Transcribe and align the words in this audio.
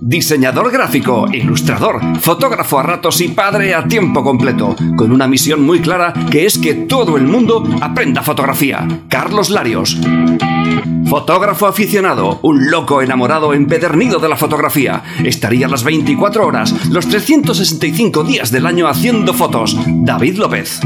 Diseñador 0.00 0.72
gráfico, 0.72 1.26
ilustrador, 1.32 2.00
fotógrafo 2.20 2.78
a 2.78 2.82
ratos 2.82 3.20
y 3.20 3.28
padre 3.28 3.74
a 3.74 3.84
tiempo 3.84 4.24
completo, 4.24 4.74
con 4.96 5.12
una 5.12 5.28
misión 5.28 5.62
muy 5.62 5.80
clara 5.80 6.14
que 6.30 6.46
es 6.46 6.56
que 6.56 6.74
todo 6.74 7.16
el 7.16 7.24
mundo 7.24 7.62
aprenda 7.82 8.22
fotografía. 8.22 8.88
Carlos 9.08 9.50
Larios. 9.50 9.98
Fotógrafo 11.08 11.66
aficionado, 11.66 12.38
un 12.42 12.70
loco 12.70 13.02
enamorado 13.02 13.52
empedernido 13.54 14.18
de 14.18 14.28
la 14.28 14.36
fotografía. 14.36 15.02
Estaría 15.24 15.68
las 15.68 15.84
24 15.84 16.46
horas, 16.46 16.88
los 16.88 17.06
365 17.08 18.24
días 18.24 18.50
del 18.50 18.66
año 18.66 18.88
haciendo 18.88 19.34
fotos. 19.34 19.76
David 19.86 20.38
López. 20.38 20.80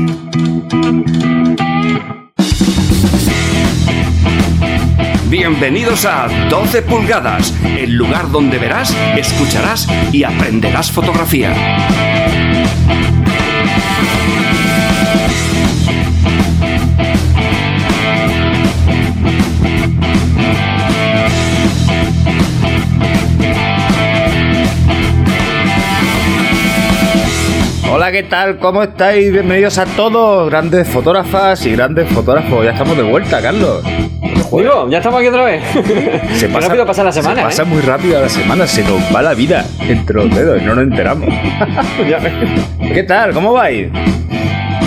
Bienvenidos 5.33 6.05
a 6.05 6.29
12 6.51 6.83
pulgadas, 6.83 7.55
el 7.65 7.95
lugar 7.95 8.31
donde 8.31 8.59
verás, 8.59 8.95
escucharás 9.17 9.89
y 10.13 10.25
aprenderás 10.25 10.93
fotografía. 10.93 11.55
Hola, 27.95 28.11
¿qué 28.11 28.23
tal? 28.23 28.59
¿Cómo 28.59 28.83
estáis? 28.83 29.31
Bienvenidos 29.31 29.77
a 29.77 29.85
todos, 29.85 30.49
grandes 30.49 30.89
fotógrafas 30.89 31.67
y 31.67 31.73
grandes 31.73 32.11
fotógrafos. 32.11 32.65
Ya 32.65 32.71
estamos 32.71 32.97
de 32.97 33.03
vuelta, 33.03 33.43
Carlos. 33.43 33.85
Digo, 33.85 34.89
ya 34.89 34.97
estamos 34.97 35.21
aquí 35.21 35.29
otra 35.29 35.45
vez. 35.45 35.63
Se 36.33 36.49
pasa, 36.49 36.69
rápido 36.69 36.87
pasa 36.87 37.05
la 37.05 37.13
semana, 37.13 37.37
se 37.37 37.43
pasa 37.43 37.63
¿eh? 37.65 37.67
muy 37.67 37.83
rápido 37.83 38.19
la 38.19 38.31
semana, 38.31 38.67
se 38.67 38.83
nos 38.83 39.15
va 39.15 39.21
la 39.21 39.35
vida 39.35 39.67
entre 39.81 40.17
los 40.17 40.35
dedos 40.35 40.63
y 40.63 40.65
no 40.65 40.75
nos 40.75 40.85
enteramos. 40.85 41.29
¿Qué 42.95 43.03
tal? 43.03 43.35
¿Cómo 43.35 43.53
vais? 43.53 43.91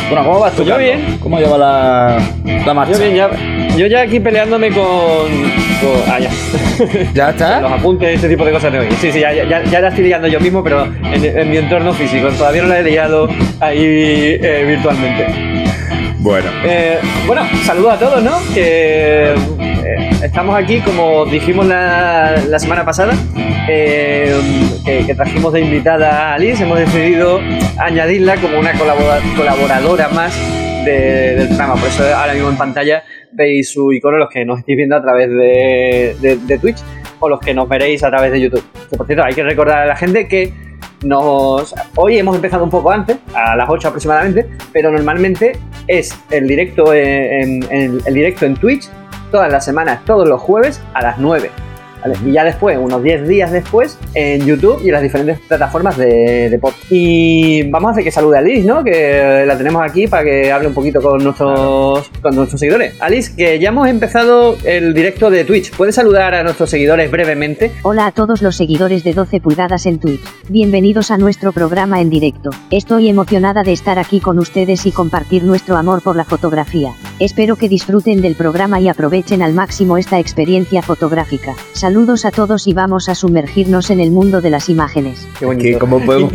Bueno, 0.10 0.24
¿cómo 0.26 0.40
vas 0.40 0.52
tú, 0.52 0.58
Pues 0.58 0.68
yo 0.68 0.76
Carlos? 0.76 0.96
bien. 1.06 1.18
¿Cómo 1.20 1.40
lleva 1.40 1.58
la, 1.58 2.18
la 2.66 2.74
marcha? 2.74 2.94
Yo, 2.94 3.00
bien, 3.00 3.16
ya, 3.16 3.30
yo 3.76 3.88
ya 3.88 4.02
aquí 4.02 4.20
peleándome 4.20 4.70
con. 4.70 4.84
con- 4.86 6.04
ah, 6.12 6.20
ya. 6.20 6.30
¿Ya 7.14 7.30
está? 7.32 7.62
Los 7.62 7.72
apuntes 7.72 8.12
y 8.12 8.16
este 8.16 8.30
tipo 8.30 8.46
de 8.46 8.52
cosas 8.52 8.72
de 8.72 8.80
hoy. 8.80 8.88
Sí, 9.02 9.12
sí, 9.12 9.20
ya, 9.20 9.34
ya, 9.34 9.64
ya 9.64 9.80
la 9.82 9.88
estoy 9.90 10.04
liando 10.06 10.28
yo 10.28 10.40
mismo, 10.40 10.64
pero 10.64 10.86
en, 10.86 11.26
en 11.26 11.50
mi 11.50 11.58
entorno 11.58 11.92
físico. 11.94 12.28
Todavía 12.30 12.62
no 12.64 12.68
la 12.70 12.80
he 12.80 12.84
liado 12.84 13.28
ahí 13.60 13.80
eh, 14.42 14.64
virtualmente. 14.68 15.26
Bueno, 16.20 16.50
Eh, 16.64 16.98
bueno, 17.28 17.42
saludos 17.64 17.94
a 17.94 18.00
todos, 18.00 18.24
¿no? 18.24 18.38
Que 18.54 19.34
eh, 19.86 20.10
estamos 20.24 20.56
aquí, 20.58 20.80
como 20.82 21.26
dijimos 21.26 21.66
la, 21.68 22.58
semana 22.60 22.84
pasada, 22.86 23.14
eh, 23.70 24.36
que, 24.86 25.14
trajimos 25.16 25.54
de 25.54 25.62
invitada 25.62 26.32
a 26.32 26.34
Alice. 26.36 26.64
Hemos 26.64 26.80
decidido 26.80 27.40
añadirla 27.78 28.36
como 28.38 28.60
una 28.60 28.74
colabora- 28.74 29.20
colaboradora 29.38 30.10
más 30.10 30.36
de- 30.86 31.36
del 31.36 31.48
programa. 31.50 31.76
Por 31.76 31.88
eso 31.90 32.04
ahora 32.16 32.34
mismo 32.34 32.50
en 32.50 32.58
pantalla 32.58 33.04
veis 33.32 33.72
su 33.72 33.92
icono, 33.94 34.18
los 34.18 34.30
que 34.30 34.46
nos 34.46 34.60
estéis 34.60 34.78
viendo 34.78 34.96
a 34.96 35.02
través 35.02 35.30
de, 35.30 36.58
Twitch 36.62 36.78
o 37.20 37.30
los 37.30 37.40
que 37.40 37.54
nos 37.54 37.68
veréis 37.70 38.04
a 38.04 38.10
través 38.10 38.32
de 38.32 38.42
YouTube. 38.42 38.64
Que 38.90 38.98
por 38.98 39.06
cierto, 39.06 39.24
hay 39.24 39.34
que 39.34 39.44
recordar 39.44 39.80
a 39.84 39.86
la 39.86 39.96
gente 39.96 40.28
que 40.28 40.52
nos 41.04 41.76
hoy 41.96 42.18
hemos 42.18 42.36
empezado 42.36 42.64
un 42.64 42.70
poco 42.70 42.92
antes, 42.92 43.18
a 43.34 43.56
las 43.56 43.70
8 43.70 43.90
aproximadamente, 43.90 44.48
pero 44.74 44.92
normalmente 44.92 45.54
es 45.88 46.18
el 46.32 46.48
directo 46.48 46.94
el 46.94 47.60
directo 48.14 48.46
en 48.46 48.56
Twitch 48.56 48.90
todas 49.36 49.52
las 49.52 49.66
semanas, 49.66 50.00
todos 50.06 50.30
los 50.30 50.40
jueves 50.40 50.80
a 50.94 51.02
las 51.02 51.18
9. 51.18 51.52
¿Vale? 52.06 52.30
Y 52.30 52.34
ya 52.34 52.44
después, 52.44 52.78
unos 52.78 53.02
10 53.04 53.28
días 53.28 53.52
después, 53.52 53.98
en 54.14 54.46
YouTube 54.46 54.82
y 54.84 54.88
en 54.88 54.94
las 54.94 55.02
diferentes 55.02 55.40
plataformas 55.40 55.98
de, 55.98 56.50
de 56.50 56.60
podcast. 56.60 56.86
Y 56.90 57.64
vamos 57.70 57.90
a 57.90 57.92
hacer 57.92 58.04
que 58.04 58.12
salude 58.12 58.38
a 58.38 58.40
Alice, 58.40 58.66
¿no? 58.66 58.84
Que 58.84 59.44
la 59.46 59.58
tenemos 59.58 59.82
aquí 59.84 60.08
para 60.08 60.24
que 60.24 60.52
hable 60.52 60.68
un 60.68 60.74
poquito 60.74 61.02
con 61.02 61.24
nuestros, 61.24 62.10
con 62.22 62.36
nuestros 62.36 62.60
seguidores. 62.60 62.94
Alice, 63.00 63.36
que 63.36 63.60
ya 63.60 63.70
hemos 63.70 63.88
empezado 63.88 64.56
el 64.64 64.94
directo 64.94 65.30
de 65.30 65.44
Twitch. 65.46 65.72
¿Puedes 65.76 65.96
saludar 65.96 66.34
a 66.36 66.44
nuestros 66.44 66.70
seguidores 66.70 67.10
brevemente? 67.10 67.72
Hola 67.84 68.08
a 68.08 68.12
todos 68.12 68.42
los 68.42 68.56
seguidores 68.56 69.04
de 69.04 69.14
12 69.14 69.40
pulgadas 69.42 69.86
en 69.86 70.00
Twitch. 70.00 70.22
Bienvenidos 70.50 71.12
a 71.12 71.18
nuestro 71.18 71.52
programa 71.52 72.02
en 72.02 72.10
directo. 72.10 72.50
Estoy 72.72 73.10
emocionada 73.10 73.64
de 73.64 73.72
estar 73.72 74.00
aquí 74.00 74.20
con 74.20 74.40
ustedes 74.40 74.86
y 74.86 74.92
compartir 74.92 75.44
nuestro 75.44 75.78
amor 75.78 76.02
por 76.02 76.16
la 76.16 76.26
fotografía. 76.26 76.94
Espero 77.20 77.56
que 77.56 77.70
disfruten 77.70 78.22
del 78.22 78.36
programa 78.36 78.80
y 78.80 78.90
aprovechen 78.90 79.42
al 79.42 79.54
máximo 79.54 79.98
esta 79.98 80.20
experiencia 80.20 80.82
fotográfica. 80.82 81.56
Saludos 81.74 81.95
a 81.96 82.32
todos 82.32 82.68
y 82.68 82.74
vamos 82.74 83.08
a 83.08 83.16
sumergirnos 83.16 83.90
en 83.90 84.02
el 84.02 84.12
mundo 84.12 84.42
de 84.42 84.50
las 84.50 84.68
imágenes. 84.68 85.26
Qué 85.40 85.48
¿qué- 85.58 85.78
¿cómo 85.78 86.04
podemos, 86.06 86.30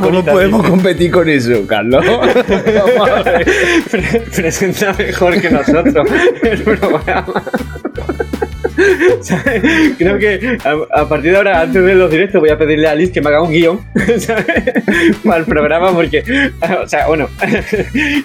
cómo 0.00 0.24
podemos 0.24 0.66
competir 0.66 1.10
con 1.10 1.28
eso, 1.28 1.66
Carlos? 1.66 2.02
Pre- 3.90 4.20
presenta 4.34 4.94
mejor 4.94 5.38
que 5.38 5.50
nosotros 5.50 6.06
el 6.42 6.62
programa. 6.62 7.34
Creo 9.98 10.18
que 10.18 10.58
a, 10.64 11.00
a 11.02 11.08
partir 11.08 11.32
de 11.32 11.36
ahora, 11.36 11.60
antes 11.60 11.84
de 11.84 11.94
los 11.94 12.10
directos, 12.10 12.40
voy 12.40 12.48
a 12.50 12.56
pedirle 12.58 12.88
a 12.88 12.92
Alice 12.92 13.12
que 13.12 13.20
me 13.20 13.28
haga 13.28 13.42
un 13.42 13.50
guion 13.50 13.80
para 15.24 15.36
el 15.38 15.44
programa, 15.44 15.92
porque, 15.92 16.24
o 16.82 16.88
sea, 16.88 17.06
bueno, 17.06 17.28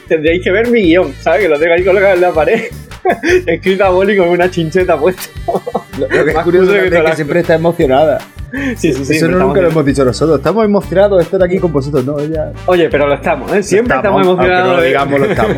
tendréis 0.08 0.42
que 0.44 0.52
ver 0.52 0.70
mi 0.72 0.84
guion, 0.84 1.14
¿sabes? 1.20 1.42
Que 1.42 1.50
lo 1.50 1.60
tengo 1.60 1.74
ahí 1.74 1.84
colgado 1.84 2.16
en 2.16 2.22
la 2.22 2.32
pared, 2.32 2.64
escrito 3.46 3.84
a 3.86 3.90
boli 3.90 4.16
con 4.16 4.30
una 4.30 4.50
chincheta 4.50 4.98
puesta. 4.98 5.24
Lo 5.98 6.08
que 6.08 6.32
es 6.32 6.38
curioso 6.40 6.72
que 6.72 6.88
es 6.88 6.92
que 6.92 7.16
siempre 7.16 7.40
está 7.40 7.56
emocionada. 7.56 8.20
Sí, 8.78 8.94
sí, 8.94 9.06
sí. 9.06 9.16
Eso 9.18 9.26
no 9.28 9.34
estamos 9.34 9.48
nunca 9.48 9.62
lo 9.62 9.68
hemos 9.70 9.86
dicho 9.86 10.06
nosotros. 10.06 10.38
Estamos 10.38 10.66
emocionados 10.66 11.18
de 11.20 11.24
estar 11.24 11.44
aquí 11.44 11.58
con 11.60 11.72
vosotros. 11.72 12.04
No, 12.06 12.20
ella. 12.20 12.52
Oye, 12.66 12.90
pero 12.90 13.08
lo 13.08 13.14
estamos, 13.16 13.52
¿eh? 13.54 13.64
Siempre 13.64 13.96
estamos, 13.96 14.26
aunque 14.26 14.46
emocionados. 14.46 14.68
no 14.70 14.76
lo 14.78 14.82
de- 14.82 14.88
digamos, 14.88 15.20
lo 15.20 15.26
estamos. 15.26 15.58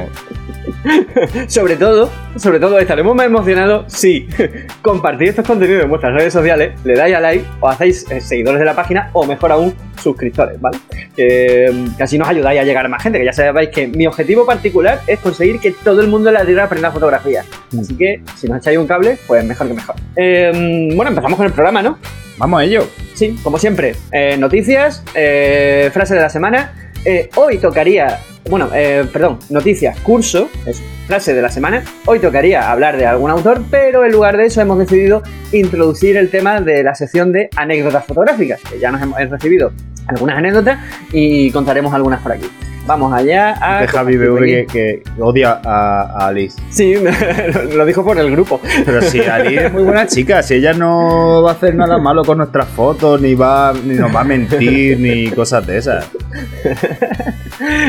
Sobre 1.47 1.75
todo, 1.75 2.09
sobre 2.37 2.59
todo 2.59 2.77
estaremos 2.79 3.15
más 3.15 3.25
emocionados 3.25 3.85
si 3.91 4.27
compartís 4.81 5.29
estos 5.29 5.45
contenidos 5.45 5.83
en 5.83 5.89
vuestras 5.89 6.13
redes 6.13 6.31
sociales, 6.31 6.73
le 6.83 6.93
dais 6.95 7.15
a 7.15 7.19
like 7.19 7.43
o 7.59 7.67
hacéis 7.67 8.05
eh, 8.11 8.21
seguidores 8.21 8.59
de 8.59 8.65
la 8.65 8.75
página 8.75 9.09
o 9.13 9.25
mejor 9.25 9.51
aún, 9.51 9.73
suscriptores, 10.01 10.59
¿vale? 10.61 10.77
Que, 11.15 11.69
mm, 11.73 11.97
que 11.97 12.03
así 12.03 12.17
nos 12.17 12.29
ayudáis 12.29 12.61
a 12.61 12.63
llegar 12.63 12.85
a 12.85 12.89
más 12.89 13.01
gente, 13.03 13.19
que 13.19 13.25
ya 13.25 13.33
sabéis 13.33 13.69
que 13.69 13.87
mi 13.87 14.05
objetivo 14.07 14.45
particular 14.45 15.01
es 15.07 15.19
conseguir 15.19 15.59
que 15.59 15.71
todo 15.71 16.01
el 16.01 16.07
mundo 16.07 16.29
en 16.29 16.35
la 16.35 16.45
tierra 16.45 16.65
aprenda 16.65 16.91
fotografía. 16.91 17.43
Mm. 17.71 17.79
Así 17.79 17.95
que 17.97 18.21
si 18.35 18.47
nos 18.47 18.59
echáis 18.59 18.77
un 18.77 18.87
cable, 18.87 19.17
pues 19.27 19.43
mejor 19.43 19.67
que 19.67 19.73
mejor. 19.73 19.95
Eh, 20.15 20.89
mm, 20.91 20.95
bueno, 20.95 21.09
empezamos 21.09 21.35
con 21.37 21.45
el 21.47 21.51
programa, 21.53 21.81
¿no? 21.81 21.97
Vamos 22.39 22.61
a 22.61 22.63
ello. 22.63 22.87
Sí, 23.15 23.37
como 23.43 23.59
siempre, 23.59 23.95
eh, 24.13 24.37
noticias, 24.37 25.03
eh, 25.13 25.89
frase 25.93 26.15
de 26.15 26.21
la 26.21 26.29
semana. 26.29 26.73
Eh, 27.03 27.29
hoy 27.35 27.57
tocaría, 27.57 28.19
bueno, 28.49 28.69
perdón, 29.11 29.39
noticias, 29.49 29.99
curso, 29.99 30.49
es 30.65 30.81
frase 31.05 31.33
de 31.33 31.41
la 31.41 31.49
semana. 31.49 31.83
Hoy 32.05 32.19
tocaría 32.19 32.71
hablar 32.71 32.95
de 32.95 33.05
algún 33.05 33.29
autor, 33.29 33.61
pero 33.69 34.05
en 34.05 34.13
lugar 34.13 34.37
de 34.37 34.45
eso 34.45 34.61
hemos 34.61 34.79
decidido 34.79 35.21
introducir 35.51 36.15
el 36.15 36.29
tema 36.29 36.61
de 36.61 36.81
la 36.81 36.95
sección 36.95 37.33
de 37.33 37.49
anécdotas 37.57 38.05
fotográficas, 38.05 38.61
que 38.61 38.79
ya 38.79 38.89
nos 38.89 39.01
hemos 39.01 39.19
recibido 39.29 39.73
algunas 40.07 40.37
anécdotas 40.37 40.79
y 41.11 41.51
contaremos 41.51 41.93
algunas 41.93 42.21
por 42.21 42.31
aquí. 42.31 42.47
Vamos 42.89 43.13
allá 43.13 43.55
a... 43.61 43.81
de 43.81 43.87
Javi 43.87 44.17
BV 44.17 44.39
que, 44.39 44.65
que 44.65 45.03
odia 45.21 45.61
a, 45.63 46.01
a 46.23 46.27
Alice. 46.29 46.59
Sí, 46.71 46.95
lo 47.75 47.85
dijo 47.85 48.03
por 48.03 48.17
el 48.17 48.31
grupo. 48.31 48.59
Pero 48.83 48.99
si 49.03 49.19
Alice 49.19 49.67
es 49.67 49.71
muy 49.71 49.83
buena 49.83 50.07
chica, 50.07 50.41
si 50.41 50.55
ella 50.55 50.73
no 50.73 51.43
va 51.43 51.51
a 51.51 51.53
hacer 51.53 51.75
nada 51.75 51.99
malo 51.99 52.23
con 52.23 52.39
nuestras 52.39 52.65
fotos, 52.69 53.21
ni 53.21 53.35
va 53.35 53.73
ni 53.85 53.93
nos 53.93 54.13
va 54.15 54.21
a 54.21 54.23
mentir, 54.23 54.99
ni 54.99 55.29
cosas 55.29 55.67
de 55.67 55.77
esas. 55.77 56.09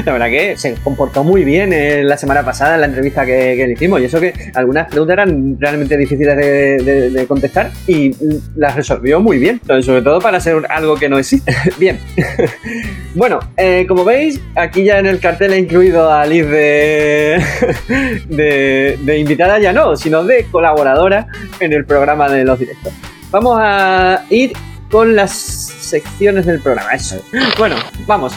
La 0.05 0.12
verdad 0.12 0.28
que 0.28 0.56
se 0.56 0.75
comportó 0.83 1.22
muy 1.25 1.44
bien 1.44 1.72
eh, 1.72 2.03
la 2.05 2.16
semana 2.16 2.44
pasada 2.44 2.75
en 2.75 2.81
la 2.81 2.87
entrevista 2.89 3.25
que, 3.25 3.55
que 3.56 3.66
le 3.66 3.72
hicimos. 3.75 4.00
Y 4.00 4.05
eso 4.05 4.21
que 4.21 4.34
algunas 4.55 4.89
preguntas 4.89 5.15
eran 5.15 5.56
realmente 5.60 5.97
difíciles 5.97 6.37
de, 6.37 6.77
de- 6.83 7.10
de 7.10 7.27
contestar 7.27 7.71
y 7.87 8.10
las 8.56 8.75
resolvió 8.77 9.21
muy 9.21 9.39
bien. 9.39 9.59
Entonces, 9.62 9.87
sobre 9.87 10.03
todo 10.03 10.19
para 10.21 10.41
ser 10.41 10.56
algo 10.69 10.97
que 10.97 11.09
no 11.09 11.19
existe. 11.19 11.54
bien. 11.78 11.98
bueno, 13.15 13.39
eh, 13.57 13.84
como 13.89 14.04
veis, 14.04 14.41
aquí 14.57 14.84
ya 14.84 14.90
en 14.98 15.07
el 15.07 15.21
cartel 15.21 15.53
he 15.53 15.59
incluido 15.59 16.10
a 16.10 16.27
Liz 16.27 16.47
de, 16.47 17.42
de, 18.28 18.98
de 19.01 19.19
invitada, 19.19 19.59
ya 19.59 19.72
no, 19.72 19.97
sino 19.97 20.25
de 20.25 20.45
colaboradora 20.51 21.27
en 21.60 21.72
el 21.72 21.84
programa 21.84 22.28
de 22.28 22.45
los 22.45 22.59
directos. 22.59 22.92
Vamos 23.31 23.59
a 23.60 24.25
ir 24.31 24.53
con 24.91 25.15
las 25.15 25.33
secciones 25.33 26.47
del 26.47 26.60
programa. 26.60 26.92
Eso. 26.92 27.22
Bueno, 27.59 27.77
vamos. 28.07 28.34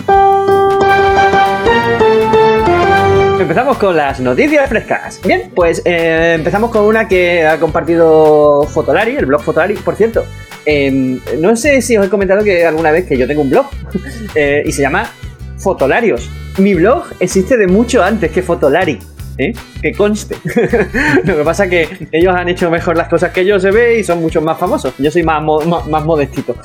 Empezamos 3.40 3.78
con 3.78 3.98
las 3.98 4.20
noticias 4.20 4.70
frescas. 4.70 5.20
Bien, 5.26 5.52
pues 5.54 5.82
eh, 5.84 6.34
empezamos 6.36 6.72
con 6.72 6.86
una 6.86 7.08
que 7.08 7.46
ha 7.46 7.60
compartido 7.60 8.64
Fotolari, 8.64 9.18
el 9.18 9.26
blog 9.26 9.42
Fotolari. 9.42 9.74
Por 9.76 9.96
cierto, 9.96 10.26
em, 10.66 11.20
no 11.40 11.56
sé 11.56 11.82
si 11.82 11.98
os 11.98 12.06
he 12.06 12.10
comentado 12.10 12.44
que 12.44 12.66
alguna 12.66 12.92
vez 12.92 13.06
que 13.06 13.18
yo 13.18 13.28
tengo 13.28 13.42
un 13.42 13.50
blog 13.50 13.66
eh, 14.36 14.64
y 14.66 14.72
se 14.72 14.82
llama 14.82 15.12
Fotolarios. 15.58 16.30
Mi 16.58 16.74
blog 16.74 17.06
existe 17.20 17.58
de 17.58 17.68
mucho 17.68 18.04
antes 18.04 18.32
que 18.32 18.42
Fotolari. 18.42 19.00
¿eh? 19.38 19.54
que 19.82 19.94
conste. 19.94 20.36
lo 21.26 21.38
que 21.38 21.44
pasa 21.44 21.66
es 21.66 21.70
que 21.70 22.08
ellos 22.12 22.36
han 22.36 22.50
hecho 22.50 22.70
mejor 22.70 22.98
las 22.98 23.08
cosas 23.08 23.32
que 23.32 23.46
yo 23.46 23.60
se 23.60 23.72
ve 23.72 24.00
y 24.00 24.04
son 24.04 24.22
mucho 24.22 24.42
más 24.42 24.58
famosos. 24.58 24.94
Yo 24.98 25.12
soy 25.12 25.24
más, 25.24 25.44
modestito. 25.44 26.56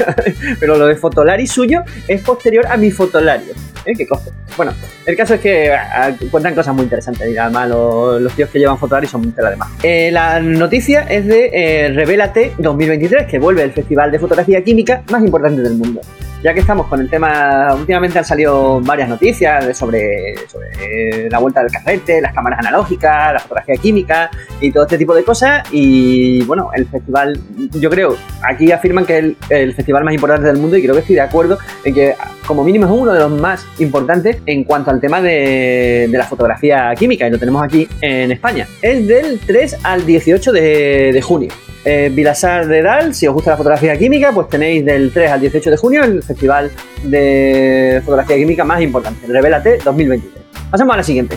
Pero 0.60 0.76
lo 0.76 0.86
de 0.86 0.96
Fotolari 0.96 1.46
suyo 1.46 1.82
es 2.06 2.22
posterior 2.22 2.66
a 2.66 2.76
mi 2.76 2.90
Fotolari. 2.90 3.44
¿eh? 3.84 3.94
Que 3.96 4.06
coste. 4.06 4.30
Bueno, 4.56 4.72
el 5.06 5.16
caso 5.16 5.34
es 5.34 5.40
que 5.40 5.72
ah, 5.72 6.12
cuentan 6.30 6.54
cosas 6.54 6.74
muy 6.74 6.84
interesantes. 6.84 7.28
Y 7.28 7.36
además 7.36 7.68
los, 7.68 8.32
tíos 8.34 8.50
que 8.50 8.58
llevan 8.58 8.78
Fotolari 8.78 9.06
son 9.06 9.22
muy 9.22 9.30
tela 9.30 9.50
de 9.50 9.56
más. 9.56 9.70
Eh, 9.82 10.10
la 10.12 10.40
noticia 10.40 11.02
es 11.02 11.26
de 11.26 11.50
eh, 11.52 11.88
Revelate 11.88 12.52
2023, 12.58 13.26
que 13.26 13.38
vuelve 13.38 13.62
el 13.62 13.72
festival 13.72 14.10
de 14.10 14.18
fotografía 14.18 14.62
química 14.62 15.02
más 15.10 15.22
importante 15.22 15.62
del 15.62 15.74
mundo 15.74 16.00
ya 16.42 16.54
que 16.54 16.60
estamos 16.60 16.86
con 16.86 17.00
el 17.00 17.10
tema, 17.10 17.74
últimamente 17.74 18.18
han 18.18 18.24
salido 18.24 18.80
varias 18.80 19.08
noticias 19.08 19.76
sobre, 19.76 20.34
sobre 20.48 21.28
la 21.28 21.38
vuelta 21.38 21.62
del 21.62 21.70
carrete, 21.70 22.20
las 22.20 22.32
cámaras 22.32 22.60
analógicas, 22.60 23.34
la 23.34 23.38
fotografía 23.38 23.76
química 23.76 24.30
y 24.60 24.72
todo 24.72 24.84
este 24.84 24.98
tipo 24.98 25.14
de 25.14 25.22
cosas. 25.22 25.62
Y 25.70 26.42
bueno, 26.44 26.70
el 26.74 26.86
festival, 26.86 27.38
yo 27.72 27.90
creo, 27.90 28.16
aquí 28.42 28.72
afirman 28.72 29.04
que 29.04 29.18
es 29.18 29.24
el, 29.50 29.74
festival 29.74 30.04
más 30.04 30.14
importante 30.14 30.46
del 30.46 30.58
mundo 30.58 30.76
y 30.76 30.82
creo 30.82 30.94
que 30.94 31.00
estoy 31.00 31.16
de 31.16 31.22
acuerdo 31.22 31.58
en 31.84 31.94
que 31.94 32.14
como 32.46 32.64
mínimo 32.64 32.86
es 32.86 32.92
uno 32.92 33.12
de 33.12 33.20
los 33.20 33.30
más 33.30 33.66
importantes 33.78 34.38
en 34.46 34.64
cuanto 34.64 34.90
al 34.90 35.00
tema 35.00 35.20
de, 35.20 36.08
la 36.10 36.26
fotografía 36.26 36.94
química 36.96 37.26
y 37.26 37.30
lo 37.30 37.38
tenemos 37.38 37.62
aquí 37.62 37.88
en 38.00 38.32
España. 38.32 38.66
Es 38.82 39.06
del 39.06 39.38
3 39.40 39.78
al 39.84 40.04
18 40.04 40.52
de 40.52 41.22
junio 41.22 41.50
eh, 41.84 42.10
Vilasar 42.12 42.66
de 42.66 42.82
Dal. 42.82 43.14
Si 43.14 43.26
os 43.26 43.34
gusta 43.34 43.52
la 43.52 43.56
fotografía 43.56 43.96
química, 43.96 44.32
pues 44.32 44.48
tenéis 44.48 44.84
del 44.84 45.12
3 45.12 45.30
al 45.30 45.40
18 45.40 45.70
de 45.70 45.76
junio 45.76 46.04
el 46.04 46.22
festival 46.22 46.70
de 47.04 48.02
fotografía 48.04 48.36
química 48.36 48.64
más 48.64 48.80
importante, 48.82 49.26
Revelate 49.26 49.78
2023. 49.84 50.44
Pasamos 50.70 50.94
a 50.94 50.96
la 50.98 51.02
siguiente. 51.02 51.36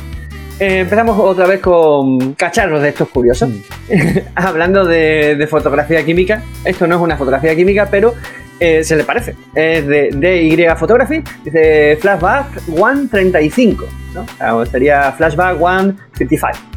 Eh, 0.60 0.80
empezamos 0.80 1.18
otra 1.20 1.48
vez 1.48 1.60
con 1.62 2.34
cacharros 2.34 2.82
de 2.82 2.90
estos 2.90 3.10
curiosos. 3.10 3.50
Mm. 3.50 3.62
Hablando 4.36 4.86
de, 4.86 5.48
fotografía 5.50 6.04
química, 6.06 6.44
esto 6.66 6.88
no 6.88 6.96
es 6.96 7.02
una 7.02 7.18
fotografía 7.18 7.56
química, 7.56 7.88
pero 7.90 8.14
eh, 8.64 8.84
se 8.84 8.96
le 8.96 9.04
parece. 9.04 9.36
Es 9.54 9.86
de 9.88 10.10
DY 10.12 10.68
Photography, 10.78 11.22
dice 11.44 11.98
Flashback 12.00 12.60
135, 12.66 13.86
¿no? 14.14 14.66
sería 14.66 15.12
Flashback 15.12 15.58
155 15.58 16.74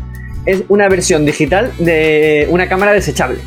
es 0.47 0.63
una 0.69 0.89
versión 0.89 1.27
digital 1.27 1.73
de 1.79 2.47
una 2.51 2.69
cámara 2.69 2.93
desechable. 2.93 3.39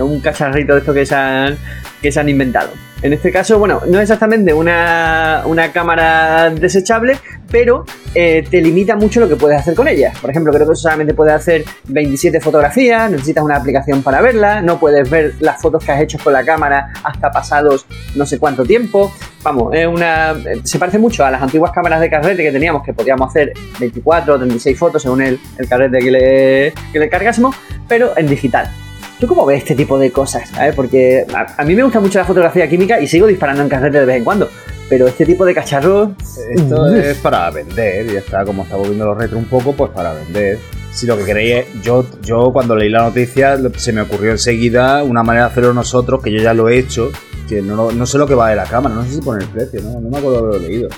Un 0.00 0.20
cacharrito 0.20 0.74
de 0.74 0.80
esto 0.80 0.94
que 0.94 1.06
se 1.06 1.14
han, 1.14 1.56
que 2.00 2.10
se 2.10 2.20
han 2.20 2.28
inventado. 2.28 2.70
En 3.02 3.14
este 3.14 3.32
caso, 3.32 3.58
bueno, 3.58 3.80
no 3.86 3.98
exactamente 3.98 4.52
una, 4.52 5.42
cámara 5.72 6.50
desechable, 6.50 7.16
pero 7.50 7.86
eh, 8.14 8.44
te 8.48 8.60
limita 8.60 8.94
mucho 8.94 9.20
lo 9.20 9.28
que 9.28 9.36
puedes 9.36 9.58
hacer 9.58 9.74
con 9.74 9.88
ella. 9.88 10.12
Por 10.20 10.28
ejemplo, 10.30 10.52
creo 10.52 10.68
que 10.68 10.74
solamente 10.74 11.14
puedes 11.14 11.32
hacer 11.32 11.64
27 11.88 12.40
fotografías, 12.40 13.10
necesitas 13.10 13.42
una 13.42 13.56
aplicación 13.56 14.02
para 14.02 14.20
verla, 14.20 14.60
no 14.60 14.78
puedes 14.78 15.08
ver 15.08 15.34
las 15.40 15.62
fotos 15.62 15.82
que 15.82 15.92
has 15.92 16.02
hecho 16.02 16.18
con 16.22 16.34
la 16.34 16.44
cámara 16.44 16.92
hasta 17.02 17.30
pasados 17.30 17.86
no 18.16 18.26
sé 18.26 18.38
cuánto 18.38 18.64
tiempo. 18.64 19.10
Vamos, 19.42 19.72
es 19.72 19.86
una, 19.86 20.36
se 20.62 20.78
parece 20.78 20.98
mucho 20.98 21.24
a 21.24 21.30
las 21.30 21.40
antiguas 21.40 21.72
cámaras 21.72 22.00
de 22.00 22.10
carrete 22.10 22.42
que 22.42 22.52
teníamos, 22.52 22.82
que 22.84 22.92
podíamos 22.92 23.30
hacer 23.30 23.54
24 23.78 24.34
o 24.34 24.36
36 24.36 24.78
fotos 24.78 25.02
según 25.02 25.22
el, 25.22 25.40
el 25.56 25.68
carrete 25.68 26.00
que 26.00 26.10
le, 26.10 26.74
que 26.92 26.98
le 26.98 27.08
cargásemos, 27.08 27.56
pero 27.88 28.16
en 28.18 28.26
digital. 28.26 28.70
¿Tú 29.20 29.26
cómo 29.26 29.44
ves 29.44 29.58
este 29.58 29.74
tipo 29.74 29.98
de 29.98 30.10
cosas? 30.10 30.50
Porque 30.74 31.26
a, 31.34 31.62
mí 31.64 31.74
me 31.74 31.82
gusta 31.82 32.00
mucho 32.00 32.18
la 32.18 32.24
fotografía 32.24 32.66
química 32.70 32.98
y 32.98 33.06
sigo 33.06 33.26
disparando 33.26 33.62
en 33.62 33.68
carrete 33.68 34.00
de 34.00 34.06
vez 34.06 34.16
en 34.16 34.24
cuando. 34.24 34.48
Pero 34.88 35.06
este 35.06 35.26
tipo 35.26 35.44
de 35.44 35.54
cacharros. 35.54 36.10
Esto 36.50 36.86
es 36.94 37.18
para 37.18 37.50
vender, 37.50 38.06
y 38.06 38.16
está 38.16 38.46
como 38.46 38.62
está 38.62 38.76
volviendo 38.76 39.04
los 39.04 39.18
retro 39.18 39.36
un 39.36 39.44
poco, 39.44 39.74
pues 39.74 39.90
para 39.90 40.14
vender. 40.14 40.58
Si 40.90 41.06
lo 41.06 41.18
que 41.18 41.24
queréis, 41.24 41.66
yo, 41.82 42.06
yo 42.22 42.50
cuando 42.52 42.74
leí 42.74 42.88
la 42.88 43.02
noticia 43.02 43.58
se 43.76 43.92
me 43.92 44.00
ocurrió 44.00 44.32
enseguida 44.32 45.04
una 45.04 45.22
manera 45.22 45.44
de 45.44 45.50
hacerlo 45.52 45.74
nosotros, 45.74 46.22
que 46.22 46.32
yo 46.32 46.42
ya 46.42 46.54
lo 46.54 46.68
he 46.68 46.78
hecho, 46.78 47.12
que 47.46 47.60
no, 47.60 47.92
no 47.92 48.06
sé 48.06 48.16
lo 48.16 48.26
que 48.26 48.34
va 48.34 48.48
de 48.48 48.56
la 48.56 48.64
cámara, 48.64 48.94
no 48.94 49.04
sé 49.04 49.12
si 49.12 49.20
pone 49.20 49.44
el 49.44 49.50
precio, 49.50 49.82
no, 49.82 50.00
no 50.00 50.08
me 50.08 50.18
acuerdo 50.18 50.32
de 50.32 50.48
haberlo 50.48 50.68
leído. 50.68 50.88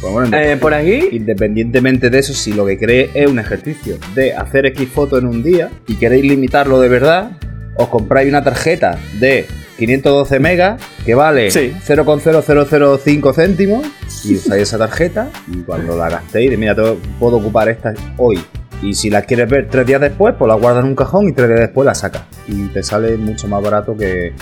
Pues 0.00 0.32
eh, 0.32 0.56
por 0.60 0.74
aquí. 0.74 1.08
Independientemente 1.12 2.10
de 2.10 2.18
eso, 2.18 2.32
si 2.32 2.52
lo 2.52 2.66
que 2.66 2.76
queréis 2.76 3.10
es 3.14 3.26
un 3.26 3.38
ejercicio 3.38 3.98
de 4.14 4.32
hacer 4.32 4.66
X 4.66 4.88
fotos 4.88 5.20
en 5.20 5.26
un 5.26 5.42
día 5.42 5.70
y 5.86 5.94
queréis 5.96 6.24
limitarlo 6.24 6.78
de 6.80 6.88
verdad, 6.88 7.32
os 7.78 7.88
compráis 7.88 8.28
una 8.28 8.42
tarjeta 8.42 8.98
de 9.20 9.46
512 9.78 10.40
megas 10.40 10.82
que 11.06 11.14
vale 11.14 11.48
0,0005 11.48 13.34
céntimos 13.34 13.86
y 14.24 14.34
usáis 14.36 14.62
esa 14.62 14.78
tarjeta 14.78 15.30
y 15.46 15.58
cuando 15.58 15.96
la 15.96 16.10
gastéis, 16.10 16.58
mira, 16.58 16.74
puedo 17.18 17.36
ocupar 17.36 17.68
esta 17.68 17.94
hoy. 18.16 18.38
Y 18.82 18.94
si 18.94 19.10
la 19.10 19.22
quieres 19.22 19.48
ver 19.48 19.68
tres 19.68 19.86
días 19.86 20.00
después, 20.00 20.34
pues 20.38 20.48
la 20.48 20.54
guardas 20.54 20.84
en 20.84 20.90
un 20.90 20.96
cajón 20.96 21.28
y 21.28 21.32
tres 21.32 21.48
días 21.48 21.60
después 21.60 21.86
la 21.86 21.94
sacas. 21.94 22.22
Y 22.46 22.66
te 22.68 22.82
sale 22.82 23.16
mucho 23.16 23.48
más 23.48 23.62
barato 23.62 23.96
que 23.96 24.32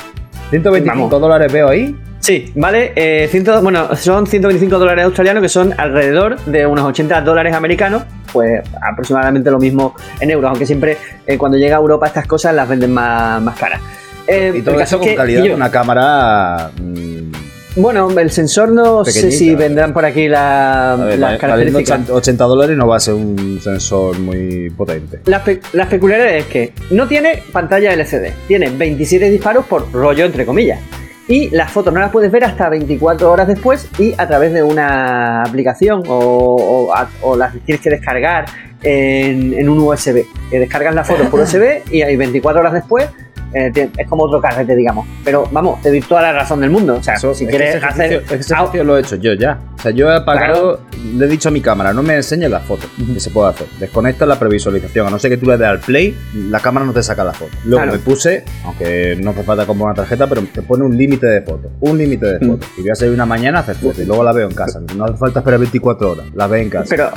125 0.51 1.19
dólares 1.19 1.53
veo 1.53 1.69
ahí. 1.69 1.97
Sí, 2.27 2.51
vale. 2.57 2.93
Eh, 2.97 3.31
bueno, 3.63 3.95
son 3.95 4.27
125 4.27 4.81
dólares 4.81 5.05
australianos 5.05 5.41
que 5.41 5.49
son 5.49 5.73
alrededor 5.79 6.41
de 6.41 6.67
unos 6.67 6.85
80 6.85 7.21
dólares 7.21 7.55
americanos 7.55 8.03
pues 8.33 8.63
aproximadamente 8.83 9.49
lo 9.49 9.61
mismo 9.61 9.95
en 10.19 10.31
euros, 10.33 10.49
aunque 10.49 10.67
siempre 10.67 10.99
eh, 11.25 11.39
cuando 11.39 11.57
llega 11.57 11.77
a 11.77 11.79
Europa 11.79 12.09
estas 12.09 12.27
cosas 12.27 12.53
las 12.53 12.69
venden 12.69 12.93
más, 12.93 13.41
más 13.41 13.57
caras. 13.57 13.81
Eh, 14.27 14.55
y 14.57 14.63
todo 14.63 14.81
eso 14.81 14.99
con 14.99 15.15
calidad 15.15 15.45
de 15.45 15.55
una 15.55 15.71
cámara... 15.71 16.73
Mm, 16.83 17.31
bueno, 17.77 18.11
el 18.19 18.31
sensor 18.33 18.73
no 18.73 19.05
sé 19.05 19.31
si 19.31 19.55
vendrán 19.55 19.93
por 19.93 20.05
aquí 20.05 20.27
la, 20.27 20.97
las 21.17 21.39
características. 21.39 22.11
80 22.11 22.45
dólares 22.45 22.77
no 22.77 22.89
va 22.89 22.97
a 22.97 23.01
ser 23.01 23.15
un 23.15 23.61
sensor 23.63 24.19
muy 24.19 24.71
potente. 24.71 25.21
Las, 25.27 25.43
las 25.75 25.87
peculiaridades 25.87 26.47
es 26.47 26.51
que 26.51 26.73
no 26.91 27.07
tiene 27.07 27.45
pantalla 27.53 27.93
LCD, 27.93 28.33
tiene 28.49 28.71
27 28.71 29.31
disparos 29.31 29.65
por 29.67 29.93
rollo, 29.93 30.25
entre 30.25 30.45
comillas 30.45 30.81
y 31.29 31.51
las 31.51 31.73
fotos 31.73 31.93
no 31.93 32.01
las 32.01 32.11
puedes 32.11 32.31
ver 32.31 32.45
hasta 32.45 32.69
24 32.69 33.31
horas 33.31 33.49
después 33.49 33.89
y 33.99 34.15
a 34.17 34.27
través 34.27 34.53
de 34.53 34.63
una 34.63 35.43
aplicación 35.43 36.03
o, 36.07 36.93
las 37.37 37.53
tienes 37.65 37.83
que 37.83 37.91
descargar 37.91 38.47
en, 38.83 39.55
en 39.55 39.69
un 39.69 39.79
USB. 39.79 40.25
Que 40.51 40.61
descargas 40.61 40.95
las 40.95 41.07
fotos 41.07 41.29
por 41.29 41.41
USB 41.41 41.83
y 41.91 42.03
ahí 42.03 42.17
24 42.17 42.61
horas 42.61 42.73
después 42.73 43.09
eh, 43.57 43.91
es 43.97 44.09
como 44.09 44.25
otro 44.25 44.41
carrete, 44.41 44.77
digamos. 44.77 45.07
Pero 45.25 45.49
vamos, 45.51 45.81
te 45.81 45.89
doy 45.89 46.01
toda 46.01 46.23
la 46.23 46.33
razón 46.33 46.61
del 46.61 46.71
mundo. 46.71 46.97
O 46.97 47.03
sea, 47.03 47.17
si 47.17 47.47
quieres 47.47 47.83
hacer. 47.83 48.13
Ese 48.13 48.35
ejercicio 48.35 48.85
lo 48.85 48.99
he 48.99 49.01
hecho 49.01 49.17
yo 49.17 49.33
ya. 49.33 49.59
O 49.79 49.81
sea, 49.81 49.93
yo 49.93 50.11
he 50.11 50.15
apagado, 50.15 50.81
le 51.15 51.25
he 51.25 51.29
dicho 51.29 51.49
a 51.49 51.53
mi 51.53 51.61
cámara, 51.61 51.93
no 51.93 52.03
me 52.03 52.15
enseñes 52.17 52.51
las 52.51 52.65
fotos 52.65 52.91
que 53.13 53.21
se 53.21 53.31
puede 53.31 53.51
hacer. 53.51 53.67
Desconecta 53.79 54.27
la 54.27 54.39
previsualización. 54.39 55.07
A 55.07 55.11
no 55.11 55.19
ser 55.19 55.31
que 55.31 55.37
tú 55.39 55.47
le 55.47 55.57
des 55.57 55.67
al 55.67 55.81
play, 55.81 56.17
la 56.35 56.61
cámara 56.61 56.85
no 56.85 56.93
te 56.93 57.03
saca 57.03 57.25
la 57.25 57.33
foto. 57.33 57.53
Luego 57.65 57.87
me 57.93 57.99
puse, 57.99 58.45
aunque 58.65 59.17
no 59.21 59.31
hace 59.31 59.43
falta 59.43 59.65
comprar 59.65 59.87
una 59.87 59.95
tarjeta, 59.95 60.27
pero 60.27 60.43
te 60.43 60.63
pone 60.63 60.85
un 60.85 60.97
límite 60.97 61.27
de 61.27 61.43
fotos. 61.43 61.71
Un 61.81 61.97
límite 61.97 62.27
de 62.27 62.47
fotos. 62.47 62.69
Y 62.77 62.83
voy 62.83 62.91
a 62.91 62.95
salir 62.95 63.15
una 63.15 63.27
mañana 63.27 63.59
a 63.59 63.63
hacer 63.63 63.77
fotos 63.77 64.01
y 64.01 64.05
luego 64.05 64.23
la 64.23 64.33
veo 64.33 64.49
en 64.49 64.55
casa. 64.55 64.81
No 64.95 65.05
hace 65.05 65.17
falta 65.17 65.41
esperar 65.41 65.61
24 65.61 66.11
horas. 66.11 66.27
La 66.35 66.47
veo 66.47 66.61
en 66.61 66.71
casa. 66.71 66.89
Pero 66.91 67.11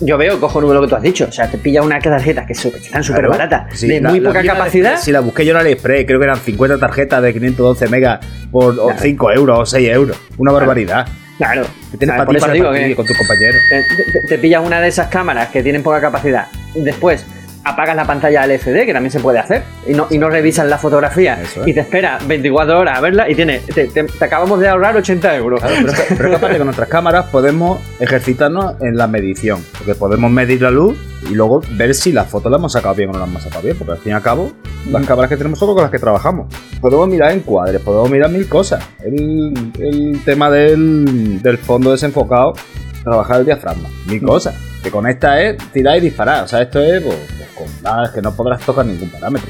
yo 0.00 0.18
veo, 0.18 0.40
cojo 0.40 0.60
lo 0.60 0.80
que 0.80 0.88
tú 0.88 0.96
has 0.96 1.02
dicho. 1.02 1.26
O 1.28 1.32
sea, 1.32 1.50
te 1.50 1.58
pilla 1.58 1.82
una 1.82 2.00
tarjetas 2.00 2.46
que, 2.46 2.52
están 2.52 3.02
súper 3.02 3.28
baratas, 3.28 3.80
de 3.80 4.00
muy 4.00 4.20
poca 4.20 4.42
capacidad. 4.42 4.98
Si 4.98 5.12
la 5.12 5.20
busqué 5.20 5.44
yo 5.44 5.52
en 5.52 5.58
AliExpress, 5.58 6.06
creo 6.06 6.18
que 6.18 6.24
eran 6.24 6.38
50 6.38 6.78
tarjetas 6.78 7.22
de 7.22 7.32
512 7.32 7.88
megas 7.88 8.20
por 8.50 8.74
5 8.96 9.32
euros 9.32 9.58
o 9.58 9.66
6 9.66 9.88
euros. 9.90 10.16
Una 10.38 10.52
barbaridad. 10.52 11.06
Claro. 11.38 11.66
tienes 11.98 12.22
por 12.22 12.34
eso 12.34 12.50
digo 12.50 12.72
que 12.72 12.96
con 12.96 13.04
tus 13.04 13.16
compañeros. 13.16 13.60
Te, 13.68 14.20
te, 14.26 14.38
pillas 14.38 14.64
una 14.64 14.80
de 14.80 14.88
esas 14.88 15.08
cámaras 15.08 15.48
que 15.48 15.62
tienen 15.62 15.82
poca 15.82 16.00
capacidad. 16.00 16.46
Después 16.74 17.26
apagas 17.66 17.96
la 17.96 18.06
pantalla 18.06 18.44
LCD, 18.44 18.86
que 18.86 18.92
también 18.92 19.10
se 19.10 19.20
puede 19.20 19.38
hacer, 19.38 19.62
y 19.86 19.92
no, 19.92 20.06
y 20.10 20.18
no 20.18 20.30
revisas 20.30 20.66
la 20.66 20.78
fotografía 20.78 21.38
y 21.64 21.74
te 21.74 21.80
espera 21.80 22.18
24 22.26 22.78
horas 22.78 22.98
a 22.98 23.00
verla 23.00 23.28
y 23.28 23.34
tiene, 23.34 23.58
te, 23.58 24.06
acabamos 24.20 24.60
de 24.60 24.68
ahorrar 24.68 24.96
80 24.96 25.36
euros. 25.36 25.60
pero, 25.60 25.92
pero 26.16 26.34
es 26.34 26.40
que 26.40 26.58
con 26.58 26.66
nuestras 26.66 26.88
cámaras 26.88 27.26
podemos 27.26 27.80
ejercitarnos 27.98 28.76
en 28.80 28.96
la 28.96 29.06
medición, 29.08 29.64
porque 29.76 29.94
podemos 29.94 30.30
medir 30.30 30.62
la 30.62 30.70
luz 30.70 30.96
y 31.28 31.34
luego 31.34 31.60
ver 31.72 31.94
si 31.94 32.12
las 32.12 32.28
fotos 32.28 32.52
las 32.52 32.60
hemos 32.60 32.72
sacado 32.72 32.94
bien 32.94 33.10
o 33.10 33.12
no 33.14 33.18
las 33.18 33.28
hemos 33.28 33.42
sacado 33.42 33.62
bien, 33.62 33.76
porque 33.76 33.92
al 33.92 33.98
fin 33.98 34.12
y 34.12 34.14
al 34.14 34.22
cabo 34.22 34.52
las 34.90 35.04
cámaras 35.04 35.28
que 35.28 35.36
tenemos 35.36 35.58
son 35.58 35.74
con 35.74 35.82
las 35.82 35.90
que 35.90 35.98
trabajamos. 35.98 36.46
Podemos 36.80 37.08
mirar 37.08 37.32
encuadres, 37.32 37.80
podemos 37.80 38.10
mirar 38.10 38.30
mil 38.30 38.48
cosas. 38.48 38.84
El, 39.02 39.72
el 39.78 40.20
tema 40.24 40.50
del, 40.50 41.42
del 41.42 41.58
fondo 41.58 41.90
desenfocado, 41.90 42.54
trabajar 43.02 43.40
el 43.40 43.46
diafragma, 43.46 43.88
mil 44.06 44.22
cosas. 44.22 44.54
Que 44.82 44.90
con 44.90 45.06
esta 45.06 45.40
es 45.40 45.56
tirar 45.72 45.98
y 45.98 46.00
disparar. 46.00 46.44
O 46.44 46.48
sea, 46.48 46.62
esto 46.62 46.80
es 46.80 47.02
pues, 47.02 47.16
con 47.54 47.66
nada, 47.82 48.12
que 48.12 48.22
no 48.22 48.34
podrás 48.34 48.60
tocar 48.60 48.86
ningún 48.86 49.10
parámetro. 49.10 49.48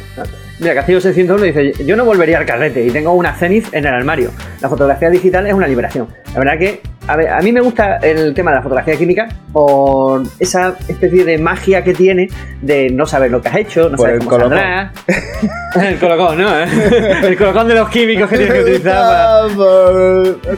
Mira, 0.58 0.74
Castillo 0.74 1.00
601 1.00 1.42
dice: 1.42 1.84
Yo 1.84 1.96
no 1.96 2.04
volvería 2.04 2.38
al 2.38 2.46
carrete 2.46 2.84
y 2.84 2.90
tengo 2.90 3.12
una 3.12 3.34
Zenith 3.34 3.66
en 3.72 3.86
el 3.86 3.94
armario. 3.94 4.30
La 4.60 4.68
fotografía 4.68 5.10
digital 5.10 5.46
es 5.46 5.52
una 5.52 5.66
liberación. 5.66 6.08
La 6.32 6.38
verdad 6.38 6.58
que 6.58 6.80
a, 7.08 7.16
ver, 7.16 7.28
a 7.28 7.40
mí 7.40 7.52
me 7.52 7.60
gusta 7.60 7.98
el 7.98 8.34
tema 8.34 8.50
de 8.50 8.56
la 8.56 8.62
fotografía 8.62 8.96
química 8.96 9.28
por 9.52 10.22
esa 10.40 10.74
especie 10.88 11.24
de 11.24 11.38
magia 11.38 11.84
que 11.84 11.94
tiene 11.94 12.28
de 12.60 12.90
no 12.90 13.06
saber 13.06 13.30
lo 13.30 13.40
que 13.40 13.48
has 13.48 13.56
hecho, 13.56 13.88
no 13.88 13.96
saber 13.96 14.18
cómo 14.18 14.40
saldrá. 14.40 14.92
el 15.88 15.98
colocón, 15.98 16.38
¿no? 16.38 16.56
el 16.58 17.36
colocón 17.36 17.68
de 17.68 17.74
los 17.74 17.88
químicos 17.90 18.28
que 18.28 18.38
tienes 18.38 18.54
que 18.54 18.62
utilizar 18.62 19.50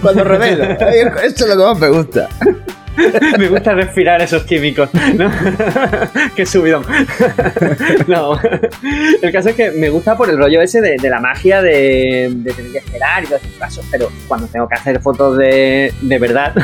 Cuando 0.00 0.24
revela. 0.24 0.72
Esto 0.72 1.44
es 1.44 1.48
lo 1.48 1.56
que 1.56 1.62
más 1.64 1.78
me 1.78 1.88
gusta. 1.88 2.28
me 3.38 3.48
gusta 3.48 3.74
respirar 3.74 4.20
esos 4.22 4.44
químicos, 4.44 4.90
¿no? 5.14 5.30
Qué 6.36 6.46
subidón. 6.46 6.84
no, 8.06 8.38
el 9.22 9.32
caso 9.32 9.50
es 9.50 9.56
que 9.56 9.70
me 9.70 9.90
gusta 9.90 10.16
por 10.16 10.30
el 10.30 10.38
rollo 10.38 10.60
ese 10.60 10.80
de, 10.80 10.98
la 11.08 11.20
magia 11.20 11.62
de, 11.62 12.30
tener 12.44 12.72
que 12.72 12.78
esperar 12.78 13.24
y 13.24 13.26
todos 13.26 13.42
esos 13.42 13.58
casos, 13.58 13.86
pero 13.90 14.10
cuando 14.26 14.46
tengo 14.46 14.68
que 14.68 14.74
hacer 14.74 15.00
fotos 15.00 15.36
de, 15.38 15.92
verdad, 16.20 16.54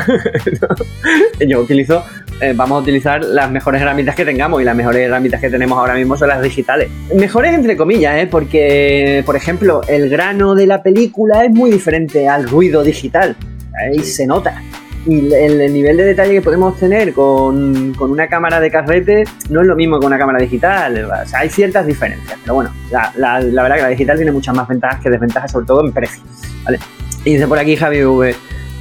yo 1.47 1.61
utilizo, 1.61 2.03
eh, 2.41 2.53
vamos 2.55 2.79
a 2.79 2.81
utilizar 2.81 3.23
las 3.23 3.49
mejores 3.49 3.81
herramientas 3.81 4.15
que 4.15 4.25
tengamos 4.25 4.61
y 4.61 4.65
las 4.65 4.75
mejores 4.75 5.07
herramientas 5.07 5.41
que 5.41 5.49
tenemos 5.49 5.77
ahora 5.77 5.93
mismo 5.93 6.17
son 6.17 6.29
las 6.29 6.41
digitales. 6.41 6.89
Mejores 7.13 7.53
entre 7.53 7.77
comillas, 7.77 8.17
¿eh? 8.17 8.27
Porque, 8.27 9.23
por 9.25 9.35
ejemplo, 9.35 9.81
el 9.87 10.09
grano 10.09 10.55
de 10.55 10.67
la 10.67 10.83
película 10.83 11.45
es 11.45 11.51
muy 11.51 11.71
diferente 11.71 12.27
al 12.27 12.47
ruido 12.47 12.83
digital. 12.83 13.35
Ahí 13.77 13.99
se 13.99 14.25
nota 14.25 14.61
y 15.05 15.33
el, 15.33 15.71
nivel 15.71 15.97
de 15.97 16.03
detalle 16.03 16.33
que 16.33 16.41
podemos 16.41 16.77
tener 16.79 17.13
con, 17.13 17.95
una 17.99 18.27
cámara 18.27 18.59
de 18.59 18.71
carrete 18.71 19.23
no 19.49 19.61
es 19.61 19.67
lo 19.67 19.75
mismo 19.75 19.99
que 19.99 20.05
una 20.05 20.17
cámara 20.17 20.39
digital. 20.39 21.05
O 21.05 21.27
sea, 21.27 21.39
hay 21.39 21.49
ciertas 21.49 21.85
diferencias, 21.85 22.37
pero 22.41 22.55
bueno, 22.55 22.73
la, 22.89 23.39
verdad 23.39 23.75
que 23.75 23.81
la 23.83 23.89
digital 23.89 24.17
tiene 24.17 24.31
muchas 24.31 24.55
más 24.55 24.67
ventajas 24.67 25.01
que 25.01 25.09
desventajas, 25.09 25.51
sobre 25.51 25.67
todo 25.67 25.85
en 25.85 25.91
precio. 25.91 26.23
¿vale? 26.63 26.79
Y 27.23 27.33
dice 27.33 27.47
por 27.47 27.59
aquí 27.59 27.75
Javi 27.75 28.03
V. 28.03 28.35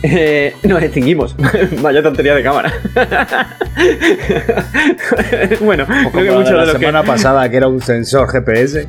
Eh, 0.06 0.54
nos 0.64 0.82
extinguimos. 0.82 1.34
Vaya 1.82 2.02
tontería 2.02 2.34
de 2.34 2.42
cámara. 2.42 2.72
bueno, 5.60 5.86
creo 6.12 6.24
que 6.24 6.30
mucho 6.30 6.58
de, 6.58 6.66
la 6.66 6.72
semana 6.72 7.02
pasada 7.02 7.48
que 7.48 7.56
era 7.56 7.68
un 7.68 7.80
sensor 7.80 8.28
GPS. 8.28 8.86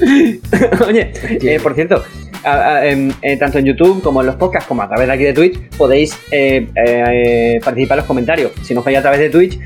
Oye, 0.86 1.12
eh, 1.22 1.60
por 1.62 1.74
cierto, 1.74 2.02
eh, 2.44 3.36
tanto 3.38 3.58
en 3.58 3.64
YouTube 3.64 4.02
como 4.02 4.20
en 4.20 4.26
los 4.26 4.36
podcasts, 4.36 4.68
como 4.68 4.82
a 4.82 4.88
través 4.88 5.06
de 5.06 5.12
aquí 5.12 5.24
de 5.24 5.32
Twitch, 5.32 5.58
podéis 5.76 6.16
eh, 6.30 6.66
eh, 6.74 7.60
participar 7.64 7.96
en 7.96 8.00
los 8.00 8.06
comentarios. 8.06 8.52
Si 8.62 8.74
nos 8.74 8.84
veis 8.84 8.98
a 8.98 9.02
través 9.02 9.20
de 9.20 9.30
Twitch, 9.30 9.58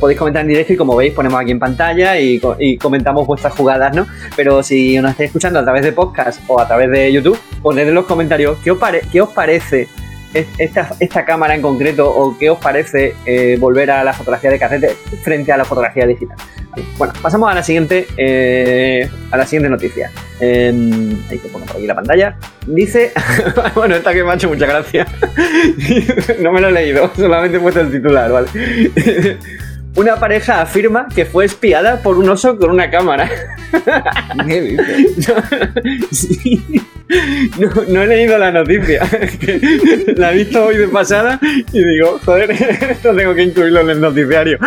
podéis 0.00 0.18
comentar 0.18 0.42
en 0.42 0.48
directo 0.48 0.72
y 0.72 0.76
como 0.76 0.96
veis, 0.96 1.12
ponemos 1.12 1.40
aquí 1.40 1.50
en 1.50 1.58
pantalla 1.58 2.18
y, 2.18 2.38
comentamos 2.78 3.26
vuestras 3.26 3.54
jugadas, 3.54 3.94
¿no? 3.94 4.06
Pero 4.36 4.62
si 4.62 4.98
nos 4.98 5.12
estáis 5.12 5.28
escuchando 5.28 5.58
a 5.58 5.62
través 5.62 5.82
de 5.82 5.92
podcast 5.92 6.40
o 6.48 6.60
a 6.60 6.66
través 6.66 6.90
de 6.90 7.12
YouTube, 7.12 7.38
poned 7.62 7.86
en 7.86 7.94
los 7.94 8.06
comentarios 8.06 8.58
qué 8.64 8.74
qué 9.12 9.20
os 9.20 9.28
parece 9.30 9.88
esta, 10.34 10.90
esta, 11.00 11.24
cámara 11.24 11.54
en 11.54 11.62
concreto 11.62 12.08
o 12.08 12.36
qué 12.38 12.50
os 12.50 12.58
parece 12.58 13.14
volver 13.58 13.90
a 13.90 14.04
la 14.04 14.12
fotografía 14.12 14.50
de 14.50 14.58
carrete 14.58 14.96
frente 15.22 15.52
a 15.52 15.56
la 15.56 15.64
fotografía 15.64 16.06
digital. 16.06 16.36
Bueno, 16.96 17.12
pasamos 17.20 17.50
a 17.50 17.54
la 17.54 17.62
siguiente, 17.62 18.06
eh, 18.16 19.08
a 19.30 19.36
la 19.36 19.44
siguiente 19.44 19.68
noticia. 19.68 20.10
Eh, 20.40 20.72
ahí 21.30 21.38
te 21.38 21.48
pongo 21.48 21.66
por 21.66 21.76
aquí 21.76 21.86
la 21.86 21.94
pantalla. 21.94 22.36
Dice, 22.66 23.12
bueno, 23.74 23.96
esta 23.96 24.12
que 24.12 24.22
me 24.22 24.30
ha 24.30 24.34
hecho 24.34 24.48
mucha 24.48 24.66
gracia. 24.66 25.06
no 26.40 26.52
me 26.52 26.60
lo 26.60 26.68
he 26.68 26.72
leído, 26.72 27.10
solamente 27.16 27.56
he 27.56 27.60
puesto 27.60 27.80
el 27.80 27.90
titular, 27.90 28.30
¿vale? 28.30 28.48
Una 29.96 30.16
pareja 30.16 30.60
afirma 30.60 31.08
que 31.12 31.24
fue 31.24 31.44
espiada 31.44 32.02
por 32.02 32.18
un 32.18 32.28
oso 32.28 32.56
con 32.56 32.70
una 32.70 32.90
cámara. 32.90 33.28
¿Qué 34.46 34.76
no, 37.58 37.70
no, 37.88 38.02
he 38.02 38.06
leído 38.06 38.38
la 38.38 38.50
noticia. 38.50 39.02
la 40.16 40.32
he 40.32 40.36
visto 40.36 40.64
hoy 40.64 40.76
de 40.76 40.88
pasada 40.88 41.40
y 41.72 41.84
digo, 41.84 42.20
joder, 42.24 42.50
esto 42.90 43.14
tengo 43.14 43.34
que 43.34 43.42
incluirlo 43.42 43.80
en 43.80 43.90
el 43.90 44.00
noticiario. 44.00 44.58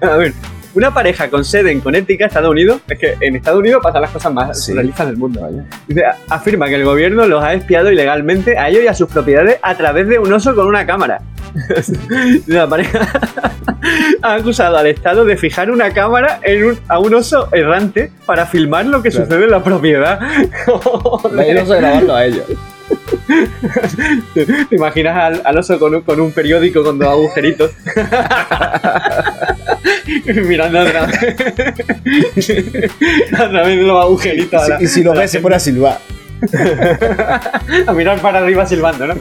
a 0.00 0.16
ver, 0.16 0.32
una 0.78 0.94
pareja 0.94 1.28
con 1.28 1.44
sede 1.44 1.72
en 1.72 1.80
Connecticut, 1.80 2.26
Estados 2.26 2.50
Unidos, 2.50 2.80
es 2.88 2.98
que 3.00 3.16
en 3.20 3.34
Estados 3.34 3.58
Unidos 3.58 3.80
pasan 3.82 4.00
las 4.00 4.12
cosas 4.12 4.32
más 4.32 4.64
sí. 4.64 4.72
del 4.72 5.16
mundo, 5.16 5.40
vaya. 5.40 5.64
Dice, 5.88 6.04
afirma 6.28 6.68
que 6.68 6.76
el 6.76 6.84
gobierno 6.84 7.26
los 7.26 7.42
ha 7.42 7.52
espiado 7.52 7.90
ilegalmente 7.90 8.56
a 8.56 8.68
ellos 8.68 8.84
y 8.84 8.86
a 8.86 8.94
sus 8.94 9.08
propiedades 9.08 9.58
a 9.60 9.74
través 9.74 10.06
de 10.06 10.20
un 10.20 10.32
oso 10.32 10.54
con 10.54 10.68
una 10.68 10.86
cámara. 10.86 11.20
la 12.46 12.68
pareja 12.68 13.00
ha 14.22 14.34
acusado 14.34 14.76
al 14.76 14.86
Estado 14.86 15.24
de 15.24 15.36
fijar 15.36 15.68
una 15.72 15.92
cámara 15.92 16.38
en 16.44 16.78
a 16.86 17.00
un 17.00 17.14
oso 17.14 17.48
errante 17.52 18.12
para 18.24 18.46
filmar 18.46 18.86
lo 18.86 19.02
que 19.02 19.10
sucede 19.10 19.44
en 19.44 19.50
la 19.50 19.64
propiedad. 19.64 20.20
El 21.44 21.58
oso 21.58 21.76
grabarlo 21.76 22.14
a 22.14 22.24
ellos. 22.24 22.44
¿Te 24.34 24.76
imaginas 24.76 25.40
al, 25.44 25.58
oso 25.58 25.78
con 25.78 25.94
un, 25.94 26.02
con 26.02 26.20
un, 26.20 26.32
periódico 26.32 26.82
con 26.82 26.98
dos 26.98 27.08
agujeritos? 27.08 27.72
Mirando 30.46 30.80
a 30.80 30.84
través, 30.84 31.16
a 33.32 33.48
través 33.48 33.76
de 33.76 33.82
los 33.82 34.04
agujeritos. 34.04 34.62
y 34.80 34.86
si 34.86 35.02
lo 35.02 35.12
ves, 35.12 35.30
se 35.30 35.40
pone 35.40 35.56
a 35.56 35.60
silbar. 35.60 35.98
a 37.86 37.92
mirar 37.92 38.20
para 38.20 38.38
arriba 38.38 38.64
silbando, 38.64 39.08
¿no? 39.08 39.14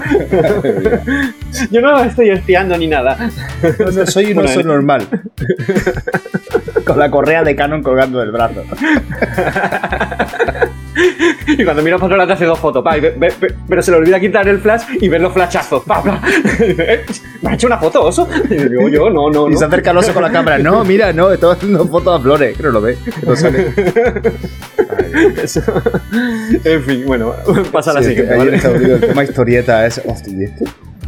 Yo 1.72 1.82
no 1.82 2.04
estoy 2.04 2.30
espiando 2.30 2.78
ni 2.78 2.86
nada. 2.86 3.18
No, 3.96 4.06
soy 4.06 4.34
un 4.34 4.46
oso 4.46 4.62
normal. 4.62 5.08
Con 6.86 7.00
la 7.00 7.10
correa 7.10 7.44
de 7.44 7.56
Canon 7.56 7.82
colgando 7.82 8.20
del 8.20 8.32
brazo. 8.32 8.64
y 11.48 11.64
cuando 11.64 11.84
miro 11.84 12.00
para 12.00 12.28
te 12.28 12.34
hace 12.34 12.46
dos 12.46 12.60
fotos, 12.60 12.84
pero 13.68 13.82
se 13.82 13.92
le 13.92 13.98
olvida 13.98 14.20
quitar 14.20 14.48
el 14.48 14.60
flash 14.60 14.84
y 15.00 15.10
ver 15.10 15.22
los 15.22 15.34
flashazos. 15.34 15.84
¿Me 17.42 17.52
ha 17.52 17.54
hecho 17.54 17.68
una 17.68 17.78
foto, 17.78 18.04
oso? 18.04 18.28
Y 18.50 18.56
digo, 18.56 18.90
yo, 18.90 19.10
no, 19.10 19.30
no, 19.30 19.50
Y 19.50 19.58
se 19.58 19.66
acerca 19.66 19.92
el 19.92 19.98
oso 19.98 20.14
con 20.14 20.24
la 20.24 20.32
cámara. 20.32 20.58
No, 20.58 20.84
mira, 20.84 21.14
no, 21.14 21.32
estoy 21.32 21.54
haciendo 21.54 21.88
fotos 21.88 22.20
a 22.20 22.22
flores. 22.22 22.58
Creo 22.58 22.72
lo 22.72 22.82
ve. 22.82 22.98
En 26.64 26.84
fin, 26.84 27.06
bueno, 27.06 27.34
pasa 27.72 27.94
la 27.94 28.04
siguiente. 28.04 28.36
el 28.36 29.00
tema 29.00 29.24
historieta 29.24 29.86
es. 29.86 30.02
Hostia, 30.06 30.34
¿y 30.34 30.44
esto? 30.44 30.66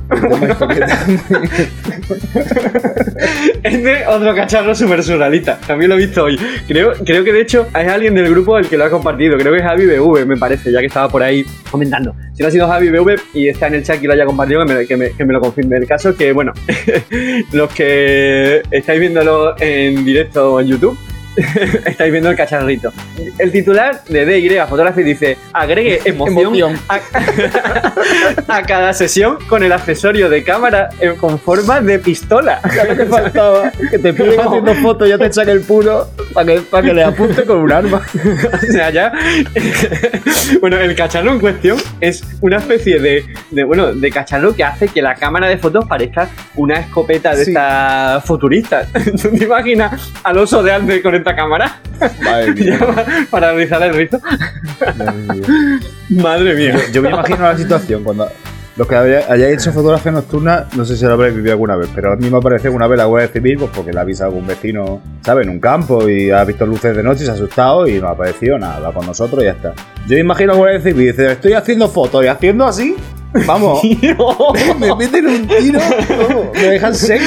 este 3.63 4.07
otro 4.07 4.35
cacharro 4.35 4.73
super 4.73 5.03
surrealista. 5.03 5.59
También 5.67 5.89
lo 5.89 5.95
he 5.95 5.99
visto 5.99 6.23
hoy. 6.23 6.39
Creo, 6.67 6.93
creo 7.05 7.23
que 7.23 7.31
de 7.31 7.41
hecho 7.41 7.67
hay 7.73 7.85
alguien 7.87 8.15
del 8.15 8.27
grupo 8.29 8.57
el 8.57 8.67
que 8.67 8.77
lo 8.77 8.85
ha 8.85 8.89
compartido. 8.89 9.37
Creo 9.37 9.53
que 9.53 9.59
es 9.59 9.63
Javi 9.63 9.85
BV, 9.85 10.25
me 10.25 10.37
parece, 10.37 10.71
ya 10.71 10.79
que 10.79 10.87
estaba 10.87 11.09
por 11.09 11.21
ahí 11.21 11.45
comentando. 11.69 12.15
Si 12.33 12.41
no 12.41 12.47
ha 12.47 12.51
sido 12.51 12.67
Javi 12.67 12.89
BV 12.89 13.19
y 13.35 13.49
está 13.49 13.67
en 13.67 13.75
el 13.75 13.83
chat 13.83 14.01
y 14.01 14.07
lo 14.07 14.13
haya 14.13 14.25
compartido, 14.25 14.65
que 14.87 14.97
me, 14.97 15.33
lo 15.33 15.39
confirme. 15.39 15.77
El 15.77 15.85
caso 15.85 16.09
es 16.09 16.15
que, 16.15 16.31
bueno, 16.31 16.53
los 17.53 17.71
que 17.73 18.63
estáis 18.71 18.99
viéndolo 18.99 19.53
en 19.59 20.03
directo 20.03 20.59
en 20.59 20.67
YouTube 20.67 20.97
Estáis 21.85 22.11
viendo 22.11 22.29
el 22.29 22.35
cacharrito. 22.35 22.91
El 23.37 23.51
titular 23.51 24.03
de 24.05 24.25
DY 24.25 24.59
Fotografía 24.67 25.03
dice: 25.03 25.37
agregue 25.53 26.01
emoción, 26.05 26.77
A, 28.47 28.63
cada 28.63 28.93
sesión 28.93 29.37
con 29.47 29.63
el 29.63 29.71
accesorio 29.71 30.29
de 30.29 30.43
cámara 30.43 30.89
con 31.19 31.39
forma 31.39 31.81
de 31.81 31.99
pistola. 31.99 32.59
Ya 32.75 32.95
te 32.95 33.05
faltaba. 33.05 33.71
Que 33.89 33.97
te 33.97 34.13
piden 34.13 34.39
haciendo 34.39 34.73
fotos 34.75 35.07
y 35.07 35.11
ya 35.11 35.17
te 35.17 35.25
echan 35.25 35.49
el 35.49 35.61
puro 35.61 36.07
para 36.33 36.45
que, 36.45 36.61
para 36.61 36.87
que 36.87 36.93
le 36.93 37.03
apunte 37.03 37.43
con 37.45 37.57
un 37.57 37.71
arma. 37.71 38.01
o 38.53 38.71
sea, 38.71 38.89
ya. 38.91 39.11
bueno, 40.61 40.77
el 40.77 40.95
cacharro 40.95 41.31
en 41.31 41.39
cuestión 41.39 41.77
es 41.99 42.23
una 42.41 42.57
especie 42.57 42.99
de, 42.99 43.25
de, 43.49 43.63
bueno, 43.63 43.93
de 43.93 44.11
cacharro 44.11 44.53
que 44.55 44.63
hace 44.63 44.89
que 44.89 45.01
la 45.01 45.15
cámara 45.15 45.47
de 45.47 45.57
fotos 45.57 45.85
parezca 45.87 46.29
una 46.55 46.79
escopeta 46.79 47.35
de 47.35 47.43
esta 47.43 48.21
futurista. 48.23 48.85
¿Tú 49.21 49.29
te 49.29 49.45
imaginas 49.45 50.11
al 50.23 50.37
oso 50.37 50.61
de 50.61 50.73
antes 50.73 51.01
con 51.01 51.15
esta 51.15 51.28
cámara. 51.35 51.79
Madre 52.23 52.53
mía. 52.55 52.79
para 53.29 53.51
realizar 53.51 53.81
el 53.83 53.93
rito. 53.93 54.19
Madre 56.09 56.55
mía. 56.55 56.77
Yo, 56.91 57.01
me 57.01 57.09
imagino 57.09 57.41
la 57.41 57.57
situación 57.57 58.03
cuando 58.03 58.27
los 58.79 58.87
que 58.87 58.95
hayáis 58.95 59.61
hecho 59.61 59.73
fotografía 59.73 60.09
nocturna, 60.09 60.67
no 60.77 60.85
sé 60.85 60.95
si 60.95 61.03
lo 61.03 61.11
habréis 61.11 61.35
vivido 61.35 61.51
alguna 61.51 61.75
vez, 61.75 61.89
pero 61.93 62.13
a 62.13 62.15
mí 62.15 62.29
me 62.29 62.39
parece 62.39 62.69
una 62.69 62.87
vez 62.87 62.97
la 62.97 63.05
Guardia 63.05 63.27
Civil, 63.27 63.57
pues 63.57 63.71
porque 63.75 63.91
la 63.91 64.01
avisa 64.01 64.23
algún 64.23 64.47
vecino, 64.47 65.01
¿sabes? 65.21 65.45
En 65.45 65.51
un 65.51 65.59
campo 65.59 66.07
y 66.07 66.31
ha 66.31 66.45
visto 66.45 66.65
luces 66.65 66.95
de 66.95 67.03
noche 67.03 67.23
y 67.23 67.25
se 67.25 67.31
ha 67.31 67.33
asustado 67.33 67.85
y 67.87 67.99
no 67.99 68.07
ha 68.07 68.11
aparecido 68.11 68.57
nada, 68.57 68.79
va 68.79 68.93
con 68.93 69.05
nosotros 69.05 69.41
y 69.41 69.47
ya 69.47 69.51
está. 69.51 69.73
Yo 70.07 70.15
me 70.15 70.19
imagino 70.19 70.53
a 70.53 70.55
la 70.55 70.59
Guardia 70.59 70.81
Civil 70.81 71.01
y 71.03 71.07
dice, 71.07 71.29
estoy 71.29 71.53
haciendo 71.53 71.89
fotos 71.89 72.23
y 72.23 72.27
haciendo 72.27 72.65
así 72.65 72.95
Vamos. 73.45 73.81
me 74.79 74.95
meten 74.95 75.27
un 75.27 75.47
tiro. 75.47 75.79
me 76.53 76.61
dejan 76.61 76.95
seco. 76.95 77.23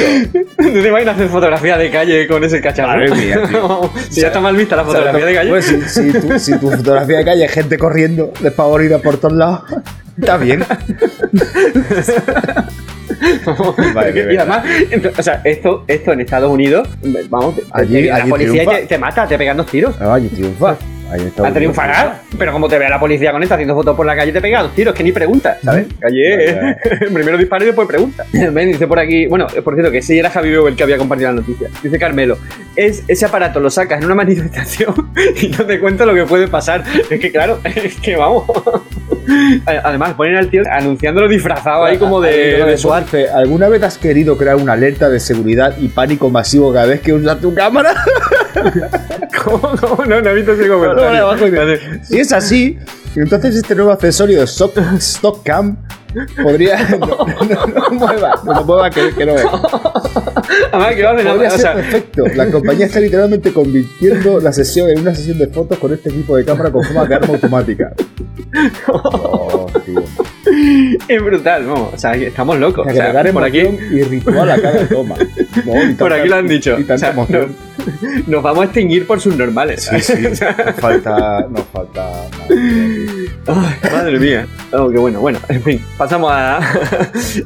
¿No 0.59 0.83
te 0.83 0.89
imaginas 0.89 1.15
hacer 1.15 1.29
fotografía 1.29 1.79
de 1.79 1.91
calle 1.91 2.27
con 2.27 2.43
ese 2.45 2.61
cacharro? 2.61 3.01
Madre 3.01 3.15
mía, 3.15 3.41
si 4.11 4.21
ya 4.21 4.29
está 4.29 4.41
mal 4.41 4.57
vista 4.57 4.77
la 4.77 4.85
fotografía 4.85 5.27
de 5.27 5.35
calle. 5.35 5.51
Pues 5.51 5.65
si, 5.87 6.59
tu, 6.59 6.71
fotografía 6.71 7.19
de 7.19 7.25
calle 7.25 7.45
es 7.45 7.53
gente 7.53 7.79
corriendo, 7.79 8.33
despavorida 8.41 8.99
por 8.99 9.19
todos 9.19 9.35
lados, 9.35 9.63
está 10.19 10.37
bien. 10.37 10.65
y 14.31 14.37
además, 14.37 14.65
o 15.17 15.23
sea, 15.23 15.41
esto, 15.45 15.85
esto 15.87 16.13
en 16.13 16.21
Estados 16.21 16.51
Unidos, 16.51 16.89
vamos, 17.29 17.55
allí, 17.71 18.03
la 18.05 18.25
policía 18.27 18.87
te, 18.87 18.99
mata, 18.99 19.27
te 19.27 19.39
pegan 19.39 19.57
dos 19.57 19.67
tiros. 19.67 20.01
Allí 20.01 20.29
triunfa. 20.29 20.77
A 21.45 21.53
triunfará, 21.53 22.23
pero 22.39 22.53
como 22.53 22.69
te 22.69 22.79
ve 22.79 22.89
la 22.89 22.99
policía 22.99 23.33
con 23.33 23.43
esto 23.43 23.55
haciendo 23.55 23.75
fotos 23.75 23.97
por 23.97 24.07
la 24.07 24.17
calle, 24.17 24.33
te 24.33 24.41
pega 24.41 24.63
dos 24.63 24.75
tiros, 24.75 24.95
que 24.95 25.05
ni 25.05 25.13
pregunta, 25.13 25.59
¿sabes? 25.63 25.87
Calle, 25.99 26.77
primero 27.13 27.37
disparo 27.37 27.65
y 27.65 27.67
después 27.67 27.87
pregunta. 27.87 28.25
Ven, 28.33 28.73
dice 28.73 28.87
por 28.87 28.99
aquí, 28.99 29.27
bueno, 29.27 29.47
por 29.65 29.75
cierto, 29.75 29.91
que 29.91 30.03
sí 30.03 30.19
era 30.19 30.31
Javi 30.31 30.53
el 30.53 30.77
que 30.77 30.83
había 30.83 30.99
compartido 30.99 31.31
la 31.31 31.41
noticia. 31.41 31.69
Dice 31.83 31.99
Carmelo, 31.99 32.39
es, 32.77 33.05
ese 33.09 33.27
aparato 33.27 33.61
lo 33.61 33.71
sacas 33.71 33.99
en 33.99 34.07
una 34.07 34.15
manifestación 34.23 34.95
y 35.41 35.49
no 35.49 35.65
te 35.65 35.79
cuento 35.79 36.07
lo 36.07 36.15
que 36.15 36.25
puede 36.25 36.49
pasar. 36.49 36.85
Es 37.11 37.21
que 37.21 37.31
claro, 37.31 37.61
es 37.65 37.97
que 37.97 38.17
vamos. 38.17 38.45
Además, 39.67 40.15
ponen 40.15 40.37
al 40.37 40.49
tío 40.49 40.63
anunciándolo 40.71 41.29
disfrazado 41.29 41.85
ahí 41.85 41.97
como 41.97 42.21
de, 42.21 42.65
de 42.65 42.77
SWAT. 42.77 43.15
¿Alguna 43.35 43.69
vez 43.69 43.83
has 43.83 43.99
querido 43.99 44.37
crear 44.37 44.57
una 44.57 44.73
alerta 44.73 45.09
de 45.09 45.21
seguridad 45.21 45.77
y 45.79 45.89
pánico 45.89 46.29
masivo 46.31 46.73
cada 46.73 46.87
vez 46.87 47.01
que 47.01 47.13
usas 47.13 47.41
tu 47.41 47.55
cámara? 47.55 47.95
¿Cómo? 49.45 49.61
¿Cómo? 49.81 50.05
No, 50.05 50.21
no 50.21 50.31
he 50.31 50.35
visto 50.35 50.53
ese 50.53 50.69
comentario. 50.69 52.01
Si 52.05 52.19
es 52.19 52.33
así, 52.33 52.79
entonces 53.17 53.57
este 53.57 53.75
nuevo 53.75 53.91
accesorio 53.93 54.39
de 54.39 54.45
Stock, 54.45 54.77
Stock 54.99 55.43
Cam 55.43 55.77
podría. 56.43 56.79
No, 56.99 57.07
no, 57.09 57.67
no, 57.67 57.91
mueva, 57.91 58.35
no 58.45 58.65
mueva 58.65 58.91
que, 58.91 59.13
que 59.15 59.27
no 59.27 59.33
es. 59.33 59.45
Además, 60.73 60.95
que 60.95 61.03
va 61.03 61.11
a 61.11 61.15
Podría 61.15 61.49
o 61.49 61.51
ser 61.51 61.61
sea, 61.61 61.75
perfecto. 61.75 62.25
La 62.35 62.51
compañía 62.51 62.87
está 62.87 63.01
literalmente 63.01 63.53
convirtiendo 63.53 64.41
la 64.41 64.53
sesión 64.53 64.91
en 64.91 65.01
una 65.01 65.15
sesión 65.15 65.39
de 65.39 65.47
fotos 65.47 65.79
con 65.79 65.93
este 65.93 66.11
tipo 66.11 66.37
de 66.37 66.45
cámara 66.45 66.71
con 66.71 66.85
forma 66.85 67.05
de 67.07 67.15
arma 67.15 67.35
automática. 67.35 67.93
Oh, 68.89 69.67
tío. 69.85 70.03
Es 71.09 71.23
brutal, 71.23 71.67
¿no? 71.67 71.91
O 71.93 71.99
sea, 71.99 72.15
estamos 72.15 72.59
locos. 72.59 72.87
O 72.87 72.91
sea, 72.95 73.25
por 73.33 73.45
aquí, 73.45 73.61
y 73.61 74.03
ritual 74.03 74.51
a 74.51 74.61
cada 74.61 74.87
toma. 74.89 75.15
No, 75.67 75.75
y 75.83 75.95
por 75.95 76.09
tanta- 76.09 76.15
aquí 76.17 76.29
lo 76.31 76.37
han 76.37 76.49
dicho. 76.49 76.79
Y 76.79 76.85
tanta 76.85 76.95
O 76.95 77.27
sea, 77.27 77.39
nos, 77.39 78.27
nos 78.27 78.43
vamos 78.43 78.63
a 78.63 78.65
extinguir 78.65 79.07
por 79.07 79.21
sus 79.21 79.37
normales. 79.37 79.83
Sí, 79.91 80.01
sí. 80.01 80.15
Nos 80.23 80.41
falta. 80.81 81.47
Nos 81.51 81.65
falta. 81.67 82.11
Ay, 82.49 83.91
madre 83.93 84.19
mía. 84.19 84.47
Oh, 84.73 84.89
qué 84.91 84.99
bueno. 84.99 85.21
Bueno, 85.21 85.39
en 85.49 85.63
fin, 85.63 85.85
pasamos 85.99 86.31
a, 86.33 86.59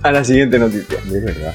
a 0.02 0.12
la 0.12 0.22
siguiente 0.24 0.56
noticia. 0.58 0.98
Es 1.04 1.24
verdad. 1.24 1.52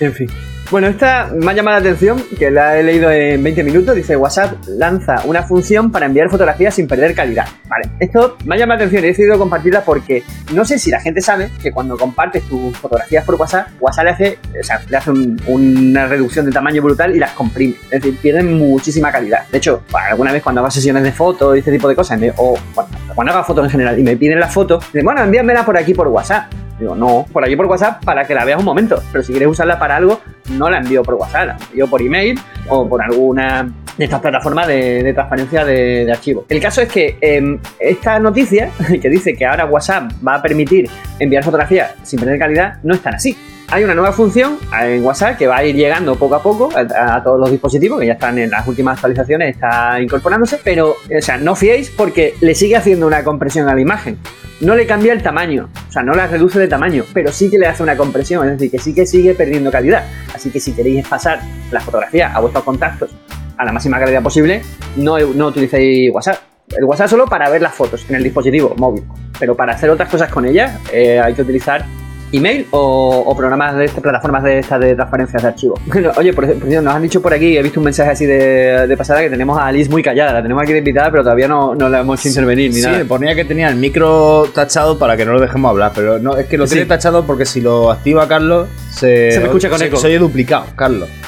En 0.00 0.12
fin. 0.12 0.28
Bueno, 0.68 0.88
esta 0.88 1.30
me 1.32 1.52
ha 1.52 1.54
llamado 1.54 1.76
la 1.76 1.80
atención, 1.80 2.20
que 2.36 2.50
la 2.50 2.76
he 2.76 2.82
leído 2.82 3.08
en 3.10 3.40
20 3.40 3.62
minutos. 3.62 3.94
Dice, 3.94 4.16
WhatsApp 4.16 4.54
lanza 4.66 5.22
una 5.24 5.44
función 5.44 5.92
para 5.92 6.06
enviar 6.06 6.28
fotografías 6.28 6.74
sin 6.74 6.88
perder 6.88 7.14
calidad. 7.14 7.46
Vale, 7.68 7.88
esto 8.00 8.36
me 8.44 8.56
ha 8.56 8.58
llamado 8.58 8.78
la 8.80 8.84
atención 8.86 9.04
y 9.04 9.06
he 9.06 9.10
decidido 9.10 9.38
compartirla 9.38 9.82
porque 9.82 10.24
no 10.54 10.64
sé 10.64 10.80
si 10.80 10.90
la 10.90 11.00
gente 11.00 11.20
sabe 11.20 11.50
que 11.62 11.70
cuando 11.70 11.96
compartes 11.96 12.42
tus 12.48 12.76
fotografías 12.78 13.24
por 13.24 13.36
WhatsApp, 13.36 13.68
WhatsApp 13.78 14.04
le 14.04 14.10
hace, 14.10 14.38
o 14.60 14.64
sea, 14.64 14.80
le 14.88 14.96
hace 14.96 15.10
un- 15.12 15.40
una 15.46 16.06
reducción 16.06 16.44
de 16.46 16.50
tamaño 16.52 16.82
brutal 16.82 17.14
y 17.14 17.20
las 17.20 17.30
comprime. 17.30 17.76
Es 17.84 18.02
decir, 18.02 18.16
pierden 18.18 18.52
muchísima 18.58 19.12
calidad. 19.12 19.46
De 19.52 19.58
hecho, 19.58 19.84
alguna 19.92 20.32
vez 20.32 20.42
cuando 20.42 20.62
hago 20.62 20.70
sesiones 20.72 21.04
de 21.04 21.12
fotos 21.12 21.54
y 21.54 21.60
este 21.60 21.70
tipo 21.70 21.88
de 21.88 21.94
cosas, 21.94 22.20
o 22.38 22.58
bueno, 22.74 22.90
cuando 23.14 23.32
hago 23.32 23.44
fotos 23.44 23.64
en 23.66 23.70
general 23.70 23.98
y 24.00 24.02
me 24.02 24.16
piden 24.16 24.40
la 24.40 24.48
foto, 24.48 24.80
dicen, 24.92 25.04
bueno, 25.04 25.22
envíamela 25.22 25.64
por 25.64 25.76
aquí 25.78 25.94
por 25.94 26.08
WhatsApp. 26.08 26.52
Digo, 26.78 26.94
no, 26.94 27.24
por 27.32 27.42
aquí 27.42 27.56
por 27.56 27.64
WhatsApp 27.66 28.04
para 28.04 28.26
que 28.26 28.34
la 28.34 28.44
veas 28.44 28.58
un 28.58 28.64
momento. 28.66 29.02
Pero 29.10 29.24
si 29.24 29.32
quieres 29.32 29.48
usarla 29.48 29.78
para 29.78 29.96
algo, 29.96 30.20
no 30.50 30.70
la 30.70 30.78
envío 30.78 31.02
por 31.02 31.14
WhatsApp, 31.14 31.46
la 31.46 31.56
envío 31.70 31.86
por 31.88 32.02
email 32.02 32.38
o 32.68 32.88
por 32.88 33.02
alguna 33.02 33.70
de 33.96 34.04
estas 34.04 34.20
plataformas 34.20 34.66
de, 34.66 35.12
transparencia 35.14 35.64
de, 35.64 36.04
de 36.04 36.12
archivos. 36.12 36.44
El 36.48 36.60
caso 36.60 36.82
es 36.82 36.88
que 36.88 37.16
em, 37.20 37.58
esta 37.78 38.18
noticia 38.18 38.70
que 39.00 39.08
dice 39.08 39.34
que 39.34 39.46
ahora 39.46 39.66
WhatsApp 39.66 40.12
va 40.26 40.36
a 40.36 40.42
permitir 40.42 40.88
enviar 41.18 41.42
fotografías 41.42 41.94
sin 42.02 42.18
perder 42.18 42.38
calidad, 42.38 42.78
no 42.82 42.94
es 42.94 43.00
tan 43.00 43.14
así. 43.14 43.36
Hay 43.68 43.82
una 43.82 43.94
nueva 43.94 44.12
función 44.12 44.58
en 44.80 45.04
WhatsApp 45.04 45.36
que 45.36 45.46
va 45.46 45.56
a 45.56 45.64
ir 45.64 45.74
llegando 45.74 46.14
poco 46.16 46.36
a 46.36 46.42
poco 46.42 46.70
a, 46.74 47.22
todos 47.22 47.40
los 47.40 47.50
dispositivos, 47.50 47.98
que 48.00 48.06
ya 48.06 48.12
están 48.12 48.38
en 48.38 48.50
las 48.50 48.66
últimas 48.66 48.94
actualizaciones, 48.94 49.54
está 49.54 50.00
incorporándose, 50.00 50.60
pero, 50.62 50.90
o 50.90 51.20
sea, 51.20 51.36
no 51.36 51.56
fiéis 51.56 51.90
porque 51.90 52.34
le 52.40 52.54
sigue 52.54 52.76
haciendo 52.76 53.06
una 53.06 53.24
compresión 53.24 53.68
a 53.68 53.74
la 53.74 53.80
imagen 53.80 54.18
no 54.60 54.74
le 54.74 54.86
cambia 54.86 55.12
el 55.12 55.22
tamaño, 55.22 55.68
o 55.88 55.92
sea, 55.92 56.02
no 56.02 56.14
la 56.14 56.26
reduce 56.26 56.58
de 56.58 56.68
tamaño, 56.68 57.04
pero 57.12 57.30
sí 57.30 57.50
que 57.50 57.58
le 57.58 57.66
hace 57.66 57.82
una 57.82 57.96
compresión, 57.96 58.46
es 58.48 58.52
decir, 58.52 58.70
que 58.70 58.78
sí 58.78 58.94
que 58.94 59.06
sigue 59.06 59.34
perdiendo 59.34 59.70
calidad. 59.70 60.04
Así 60.34 60.50
que 60.50 60.60
si 60.60 60.72
queréis 60.72 61.06
pasar 61.06 61.40
la 61.70 61.80
fotografía 61.80 62.34
a 62.34 62.40
vuestros 62.40 62.64
contactos 62.64 63.10
a 63.56 63.64
la 63.64 63.72
máxima 63.72 63.98
calidad 63.98 64.22
posible, 64.22 64.62
no, 64.96 65.18
no 65.18 65.48
utilicéis 65.48 66.10
WhatsApp. 66.12 66.38
El 66.76 66.84
WhatsApp 66.84 67.08
solo 67.08 67.26
para 67.26 67.48
ver 67.48 67.62
las 67.62 67.74
fotos 67.74 68.06
en 68.08 68.16
el 68.16 68.22
dispositivo 68.22 68.74
móvil, 68.76 69.04
pero 69.38 69.54
para 69.54 69.74
hacer 69.74 69.90
otras 69.90 70.08
cosas 70.08 70.30
con 70.30 70.46
ella 70.46 70.80
eh, 70.92 71.20
hay 71.20 71.34
que 71.34 71.42
utilizar 71.42 71.84
email 72.32 72.66
o, 72.70 73.22
o 73.26 73.36
programas 73.36 73.76
de 73.76 73.84
estas 73.86 74.02
plataformas 74.02 74.42
de 74.42 74.58
estas 74.58 74.80
de 74.80 74.94
transparencia 74.94 75.38
de 75.40 75.48
archivos. 75.48 75.80
Oye, 76.16 76.32
por, 76.32 76.46
por 76.46 76.66
cierto, 76.68 76.82
nos 76.82 76.94
han 76.94 77.02
dicho 77.02 77.22
por 77.22 77.32
aquí, 77.32 77.56
he 77.56 77.62
visto 77.62 77.80
un 77.80 77.84
mensaje 77.84 78.10
así 78.10 78.26
de, 78.26 78.86
de 78.86 78.96
pasada 78.96 79.20
que 79.20 79.30
tenemos 79.30 79.58
a 79.58 79.66
Alice 79.66 79.90
muy 79.90 80.02
callada, 80.02 80.32
la 80.32 80.42
tenemos 80.42 80.62
aquí 80.62 80.72
de 80.72 80.78
invitada, 80.78 81.10
pero 81.10 81.22
todavía 81.22 81.48
no, 81.48 81.74
no 81.74 81.88
la 81.88 82.00
hemos 82.00 82.18
hecho 82.20 82.28
intervenir 82.30 82.70
ni 82.70 82.76
Sí, 82.80 82.82
nada. 82.86 83.04
ponía 83.04 83.34
que 83.34 83.44
tenía 83.44 83.68
el 83.68 83.76
micro 83.76 84.46
tachado 84.54 84.98
para 84.98 85.16
que 85.16 85.24
no 85.24 85.32
lo 85.32 85.40
dejemos 85.40 85.70
hablar, 85.70 85.92
pero 85.94 86.18
no, 86.18 86.36
es 86.36 86.46
que 86.46 86.58
lo 86.58 86.66
Sí. 86.66 86.74
tiene 86.74 86.86
tachado 86.86 87.24
porque 87.24 87.46
si 87.46 87.60
lo 87.60 87.90
activa 87.90 88.26
Carlos 88.28 88.68
se, 88.92 89.30
Se 89.32 89.38
me 89.40 89.46
escucha 89.46 89.68
con 89.70 89.80
eco. 89.82 89.96
Se 89.96 90.06
oye 90.08 90.18
duplicado, 90.18 90.66
Carlos. 90.74 91.08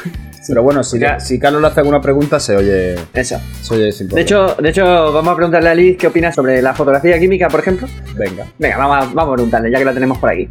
Pero 0.51 0.63
bueno, 0.63 0.83
si, 0.83 0.99
Carlos 1.39 1.61
le 1.61 1.69
hace 1.69 1.81
alguna 1.81 2.01
pregunta, 2.01 2.41
se 2.41 2.57
oye, 2.57 2.95
Eso. 3.13 3.39
se 3.61 3.75
oye 3.75 3.93
sin 3.93 4.09
De 4.09 4.23
hecho, 4.23 4.57
de 4.59 4.71
hecho, 4.71 4.83
vamos 5.13 5.33
a 5.33 5.37
preguntarle 5.37 5.69
a 5.69 5.75
Liz 5.75 5.99
qué 5.99 6.07
opina 6.07 6.33
sobre 6.33 6.63
la 6.63 6.73
fotografía 6.73 7.19
química, 7.19 7.49
por 7.49 7.61
ejemplo. 7.61 7.87
venga. 8.17 8.47
Venga, 8.59 8.79
vamos 8.79 8.97
a, 8.97 9.01
vamos 9.13 9.33
a 9.33 9.35
preguntarle, 9.35 9.71
ya 9.71 9.77
que 9.79 9.85
la 9.85 9.93
tenemos 9.93 10.17
por 10.17 10.31
aquí. 10.31 10.49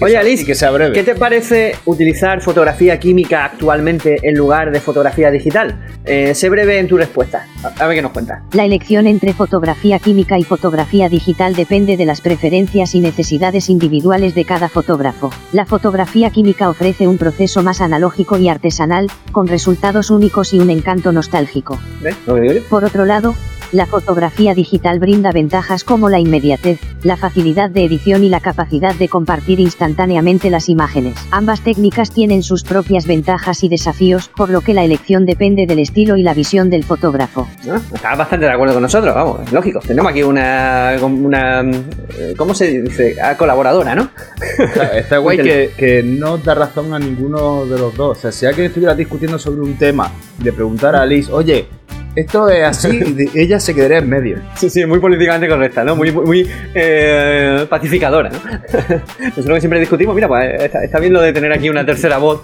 Oye, 0.00 0.14
Y 0.14 0.16
Alice, 0.16 0.44
que 0.44 0.54
sea 0.54 0.70
breve. 0.70 0.92
¿qué 0.94 1.02
te 1.02 1.14
parece 1.14 1.76
utilizar 1.84 2.40
fotografía 2.40 2.98
química 2.98 3.44
actualmente 3.44 4.18
en 4.22 4.36
lugar 4.36 4.72
de 4.72 4.80
fotografía 4.80 5.30
digital? 5.30 5.80
Eh, 6.04 6.34
sé 6.34 6.48
breve 6.48 6.78
en 6.78 6.88
tu 6.88 6.96
respuesta. 6.96 7.46
A, 7.62 7.84
a 7.84 7.86
ver 7.86 7.96
qué 7.96 8.02
nos 8.02 8.12
cuentas. 8.12 8.42
La 8.52 8.64
elección 8.64 9.06
entre 9.06 9.32
fotografía 9.32 9.98
química 9.98 10.38
y 10.38 10.44
fotografía 10.44 11.08
digital 11.08 11.54
depende 11.54 11.96
de 11.96 12.04
las 12.04 12.20
preferencias 12.20 12.94
y 12.94 13.00
necesidades 13.00 13.68
individuales 13.70 14.34
de 14.34 14.44
cada 14.44 14.68
fotógrafo. 14.68 15.30
La 15.52 15.66
fotografía 15.66 16.30
química 16.30 16.68
ofrece 16.68 17.06
un 17.06 17.18
proceso 17.18 17.62
más 17.62 17.80
analógico 17.80 18.38
y 18.38 18.48
artesanal, 18.48 19.08
con 19.30 19.46
resultados 19.48 20.10
únicos 20.10 20.52
y 20.54 20.58
un 20.58 20.70
encanto 20.70 21.12
nostálgico. 21.12 21.78
¿Ves 22.00 22.16
lo 22.26 22.34
que 22.34 22.40
digo 22.40 22.54
yo? 22.54 22.62
Por 22.64 22.84
otro 22.84 23.04
lado, 23.04 23.34
la 23.72 23.86
fotografía 23.86 24.54
digital 24.54 24.98
brinda 24.98 25.32
ventajas 25.32 25.82
como 25.82 26.10
la 26.10 26.18
inmediatez, 26.18 26.78
la 27.02 27.16
facilidad 27.16 27.70
de 27.70 27.84
edición 27.84 28.22
y 28.22 28.28
la 28.28 28.40
capacidad 28.40 28.94
de 28.94 29.08
compartir 29.08 29.60
instantáneamente 29.60 30.50
las 30.50 30.68
imágenes. 30.68 31.16
Ambas 31.30 31.62
técnicas 31.62 32.10
tienen 32.10 32.42
sus 32.42 32.62
propias 32.62 33.06
ventajas 33.06 33.64
y 33.64 33.68
desafíos, 33.68 34.28
por 34.28 34.50
lo 34.50 34.60
que 34.60 34.74
la 34.74 34.84
elección 34.84 35.24
depende 35.24 35.66
del 35.66 35.78
estilo 35.78 36.16
y 36.16 36.22
la 36.22 36.34
visión 36.34 36.70
del 36.70 36.84
fotógrafo. 36.84 37.48
¿No? 37.64 37.76
Está 37.76 38.14
bastante 38.14 38.46
de 38.46 38.52
acuerdo 38.52 38.74
con 38.74 38.82
nosotros, 38.82 39.14
vamos, 39.14 39.40
es 39.42 39.52
lógico. 39.52 39.80
Tenemos 39.80 40.10
aquí 40.10 40.22
una, 40.22 40.96
una 41.02 41.62
eh, 41.62 42.34
¿cómo 42.36 42.54
se 42.54 42.82
dice? 42.82 43.16
Ah, 43.22 43.36
colaboradora, 43.36 43.94
¿no? 43.94 44.10
Está, 44.58 44.98
está 44.98 45.18
guay 45.18 45.38
que, 45.42 45.70
que 45.76 46.02
no 46.02 46.36
da 46.36 46.54
razón 46.54 46.92
a 46.92 46.98
ninguno 46.98 47.64
de 47.64 47.78
los 47.78 47.96
dos. 47.96 48.18
O 48.18 48.20
sea, 48.20 48.32
si 48.32 48.44
alguien 48.44 48.66
estuviera 48.66 48.94
discutiendo 48.94 49.38
sobre 49.38 49.62
un 49.62 49.78
tema 49.78 50.10
le 50.42 50.52
preguntara 50.52 51.00
a 51.00 51.02
Alice, 51.02 51.32
oye, 51.32 51.68
esto 52.14 52.48
es 52.50 52.64
así, 52.64 53.00
y 53.34 53.38
ella 53.40 53.58
se 53.60 53.74
quedaría 53.74 53.98
en 53.98 54.08
medio. 54.08 54.38
Sí, 54.56 54.68
sí, 54.70 54.84
muy 54.86 54.98
políticamente 54.98 55.48
correcta, 55.48 55.82
¿no? 55.84 55.96
Muy, 55.96 56.12
muy, 56.12 56.24
muy, 56.26 56.50
eh, 56.74 57.66
pacificadora, 57.68 58.30
¿no? 58.30 58.38
Nosotros 59.20 59.54
que 59.54 59.60
siempre 59.60 59.80
discutimos, 59.80 60.14
mira, 60.14 60.28
pues 60.28 60.62
está, 60.62 60.84
está 60.84 60.98
bien 61.00 61.12
lo 61.12 61.20
de 61.20 61.32
tener 61.32 61.52
aquí 61.52 61.68
una 61.70 61.84
tercera 61.86 62.18
voz 62.18 62.42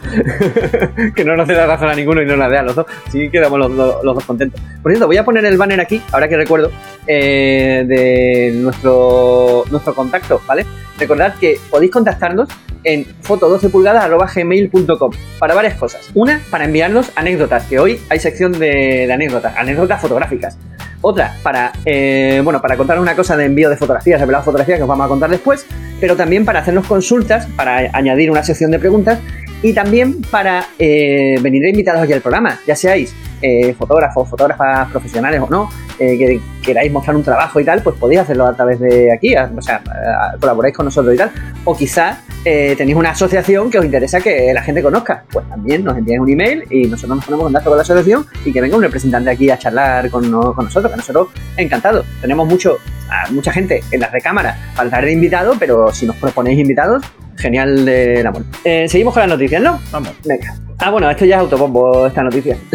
que 1.15 1.25
no 1.25 1.37
nos 1.37 1.47
dé 1.49 1.55
la 1.55 1.67
razón 1.67 1.89
a 1.89 1.95
ninguno 1.95 2.23
y 2.23 2.27
no 2.27 2.37
la 2.37 2.49
dé 2.49 2.59
a 2.59 2.63
los 2.63 2.75
dos. 2.77 2.87
Sí 3.11 3.29
quedamos 3.31 3.59
los, 3.59 3.71
los- 3.71 4.05
los 4.05 4.15
dos 4.15 4.25
contentos. 4.25 4.61
Por 4.83 4.93
cierto, 4.93 5.07
voy 5.07 5.17
a 5.17 5.25
poner 5.25 5.45
el 5.45 5.57
banner 5.59 5.81
aquí, 5.81 6.01
ahora 6.13 6.29
que 6.29 6.37
recuerdo, 6.37 6.71
eh, 7.09 7.85
de 7.87 8.53
nuestro, 8.55 9.65
nuestro 9.71 9.95
contacto, 9.95 10.43
¿vale? 10.47 10.67
Recordad 10.99 11.35
que 11.37 11.59
podéis 11.71 11.91
contactarnos 11.91 12.49
en 12.85 13.07
foto12pulgadas.gmail.com 13.23 15.13
para 15.39 15.55
varias 15.55 15.75
cosas. 15.75 16.11
Una, 16.15 16.41
para 16.51 16.67
enviarnos 16.67 17.11
anécdotas, 17.17 17.65
que 17.65 17.79
hoy 17.79 17.99
hay 18.11 18.19
sección 18.19 18.53
de, 18.53 19.11
anécdotas, 19.13 19.57
anécdotas 19.57 20.01
fotográficas. 20.01 20.59
Otra, 21.01 21.35
para, 21.43 21.73
eh, 21.85 22.41
bueno, 22.45 22.61
para 22.61 22.77
contar 22.77 22.99
una 22.99 23.15
cosa 23.17 23.37
de 23.37 23.45
envío 23.45 23.71
de 23.71 23.77
fotografías, 23.77 24.21
revelar 24.21 24.43
fotografías 24.45 24.79
que 24.79 24.83
os 24.83 24.89
vamos 24.89 25.07
a 25.07 25.09
contar 25.09 25.31
después, 25.31 25.65
pero 26.01 26.17
también 26.17 26.45
para 26.45 26.61
hacernos 26.61 26.87
consultas, 26.87 27.47
para 27.57 27.89
añadir 27.93 28.31
una 28.31 28.43
sección 28.43 28.71
de 28.71 28.79
preguntas 28.79 29.19
y 29.63 29.73
también 29.73 30.21
para 30.23 30.67
eh, 30.79 31.39
venir 31.41 31.65
invitados 31.67 32.03
aquí 32.03 32.13
al 32.13 32.21
programa, 32.21 32.61
ya 32.67 32.77
seáis 32.77 33.15
eh, 33.43 33.75
fotógrafos, 33.75 34.29
fotógrafas 34.29 34.89
profesionales 34.91 35.41
o 35.41 35.49
no, 35.51 35.69
eh, 35.99 36.17
que 36.19 36.41
queráis 36.63 36.93
mostrar 36.93 37.17
un 37.17 37.23
trabajo 37.23 37.59
y 37.61 37.65
tal, 37.65 37.83
pues 37.83 37.97
podéis 37.97 38.21
hacerlo 38.21 38.47
a 38.47 38.55
través 38.55 38.79
de 38.81 39.13
aquí, 39.13 39.35
a- 39.35 39.51
o 39.57 39.63
sea, 39.63 39.77
a- 39.87 40.37
colaboráis 40.39 40.75
con 40.77 40.85
nosotros 40.87 41.15
y 41.15 41.19
tal. 41.19 41.31
O 41.65 41.77
quizás 41.77 42.19
eh, 42.45 42.75
tenéis 42.79 42.97
una 42.97 43.11
asociación 43.11 43.71
que 43.71 43.79
os 43.79 43.85
interesa 43.85 44.21
que 44.21 44.53
la 44.55 44.63
gente 44.63 44.83
conozca, 44.83 45.25
pues 45.33 45.47
también 45.49 45.83
nos 45.85 45.99
enviáis 45.99 46.21
un 46.21 46.31
email 46.31 46.65
y 46.71 46.87
nosotros 46.87 47.17
nos 47.17 47.25
ponemos 47.25 47.43
en 47.43 47.47
contacto 47.47 47.71
con 47.71 47.77
la 47.79 47.83
asociación 47.83 48.27
y 48.45 48.53
que 48.53 48.61
venga 48.61 48.77
un 48.77 48.83
representante 48.83 49.31
aquí 49.31 49.51
a 49.51 49.59
charlar 49.59 50.09
con, 50.11 50.31
no- 50.31 50.55
con 50.55 50.65
nosotros, 50.67 50.91
que 50.93 50.97
nosotros 50.97 51.29
encantados. 51.57 52.07
Tenemos 52.21 52.47
mucho, 52.49 52.79
a 53.11 53.31
mucha 53.33 53.53
gente 53.53 53.83
en 53.91 54.01
las 54.01 54.13
de 54.13 54.21
cámara 54.21 54.57
para 54.77 54.89
traer 54.89 55.07
de 55.07 55.13
invitado, 55.13 55.55
pero 55.59 55.93
si 55.93 56.07
nos 56.07 56.17
proponéis 56.17 56.59
invitados, 56.61 57.03
genial 57.37 57.85
de 57.85 58.23
la 58.23 58.31
muerte. 58.31 58.89
Seguimos 58.89 59.15
con 59.15 59.21
las 59.23 59.31
noticias, 59.31 59.61
¿no? 59.63 59.79
Vamos. 59.93 60.13
Venga. 60.25 60.68
Ah, 60.81 60.91
bueno, 60.91 61.11
esto 61.11 61.25
ya 61.25 61.35
es 61.37 61.41
autobombo, 61.41 62.07
esta 62.07 62.23
noticia. 62.23 62.57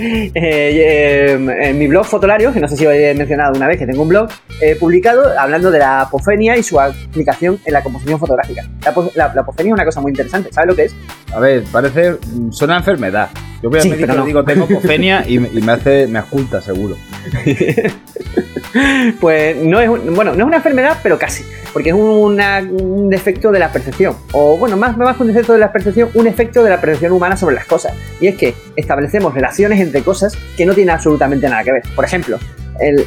Eh, 0.00 0.30
eh, 0.34 1.68
en 1.68 1.78
mi 1.78 1.86
blog 1.88 2.04
Fotolarios, 2.04 2.52
que 2.54 2.60
no 2.60 2.68
sé 2.68 2.76
si 2.76 2.86
os 2.86 2.94
he 2.94 3.14
mencionado 3.14 3.54
una 3.56 3.66
vez 3.66 3.78
que 3.78 3.86
tengo 3.86 4.02
un 4.02 4.08
blog, 4.08 4.28
he 4.60 4.76
publicado 4.76 5.22
hablando 5.38 5.70
de 5.70 5.78
la 5.78 6.02
apofenia 6.02 6.56
y 6.56 6.62
su 6.62 6.78
aplicación 6.78 7.58
en 7.64 7.72
la 7.72 7.82
composición 7.82 8.18
fotográfica. 8.20 8.62
La, 8.84 8.94
la- 9.14 9.34
la 9.34 9.40
apofenia 9.40 9.70
es 9.70 9.74
una 9.74 9.84
cosa 9.84 10.00
muy 10.00 10.10
interesante, 10.12 10.50
¿sabes 10.52 10.68
lo 10.68 10.76
que 10.76 10.84
es? 10.84 10.94
A 11.34 11.40
ver, 11.40 11.64
parece. 11.72 12.16
Suena 12.50 12.74
a 12.74 12.78
enfermedad. 12.78 13.28
Yo 13.62 13.70
voy 13.70 13.80
a 13.80 13.82
sí, 13.82 13.90
médico 13.90 14.24
digo, 14.24 14.44
tengo 14.44 14.64
apofenia 14.64 15.24
y, 15.26 15.38
me 15.40 15.72
hace, 15.72 16.06
me 16.06 16.20
oculta, 16.20 16.60
seguro. 16.60 16.96
pues 19.20 19.56
no 19.56 19.80
es, 19.80 19.88
bueno, 19.88 20.32
no 20.34 20.38
es 20.38 20.44
una 20.46 20.56
enfermedad, 20.58 20.98
pero 21.02 21.18
casi. 21.18 21.44
Porque 21.72 21.90
es 21.90 21.94
un 21.94 23.10
defecto 23.10 23.50
de 23.52 23.58
la 23.58 23.70
percepción. 23.72 24.14
O 24.32 24.56
bueno, 24.56 24.76
más, 24.76 24.96
más 24.96 25.16
que 25.16 25.22
un 25.22 25.28
defecto 25.28 25.52
de 25.54 25.58
la 25.58 25.72
percepción, 25.72 26.08
un 26.14 26.26
efecto 26.26 26.62
de 26.62 26.70
la 26.70 26.80
percepción 26.80 27.12
humana 27.12 27.36
sobre 27.38 27.54
las 27.54 27.66
cosas. 27.66 27.94
Y 28.20 28.28
es 28.28 28.36
que 28.36 28.54
establecemos 28.76 29.34
relaciones 29.34 29.80
entre 29.80 30.02
cosas 30.02 30.36
que 30.56 30.66
no 30.66 30.74
tienen 30.74 30.94
absolutamente 30.94 31.48
nada 31.48 31.64
que 31.64 31.72
ver. 31.72 31.82
Por 31.94 32.04
ejemplo, 32.04 32.38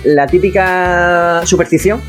la 0.04 0.28
típica 0.28 1.42
superstición 1.46 2.02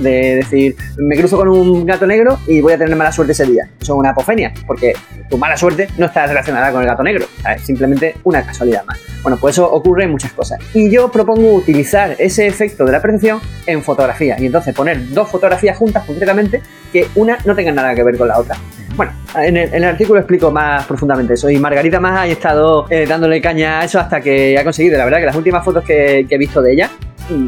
de 0.00 0.36
decir, 0.36 0.76
me 0.98 1.16
cruzo 1.16 1.36
con 1.36 1.48
un 1.48 1.84
gato 1.86 2.06
negro 2.06 2.38
y 2.46 2.60
voy 2.60 2.72
a 2.72 2.78
tener 2.78 2.96
mala 2.96 3.12
suerte 3.12 3.32
ese 3.32 3.46
día. 3.46 3.68
Eso 3.80 3.94
es 3.94 3.98
una 3.98 4.10
apofenia, 4.10 4.52
porque 4.66 4.92
tu 5.28 5.38
mala 5.38 5.56
suerte 5.56 5.88
no 5.98 6.06
está 6.06 6.26
relacionada 6.26 6.72
con 6.72 6.82
el 6.82 6.88
gato 6.88 7.02
negro, 7.02 7.26
es 7.54 7.62
simplemente 7.62 8.16
una 8.24 8.44
casualidad 8.44 8.84
más. 8.84 8.98
Bueno, 9.22 9.38
pues 9.38 9.54
eso 9.54 9.70
ocurre 9.70 10.04
en 10.04 10.10
muchas 10.10 10.32
cosas. 10.32 10.58
Y 10.74 10.90
yo 10.90 11.10
propongo 11.10 11.52
utilizar 11.52 12.16
ese 12.18 12.46
efecto 12.46 12.84
de 12.84 12.92
la 12.92 13.02
percepción 13.02 13.40
en 13.66 13.82
fotografía, 13.82 14.36
y 14.38 14.46
entonces 14.46 14.74
poner 14.74 15.10
dos 15.10 15.28
fotografías 15.28 15.76
juntas 15.76 16.04
concretamente 16.04 16.62
que 16.92 17.06
una 17.14 17.38
no 17.44 17.54
tenga 17.54 17.72
nada 17.72 17.94
que 17.94 18.02
ver 18.02 18.16
con 18.16 18.28
la 18.28 18.38
otra. 18.38 18.56
Bueno, 18.96 19.12
en 19.36 19.56
el, 19.56 19.84
artículo 19.84 20.18
explico 20.18 20.50
más 20.50 20.84
profundamente 20.84 21.34
eso 21.34 21.48
y 21.48 21.58
Margarita 21.58 22.00
más 22.00 22.18
ha 22.18 22.26
estado 22.26 22.86
eh, 22.90 23.06
dándole 23.08 23.40
caña 23.40 23.80
a 23.80 23.84
eso 23.84 24.00
hasta 24.00 24.20
que 24.20 24.58
ha 24.58 24.64
conseguido. 24.64 24.98
La 24.98 25.04
verdad 25.04 25.20
que 25.20 25.26
las 25.26 25.36
últimas 25.36 25.64
fotos 25.64 25.84
que 25.84 26.26
he 26.28 26.38
visto 26.38 26.60
de 26.60 26.72
ella 26.72 26.90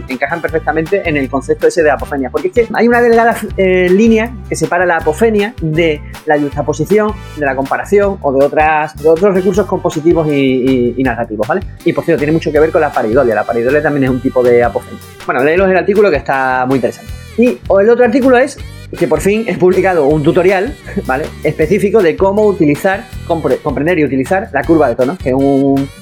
encajan 0.08 0.40
perfectamente 0.40 1.08
en 1.08 1.16
el 1.16 1.28
concepto 1.28 1.66
ese 1.66 1.82
de 1.82 1.90
apofenia. 1.90 2.30
Porque 2.30 2.48
es 2.48 2.54
que 2.54 2.68
hay 2.72 2.88
una 2.88 3.00
delgada 3.00 3.36
eh, 3.56 3.88
línea 3.90 4.32
que 4.48 4.56
separa 4.56 4.86
la 4.86 4.98
apofenia 4.98 5.54
de 5.60 6.00
la 6.26 6.38
justaposición, 6.38 7.12
de 7.36 7.46
la 7.46 7.56
comparación 7.56 8.18
o 8.20 8.32
de, 8.32 8.44
otras, 8.44 8.96
de 8.96 9.08
otros 9.08 9.34
recursos 9.34 9.66
compositivos 9.66 10.28
y, 10.28 11.02
narrativos, 11.02 11.48
¿vale? 11.48 11.62
Y 11.84 11.92
por 11.92 12.04
cierto, 12.04 12.20
tiene 12.20 12.32
mucho 12.32 12.52
que 12.52 12.60
ver 12.60 12.70
con 12.70 12.80
la 12.80 12.92
paridolia. 12.92 13.34
La 13.34 13.44
paridolia 13.44 13.82
también 13.82 14.04
es 14.04 14.10
un 14.10 14.20
tipo 14.20 14.42
de 14.42 14.62
apofenia. 14.62 15.00
Bueno, 15.26 15.42
léelos 15.42 15.68
el 15.68 15.76
artículo 15.76 16.10
que 16.10 16.16
está 16.16 16.64
muy 16.66 16.76
interesante. 16.76 17.21
Y 17.38 17.58
el 17.80 17.90
otro 17.90 18.04
artículo 18.04 18.36
es 18.38 18.58
que 18.98 19.08
por 19.08 19.20
fin 19.20 19.44
he 19.46 19.56
publicado 19.56 20.06
un 20.06 20.22
tutorial, 20.22 20.74
¿vale? 21.06 21.24
Específico 21.42 22.02
de 22.02 22.16
cómo 22.16 22.44
utilizar, 22.44 23.04
comprender 23.26 23.98
y 23.98 24.04
utilizar 24.04 24.50
la 24.52 24.62
curva 24.62 24.88
de 24.88 24.96
tonos, 24.96 25.18
que 25.18 25.30
es 25.30 25.36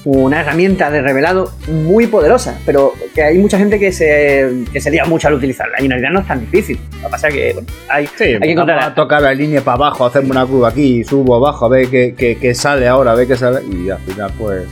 una 0.03 0.41
herramienta 0.41 0.91
de 0.91 1.01
revelado 1.01 1.51
muy 1.67 2.07
poderosa, 2.07 2.59
pero 2.65 2.93
que 3.15 3.23
hay 3.23 3.37
mucha 3.37 3.57
gente 3.57 3.79
que 3.79 3.91
se, 3.91 4.65
que 4.71 4.81
se 4.81 4.91
lía 4.91 5.05
mucho 5.05 5.27
al 5.27 5.35
utilizarla 5.35 5.77
y 5.79 5.85
en 5.85 5.91
realidad 5.91 6.11
no 6.11 6.19
es 6.19 6.27
tan 6.27 6.41
difícil. 6.41 6.79
Lo 6.97 7.07
que 7.07 7.11
pasa 7.11 7.27
es 7.29 7.33
que 7.33 7.55
hay, 7.87 8.09
hay 8.19 8.39
que 8.39 8.51
encontrar... 8.51 8.79
A 8.79 8.93
tocar 8.93 9.21
la 9.21 9.33
línea 9.33 9.61
para 9.61 9.75
abajo, 9.75 10.05
hacerme 10.05 10.31
una 10.31 10.45
curva 10.45 10.69
aquí, 10.69 11.03
subo 11.03 11.35
abajo, 11.35 11.65
a 11.65 11.69
ver 11.69 11.87
qué, 11.89 12.55
sale 12.55 12.87
ahora, 12.87 13.11
a 13.11 13.15
ver 13.15 13.27
qué 13.27 13.37
sale 13.37 13.61
y 13.71 13.89
al 13.89 13.99
final 13.99 14.31
pues 14.37 14.63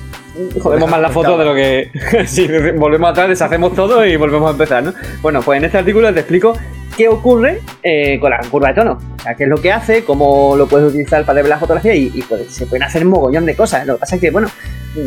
jodemos 0.62 0.90
más 0.90 1.02
la 1.02 1.10
foto 1.10 1.38
de 1.38 1.46
lo 1.46 1.54
que. 1.54 1.92
si 2.28 2.48
volvemos 2.74 3.10
atrás, 3.10 3.30
deshacemos 3.30 3.74
todo 3.74 4.06
y 4.06 4.16
volvemos 4.16 4.48
a 4.48 4.52
empezar, 4.52 4.84
¿no? 4.84 4.94
Bueno, 5.22 5.42
pues 5.42 5.58
en 5.58 5.66
este 5.66 5.78
artículo 5.78 6.14
te 6.14 6.22
explico 6.22 6.54
qué 6.98 7.08
ocurre 7.08 7.62
eh, 7.84 8.20
con 8.20 8.32
la 8.32 8.40
curva 8.50 8.70
de 8.70 8.74
tono. 8.74 9.00
O 9.18 9.22
sea, 9.22 9.36
qué 9.36 9.44
es 9.44 9.50
lo 9.50 9.62
que 9.62 9.72
hace, 9.72 10.04
cómo 10.04 10.56
lo 10.58 10.68
puedes 10.68 10.90
utilizar 10.90 11.26
para 11.26 11.42
ver 11.42 11.50
la 11.50 11.58
fotografía 11.58 11.96
y, 11.96 12.24
pues, 12.28 12.48
se 12.54 12.66
pueden 12.66 12.84
hacer 12.84 13.04
un 13.06 13.12
mogollón 13.12 13.46
de 13.46 13.56
cosas. 13.56 13.86
Lo 13.86 13.96
que 13.96 14.00
pasa 14.02 14.16
es 14.16 14.22
que, 14.22 14.32
bueno, 14.32 14.50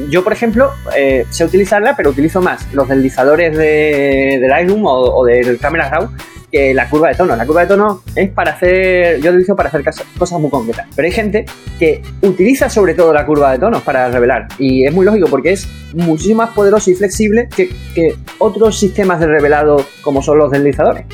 yo, 0.09 0.25
por 0.25 0.33
ejemplo, 0.33 0.73
eh, 0.97 1.27
sé 1.31 1.45
utilizarla, 1.45 1.95
pero 1.97 2.11
utilizo 2.11 2.41
más 2.41 2.67
los 2.73 2.89
deslizadores 2.89 3.57
de, 3.57 4.39
de 4.41 4.49
Lightroom 4.49 4.87
o, 4.87 5.19
o 5.19 5.25
del 5.25 5.59
Camera 5.59 5.91
Raw 5.91 6.11
que 6.53 6.75
la 6.75 6.89
curva 6.89 7.09
de 7.09 7.15
tono. 7.15 7.35
La 7.35 7.47
curva 7.47 7.63
de 7.63 7.67
tono 7.69 8.03
es 8.15 8.31
para 8.31 8.53
hacer, 8.53 9.21
yo 9.21 9.31
lo 9.31 9.37
utilizo 9.37 9.57
para 9.57 9.71
hacer 9.71 9.83
cosas 10.19 10.39
muy 10.39 10.51
concretas. 10.51 10.87
Pero 10.95 11.07
hay 11.07 11.13
gente 11.13 11.47
que 11.79 12.03
utiliza 12.21 12.69
sobre 12.69 12.95
todo 12.95 13.13
la 13.13 13.25
curva 13.25 13.53
de 13.53 13.59
tono 13.59 13.81
para 13.81 14.11
revelar. 14.11 14.49
Y 14.59 14.85
es 14.87 14.93
muy 14.93 15.07
lógico 15.07 15.29
porque 15.29 15.53
es 15.53 15.67
muchísimo 15.95 16.43
más 16.43 16.51
poderoso 16.51 16.91
y 16.91 16.95
flexible 16.95 17.49
que, 17.55 17.71
que 17.95 18.15
otros 18.39 18.79
sistemas 18.79 19.19
de 19.19 19.27
revelado 19.27 19.85
como 20.03 20.23
son 20.23 20.39
los 20.39 20.51
deslizadores. 20.51 21.07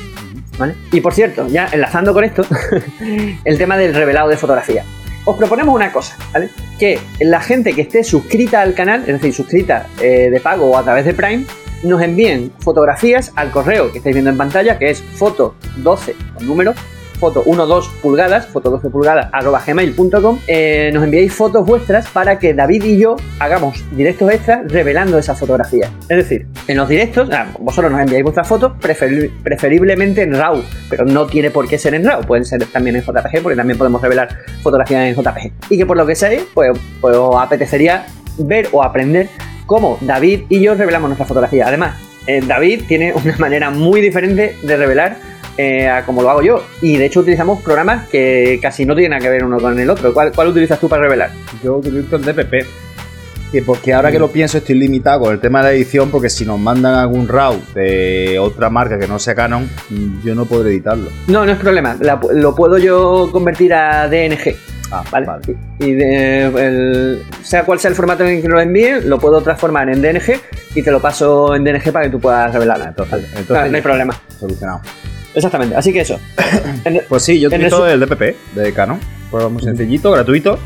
¿Vale? 0.57 0.75
Y 0.91 0.99
por 0.99 1.13
cierto, 1.13 1.47
ya 1.47 1.69
enlazando 1.71 2.13
con 2.13 2.25
esto, 2.25 2.43
el 3.45 3.57
tema 3.57 3.77
del 3.77 3.93
revelado 3.93 4.27
de 4.27 4.35
fotografía. 4.35 4.83
Os 5.23 5.37
proponemos 5.37 5.73
una 5.73 5.91
cosa, 5.91 6.17
¿vale? 6.33 6.49
Que 6.77 6.99
la 7.21 7.39
gente 7.39 7.73
que 7.73 7.81
esté 7.81 8.03
suscrita 8.03 8.61
al 8.61 8.73
canal, 8.73 9.01
es 9.01 9.07
decir, 9.07 9.33
suscrita 9.33 9.87
eh, 10.01 10.29
de 10.29 10.39
pago 10.41 10.71
o 10.71 10.77
a 10.77 10.83
través 10.83 11.05
de 11.05 11.13
Prime, 11.13 11.45
nos 11.83 12.01
envíen 12.01 12.51
fotografías 12.59 13.31
al 13.35 13.51
correo 13.51 13.91
que 13.91 13.99
estáis 13.99 14.15
viendo 14.15 14.31
en 14.31 14.37
pantalla, 14.37 14.77
que 14.77 14.89
es 14.89 15.01
foto 15.01 15.55
12 15.77 16.15
con 16.35 16.47
número, 16.47 16.73
foto 17.19 17.43
12 17.43 17.89
pulgadas, 18.01 18.47
foto 18.47 18.69
12 18.71 18.89
pulgadas 18.89 19.27
arroba 19.31 19.61
gmail.com, 19.65 20.39
eh, 20.47 20.89
nos 20.93 21.03
enviáis 21.03 21.33
fotos 21.33 21.65
vuestras 21.65 22.07
para 22.07 22.39
que 22.39 22.53
David 22.53 22.83
y 22.85 22.97
yo 22.97 23.17
hagamos 23.39 23.83
directos 23.91 24.31
extras 24.31 24.71
revelando 24.71 25.17
esas 25.17 25.37
fotografías. 25.37 25.91
Es 26.07 26.17
decir, 26.17 26.47
en 26.67 26.77
los 26.77 26.87
directos, 26.87 27.29
ah, 27.31 27.47
vosotros 27.59 27.91
nos 27.91 28.01
enviáis 28.01 28.23
vuestras 28.23 28.47
fotos, 28.47 28.73
preferiblemente 28.79 30.23
en 30.23 30.33
RAW, 30.33 30.63
pero 30.89 31.05
no 31.05 31.27
tiene 31.27 31.51
por 31.51 31.67
qué 31.67 31.77
ser 31.77 31.93
en 31.93 32.05
RAW, 32.05 32.21
pueden 32.21 32.45
ser 32.45 32.65
también 32.65 32.95
en 32.95 33.03
JPG, 33.03 33.41
porque 33.43 33.57
también 33.57 33.77
podemos 33.77 34.01
revelar 34.01 34.29
fotografías 34.63 35.03
en 35.03 35.15
JPG. 35.15 35.51
Y 35.69 35.77
que 35.77 35.85
por 35.85 35.97
lo 35.97 36.05
que 36.05 36.15
sé, 36.15 36.45
pues, 36.53 36.71
pues 37.01 37.15
os 37.17 37.35
apetecería 37.35 38.05
ver 38.37 38.69
o 38.71 38.81
aprender 38.81 39.27
cómo 39.69 39.99
David 40.01 40.45
y 40.49 40.61
yo 40.61 40.73
revelamos 40.73 41.09
nuestra 41.09 41.27
fotografía. 41.27 41.67
Además, 41.67 41.95
eh, 42.25 42.41
David 42.45 42.85
tiene 42.87 43.13
una 43.23 43.37
manera 43.37 43.69
muy 43.69 44.01
diferente 44.01 44.57
de 44.63 44.75
revelar 44.75 45.17
eh, 45.57 45.87
a 45.87 46.05
como 46.05 46.23
lo 46.23 46.29
hago 46.31 46.41
yo. 46.41 46.65
Y 46.81 46.97
de 46.97 47.05
hecho 47.05 47.19
utilizamos 47.19 47.61
programas 47.61 48.09
que 48.09 48.59
casi 48.61 48.83
no 48.85 48.95
tienen 48.95 49.11
nada 49.11 49.21
que 49.21 49.29
ver 49.29 49.45
uno 49.45 49.59
con 49.59 49.79
el 49.79 49.89
otro. 49.89 50.11
¿Cuál, 50.13 50.47
utilizas 50.47 50.79
tú 50.79 50.89
para 50.89 51.03
revelar? 51.03 51.29
Yo 51.63 51.77
utilizo 51.77 52.15
el 52.15 52.23
DPP. 52.23 52.65
porque 53.63 53.93
ahora 53.93 54.11
que 54.11 54.17
lo 54.17 54.29
pienso 54.29 54.57
estoy 54.57 54.75
limitado 54.75 55.21
con 55.21 55.33
el 55.33 55.39
tema 55.39 55.59
de 55.59 55.65
la 55.65 55.71
edición 55.73 56.09
porque 56.09 56.31
si 56.31 56.45
nos 56.45 56.59
mandan 56.59 56.95
algún 56.95 57.27
RAW 57.27 57.59
de 57.75 58.39
otra 58.39 58.71
marca 58.71 58.97
que 58.97 59.07
no 59.07 59.19
sea 59.19 59.35
Canon, 59.35 59.69
yo 60.23 60.33
no 60.33 60.45
podré 60.45 60.71
editarlo. 60.71 61.11
No, 61.27 61.45
no 61.45 61.51
es 61.51 61.59
problema. 61.59 61.95
lo 62.33 62.55
puedo 62.55 62.79
yo 62.79 63.29
convertir 63.31 63.75
a 63.75 64.07
DNG. 64.07 64.68
Ah, 64.91 65.03
¿vale? 65.11 65.27
Y 65.79 65.93
de, 65.93 67.21
sea 67.43 67.63
cual 67.63 67.79
sea 67.79 67.89
el 67.89 67.95
formato 67.95 68.25
en 68.25 68.37
el 68.37 68.41
que 68.41 68.47
lo 68.47 68.59
envíe, 68.59 69.01
lo 69.03 69.19
puedo 69.19 69.41
transformar 69.41 69.89
en 69.89 70.01
DNG 70.01 70.39
y 70.75 70.81
te 70.81 70.91
lo 70.91 70.99
paso 70.99 71.55
en 71.55 71.63
DNG 71.63 71.91
para 71.91 72.05
que 72.05 72.11
tú 72.11 72.19
puedas 72.19 72.51
revelarla. 72.51 72.89
Entonces, 72.89 73.27
no, 73.47 73.55
hay 73.59 73.81
problema. 73.81 74.19
Solucionado. 74.39 74.81
Exactamente, 75.35 75.75
así 75.75 75.93
que 75.93 76.01
eso. 76.01 76.19
pues 77.09 77.23
sí, 77.23 77.39
yo 77.39 77.49
utilizo 77.49 77.85
el, 77.85 78.01
el 78.01 78.09
DPP 78.09 78.55
de 78.55 78.73
Canon. 78.73 78.99
Pues 79.29 79.49
muy 79.49 79.61
sencillito, 79.61 80.11
gratuito. 80.11 80.57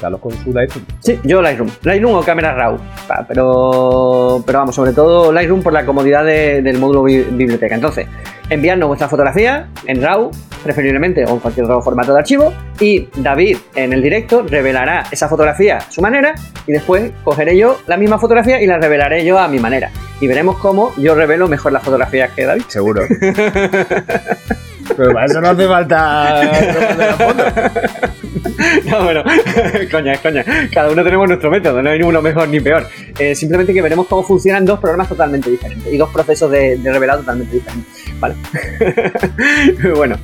Carlos 0.00 0.20
con 0.20 0.32
su 0.32 0.52
Lightroom. 0.52 0.84
Sí, 1.00 1.18
yo 1.24 1.42
Lightroom. 1.42 1.70
Lightroom 1.82 2.14
o 2.14 2.22
Camera 2.22 2.54
Raw. 2.54 2.78
Pero, 3.26 4.42
pero 4.46 4.58
vamos, 4.58 4.74
sobre 4.74 4.92
todo 4.92 5.32
Lightroom 5.32 5.62
por 5.62 5.72
la 5.72 5.84
comodidad 5.84 6.24
del 6.24 6.78
módulo 6.78 7.04
biblioteca. 7.04 7.74
Entonces, 7.74 8.06
enviarnos 8.50 8.88
vuestra 8.88 9.08
fotografía 9.08 9.68
en 9.86 10.02
RAW, 10.02 10.30
preferiblemente 10.62 11.24
o 11.24 11.30
en 11.30 11.38
cualquier 11.38 11.64
otro 11.64 11.82
formato 11.82 12.12
de 12.12 12.18
archivo. 12.18 12.52
Y 12.80 13.08
David 13.16 13.58
en 13.74 13.92
el 13.92 14.02
directo 14.02 14.42
revelará 14.42 15.04
esa 15.10 15.28
fotografía 15.28 15.78
a 15.78 15.90
su 15.90 16.00
manera 16.00 16.34
y 16.66 16.72
después 16.72 17.12
cogeré 17.24 17.56
yo 17.56 17.78
la 17.86 17.96
misma 17.96 18.18
fotografía 18.18 18.60
y 18.62 18.66
la 18.66 18.78
revelaré 18.78 19.24
yo 19.24 19.38
a 19.38 19.48
mi 19.48 19.58
manera. 19.58 19.90
Y 20.20 20.26
veremos 20.26 20.58
cómo 20.58 20.92
yo 20.96 21.14
revelo 21.14 21.48
mejor 21.48 21.72
las 21.72 21.82
fotografías 21.82 22.30
que 22.32 22.44
David. 22.44 22.62
Seguro. 22.68 23.02
Pero 24.96 25.12
para 25.12 25.26
eso 25.26 25.40
no 25.40 25.48
hace 25.48 25.66
falta 25.66 26.42
no, 28.90 29.04
bueno, 29.04 29.22
coña, 29.90 30.16
coña. 30.18 30.44
Cada 30.72 30.90
uno 30.90 31.04
tenemos 31.04 31.28
nuestro 31.28 31.50
método, 31.50 31.82
no 31.82 31.90
hay 31.90 32.02
uno 32.02 32.20
mejor 32.22 32.48
ni 32.48 32.60
peor. 32.60 32.86
Eh, 33.18 33.34
simplemente 33.34 33.72
que 33.72 33.82
veremos 33.82 34.06
cómo 34.06 34.22
funcionan 34.22 34.64
dos 34.64 34.78
programas 34.80 35.08
totalmente 35.08 35.50
diferentes 35.50 35.92
y 35.92 35.96
dos 35.96 36.10
procesos 36.10 36.50
de, 36.50 36.78
revelado 36.82 37.20
totalmente 37.20 37.54
diferentes. 37.54 38.04
Vale. 38.18 38.34
bueno, 39.96 40.16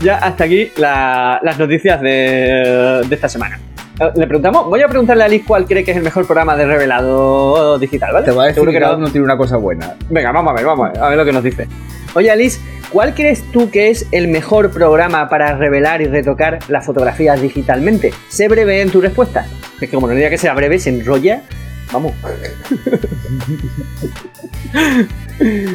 ya 0.00 0.18
hasta 0.18 0.44
aquí 0.44 0.70
las 0.76 1.58
noticias 1.58 2.00
de, 2.00 3.06
esta 3.10 3.28
semana. 3.28 3.58
Eh, 4.00 4.12
le 4.14 4.26
preguntamos, 4.26 4.66
voy 4.66 4.80
a 4.82 4.88
preguntarle 4.88 5.24
a 5.24 5.28
Liz 5.28 5.42
cuál 5.46 5.66
cree 5.66 5.84
que 5.84 5.90
es 5.90 5.96
el 5.96 6.02
mejor 6.02 6.26
programa 6.26 6.56
de 6.56 6.66
revelado 6.66 7.78
digital, 7.78 8.12
¿vale? 8.12 8.24
Te 8.26 8.30
voy 8.30 8.44
a 8.44 8.48
decir 8.48 8.64
que 8.68 8.80
no, 8.80 8.96
no 8.96 9.10
tiene 9.10 9.24
una 9.24 9.36
cosa 9.36 9.56
buena. 9.56 9.94
Venga, 10.08 10.32
vamos 10.32 10.52
a 10.52 10.54
ver, 10.54 10.64
vamos 10.64 10.88
a 10.88 10.92
ver, 10.92 11.02
a 11.02 11.08
ver 11.08 11.18
lo 11.18 11.24
que 11.24 11.32
nos 11.32 11.42
dice. 11.42 11.66
Oye, 12.14 12.30
Alice, 12.30 12.60
¿cuál 12.92 13.14
crees 13.14 13.42
tú 13.52 13.70
que 13.70 13.90
es 13.90 14.06
el 14.12 14.28
mejor 14.28 14.70
programa 14.70 15.28
para 15.28 15.56
revelar 15.56 16.00
y 16.00 16.06
retocar 16.06 16.58
las 16.68 16.86
fotografías 16.86 17.40
digitalmente? 17.42 18.12
Sé 18.28 18.48
breve 18.48 18.80
en 18.80 18.90
tu 18.90 19.00
respuesta. 19.00 19.46
Es 19.80 19.88
que 19.88 19.94
como 19.94 20.06
no 20.06 20.14
diga 20.14 20.30
que 20.30 20.38
sea 20.38 20.54
breve, 20.54 20.78
se 20.78 20.90
enrolla. 20.90 21.42
Vamos. 21.92 22.12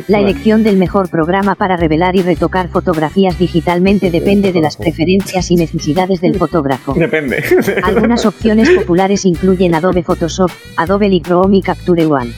La 0.07 0.19
elección 0.19 0.63
del 0.63 0.77
mejor 0.77 1.09
programa 1.09 1.55
para 1.55 1.77
revelar 1.77 2.15
y 2.15 2.21
retocar 2.21 2.67
fotografías 2.67 3.39
digitalmente 3.39 4.11
depende 4.11 4.51
de 4.51 4.61
las 4.61 4.77
preferencias 4.77 5.49
y 5.51 5.55
necesidades 5.55 6.21
del 6.21 6.35
fotógrafo. 6.35 6.93
Depende. 6.93 7.43
Algunas 7.83 8.25
opciones 8.25 8.69
populares 8.77 9.25
incluyen 9.25 9.73
Adobe 9.73 10.03
Photoshop, 10.03 10.51
Adobe 10.75 11.09
Lightroom 11.09 11.53
y 11.53 11.61
Capture 11.61 12.05
One. 12.05 12.31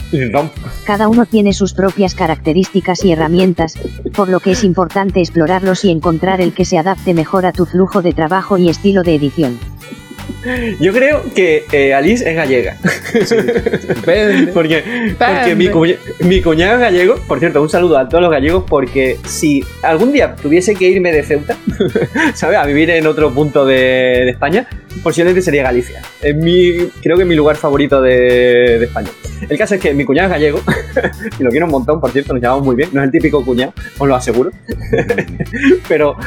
Cada 0.86 1.08
uno 1.08 1.26
tiene 1.26 1.54
sus 1.54 1.74
propias 1.74 2.14
características 2.16 3.04
y 3.04 3.12
herramientas, 3.12 3.74
por 4.16 4.30
lo 4.30 4.40
que 4.40 4.52
es 4.52 4.64
importante 4.64 5.20
explorarlos 5.20 5.84
y 5.84 5.92
encontrar 5.92 6.42
el 6.42 6.54
que 6.54 6.66
se 6.66 6.78
adapte 6.78 7.14
mejor 7.14 7.46
a 7.46 7.52
tu 7.52 7.66
flujo 7.66 8.02
de 8.02 8.14
trabajo 8.14 8.58
y 8.58 8.70
estilo 8.70 9.04
de 9.04 9.16
edición. 9.16 9.58
Yo 10.80 10.94
creo 10.94 11.24
que 11.34 11.66
eh, 11.72 11.94
Alice 11.94 12.28
es 12.30 12.36
gallega. 12.36 12.78
porque 14.54 14.84
porque 15.18 15.56
mi, 15.56 15.70
mi, 16.28 16.42
cuñado 16.42 16.76
es 16.76 16.80
gallego. 16.80 17.16
Por 17.28 17.40
cierto, 17.40 17.62
un 17.62 17.70
saludo 17.70 17.98
a 17.98 18.08
todos 18.08 18.22
los 18.22 18.32
gallegos 18.32 18.64
porque 18.68 19.18
si 19.26 19.64
algún 19.82 20.12
día 20.12 20.36
tuviese 20.36 20.76
que 20.76 20.90
irme 20.90 21.12
de 21.12 21.24
Ceuta, 21.24 21.58
¿sabes? 22.34 22.58
A 22.58 22.66
vivir 22.66 22.90
en 22.90 23.08
otro 23.08 23.34
punto 23.34 23.66
de, 23.66 24.30
España, 24.30 24.68
posiblemente 25.04 25.42
sería 25.42 25.64
Galicia. 25.64 26.02
Es 26.22 26.36
mi, 26.36 26.90
creo 27.02 27.16
que 27.16 27.24
es 27.24 27.28
mi 27.28 27.36
lugar 27.36 27.56
favorito 27.56 28.02
de, 28.02 28.80
de 28.80 28.86
España. 28.86 29.10
El 29.50 29.58
caso 29.58 29.76
es 29.76 29.82
que 29.82 29.94
mi 29.94 30.06
cuñado 30.06 30.28
es 30.28 30.32
gallego 30.34 30.62
y 31.40 31.44
lo 31.44 31.50
quiero 31.50 31.66
un 31.66 31.72
montón, 31.72 32.00
por 32.00 32.12
cierto, 32.12 32.34
nos 32.34 32.42
llamamos 32.42 32.66
muy 32.66 32.76
bien. 32.76 32.90
No 32.94 33.02
es 33.02 33.06
el 33.06 33.12
típico 33.12 33.44
cuñado, 33.44 33.74
os 33.98 34.08
lo 34.08 34.16
aseguro. 34.16 34.52
Pero 35.88 36.18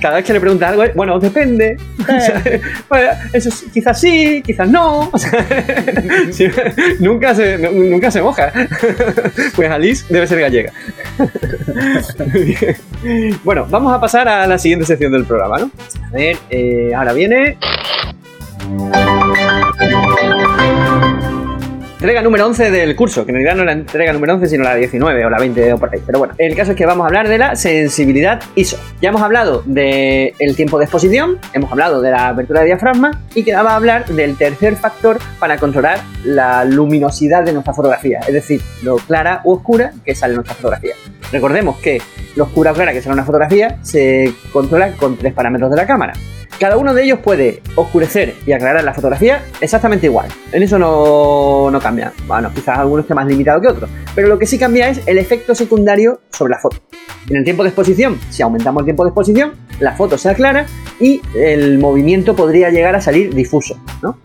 cada 0.00 0.16
vez 0.16 0.24
que 0.24 0.32
le 0.32 0.40
pregunta 0.40 0.68
algo, 0.68 0.84
bueno, 0.94 1.18
depende. 1.18 1.76
eso 3.32 3.47
quizás 3.72 4.00
sí, 4.00 4.42
quizás 4.44 4.68
no. 4.68 5.10
nunca, 7.00 7.34
se, 7.34 7.58
nunca 7.58 8.10
se 8.10 8.22
moja. 8.22 8.52
Pues 9.54 9.70
Alice 9.70 10.04
debe 10.08 10.26
ser 10.26 10.40
gallega. 10.40 10.72
bueno, 13.44 13.66
vamos 13.68 13.92
a 13.92 14.00
pasar 14.00 14.28
a 14.28 14.46
la 14.46 14.58
siguiente 14.58 14.86
sección 14.86 15.12
del 15.12 15.24
programa, 15.24 15.58
¿no? 15.58 15.70
A 16.06 16.10
ver, 16.10 16.36
eh, 16.50 16.92
ahora 16.94 17.12
viene 17.12 17.56
entrega 21.98 22.22
número 22.22 22.46
11 22.46 22.70
del 22.70 22.94
curso, 22.94 23.26
que 23.26 23.32
en 23.32 23.38
realidad 23.38 23.56
no 23.56 23.64
la 23.64 23.72
entrega 23.72 24.12
número 24.12 24.34
11, 24.34 24.46
sino 24.46 24.62
la 24.62 24.76
19 24.76 25.24
o 25.24 25.30
la 25.30 25.38
20 25.38 25.72
o 25.72 25.78
por 25.78 25.92
ahí. 25.92 26.00
Pero 26.06 26.20
bueno, 26.20 26.34
el 26.38 26.54
caso 26.54 26.70
es 26.70 26.76
que 26.76 26.86
vamos 26.86 27.02
a 27.02 27.08
hablar 27.08 27.28
de 27.28 27.38
la 27.38 27.56
sensibilidad 27.56 28.40
ISO. 28.54 28.78
Ya 29.02 29.08
hemos 29.08 29.20
hablado 29.20 29.64
del 29.66 30.54
tiempo 30.54 30.78
de 30.78 30.84
exposición, 30.84 31.38
hemos 31.54 31.72
hablado 31.72 32.00
de 32.00 32.12
la 32.12 32.28
apertura 32.28 32.60
de 32.60 32.66
diafragma 32.66 33.20
y 33.34 33.42
quedaba 33.42 33.74
hablar 33.74 34.06
del 34.06 34.36
tercer 34.36 34.76
factor 34.76 35.18
para 35.40 35.58
controlar 35.58 35.98
la 36.22 36.64
luminosidad 36.64 37.42
de 37.42 37.52
nuestra 37.52 37.74
fotografía, 37.74 38.20
es 38.20 38.32
decir, 38.32 38.62
lo 38.84 38.98
clara 38.98 39.40
u 39.42 39.54
oscura 39.54 39.92
que 40.04 40.14
sale 40.14 40.34
en 40.34 40.36
nuestra 40.36 40.54
fotografía. 40.54 40.94
Recordemos 41.32 41.78
que 41.78 42.00
lo 42.36 42.44
oscura 42.44 42.70
o 42.70 42.74
clara 42.74 42.92
que 42.92 43.02
sale 43.02 43.14
en 43.14 43.18
una 43.18 43.24
fotografía 43.24 43.76
se 43.82 44.32
controla 44.52 44.92
con 44.92 45.16
tres 45.16 45.34
parámetros 45.34 45.68
de 45.68 45.76
la 45.76 45.86
cámara. 45.86 46.12
Cada 46.58 46.76
uno 46.76 46.92
de 46.92 47.04
ellos 47.04 47.20
puede 47.20 47.62
oscurecer 47.76 48.34
y 48.44 48.50
aclarar 48.50 48.82
la 48.82 48.92
fotografía 48.92 49.42
exactamente 49.60 50.06
igual. 50.06 50.28
En 50.50 50.64
eso 50.64 50.76
no, 50.76 51.70
no 51.70 51.80
Bueno, 52.26 52.50
quizás 52.54 52.78
algunos 52.78 53.04
esté 53.04 53.14
más 53.14 53.26
limitado 53.26 53.60
que 53.60 53.68
otros. 53.68 53.90
Pero 54.14 54.28
lo 54.28 54.38
que 54.38 54.46
sí 54.46 54.58
cambia 54.58 54.88
es 54.88 55.00
el 55.06 55.18
efecto 55.18 55.54
secundario 55.54 56.20
sobre 56.30 56.52
la 56.52 56.58
foto. 56.58 56.78
En 57.28 57.36
el 57.36 57.44
tiempo 57.44 57.62
de 57.62 57.70
exposición, 57.70 58.18
si 58.30 58.42
aumentamos 58.42 58.80
el 58.80 58.84
tiempo 58.86 59.04
de 59.04 59.10
exposición, 59.10 59.52
la 59.80 59.94
foto 59.94 60.16
se 60.16 60.30
aclara 60.30 60.66
y 60.98 61.20
el 61.36 61.78
movimiento 61.78 62.34
podría 62.34 62.70
llegar 62.70 62.96
a 62.96 63.00
salir 63.00 63.34
difuso. 63.34 63.78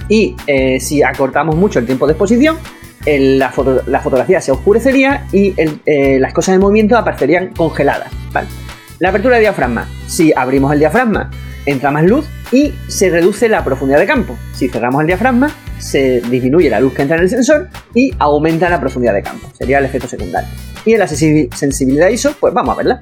Y 0.08 0.36
eh, 0.48 0.80
si 0.80 1.04
acortamos 1.04 1.56
mucho 1.56 1.80
el 1.80 1.86
tiempo 1.86 2.08
de 2.08 2.14
exposición, 2.14 2.58
la, 3.06 3.50
fotografía 3.50 4.40
se 4.40 4.52
oscurecería 4.52 5.28
y 5.32 5.54
eh, 5.58 6.18
las 6.20 6.34
cosas 6.34 6.56
de 6.56 6.60
movimiento 6.60 6.98
aparecerían 6.98 7.54
congeladas. 7.54 8.10
La 9.00 9.10
apertura 9.10 9.36
de 9.36 9.42
diafragma. 9.42 9.88
Si 10.08 10.32
abrimos 10.34 10.72
el 10.72 10.80
diafragma 10.80 11.30
entra 11.66 11.92
más 11.92 12.06
luz 12.06 12.26
y 12.52 12.74
se 12.88 13.10
reduce 13.10 13.50
la 13.50 13.64
profundidad 13.64 14.00
de 14.00 14.06
campo. 14.06 14.38
Si 14.54 14.70
cerramos 14.70 15.02
el 15.02 15.08
diafragma, 15.08 15.52
se 15.80 16.22
disminuye 16.22 16.70
la 16.70 16.80
luz 16.80 16.94
que 16.94 17.02
entra 17.02 17.18
en 17.18 17.24
el 17.24 17.30
sensor 17.30 17.70
y 17.94 18.12
aumenta 18.20 18.70
la 18.70 18.80
profundidad 18.80 19.14
de 19.14 19.24
campo. 19.24 19.50
Sería 19.58 19.80
el 19.80 19.86
efecto 19.86 20.08
secundario. 20.08 20.50
Y 20.86 20.94
en 20.94 21.00
la 21.00 21.08
sensibilidad 21.08 22.10
ISO, 22.10 22.36
pues 22.40 22.54
vamos 22.54 22.74
a 22.74 22.78
verla. 22.78 23.00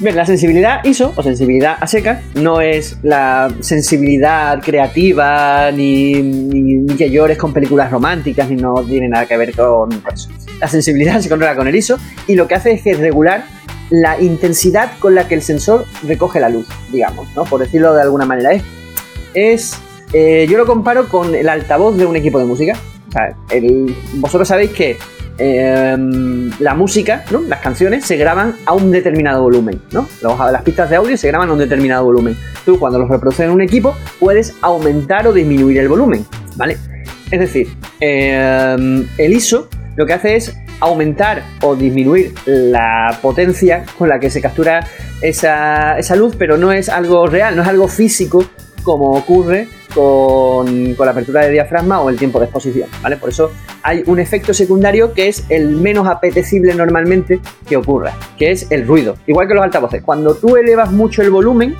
Bien, 0.00 0.16
la 0.16 0.26
sensibilidad 0.26 0.84
ISO 0.84 1.12
o 1.14 1.22
sensibilidad 1.22 1.76
a 1.80 1.86
seca 1.86 2.20
no 2.34 2.60
es 2.60 2.98
la 3.04 3.48
sensibilidad 3.60 4.60
creativa 4.60 5.70
ni, 5.70 6.14
ni, 6.20 6.96
que 6.96 7.10
llores 7.10 7.38
con 7.38 7.52
películas 7.52 7.92
románticas 7.92 8.50
ni 8.50 8.56
no 8.56 8.74
tiene 8.82 9.08
nada 9.08 9.26
que 9.26 9.36
ver 9.36 9.54
con 9.54 9.90
eso. 10.12 10.30
La 10.60 10.66
sensibilidad 10.66 11.20
se 11.20 11.28
controla 11.28 11.54
con 11.54 11.68
el 11.68 11.76
ISO 11.76 11.96
y 12.26 12.34
lo 12.34 12.48
que 12.48 12.56
hace 12.56 12.72
es 12.72 12.82
que 12.82 12.94
regular 12.94 13.44
la 13.90 14.20
intensidad 14.20 14.92
con 14.98 15.14
la 15.14 15.28
que 15.28 15.34
el 15.34 15.42
sensor 15.42 15.84
recoge 16.06 16.40
la 16.40 16.48
luz, 16.48 16.66
digamos, 16.90 17.28
¿no? 17.34 17.44
Por 17.44 17.60
decirlo 17.60 17.94
de 17.94 18.02
alguna 18.02 18.24
manera. 18.24 18.50
Es, 19.34 19.78
eh, 20.12 20.46
yo 20.48 20.58
lo 20.58 20.66
comparo 20.66 21.08
con 21.08 21.34
el 21.34 21.48
altavoz 21.48 21.96
de 21.96 22.06
un 22.06 22.16
equipo 22.16 22.38
de 22.38 22.44
música. 22.44 22.78
vosotros 24.14 24.48
sabéis 24.48 24.70
que 24.70 24.96
em, 25.38 26.50
la 26.60 26.74
música, 26.74 27.24
¿no? 27.30 27.40
las 27.42 27.60
canciones, 27.60 28.04
se 28.04 28.16
graban 28.16 28.54
a 28.66 28.72
un 28.72 28.90
determinado 28.90 29.42
volumen. 29.42 29.80
¿no? 29.92 30.08
Las 30.22 30.62
pistas 30.62 30.90
de 30.90 30.96
audio 30.96 31.16
se 31.16 31.28
graban 31.28 31.50
a 31.50 31.52
un 31.52 31.58
determinado 31.58 32.04
volumen. 32.04 32.36
Tú 32.64 32.78
cuando 32.78 32.98
los 32.98 33.08
reproduces 33.08 33.46
en 33.46 33.50
un 33.50 33.60
equipo 33.60 33.96
puedes 34.20 34.54
aumentar 34.60 35.26
o 35.26 35.32
disminuir 35.32 35.78
el 35.78 35.88
volumen. 35.88 36.24
¿vale? 36.56 36.78
Es 37.30 37.40
decir, 37.40 37.68
em, 38.00 39.06
el 39.18 39.32
ISO 39.32 39.68
lo 39.96 40.06
que 40.06 40.12
hace 40.12 40.36
es 40.36 40.54
aumentar 40.84 41.42
o 41.62 41.74
disminuir 41.74 42.34
la 42.46 43.18
potencia 43.20 43.84
con 43.98 44.08
la 44.08 44.18
que 44.18 44.30
se 44.30 44.40
captura 44.40 44.86
esa, 45.20 46.16
luz, 46.16 46.36
pero 46.36 46.56
no 46.56 46.72
es 46.72 46.88
algo 46.88 47.26
real, 47.26 47.56
no 47.56 47.62
es 47.62 47.68
algo 47.68 47.88
físico 47.88 48.44
como 48.82 49.12
ocurre 49.12 49.66
con, 49.94 50.94
la 50.98 51.10
apertura 51.10 51.42
de 51.42 51.50
diafragma 51.50 52.00
o 52.00 52.10
el 52.10 52.18
tiempo 52.18 52.38
de 52.38 52.46
exposición, 52.46 52.88
¿vale? 53.02 53.16
Por 53.16 53.30
eso 53.30 53.50
hay 53.82 54.02
un 54.06 54.18
efecto 54.18 54.52
secundario 54.52 55.14
que 55.14 55.28
es 55.28 55.44
el 55.48 55.68
menos 55.70 56.06
apetecible 56.06 56.74
normalmente 56.74 57.40
que 57.66 57.76
ocurra, 57.76 58.12
que 58.36 58.50
es 58.50 58.70
el 58.70 58.86
ruido. 58.86 59.16
Igual 59.26 59.48
que 59.48 59.54
los 59.54 59.64
altavoces. 59.64 60.02
Cuando 60.02 60.34
tú 60.34 60.56
elevas 60.56 60.92
mucho 60.92 61.22
el 61.22 61.30
volumen, 61.30 61.74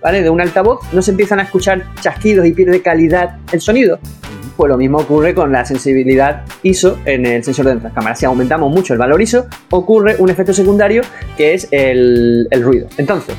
¿vale? 0.00 0.22
De 0.22 0.30
un 0.30 0.40
altavoz, 0.40 0.80
no 0.92 1.02
se 1.02 1.10
empiezan 1.10 1.40
a 1.40 1.42
escuchar 1.42 1.84
chasquidos 2.00 2.46
y 2.46 2.52
pierde 2.52 2.80
calidad 2.80 3.38
el 3.52 3.60
sonido. 3.60 3.98
Pues 4.56 4.70
lo 4.70 4.78
mismo 4.78 4.98
ocurre 4.98 5.34
con 5.34 5.52
la 5.52 5.64
sensibilidad 5.64 6.44
ISO 6.62 6.98
en 7.04 7.26
el 7.26 7.44
sensor 7.44 7.66
de 7.66 7.72
nuestras 7.72 7.92
cámaras. 7.92 8.18
Si 8.18 8.24
aumentamos 8.24 8.72
mucho 8.72 8.94
el 8.94 8.98
valor 8.98 9.20
ISO, 9.20 9.46
ocurre 9.70 10.16
un 10.18 10.30
efecto 10.30 10.54
secundario 10.54 11.02
que 11.36 11.54
es 11.54 11.68
el, 11.70 12.48
ruido. 12.62 12.88
Entonces, 12.96 13.34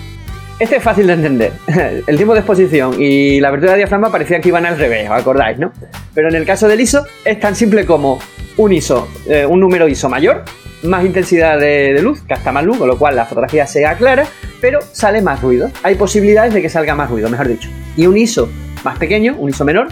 este 0.60 0.78
es 0.78 0.84
fácil 0.84 1.08
de 1.08 1.14
entender. 1.14 1.54
El 2.08 2.16
tiempo 2.16 2.34
de 2.34 2.40
exposición 2.40 2.96
y 3.00 3.40
la 3.40 3.50
apertura 3.50 3.74
de 3.74 3.80
diafragma 3.80 4.12
parecían 4.12 4.42
que 4.42 4.50
iban 4.50 4.66
al 4.66 4.78
revés, 4.78 5.08
¿os 5.08 5.16
acordáis, 5.16 5.60
no? 5.60 5.72
Pero 6.16 6.30
en 6.30 6.36
el 6.36 6.46
caso 6.46 6.68
del 6.68 6.82
ISO 6.82 7.06
es 7.24 7.40
tan 7.40 7.56
simple 7.56 7.86
como 7.86 8.20
un 8.58 8.74
ISO, 8.74 9.08
eh, 9.28 9.46
un 9.46 9.60
número 9.60 9.88
ISO 9.88 10.10
mayor, 10.10 10.44
más 10.82 11.06
intensidad 11.06 11.60
de, 11.60 11.94
de, 11.94 12.02
luz, 12.02 12.24
gasta 12.28 12.52
más 12.52 12.64
luz, 12.64 12.78
con 12.78 12.88
lo 12.88 12.98
cual 12.98 13.16
la 13.16 13.26
fotografía 13.26 13.68
se 13.68 13.86
aclara, 13.86 14.26
pero 14.60 14.80
sale 14.82 15.22
más 15.22 15.42
ruido. 15.44 15.70
Hay 15.84 15.94
posibilidades 15.94 16.54
de 16.56 16.62
que 16.62 16.70
salga 16.70 16.96
más 16.96 17.10
ruido, 17.10 17.30
mejor 17.30 17.48
dicho. 17.48 17.70
Y 17.96 18.08
un 18.08 18.18
ISO 18.18 18.50
más 18.84 18.98
pequeño, 18.98 19.36
un 19.38 19.50
ISO 19.50 19.64
menor, 19.64 19.90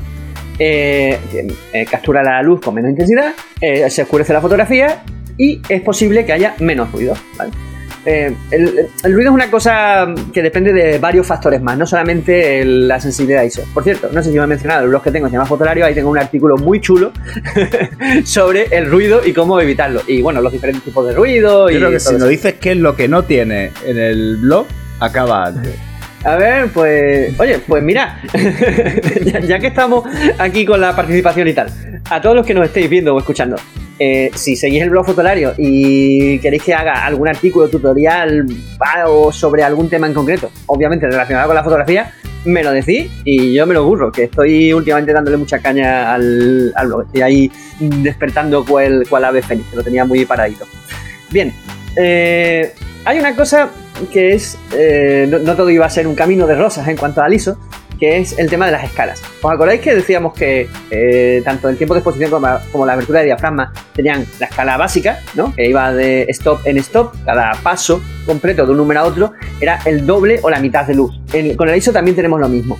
eh, 0.57 1.19
eh, 1.73 1.85
captura 1.85 2.23
la 2.23 2.41
luz 2.41 2.61
con 2.61 2.73
menos 2.73 2.91
intensidad, 2.91 3.33
eh, 3.59 3.89
se 3.89 4.03
oscurece 4.03 4.33
la 4.33 4.41
fotografía 4.41 5.03
y 5.37 5.61
es 5.67 5.81
posible 5.81 6.25
que 6.25 6.33
haya 6.33 6.55
menos 6.59 6.91
ruido. 6.91 7.13
el, 8.05 8.87
ruido 9.03 9.29
es 9.31 9.33
una 9.33 9.51
cosa 9.51 10.07
que 10.33 10.41
depende 10.41 10.71
de 10.71 10.97
varios 10.97 11.27
factores 11.27 11.61
más, 11.61 11.77
no 11.77 11.85
solamente 11.85 12.63
la 12.63 13.01
sensibilidad 13.01 13.43
ISO. 13.43 13.63
Por 13.73 13.83
cierto, 13.83 14.09
no 14.13 14.23
sé 14.23 14.31
si 14.31 14.37
me 14.37 14.43
he 14.43 14.47
mencionado, 14.47 14.83
el 14.83 14.89
blog 14.89 15.03
que 15.03 15.11
tengo 15.11 15.27
se 15.27 15.33
llama 15.33 15.45
Fotolario, 15.45 15.85
ahí 15.85 15.93
tengo 15.93 16.09
un 16.09 16.17
artículo 16.17 16.55
muy 16.57 16.79
chulo 16.79 17.11
sobre 18.23 18.67
el 18.71 18.89
ruido 18.89 19.25
y 19.25 19.33
cómo 19.33 19.59
evitarlo. 19.59 20.01
Y 20.07 20.21
bueno, 20.21 20.39
los 20.41 20.53
diferentes 20.53 20.83
tipos 20.83 21.05
de 21.05 21.13
ruido. 21.13 21.69
Yo 21.69 21.75
y 21.75 21.79
creo 21.79 21.91
que 21.91 21.99
si 21.99 22.15
nos 22.15 22.29
dices 22.29 22.55
qué 22.61 22.71
es 22.71 22.77
lo 22.77 22.95
que 22.95 23.09
no 23.09 23.23
tiene 23.23 23.71
en 23.85 23.97
el 23.97 24.37
blog, 24.37 24.67
acaba 25.01 25.47
antes. 25.47 25.75
A 26.25 26.35
ver, 26.37 26.69
pues. 26.69 27.39
Oye, 27.39 27.59
pues 27.59 27.83
mira, 27.83 28.19
ya, 29.47 29.59
que 29.59 29.67
estamos 29.67 30.03
aquí 30.39 30.65
con 30.65 30.81
la 30.81 30.95
participación 30.95 31.47
y 31.47 31.53
tal, 31.53 31.71
a 32.09 32.19
todos 32.19 32.35
los 32.35 32.45
que 32.45 32.55
nos 32.55 32.65
estéis 32.65 32.89
viendo 32.89 33.13
o 33.13 33.19
escuchando, 33.19 33.57
eh, 33.99 34.31
si 34.33 34.55
seguís 34.55 34.81
el 34.81 34.89
blog 34.89 35.05
Fotolario 35.05 35.53
y 35.55 36.39
queréis 36.39 36.63
que 36.63 36.73
haga 36.73 37.05
algún 37.05 37.27
artículo, 37.27 37.67
tutorial 37.69 38.47
o 39.07 39.31
sobre 39.31 39.61
algún 39.61 39.87
tema 39.87 40.07
en 40.07 40.15
concreto, 40.15 40.49
obviamente 40.65 41.05
relacionado 41.05 41.45
con 41.45 41.55
la 41.55 41.63
fotografía, 41.63 42.11
me 42.43 42.63
lo 42.63 42.71
decís 42.71 43.11
y 43.23 43.53
yo 43.53 43.67
me 43.67 43.75
lo 43.75 43.85
burro, 43.85 44.11
que 44.11 44.23
estoy 44.23 44.73
últimamente 44.73 45.13
dándole 45.13 45.37
mucha 45.37 45.59
caña 45.59 46.11
al, 46.11 46.73
blog. 46.85 47.03
Estoy 47.03 47.21
ahí 47.21 47.51
despertando 47.79 48.65
cuál, 48.65 49.05
cuál 49.07 49.25
ave 49.25 49.43
feliz, 49.43 49.65
que 49.69 49.75
lo 49.75 49.83
tenía 49.83 50.05
muy 50.05 50.25
paradito. 50.25 50.65
Bien, 51.29 51.53
eh, 51.95 52.73
hay 53.05 53.19
una 53.19 53.35
cosa 53.35 53.69
que 54.11 54.33
es, 54.33 54.57
eh, 54.73 55.27
no, 55.29 55.55
todo 55.55 55.69
iba 55.69 55.85
a 55.85 55.89
ser 55.89 56.07
un 56.07 56.15
camino 56.15 56.47
de 56.47 56.55
rosas 56.55 56.87
en 56.87 56.97
cuanto 56.97 57.21
al 57.21 57.33
ISO, 57.33 57.57
que 57.99 58.17
es 58.17 58.37
el 58.37 58.49
tema 58.49 58.65
de 58.65 58.73
las 58.73 58.83
escalas. 58.83 59.21
¿Os 59.41 59.51
acordáis 59.51 59.79
que 59.79 59.95
decíamos 59.95 60.33
que 60.33 60.67
eh, 60.91 61.41
tanto 61.45 61.69
el 61.69 61.77
tiempo 61.77 61.93
de 61.93 61.99
exposición 61.99 62.29
como, 62.29 62.85
la 62.85 62.93
abertura 62.93 63.19
de 63.19 63.27
diafragma 63.27 63.71
tenían 63.93 64.25
la 64.39 64.47
escala 64.47 64.77
básica, 64.77 65.19
¿no? 65.33 65.53
que 65.55 65.69
iba 65.69 65.93
de 65.93 66.23
stop 66.29 66.65
en 66.65 66.77
stop, 66.79 67.13
cada 67.25 67.53
paso 67.63 68.01
completo 68.25 68.65
de 68.65 68.71
un 68.71 68.77
número 68.77 68.99
a 68.99 69.03
otro 69.03 69.33
era 69.61 69.79
el 69.85 70.05
doble 70.05 70.39
o 70.43 70.49
la 70.49 70.59
mitad 70.59 70.85
de 70.85 70.95
luz. 70.95 71.15
con 71.55 71.69
el 71.69 71.75
ISO 71.75 71.93
también 71.93 72.15
tenemos 72.15 72.39
lo 72.39 72.49
mismo. 72.49 72.77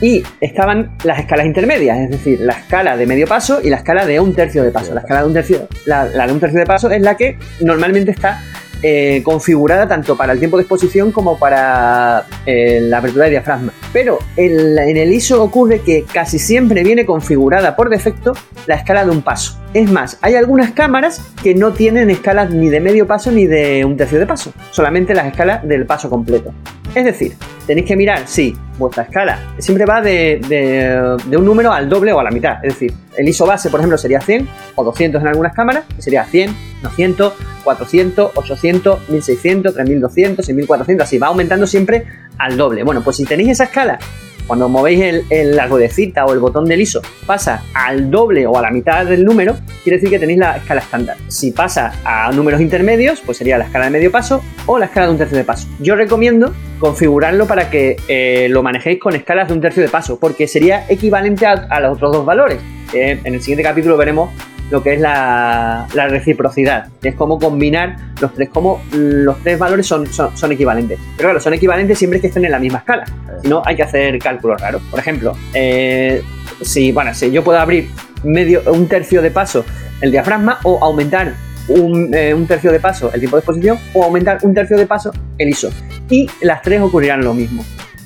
Y 0.00 0.22
estaban 0.40 0.96
las 1.04 1.20
escalas 1.20 1.46
intermedias, 1.46 1.96
es 1.96 2.10
decir, 2.10 2.40
la 2.40 2.54
escala 2.54 2.96
de 2.96 3.06
medio 3.06 3.28
paso 3.28 3.60
y 3.62 3.70
la 3.70 3.76
escala 3.76 4.04
de 4.04 4.18
un 4.18 4.34
tercio 4.34 4.64
de 4.64 4.72
paso. 4.72 4.94
La 4.94 5.00
escala 5.00 5.20
de 5.20 5.26
un 5.28 5.32
tercio, 5.32 5.68
la 5.86 6.26
de 6.26 6.32
un 6.32 6.40
tercio 6.40 6.58
de 6.58 6.66
paso 6.66 6.90
es 6.90 7.00
la 7.02 7.16
que 7.16 7.38
normalmente 7.60 8.10
está 8.10 8.42
eh, 8.82 9.22
configurada 9.24 9.86
tanto 9.86 10.16
para 10.16 10.32
el 10.32 10.38
tiempo 10.38 10.56
de 10.56 10.62
exposición 10.62 11.12
como 11.12 11.38
para 11.38 12.26
eh, 12.46 12.80
la 12.82 12.98
apertura 12.98 13.26
de 13.26 13.32
diafragma. 13.32 13.72
Pero 13.92 14.18
en, 14.36 14.78
en 14.78 14.96
el 14.96 15.12
ISO 15.12 15.42
ocurre 15.42 15.80
que 15.80 16.04
casi 16.04 16.38
siempre 16.38 16.82
viene 16.82 17.06
configurada 17.06 17.76
por 17.76 17.90
defecto 17.90 18.32
la 18.66 18.74
escala 18.74 19.04
de 19.04 19.10
un 19.10 19.22
paso. 19.22 19.60
Es 19.74 19.90
más, 19.90 20.18
hay 20.20 20.34
algunas 20.34 20.72
cámaras 20.72 21.22
que 21.42 21.54
no 21.54 21.72
tienen 21.72 22.10
escalas 22.10 22.50
ni 22.50 22.68
de 22.68 22.80
medio 22.80 23.06
paso 23.06 23.30
ni 23.30 23.46
de 23.46 23.84
un 23.84 23.96
tercio 23.96 24.18
de 24.18 24.26
paso, 24.26 24.52
solamente 24.70 25.14
las 25.14 25.26
escalas 25.26 25.66
del 25.66 25.86
paso 25.86 26.10
completo. 26.10 26.52
Es 26.94 27.04
decir, 27.04 27.34
tenéis 27.66 27.86
que 27.86 27.96
mirar 27.96 28.22
si 28.26 28.54
vuestra 28.78 29.04
escala 29.04 29.38
siempre 29.58 29.86
va 29.86 30.02
de, 30.02 31.16
un 31.36 31.44
número 31.44 31.72
al 31.72 31.88
doble 31.88 32.12
o 32.12 32.20
a 32.20 32.22
la 32.22 32.30
mitad. 32.30 32.64
Es 32.64 32.74
decir, 32.74 32.92
el 33.16 33.28
ISO 33.28 33.46
base, 33.46 33.70
por 33.70 33.80
ejemplo, 33.80 33.96
sería 33.96 34.20
100 34.20 34.48
o 34.74 34.84
200 34.84 35.20
en 35.22 35.28
algunas 35.28 35.54
cámaras, 35.54 35.84
sería 35.98 36.24
100, 36.24 36.54
200, 36.82 37.32
400, 37.64 38.32
800, 38.34 39.08
1600, 39.08 39.74
3200, 39.74 40.44
6400, 40.44 41.04
así 41.06 41.18
va 41.18 41.28
aumentando 41.28 41.66
siempre 41.66 42.06
al 42.38 42.56
doble. 42.56 42.82
Bueno, 42.82 43.02
pues 43.02 43.16
si 43.16 43.24
tenéis 43.24 43.50
esa 43.50 43.64
escala 43.64 43.98
cuando 44.46 44.68
movéis 44.68 45.24
el, 45.30 45.56
la 45.56 45.66
ruedecita 45.66 46.24
o 46.24 46.32
el 46.32 46.38
botón 46.38 46.64
del 46.64 46.80
ISO 46.80 47.02
pasa 47.26 47.62
al 47.74 48.10
doble 48.10 48.46
o 48.46 48.56
a 48.56 48.62
la 48.62 48.70
mitad 48.70 49.06
del 49.06 49.24
número, 49.24 49.56
quiere 49.82 49.98
decir 49.98 50.10
que 50.10 50.18
tenéis 50.18 50.38
la 50.38 50.56
escala 50.56 50.80
estándar. 50.80 51.16
Si 51.28 51.50
pasa 51.50 51.92
a 52.04 52.30
números 52.32 52.60
intermedios, 52.60 53.20
pues 53.24 53.38
sería 53.38 53.58
la 53.58 53.64
escala 53.64 53.86
de 53.86 53.90
medio 53.90 54.10
paso 54.10 54.42
o 54.66 54.78
la 54.78 54.86
escala 54.86 55.06
de 55.06 55.12
un 55.12 55.18
tercio 55.18 55.36
de 55.36 55.44
paso. 55.44 55.68
Yo 55.80 55.96
recomiendo 55.96 56.52
configurarlo 56.78 57.46
para 57.46 57.70
que 57.70 57.96
eh, 58.08 58.48
lo 58.50 58.62
manejéis 58.62 58.98
con 58.98 59.14
escalas 59.14 59.48
de 59.48 59.54
un 59.54 59.60
tercio 59.60 59.82
de 59.82 59.88
paso, 59.88 60.18
porque 60.18 60.48
sería 60.48 60.84
equivalente 60.88 61.46
a, 61.46 61.80
los 61.80 61.96
otros 61.96 62.12
dos 62.12 62.26
valores. 62.26 62.58
en 62.92 63.34
el 63.34 63.40
siguiente 63.40 63.62
capítulo 63.62 63.96
veremos 63.96 64.30
lo 64.72 64.82
que 64.82 64.94
es 64.94 65.00
la, 65.00 65.86
reciprocidad, 66.08 66.86
es 67.02 67.14
cómo 67.14 67.38
combinar 67.38 67.96
los 68.22 68.32
tres, 68.32 68.48
cómo 68.48 68.82
los 68.90 69.38
tres 69.42 69.58
valores 69.58 69.86
son, 69.86 70.06
son, 70.06 70.50
equivalentes. 70.50 70.98
Pero 71.14 71.28
claro, 71.28 71.40
son 71.40 71.52
equivalentes 71.52 71.98
siempre 71.98 72.22
que 72.22 72.28
estén 72.28 72.46
en 72.46 72.52
la 72.52 72.58
misma 72.58 72.78
escala. 72.78 73.04
Si 73.42 73.48
no, 73.48 73.62
hay 73.66 73.76
que 73.76 73.82
hacer 73.82 74.18
cálculos 74.18 74.58
raros. 74.62 74.80
Por 74.90 74.98
ejemplo, 74.98 75.36
eh, 75.52 76.22
si, 76.62 76.90
bueno, 76.90 77.12
si 77.12 77.30
yo 77.30 77.44
puedo 77.44 77.58
abrir 77.58 77.90
medio, 78.24 78.62
un 78.72 78.88
tercio 78.88 79.20
de 79.20 79.30
paso 79.30 79.62
el 80.00 80.10
diafragma 80.10 80.58
o 80.64 80.82
aumentar 80.82 81.34
un, 81.68 82.12
eh, 82.14 82.32
un, 82.32 82.46
tercio 82.46 82.72
de 82.72 82.80
paso 82.80 83.12
el 83.12 83.20
tiempo 83.20 83.36
de 83.36 83.40
exposición 83.40 83.78
o 83.92 84.02
aumentar 84.02 84.38
un 84.42 84.54
tercio 84.54 84.78
de 84.78 84.86
paso 84.86 85.12
el 85.36 85.50
ISO. 85.50 85.70
Y 86.08 86.30
las 86.40 86.62
tres 86.62 86.80
ocurrirán 86.80 87.22
lo 87.22 87.34
mismo. 87.34 87.62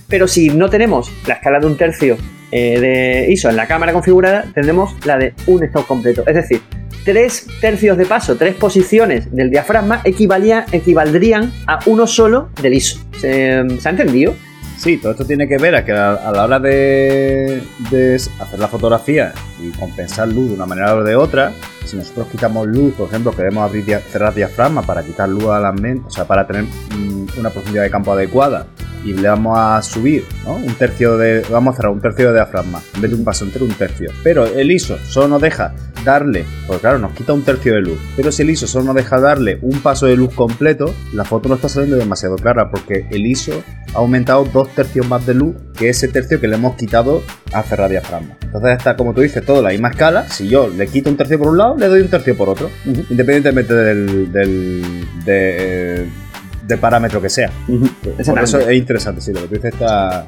Pero 0.09 0.27
si 0.27 0.49
no 0.49 0.69
tenemos 0.69 1.13
la 1.29 1.35
escala 1.35 1.61
de 1.61 1.67
un 1.67 1.77
tercio 1.77 2.17
eh, 2.53 2.81
de 2.81 3.33
ISO 3.33 3.51
en 3.51 3.57
la 3.57 3.67
cámara 3.67 3.93
configurada, 3.93 4.45
tendremos 4.55 4.95
la 5.05 5.19
de 5.19 5.35
un 5.47 5.63
stop 5.65 5.87
completo. 5.87 6.23
Es 6.27 6.35
decir, 6.35 6.61
tres 7.05 7.47
tercios 7.61 7.97
de 7.97 8.07
paso, 8.07 8.37
tres 8.37 8.55
posiciones 8.55 9.35
del 9.35 9.51
diafragma 9.51 10.03
equivaldrían 10.05 11.53
a 11.67 11.79
uno 11.87 12.07
solo 12.07 12.51
del 12.61 12.75
ISO. 12.75 13.01
¿Se, 13.21 13.53
ha 13.53 13.91
entendido? 13.91 14.35
Sí, 14.77 14.99
todo 14.99 15.13
esto 15.13 15.25
tiene 15.25 15.49
que 15.49 15.57
ver 15.57 15.75
a 15.75 15.85
que 15.85 15.93
a, 15.93 16.31
la 16.33 16.45
hora 16.45 16.61
de, 16.61 17.63
hacer 18.41 18.59
la 18.59 18.69
fotografía 18.69 19.33
y 19.61 19.71
compensar 19.79 20.29
luz 20.29 20.49
de 20.49 20.55
una 20.55 20.67
manera 20.67 20.95
o 20.95 21.03
de 21.03 21.17
otra, 21.17 21.53
si 21.85 21.97
nosotros 21.97 22.29
quitamos 22.31 22.67
luz, 22.67 22.95
por 22.95 23.09
ejemplo, 23.09 23.33
queremos 23.33 23.65
abrir 23.65 23.85
cerrar 24.11 24.35
diafragma 24.35 24.83
para 24.83 25.03
quitar 25.03 25.29
luz 25.29 25.47
a 25.47 25.61
la 25.61 25.73
mente, 25.73 26.07
o 26.07 26.11
sea, 26.11 26.27
para 26.27 26.47
tener 26.47 26.65
mm, 26.65 27.39
una 27.39 27.51
profundidad 27.51 27.85
de 27.85 27.91
campo 27.91 28.13
adecuada 28.13 28.67
y 29.05 29.13
le 29.15 29.29
vamos 29.29 29.57
a 29.59 29.81
subir 29.83 30.25
un 30.47 30.75
tercio 30.75 31.17
de. 31.17 31.45
Vamos 31.51 31.75
a 31.75 31.77
cerrar 31.77 31.93
un 31.93 32.01
tercio 32.01 32.29
de 32.29 32.35
diafragma 32.35 32.81
en 32.95 33.01
vez 33.01 33.11
de 33.11 33.17
un 33.17 33.25
paso 33.25 33.45
entero, 33.45 33.65
un 33.65 33.73
tercio. 33.73 34.11
Pero 34.25 34.47
el 34.47 34.71
ISO 34.71 34.99
solo 34.99 35.29
nos 35.29 35.43
deja 35.43 35.75
darle, 36.07 36.47
porque 36.67 36.81
claro, 36.81 36.99
nos 36.99 37.13
quita 37.13 37.35
un 37.35 37.43
tercio 37.43 37.75
de 37.75 37.83
luz. 37.83 37.99
Pero 38.17 38.33
si 38.33 38.43
el 38.43 38.51
ISO 38.51 38.67
solo 38.67 38.87
nos 38.87 38.95
deja 38.95 39.21
darle 39.21 39.59
un 39.61 39.81
paso 39.81 40.07
de 40.07 40.17
luz 40.17 40.33
completo, 40.33 40.95
la 41.13 41.25
foto 41.25 41.51
no 41.51 41.57
está 41.57 41.69
saliendo 41.69 41.97
demasiado 41.97 42.37
clara 42.37 42.71
porque 42.71 43.07
el 43.11 43.27
ISO 43.27 43.63
ha 43.93 43.99
aumentado 43.99 44.45
dos 44.45 44.69
tercios 44.71 45.07
más 45.09 45.27
de 45.27 45.35
luz 45.35 45.57
que 45.77 45.91
ese 45.91 46.09
tercio 46.09 46.41
que 46.41 46.49
le 46.49 46.57
hemos 46.57 46.77
quitado 46.77 47.23
a 47.53 47.63
cerrar 47.63 47.91
diafragma. 47.91 48.37
Entonces 48.43 48.79
está, 48.79 48.97
como 48.97 49.13
tú 49.13 49.21
dices, 49.21 49.45
todo 49.45 49.61
la 49.61 49.71
misma 49.71 49.89
escala. 49.89 50.29
Si 50.29 50.49
yo 50.49 50.69
le 50.69 50.87
quito 50.87 51.11
un 51.11 51.17
tercio 51.17 51.39
por 51.39 51.49
un 51.49 51.59
lado, 51.59 51.77
le 51.77 51.89
doy 51.89 52.01
un 52.01 52.09
tercio 52.09 52.37
por 52.37 52.49
otro. 52.49 52.71
Independientemente 52.87 53.75
del, 53.75 54.33
del 54.33 55.07
de, 55.25 56.07
de 56.67 56.79
parámetro 56.79 57.21
que 57.21 57.29
sea. 57.29 57.51
eso 58.19 58.59
es 58.61 58.77
interesante, 58.77 59.21
sí, 59.21 59.33
lo 59.33 59.43
que 59.43 59.49
tú 59.49 59.55
dices 59.57 59.73
está... 59.73 60.27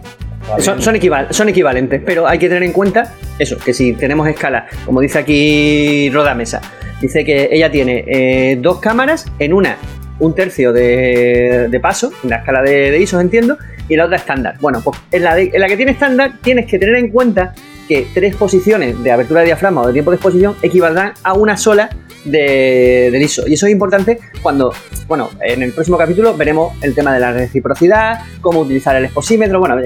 Son, 0.59 0.81
son, 0.83 1.49
equivalentes, 1.49 2.01
pero 2.05 2.27
hay 2.27 2.39
que 2.39 2.49
tener 2.49 2.63
en 2.63 2.73
cuenta 2.73 3.13
eso, 3.39 3.59
que 3.59 3.75
si 3.75 3.93
tenemos 3.93 4.27
escala, 4.29 4.67
como 4.87 5.01
dice 5.01 5.19
aquí 5.19 6.11
Roda 6.11 6.35
Mesa, 6.35 6.61
dice 7.01 7.25
que 7.25 7.49
ella 7.53 7.71
tiene 7.71 8.05
eh, 8.07 8.59
dos 8.61 8.81
cámaras, 8.81 9.27
en 9.39 9.53
una 9.53 9.77
un 10.21 10.35
tercio 10.35 10.73
de, 10.73 11.79
paso, 11.81 12.13
en 12.25 12.31
la 12.31 12.37
escala 12.37 12.63
de, 12.63 12.91
de, 12.91 13.09
entiendo, 13.21 13.57
y 13.89 13.97
la 13.97 14.07
otra 14.07 14.17
estándar. 14.17 14.57
Bueno, 14.61 14.81
pues 14.83 14.99
en 15.13 15.23
la, 15.23 15.39
en 15.39 15.61
la 15.61 15.67
que 15.69 15.77
tiene 15.77 15.93
estándar 15.93 16.33
tienes 16.43 16.67
que 16.67 16.79
tener 16.79 16.97
en 16.97 17.11
cuenta 17.11 17.55
que 17.89 18.07
tres 18.13 18.37
posiciones 18.37 19.03
de 19.03 19.11
abertura 19.11 19.41
de 19.41 19.47
diafragma 19.47 19.83
o 19.83 19.87
de 19.87 19.93
tiempo 19.93 20.11
de 20.11 20.17
exposición 20.17 20.57
equivaldrán 20.63 21.13
a 21.23 21.35
una 21.35 21.57
sola 21.57 21.89
de, 22.25 23.11
del 23.11 23.23
ISO. 23.23 23.47
Y 23.47 23.55
eso 23.55 23.67
es 23.67 23.73
importante 23.73 24.19
cuando, 24.43 24.73
bueno, 25.07 25.31
en 25.41 25.63
el 25.63 25.73
próximo 25.73 25.97
capítulo 25.97 26.37
veremos 26.37 26.73
el 26.83 26.95
tema 26.95 27.13
de 27.13 27.21
la 27.21 27.33
reciprocidad, 27.33 28.21
cómo 28.41 28.61
utilizar 28.61 28.97
el 28.97 29.05
exposímetro, 29.05 29.59
bueno, 29.61 29.77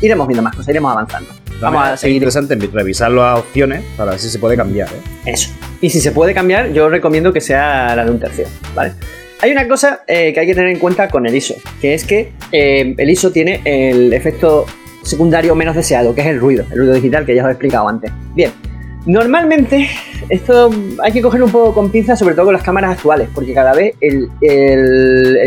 iremos 0.00 0.26
viendo 0.26 0.42
más 0.42 0.54
cosas, 0.54 0.70
iremos 0.70 0.92
avanzando. 0.92 1.30
Vamos 1.60 1.86
a 1.86 1.96
seguir. 1.96 2.22
Es 2.22 2.34
interesante 2.34 2.68
revisar 2.72 3.10
las 3.10 3.38
opciones 3.38 3.84
para 3.96 4.12
ver 4.12 4.20
si 4.20 4.28
se 4.28 4.38
puede 4.38 4.56
cambiar. 4.56 4.88
¿eh? 4.88 5.32
Eso. 5.32 5.50
Y 5.80 5.90
si 5.90 6.00
se 6.00 6.12
puede 6.12 6.34
cambiar, 6.34 6.72
yo 6.72 6.88
recomiendo 6.88 7.32
que 7.32 7.40
sea 7.40 7.94
la 7.94 8.04
de 8.04 8.10
un 8.10 8.20
tercio, 8.20 8.46
¿vale? 8.74 8.92
Hay 9.40 9.52
una 9.52 9.68
cosa 9.68 10.02
eh, 10.06 10.32
que 10.32 10.40
hay 10.40 10.46
que 10.46 10.54
tener 10.54 10.70
en 10.70 10.78
cuenta 10.78 11.08
con 11.08 11.26
el 11.26 11.34
ISO, 11.34 11.54
que 11.80 11.94
es 11.94 12.04
que 12.04 12.32
eh, 12.50 12.94
el 12.96 13.10
ISO 13.10 13.30
tiene 13.30 13.60
el 13.64 14.12
efecto 14.12 14.64
secundario 15.02 15.54
menos 15.54 15.76
deseado, 15.76 16.14
que 16.14 16.22
es 16.22 16.28
el 16.28 16.40
ruido, 16.40 16.64
el 16.70 16.78
ruido 16.78 16.94
digital 16.94 17.26
que 17.26 17.34
ya 17.34 17.42
os 17.42 17.48
he 17.48 17.52
explicado 17.52 17.88
antes. 17.88 18.10
Bien, 18.34 18.50
normalmente 19.06 19.88
esto 20.28 20.70
hay 21.02 21.12
que 21.12 21.22
coger 21.22 21.42
un 21.42 21.50
poco 21.50 21.74
con 21.74 21.90
pinza, 21.90 22.16
sobre 22.16 22.34
todo 22.34 22.46
con 22.46 22.54
las 22.54 22.62
cámaras 22.62 22.92
actuales, 22.92 23.28
porque 23.34 23.52
cada 23.52 23.72
vez 23.72 23.94
el, 24.00 24.30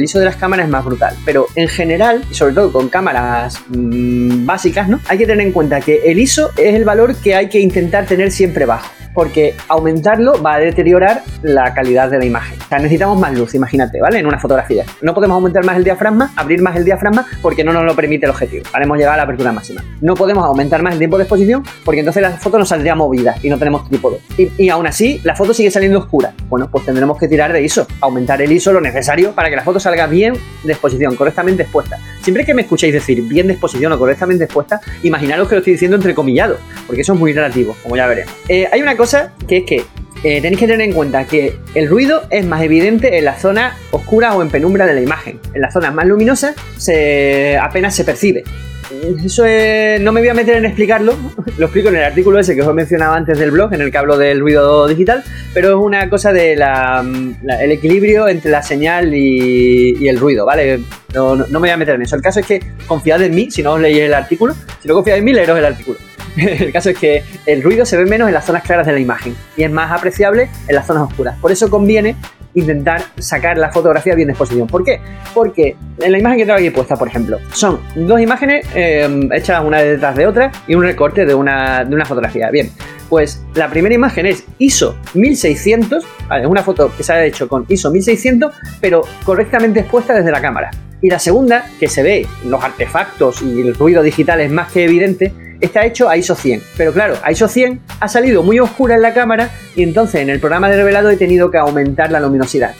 ISO 0.01 0.19
de 0.19 0.25
las 0.25 0.35
cámaras 0.35 0.65
es 0.65 0.71
más 0.71 0.85
brutal. 0.85 1.15
Pero 1.25 1.47
en 1.55 1.67
general, 1.67 2.23
y 2.29 2.33
sobre 2.33 2.53
todo 2.53 2.71
con 2.71 2.89
cámaras 2.89 3.61
mm, 3.69 4.45
básicas, 4.45 4.87
¿no? 4.87 4.99
Hay 5.07 5.17
que 5.17 5.25
tener 5.25 5.45
en 5.45 5.51
cuenta 5.51 5.81
que 5.81 6.01
el 6.05 6.19
ISO 6.19 6.51
es 6.57 6.75
el 6.75 6.85
valor 6.85 7.15
que 7.15 7.35
hay 7.35 7.49
que 7.49 7.59
intentar 7.59 8.05
tener 8.05 8.31
siempre 8.31 8.65
bajo 8.65 8.96
porque 9.17 9.55
aumentarlo 9.67 10.39
va 10.43 10.53
a 10.53 10.59
deteriorar 10.59 11.23
la 11.41 11.73
calidad 11.73 12.07
de 12.11 12.19
la 12.19 12.25
imagen. 12.25 12.55
O 12.61 12.67
sea, 12.69 12.77
necesitamos 12.77 13.19
más 13.19 13.35
luz, 13.35 13.55
imagínate, 13.55 13.99
¿vale? 13.99 14.19
En 14.19 14.27
una 14.27 14.37
fotografía. 14.37 14.85
No 15.01 15.15
podemos 15.15 15.33
aumentar 15.33 15.65
más 15.65 15.75
el 15.75 15.83
diafragma, 15.83 16.31
abrir 16.35 16.61
más 16.61 16.75
el 16.75 16.85
diafragma, 16.85 17.25
porque 17.41 17.63
no 17.63 17.73
nos 17.73 17.83
lo 17.83 17.95
permite 17.95 18.27
el 18.27 18.29
objetivo. 18.29 18.65
Haremos 18.73 18.95
llegar 18.95 19.15
a 19.15 19.17
la 19.17 19.23
apertura 19.23 19.51
máxima. 19.51 19.83
No 20.01 20.13
podemos 20.13 20.45
aumentar 20.45 20.83
más 20.83 20.93
el 20.93 20.99
tiempo 20.99 21.17
de 21.17 21.23
exposición, 21.23 21.63
porque 21.83 22.01
entonces 22.01 22.21
la 22.21 22.29
foto 22.37 22.59
nos 22.59 22.69
saldría 22.69 22.93
movida 22.93 23.37
y 23.41 23.49
no 23.49 23.57
tenemos 23.57 23.89
trípode. 23.89 24.19
Y, 24.37 24.51
y 24.65 24.69
aún 24.69 24.85
así, 24.85 25.19
la 25.23 25.35
foto 25.35 25.51
sigue 25.51 25.71
saliendo 25.71 25.97
oscura. 25.97 26.35
Bueno, 26.47 26.69
pues 26.69 26.85
tendremos 26.85 27.17
que 27.17 27.27
tirar 27.27 27.51
de 27.51 27.63
ISO, 27.63 27.87
aumentar 28.01 28.39
el 28.43 28.51
ISO 28.51 28.71
lo 28.71 28.81
necesario 28.81 29.31
para 29.31 29.49
que 29.49 29.55
la 29.55 29.63
foto 29.63 29.79
salga 29.79 30.05
bien 30.05 30.35
de 30.63 30.73
exposición, 30.73 31.15
correctamente 31.15 31.63
expuesta. 31.63 31.97
Siempre 32.21 32.45
que 32.45 32.53
me 32.53 32.63
escuchéis 32.63 32.93
decir 32.93 33.23
bien 33.23 33.47
de 33.47 33.53
exposición 33.53 33.93
o 33.93 33.97
correctamente 33.97 34.43
expuesta, 34.43 34.79
imaginaros 35.01 35.47
que 35.47 35.55
lo 35.55 35.59
estoy 35.59 35.73
diciendo 35.73 35.95
entrecomillado, 35.95 36.57
porque 36.85 37.01
eso 37.01 37.13
es 37.13 37.19
muy 37.19 37.33
relativo, 37.33 37.75
como 37.81 37.95
ya 37.95 38.05
veremos. 38.05 38.31
Eh, 38.47 38.67
hay 38.71 38.81
una 38.81 38.95
cosa 38.95 39.06
que 39.47 39.57
es 39.57 39.63
que 39.65 39.83
eh, 40.23 40.41
tenéis 40.41 40.59
que 40.59 40.67
tener 40.67 40.81
en 40.81 40.93
cuenta 40.93 41.25
que 41.25 41.55
el 41.75 41.87
ruido 41.87 42.23
es 42.31 42.45
más 42.45 42.61
evidente 42.61 43.17
en 43.17 43.25
la 43.25 43.37
zona 43.37 43.77
oscura 43.91 44.35
o 44.35 44.41
en 44.41 44.49
penumbra 44.49 44.85
de 44.85 44.93
la 44.93 45.01
imagen. 45.01 45.39
En 45.53 45.61
las 45.61 45.73
zonas 45.73 45.93
más 45.93 46.05
luminosas 46.05 46.55
se, 46.77 47.57
apenas 47.57 47.95
se 47.95 48.03
percibe. 48.03 48.43
Eso 49.23 49.43
no 49.99 50.11
me 50.13 50.21
voy 50.21 50.29
a 50.29 50.33
meter 50.33 50.55
en 50.55 50.65
explicarlo, 50.65 51.13
lo 51.57 51.65
explico 51.65 51.89
en 51.89 51.97
el 51.97 52.03
artículo 52.03 52.39
ese 52.39 52.55
que 52.55 52.61
os 52.61 52.69
he 52.69 52.73
mencionado 52.73 53.13
antes 53.13 53.37
del 53.37 53.51
blog, 53.51 53.73
en 53.73 53.81
el 53.81 53.91
que 53.91 53.97
hablo 53.97 54.17
del 54.17 54.39
ruido 54.39 54.87
digital, 54.87 55.23
pero 55.53 55.69
es 55.69 55.75
una 55.75 56.09
cosa 56.09 56.31
del 56.31 56.61
el 56.61 57.71
equilibrio 57.71 58.27
entre 58.27 58.49
la 58.49 58.63
señal 58.63 59.13
y, 59.13 60.07
el 60.07 60.17
ruido, 60.17 60.45
¿vale? 60.45 60.79
No, 61.13 61.35
no, 61.35 61.47
me 61.47 61.59
voy 61.59 61.69
a 61.69 61.77
meter 61.77 61.95
en 61.95 62.03
eso. 62.03 62.15
El 62.15 62.21
caso 62.21 62.39
es 62.39 62.45
que 62.45 62.61
confiad 62.87 63.21
en 63.21 63.35
mí, 63.35 63.51
si 63.51 63.61
no 63.61 63.73
os 63.73 63.81
leéis 63.81 64.03
el 64.03 64.13
artículo, 64.13 64.55
si 64.81 64.87
no 64.87 64.93
confiáis 64.93 65.19
en 65.19 65.25
mí, 65.25 65.33
leeros 65.33 65.57
el 65.57 65.65
artículo. 65.65 65.99
el 66.59 66.71
caso 66.71 66.91
es 66.91 66.97
que 66.97 67.23
el 67.45 67.63
ruido 67.63 67.85
se 67.85 67.97
ve 67.97 68.05
menos 68.05 68.27
en 68.27 68.33
las 68.33 68.45
zonas 68.45 68.63
claras 68.63 68.85
de 68.85 68.93
la 68.93 68.99
imagen 68.99 69.35
y 69.55 69.63
es 69.63 69.71
más 69.71 69.91
apreciable 69.91 70.49
en 70.67 70.75
las 70.75 70.85
zonas 70.85 71.03
oscuras. 71.03 71.35
Por 71.39 71.51
eso 71.51 71.69
conviene 71.69 72.15
intentar 72.53 73.03
sacar 73.17 73.57
la 73.57 73.71
fotografía 73.71 74.15
bien 74.15 74.27
de 74.27 74.31
exposición. 74.33 74.67
¿Por 74.67 74.83
qué? 74.83 74.99
Porque 75.33 75.75
en 75.99 76.11
la 76.11 76.17
imagen 76.17 76.39
que 76.39 76.45
tengo 76.45 76.57
aquí 76.57 76.69
puesta, 76.69 76.95
por 76.95 77.07
ejemplo, 77.07 77.37
son 77.51 77.79
dos 77.95 78.19
imágenes 78.19 78.65
em, 78.73 79.31
hechas 79.31 79.63
una 79.63 79.79
detrás 79.79 80.15
de 80.15 80.25
otra 80.25 80.51
y 80.67 80.75
un 80.75 80.83
recorte 80.83 81.25
de 81.25 81.33
una, 81.33 81.83
de 81.83 81.93
una 81.93 82.05
fotografía. 82.05 82.49
Bien, 82.49 82.71
pues 83.09 83.43
la 83.53 83.69
primera 83.69 83.93
imagen 83.93 84.25
es 84.25 84.43
ISO 84.57 84.97
1600, 85.13 86.03
es 86.03 86.47
una 86.47 86.63
foto 86.63 86.91
que 86.95 87.03
se 87.03 87.13
ha 87.13 87.23
hecho 87.23 87.47
con 87.47 87.65
ISO 87.67 87.91
1600, 87.91 88.53
pero 88.81 89.03
correctamente 89.23 89.81
expuesta 89.81 90.13
desde 90.13 90.31
la 90.31 90.41
cámara. 90.41 90.71
Y 91.01 91.09
la 91.09 91.19
segunda, 91.19 91.63
que 91.79 91.87
se 91.87 92.01
ve 92.01 92.27
los 92.45 92.63
artefactos 92.63 93.43
y 93.43 93.61
el 93.61 93.75
ruido 93.75 94.01
digital 94.01 94.41
es 94.41 94.49
más 94.49 94.71
que 94.71 94.83
evidente, 94.83 95.31
está 95.61 95.85
hecho 95.85 96.09
a 96.09 96.17
ISO 96.17 96.35
100. 96.35 96.61
Pero 96.77 96.93
claro, 96.93 97.15
a 97.23 97.31
ISO 97.31 97.47
100 97.47 97.79
ha 97.99 98.07
salido 98.07 98.43
muy 98.43 98.59
oscura 98.59 98.95
en 98.95 99.01
la 99.01 99.13
cámara 99.13 99.49
y 99.75 99.83
entonces 99.83 100.21
en 100.21 100.29
el 100.29 100.39
programa 100.39 100.69
de 100.69 100.77
revelado 100.77 101.09
he 101.09 101.17
tenido 101.17 101.51
que 101.51 101.57
aumentar 101.57 102.11
la 102.11 102.19
luminosidad. 102.19 102.73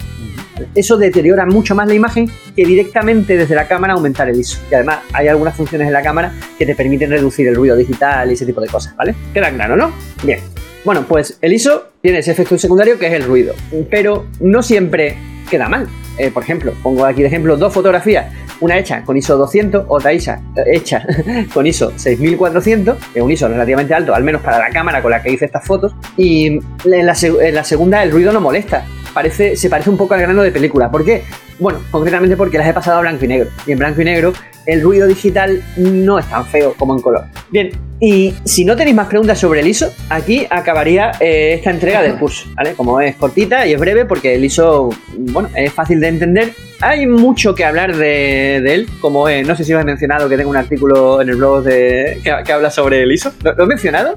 Eso 0.74 0.98
deteriora 0.98 1.46
mucho 1.46 1.76
más 1.76 1.88
la 1.88 1.94
imagen 1.94 2.30
que 2.56 2.66
directamente 2.66 3.38
desde 3.38 3.54
la 3.56 3.68
cámara 3.68 3.94
aumentar 3.94 4.30
el 4.30 4.40
ISO. 4.40 4.60
Y 4.72 4.76
además 4.76 5.00
hay 5.14 5.28
algunas 5.28 5.56
funciones 5.56 5.88
en 5.88 5.94
la 5.94 6.02
cámara 6.02 6.34
que 6.58 6.66
te 6.66 6.76
permiten 6.76 7.10
reducir 7.10 7.48
el 7.48 7.56
ruido 7.56 7.76
digital 7.76 8.30
y 8.30 8.34
ese 8.34 8.46
tipo 8.46 8.62
de 8.62 8.68
cosas, 8.68 8.96
¿vale? 8.96 9.16
Queda 9.34 9.52
claro, 9.52 9.76
¿no? 9.76 9.92
Bien. 10.24 10.40
Bueno, 10.84 11.06
pues 11.08 11.38
el 11.42 11.54
ISO 11.54 11.92
tiene 12.02 12.20
ese 12.20 12.32
efecto 12.32 12.58
secundario 12.58 12.98
que 12.98 13.08
es 13.08 13.14
el 13.14 13.24
ruido, 13.24 13.54
pero 13.90 14.26
no 14.40 14.64
siempre 14.64 15.18
queda 15.50 15.68
mal. 15.68 15.88
Eh, 16.18 16.32
por 16.32 16.44
ejemplo, 16.44 16.74
pongo 16.82 17.06
aquí 17.06 17.22
de 17.22 17.28
ejemplo 17.28 17.58
dos 17.58 17.74
fotografías, 17.74 18.32
una 18.60 18.78
hecha 18.78 19.04
con 19.04 19.18
ISO 19.18 19.38
200, 19.38 19.86
otra 19.88 20.12
hecha, 20.12 20.42
hecha 20.66 21.06
con 21.54 21.66
ISO 21.66 21.92
6400, 21.96 22.98
que 23.14 23.20
es 23.20 23.24
un 23.24 23.32
ISO 23.32 23.48
relativamente 23.48 23.94
alto, 23.94 24.14
al 24.14 24.24
menos 24.24 24.42
para 24.42 24.60
la 24.60 24.70
cámara 24.70 25.02
con 25.02 25.12
la 25.12 25.22
que 25.22 25.32
hice 25.32 25.46
estas 25.46 25.66
fotos, 25.66 25.96
y 26.16 26.48
en 26.48 26.62
la, 26.86 27.16
en 27.22 27.56
la 27.56 27.64
segunda 27.64 28.04
el 28.04 28.12
ruido 28.12 28.32
no 28.32 28.42
molesta, 28.42 28.86
parece, 29.14 29.56
se 29.56 29.70
parece 29.70 29.90
un 29.90 29.98
poco 29.98 30.14
al 30.14 30.22
grano 30.22 30.44
de 30.44 30.52
película. 30.52 30.92
¿Por 30.92 31.04
qué? 31.04 31.24
Bueno, 31.60 31.80
concretamente 31.90 32.38
porque 32.38 32.58
las 32.58 32.68
he 32.68 32.74
pasado 32.74 32.98
a 33.00 33.02
blanco 33.02 33.26
y 33.26 33.28
negro. 33.28 33.50
Y 33.66 33.72
en 33.72 33.80
blanco 33.80 34.02
y 34.02 34.06
negro 34.06 34.34
el 34.68 34.82
ruido 34.82 35.08
digital 35.08 35.64
no 35.78 36.20
es 36.20 36.26
tan 36.30 36.46
feo 36.46 36.76
como 36.78 36.94
en 36.94 37.02
color. 37.02 37.26
Bien, 37.50 37.72
y 38.00 38.34
si 38.44 38.64
no 38.64 38.76
tenéis 38.76 38.96
más 38.96 39.08
preguntas 39.08 39.40
sobre 39.40 39.62
el 39.62 39.68
ISO, 39.68 39.92
aquí 40.10 40.46
acabaría 40.50 41.14
eh, 41.20 41.54
esta 41.56 41.72
entrega 41.72 42.02
del 42.04 42.16
curso, 42.18 42.48
¿vale? 42.54 42.74
Como 42.74 43.02
es 43.02 43.16
cortita 43.16 43.66
y 43.66 43.74
es 43.74 43.80
breve 43.80 44.06
porque 44.06 44.36
el 44.36 44.46
ISO, 44.46 44.90
bueno, 45.18 45.50
es 45.56 45.74
fácil 45.74 46.00
de 46.00 46.10
entender. 46.10 46.54
Hay 46.82 47.08
mucho 47.08 47.56
que 47.56 47.66
hablar 47.66 47.96
de, 47.96 48.58
él, 48.58 48.88
como 49.02 49.28
no 49.28 49.56
sé 49.56 49.64
si 49.64 49.74
os 49.74 49.82
he 49.82 49.86
mencionado 49.86 50.30
que 50.30 50.38
tengo 50.38 50.52
un 50.52 50.58
artículo 50.58 51.22
en 51.22 51.30
el 51.30 51.38
blog 51.38 51.64
de, 51.64 52.20
que, 52.24 52.52
habla 52.52 52.70
sobre 52.70 53.02
el 53.02 53.12
ISO. 53.12 53.32
¿Lo, 53.42 53.64
he 53.64 53.68
mencionado? 53.68 54.14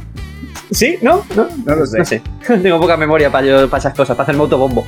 ¿Sí? 0.70 0.98
¿No? 1.02 1.24
¿No? 1.34 1.48
No 1.64 1.74
lo 1.74 1.86
sé. 1.86 1.98
No 1.98 2.04
sé. 2.04 2.22
Tengo 2.62 2.80
poca 2.80 2.96
memoria 2.96 3.30
para, 3.30 3.46
yo, 3.46 3.68
para 3.68 3.80
esas 3.80 3.94
cosas, 3.94 4.16
para 4.16 4.24
hacerme 4.24 4.42
autobombo. 4.42 4.86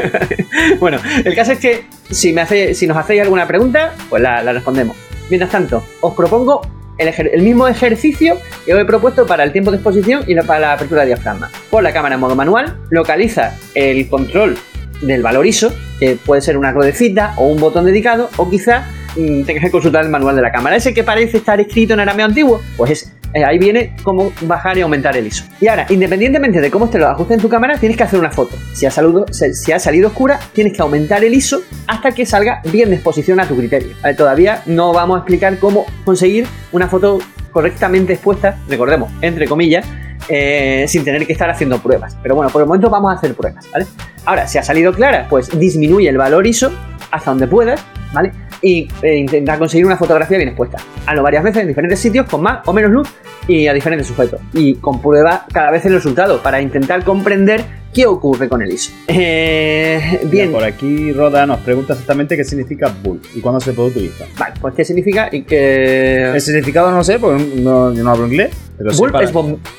bueno, 0.80 0.98
el 1.24 1.34
caso 1.34 1.52
es 1.52 1.58
que 1.58 1.86
si, 2.10 2.32
me 2.32 2.42
hace, 2.42 2.74
si 2.74 2.86
nos 2.86 2.96
hacéis 2.96 3.22
alguna 3.22 3.46
pregunta, 3.46 3.94
pues 4.08 4.22
la, 4.22 4.42
respondemos. 4.52 4.96
Mientras 5.30 5.50
tanto, 5.50 5.82
os 6.00 6.14
propongo 6.14 6.62
el, 6.98 7.42
mismo 7.42 7.68
ejercicio 7.68 8.38
que 8.64 8.74
os 8.74 8.80
he 8.80 8.84
propuesto 8.84 9.26
para 9.26 9.44
el 9.44 9.52
tiempo 9.52 9.70
de 9.70 9.76
exposición 9.76 10.24
y 10.26 10.34
para 10.36 10.60
la 10.60 10.72
apertura 10.74 11.02
de 11.02 11.08
diafragma. 11.08 11.50
Pon 11.70 11.84
la 11.84 11.92
cámara 11.92 12.16
en 12.16 12.20
modo 12.20 12.34
manual, 12.34 12.76
localiza 12.90 13.56
el 13.74 14.08
control 14.08 14.58
del 15.02 15.22
valor 15.22 15.46
ISO, 15.46 15.72
que 15.98 16.16
puede 16.16 16.40
ser 16.42 16.56
una 16.56 16.72
ruedecita 16.72 17.34
o 17.36 17.46
un 17.46 17.60
botón 17.60 17.84
dedicado, 17.84 18.30
o 18.36 18.50
quizá 18.50 18.86
mm, 19.16 19.44
tengas 19.44 19.64
que 19.64 19.70
consultar 19.70 20.04
el 20.04 20.10
manual 20.10 20.36
de 20.36 20.42
la 20.42 20.50
cámara. 20.50 20.76
Ese 20.76 20.92
que 20.92 21.04
parece 21.04 21.38
estar 21.38 21.60
escrito 21.60 21.94
en 21.94 22.00
arameo 22.00 22.26
antiguo, 22.26 22.60
pues 22.76 22.90
ese. 22.90 23.17
Eh, 23.34 23.44
ahí 23.44 23.58
viene 23.58 23.94
cómo 24.02 24.32
bajar 24.42 24.78
y 24.78 24.80
aumentar 24.80 25.16
el 25.16 25.26
ISO. 25.26 25.44
Y 25.60 25.68
ahora, 25.68 25.86
independientemente 25.90 26.60
de 26.60 26.70
cómo 26.70 26.86
esté 26.86 26.98
lo 26.98 27.08
ajuste 27.08 27.34
en 27.34 27.40
tu 27.40 27.48
cámara, 27.48 27.78
tienes 27.78 27.96
que 27.96 28.02
hacer 28.02 28.18
una 28.18 28.30
foto. 28.30 28.56
Si 28.72 28.86
ha, 28.86 28.90
si 28.90 29.72
ha 29.72 29.78
salido 29.78 30.08
oscura, 30.08 30.40
tienes 30.52 30.72
que 30.72 30.82
aumentar 30.82 31.24
el 31.24 31.34
ISO 31.34 31.60
hasta 31.86 32.12
que 32.12 32.24
salga 32.26 32.62
bien 32.72 32.90
de 32.90 32.96
exposición 32.96 33.40
a 33.40 33.46
tu 33.46 33.56
criterio. 33.56 33.90
todavía 34.16 34.62
no 34.66 34.92
vamos 34.92 35.16
a 35.16 35.18
explicar 35.20 35.58
cómo 35.58 35.86
conseguir 36.04 36.46
una 36.72 36.88
foto 36.88 37.18
correctamente 37.52 38.12
expuesta, 38.12 38.58
recordemos, 38.68 39.10
entre 39.22 39.46
comillas, 39.46 39.86
eh, 40.28 40.84
sin 40.88 41.04
tener 41.04 41.26
que 41.26 41.32
estar 41.32 41.50
haciendo 41.50 41.78
pruebas. 41.78 42.16
Pero 42.22 42.34
bueno, 42.34 42.50
por 42.50 42.62
el 42.62 42.68
momento 42.68 42.90
vamos 42.90 43.12
a 43.12 43.16
hacer 43.16 43.34
pruebas, 43.34 43.66
¿vale? 43.72 43.86
Ahora, 44.24 44.46
si 44.46 44.58
ha 44.58 44.62
salido 44.62 44.92
clara, 44.92 45.26
pues 45.28 45.58
disminuye 45.58 46.08
el 46.08 46.18
valor 46.18 46.46
ISO 46.46 46.70
hasta 47.10 47.30
donde 47.30 47.46
puedas, 47.46 47.82
¿vale? 48.12 48.32
y 48.62 48.88
eh, 49.02 49.16
intentar 49.16 49.58
conseguir 49.58 49.86
una 49.86 49.96
fotografía 49.96 50.36
bien 50.36 50.48
expuesta. 50.48 50.78
Hazlo 51.06 51.22
varias 51.22 51.42
veces 51.44 51.62
en 51.62 51.68
diferentes 51.68 51.98
sitios 51.98 52.26
con 52.26 52.42
más 52.42 52.66
o 52.66 52.72
menos 52.72 52.90
luz 52.90 53.08
y 53.46 53.66
a 53.66 53.72
diferentes 53.72 54.06
sujetos. 54.06 54.40
Y 54.52 54.74
comprueba 54.76 55.46
cada 55.52 55.70
vez 55.70 55.84
el 55.86 55.94
resultado 55.94 56.42
para 56.42 56.60
intentar 56.60 57.04
comprender 57.04 57.64
qué 57.92 58.06
ocurre 58.06 58.48
con 58.48 58.62
el 58.62 58.72
ISO. 58.72 58.92
Eh, 59.06 60.20
bien. 60.24 60.52
por 60.52 60.64
aquí 60.64 61.12
Roda 61.12 61.46
nos 61.46 61.60
pregunta 61.60 61.94
exactamente 61.94 62.36
qué 62.36 62.44
significa 62.44 62.92
bull 63.02 63.20
y 63.34 63.40
cuándo 63.40 63.60
se 63.60 63.72
puede 63.72 63.90
utilizar. 63.90 64.26
Vale, 64.38 64.54
pues 64.60 64.74
qué 64.74 64.84
significa 64.84 65.28
y 65.32 65.42
qué... 65.42 66.30
El 66.34 66.40
significado 66.40 66.90
no 66.90 67.02
sé, 67.02 67.18
porque 67.18 67.42
no, 67.56 67.92
yo 67.92 68.04
no 68.04 68.10
hablo 68.10 68.26
inglés. 68.26 68.67
Pero 68.78 68.92
bull 68.96 69.12
es 69.20 69.32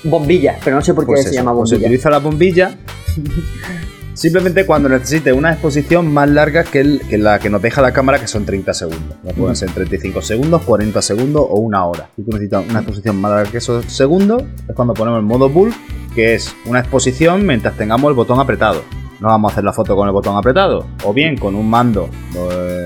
bombilla, 0.03 0.57
pero 0.63 0.75
no 0.75 0.81
sé 0.81 0.93
por 0.93 1.05
qué 1.05 1.13
pues 1.13 1.29
se 1.29 1.35
llama 1.35 1.53
pues 1.53 1.71
bombilla. 1.71 1.79
se 1.79 1.85
utiliza 1.85 2.09
la 2.09 2.19
bombilla 2.19 2.77
Simplemente 4.19 4.65
cuando 4.65 4.89
necesite 4.89 5.31
una 5.31 5.53
exposición 5.53 6.11
más 6.13 6.29
larga 6.29 6.65
que, 6.65 6.83
la 6.83 7.39
que 7.39 7.49
nos 7.49 7.61
deja 7.61 7.81
la 7.81 7.93
cámara, 7.93 8.19
que 8.19 8.27
son 8.27 8.43
30 8.43 8.73
segundos. 8.73 9.15
pueden 9.37 9.55
ser 9.55 9.71
35 9.71 10.21
segundos, 10.21 10.61
40 10.63 11.01
segundos 11.01 11.45
o 11.49 11.57
una 11.59 11.85
hora. 11.85 12.09
Si 12.17 12.23
tú 12.23 12.31
necesitas 12.31 12.65
una 12.69 12.79
exposición 12.79 13.15
más 13.21 13.31
larga 13.31 13.49
que 13.49 13.59
esos 13.59 13.85
segundos, 13.85 14.43
es 14.67 14.75
cuando 14.75 14.93
ponemos 14.93 15.19
el 15.19 15.25
modo 15.25 15.47
bull, 15.47 15.73
que 16.15 16.33
es 16.33 16.53
una 16.65 16.79
exposición 16.81 17.45
mientras 17.45 17.77
tengamos 17.77 18.09
el 18.09 18.15
botón 18.15 18.41
apretado. 18.41 18.83
No 19.21 19.29
vamos 19.29 19.51
a 19.51 19.53
hacer 19.53 19.63
la 19.63 19.71
foto 19.71 19.95
con 19.95 20.05
el 20.05 20.13
botón 20.13 20.35
apretado, 20.35 20.85
o 21.05 21.13
bien 21.13 21.37
con 21.37 21.55
un 21.55 21.69
mando 21.69 22.09
eh, 22.35 22.78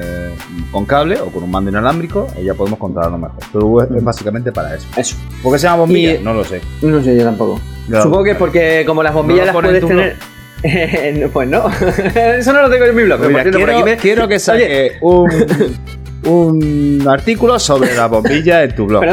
con 0.71 0.85
cable 0.85 1.19
o 1.19 1.27
con 1.27 1.43
un 1.43 1.51
mando 1.51 1.69
inalámbrico, 1.69 2.27
y 2.39 2.45
ya 2.45 2.53
podemos 2.53 2.79
controlarlo 2.79 3.17
mejor. 3.17 3.37
Pero 3.51 3.97
es 3.97 4.03
básicamente 4.03 4.51
para 4.51 4.75
eso. 4.75 4.87
Eso. 4.97 5.15
¿Por 5.41 5.53
qué 5.53 5.59
se 5.59 5.67
llama 5.67 5.77
bombilla? 5.77 6.19
No 6.21 6.33
lo 6.33 6.43
sé. 6.43 6.61
No 6.81 7.01
sé 7.01 7.15
yo 7.15 7.23
tampoco. 7.23 7.59
Supongo 7.87 8.23
que 8.23 8.31
es 8.31 8.37
porque 8.37 8.83
como 8.85 9.03
las 9.03 9.13
bombillas 9.13 9.47
las 9.47 9.55
puedes 9.55 9.85
tener... 9.85 10.15
pues 11.33 11.49
no, 11.49 11.65
eso 12.15 12.53
no 12.53 12.61
lo 12.61 12.69
tengo 12.69 12.85
en 12.85 12.95
mi 12.95 13.03
blog. 13.03 13.19
quiero, 13.99 14.27
que 14.29 14.39
saque 14.39 14.93
un, 15.01 15.29
un 16.25 17.05
artículo 17.07 17.59
sobre 17.59 17.93
la 17.95 18.07
bombilla 18.07 18.63
en 18.63 18.73
tu 18.73 18.85
blog 18.85 19.03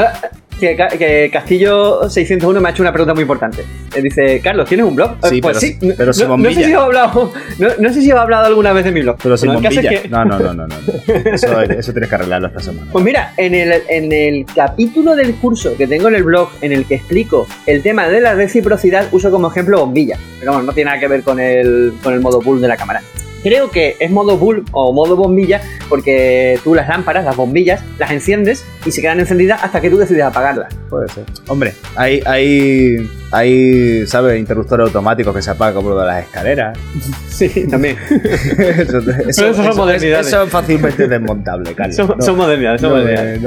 que, 0.61 1.31
Castillo 1.33 2.09
601 2.09 2.61
me 2.61 2.69
ha 2.69 2.73
hecho 2.73 2.83
una 2.83 2.93
pregunta 2.93 3.15
muy 3.15 3.23
importante. 3.23 3.65
dice, 4.01 4.41
Carlos, 4.41 4.69
¿tienes 4.69 4.87
un 4.87 4.95
blog? 4.95 5.17
Sí, 5.29 5.41
pues 5.41 5.59
sí. 5.59 5.79
Pero 5.81 6.13
no, 6.13 6.29
bombilla. 6.29 6.51
No 6.51 6.55
sé 6.55 6.65
si 6.65 6.71
he 6.71 6.77
hablado, 6.77 7.33
no, 7.79 7.93
sé 7.93 8.01
si 8.03 8.11
he 8.11 8.13
hablado 8.13 8.47
alguna 8.47 8.73
vez 8.73 8.85
de 8.85 8.93
mi 8.93 9.03
blog. 9.03 9.17
Pero 9.23 9.37
sin 9.37 9.53
bombilla. 9.53 10.03
No, 10.09 10.25
no, 10.25 10.39
no, 10.39 10.55
no, 10.55 10.67
no. 10.67 10.77
Eso, 11.31 11.61
eso, 11.61 11.93
tienes 11.93 12.09
que 12.09 12.15
arreglarlo 12.15 12.49
esta 12.49 12.61
semana. 12.61 12.91
Pues 12.93 13.05
mira, 13.05 13.33
en 13.37 13.55
el, 13.55 13.83
en 13.89 14.13
el 14.13 14.47
capítulo 14.47 15.15
del 15.15 15.35
curso 15.35 15.77
que 15.77 15.87
tengo 15.87 16.09
en 16.09 16.15
el 16.15 16.23
blog 16.23 16.51
en 16.61 16.73
el 16.73 16.85
que 16.85 16.97
explico 16.97 17.47
el 17.67 17.83
tema 17.83 18.09
de 18.09 18.21
la 18.21 18.35
reciprocidad, 18.35 19.09
uso 19.13 19.31
como 19.31 19.49
ejemplo 19.49 19.81
bombilla. 19.81 20.19
Pero 20.39 20.53
bueno, 20.53 20.67
no 20.67 20.73
tiene 20.73 20.91
nada 20.91 21.01
que 21.01 21.09
ver 21.09 21.23
con 21.23 21.41
el, 21.41 21.95
con 22.03 22.15
el 22.15 22.21
modo 22.21 22.41
pull 22.41 22.61
de 22.61 22.69
la 22.69 22.77
cámara. 22.77 23.03
Creo 23.43 23.71
que 23.71 23.97
es 23.99 24.11
modo 24.11 24.37
bull 24.37 24.65
o 24.73 24.93
modo 24.93 25.17
bombilla 25.17 25.61
porque 25.89 26.59
tú 26.63 26.75
las 26.75 26.89
lámparas, 26.89 27.25
las 27.25 27.37
bombillas, 27.37 27.83
las 27.99 28.11
enciendes 28.11 28.65
y 28.85 28.91
se 28.91 29.01
quedan 29.01 29.21
encendidas 29.21 29.63
hasta 29.63 29.81
que 29.81 29.89
tú 29.91 29.97
decides 29.97 30.25
apagarlas. 30.25 30.75
Puede 30.89 31.09
ser. 31.09 31.25
Hombre, 31.49 31.75
hay, 31.97 32.23
hay, 32.27 33.09
hay 33.33 34.07
¿sabes? 34.07 34.39
Interruptores 34.39 34.87
automáticos 34.87 35.35
que 35.35 35.43
se 35.43 35.51
apagan 35.51 35.85
de 35.85 35.95
las 35.95 36.25
escaleras. 36.25 36.79
Sí, 37.31 37.67
también. 37.69 37.97
eso, 38.11 38.99
eso, 39.47 39.55
son 39.55 39.75
modernidades. 39.75 40.27
Eso 40.27 40.43
es 40.43 40.51
fácilmente 40.51 41.09
desmontable, 41.09 41.75
Carlos. 41.75 41.97
Son, 41.97 42.37
modernidades, 42.37 42.83
son 42.83 42.91
modernidades. 42.91 43.41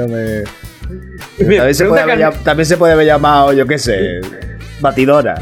también, 1.38 1.74
se 1.74 1.84
puede 1.84 2.32
también 2.42 2.66
se 2.66 2.76
puede 2.76 2.92
haber 2.94 3.06
llamado, 3.06 3.52
yo 3.52 3.64
qué 3.64 3.78
sé 3.78 4.20
batidora. 4.80 5.40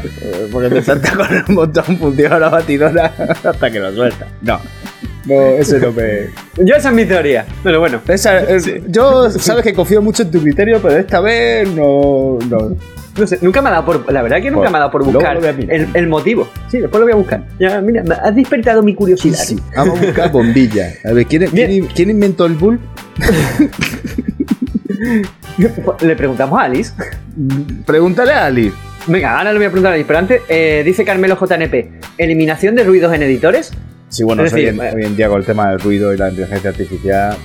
Porque 0.51 0.69
me 0.69 0.81
salta 0.81 1.15
con 1.15 1.27
un 1.49 1.55
montón, 1.55 1.97
funciona 1.97 2.39
la 2.39 2.49
batidora 2.49 3.13
hasta 3.43 3.71
que 3.71 3.79
lo 3.79 3.93
suelta. 3.93 4.27
No. 4.41 4.59
No, 5.25 5.41
eso 5.41 5.77
no 5.77 5.91
me. 5.91 6.29
Yo 6.57 6.75
esa 6.75 6.89
es 6.89 6.95
mi 6.95 7.05
teoría. 7.05 7.45
Pero 7.63 7.79
bueno. 7.79 8.01
Yo 8.87 9.29
sabes 9.29 9.63
que 9.63 9.73
confío 9.73 10.01
mucho 10.01 10.23
en 10.23 10.31
tu 10.31 10.41
criterio, 10.41 10.81
pero 10.81 10.97
esta 10.97 11.21
vez 11.21 11.69
no. 11.69 12.39
No, 12.49 12.75
no 13.17 13.27
sé, 13.27 13.37
nunca 13.41 13.61
me 13.61 13.69
ha 13.69 13.73
dado 13.73 13.85
por. 13.85 14.11
La 14.11 14.21
verdad 14.21 14.41
que 14.41 14.51
nunca 14.51 14.69
me 14.69 14.75
ha 14.77 14.79
dado 14.79 14.91
por 14.91 15.05
buscar 15.05 15.37
el, 15.37 15.89
el, 15.93 16.07
motivo. 16.07 16.49
Sí, 16.69 16.79
después 16.79 16.99
lo 16.99 17.05
voy 17.05 17.13
a 17.13 17.17
buscar. 17.17 17.45
Ya, 17.59 17.79
mira, 17.79 18.03
has 18.23 18.35
despertado 18.35 18.81
mi 18.81 18.95
curiosidad. 18.95 19.37
Sí, 19.37 19.59
Vamos 19.75 19.99
a 19.99 20.05
buscar 20.05 20.31
bombilla. 20.31 20.91
A 21.05 21.13
ver, 21.13 21.27
¿quién, 21.27 21.45
¿quién, 21.93 22.09
inventó 22.09 22.45
el 22.45 22.55
bull? 22.55 22.79
Le 26.01 26.15
preguntamos 26.15 26.59
a 26.59 26.63
Alice. 26.63 26.91
Pregúntale 27.85 28.33
a 28.33 28.47
Alice. 28.47 28.75
Venga, 29.07 29.37
ahora 29.37 29.51
le 29.51 29.59
voy 29.59 29.65
a 29.65 29.71
preguntar 29.71 29.99
a 29.99 30.03
pero 30.05 30.19
antes, 30.19 30.41
eh, 30.47 30.81
dice 30.85 31.03
Carmelo 31.03 31.35
JNP, 31.35 31.99
¿eliminación 32.17 32.75
de 32.75 32.83
ruidos 32.83 33.13
en 33.13 33.23
editores? 33.23 33.71
Sí, 34.07 34.23
bueno, 34.23 34.43
hoy, 34.43 34.67
en, 34.67 35.15
día 35.15 35.27
con 35.27 35.39
el 35.39 35.45
tema 35.45 35.69
del 35.71 35.79
ruido 35.79 36.13
y 36.13 36.17
la 36.17 36.29
inteligencia 36.29 36.69
artificial... 36.69 37.35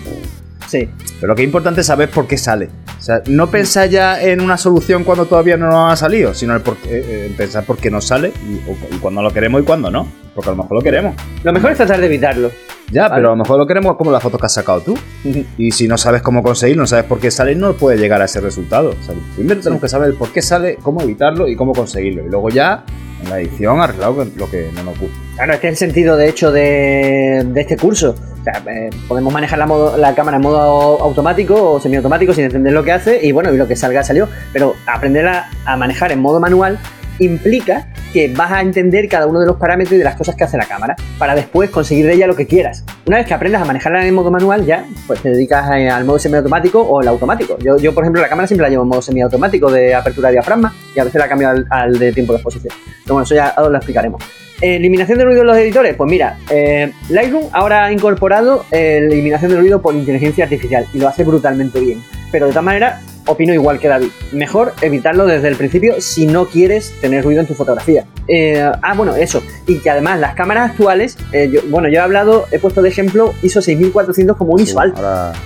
Sí. 0.68 0.88
Pero 1.18 1.28
lo 1.28 1.34
que 1.34 1.42
es 1.42 1.46
importante 1.46 1.80
es 1.80 1.86
saber 1.86 2.10
por 2.10 2.26
qué 2.26 2.36
sale. 2.36 2.68
O 2.98 3.02
sea, 3.02 3.22
no 3.26 3.50
pensar 3.50 3.88
ya 3.88 4.22
en 4.22 4.42
una 4.42 4.58
solución 4.58 5.02
cuando 5.02 5.24
todavía 5.24 5.56
no 5.56 5.68
nos 5.68 5.92
ha 5.92 5.96
salido, 5.96 6.34
sino 6.34 6.54
en, 6.54 6.62
eh, 6.90 7.32
pensar 7.36 7.64
por 7.64 7.78
qué 7.78 7.90
nos 7.90 8.04
sale 8.06 8.32
y, 8.46 8.94
y 8.94 8.98
cuando 8.98 9.22
lo 9.22 9.32
queremos 9.32 9.62
y 9.62 9.64
cuando 9.64 9.90
no. 9.90 10.06
Porque 10.34 10.50
a 10.50 10.52
lo 10.52 10.62
mejor 10.62 10.76
lo 10.76 10.82
queremos. 10.82 11.16
Lo 11.42 11.52
mejor 11.54 11.70
es 11.72 11.78
tratar 11.78 12.00
de 12.00 12.06
evitarlo. 12.06 12.50
Ya, 12.90 13.08
pero 13.14 13.28
a 13.28 13.30
lo 13.32 13.36
mejor 13.36 13.58
lo 13.58 13.66
queremos 13.66 13.96
como 13.96 14.10
la 14.10 14.20
foto 14.20 14.38
que 14.38 14.46
has 14.46 14.52
sacado 14.52 14.80
tú. 14.80 14.98
y 15.58 15.70
si 15.70 15.88
no 15.88 15.98
sabes 15.98 16.22
cómo 16.22 16.42
conseguirlo, 16.42 16.82
no 16.82 16.86
sabes 16.86 17.04
por 17.04 17.20
qué 17.20 17.30
sale, 17.30 17.54
no 17.54 17.74
puede 17.74 17.98
llegar 17.98 18.22
a 18.22 18.24
ese 18.24 18.40
resultado. 18.40 18.94
primero 19.36 19.60
tenemos 19.60 19.82
que 19.82 19.88
saber 19.88 20.14
por 20.14 20.32
qué 20.32 20.42
sale, 20.42 20.76
cómo 20.76 21.02
evitarlo 21.02 21.48
y 21.48 21.56
cómo 21.56 21.72
conseguirlo. 21.72 22.24
Y 22.24 22.28
luego 22.28 22.48
ya, 22.48 22.84
en 23.22 23.30
la 23.30 23.40
edición, 23.40 23.80
arreglado 23.80 24.26
lo 24.36 24.50
que 24.50 24.70
no 24.74 24.84
nos 24.84 24.98
gusta. 24.98 25.18
Claro, 25.36 25.52
este 25.54 25.68
es 25.68 25.72
el 25.72 25.76
sentido, 25.88 26.16
de 26.16 26.28
hecho, 26.28 26.50
de, 26.50 27.46
este 27.56 27.76
curso. 27.76 28.14
O 28.40 28.44
sea, 28.44 28.62
eh, 28.72 28.90
podemos 29.06 29.32
manejar 29.32 29.58
la, 29.58 30.14
cámara 30.14 30.36
en 30.38 30.42
modo 30.42 30.58
automático 31.02 31.72
o 31.72 31.80
semiautomático 31.80 32.32
sin 32.32 32.44
entender 32.44 32.72
lo 32.72 32.82
que 32.84 32.92
hace 32.92 33.24
y 33.24 33.32
bueno, 33.32 33.52
y 33.52 33.56
lo 33.56 33.68
que 33.68 33.76
salga 33.76 34.02
salió. 34.02 34.28
Pero 34.52 34.74
aprender 34.86 35.26
a, 35.26 35.50
a 35.64 35.76
manejar 35.76 36.12
en 36.12 36.20
modo 36.20 36.40
manual 36.40 36.78
implica 37.18 37.88
que 38.12 38.28
vas 38.28 38.52
a 38.52 38.60
entender 38.60 39.08
cada 39.08 39.26
uno 39.26 39.40
de 39.40 39.46
los 39.46 39.56
parámetros 39.56 39.94
y 39.94 39.98
de 39.98 40.04
las 40.04 40.16
cosas 40.16 40.34
que 40.34 40.44
hace 40.44 40.56
la 40.56 40.64
cámara 40.64 40.96
para 41.18 41.34
después 41.34 41.70
conseguir 41.70 42.06
de 42.06 42.14
ella 42.14 42.26
lo 42.26 42.36
que 42.36 42.46
quieras. 42.46 42.84
Una 43.06 43.18
vez 43.18 43.26
que 43.26 43.34
aprendas 43.34 43.62
a 43.62 43.64
manejarla 43.64 44.06
en 44.06 44.14
modo 44.14 44.30
manual, 44.30 44.64
ya 44.64 44.84
pues 45.06 45.20
te 45.20 45.30
dedicas 45.30 45.70
eh, 45.74 45.90
al 45.90 46.04
modo 46.04 46.18
semiautomático 46.18 46.80
o 46.80 47.00
el 47.02 47.08
automático. 47.08 47.58
Yo, 47.58 47.76
yo, 47.78 47.94
por 47.94 48.04
ejemplo, 48.04 48.22
la 48.22 48.28
cámara 48.28 48.46
siempre 48.46 48.66
la 48.66 48.70
llevo 48.70 48.82
en 48.82 48.88
modo 48.88 49.02
semiautomático 49.02 49.70
de 49.70 49.94
apertura 49.94 50.28
de 50.28 50.34
diafragma 50.34 50.74
y 50.94 51.00
a 51.00 51.04
veces 51.04 51.18
la 51.18 51.28
cambio 51.28 51.48
al, 51.70 51.98
de 51.98 52.12
tiempo 52.12 52.32
de 52.32 52.38
exposición. 52.38 52.74
Pero 53.04 53.14
bueno, 53.14 53.24
eso 53.24 53.34
ya 53.34 53.54
lo 53.56 53.76
explicaremos. 53.76 54.22
Eliminación 54.60 55.18
de 55.18 55.24
ruido 55.24 55.42
en 55.42 55.46
los 55.46 55.56
editores. 55.56 55.94
Pues 55.94 56.10
mira, 56.10 56.36
eh, 56.50 56.92
Lightroom 57.10 57.44
ahora 57.52 57.84
ha 57.84 57.92
incorporado 57.92 58.64
eliminación 58.72 59.52
de 59.52 59.58
ruido 59.58 59.80
por 59.80 59.94
inteligencia 59.94 60.44
artificial 60.44 60.84
y 60.92 60.98
lo 60.98 61.06
hace 61.06 61.22
brutalmente 61.22 61.78
bien. 61.78 62.02
Pero 62.32 62.46
de 62.46 62.52
todas 62.52 62.64
maneras, 62.64 63.00
opino 63.28 63.52
igual 63.54 63.78
que 63.78 63.88
David. 63.88 64.08
Mejor 64.32 64.72
evitarlo 64.80 65.26
desde 65.26 65.48
el 65.48 65.56
principio 65.56 66.00
si 66.00 66.26
no 66.26 66.46
quieres 66.46 66.92
tener 67.00 67.24
ruido 67.24 67.40
en 67.40 67.46
tu 67.46 67.54
fotografía. 67.54 68.06
Eh, 68.26 68.60
ah, 68.82 68.94
bueno, 68.94 69.14
eso. 69.14 69.42
Y 69.66 69.78
que 69.78 69.90
además 69.90 70.18
las 70.18 70.34
cámaras 70.34 70.70
actuales, 70.70 71.16
eh, 71.32 71.62
bueno, 71.68 71.88
yo 71.88 71.96
he 71.96 72.02
hablado, 72.02 72.46
he 72.50 72.58
puesto 72.58 72.82
de 72.82 72.88
ejemplo 72.88 73.34
ISO 73.42 73.62
6400 73.62 74.36
como 74.36 74.54
un 74.54 74.60
ISO 74.60 74.80
alto. 74.80 75.02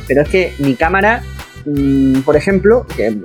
Pero 0.07 0.23
es 0.23 0.29
que 0.29 0.53
mi 0.59 0.75
cámara, 0.75 1.23
mm, 1.67 2.21
por 2.21 2.37
ejemplo, 2.37 2.87
que, 2.97 3.17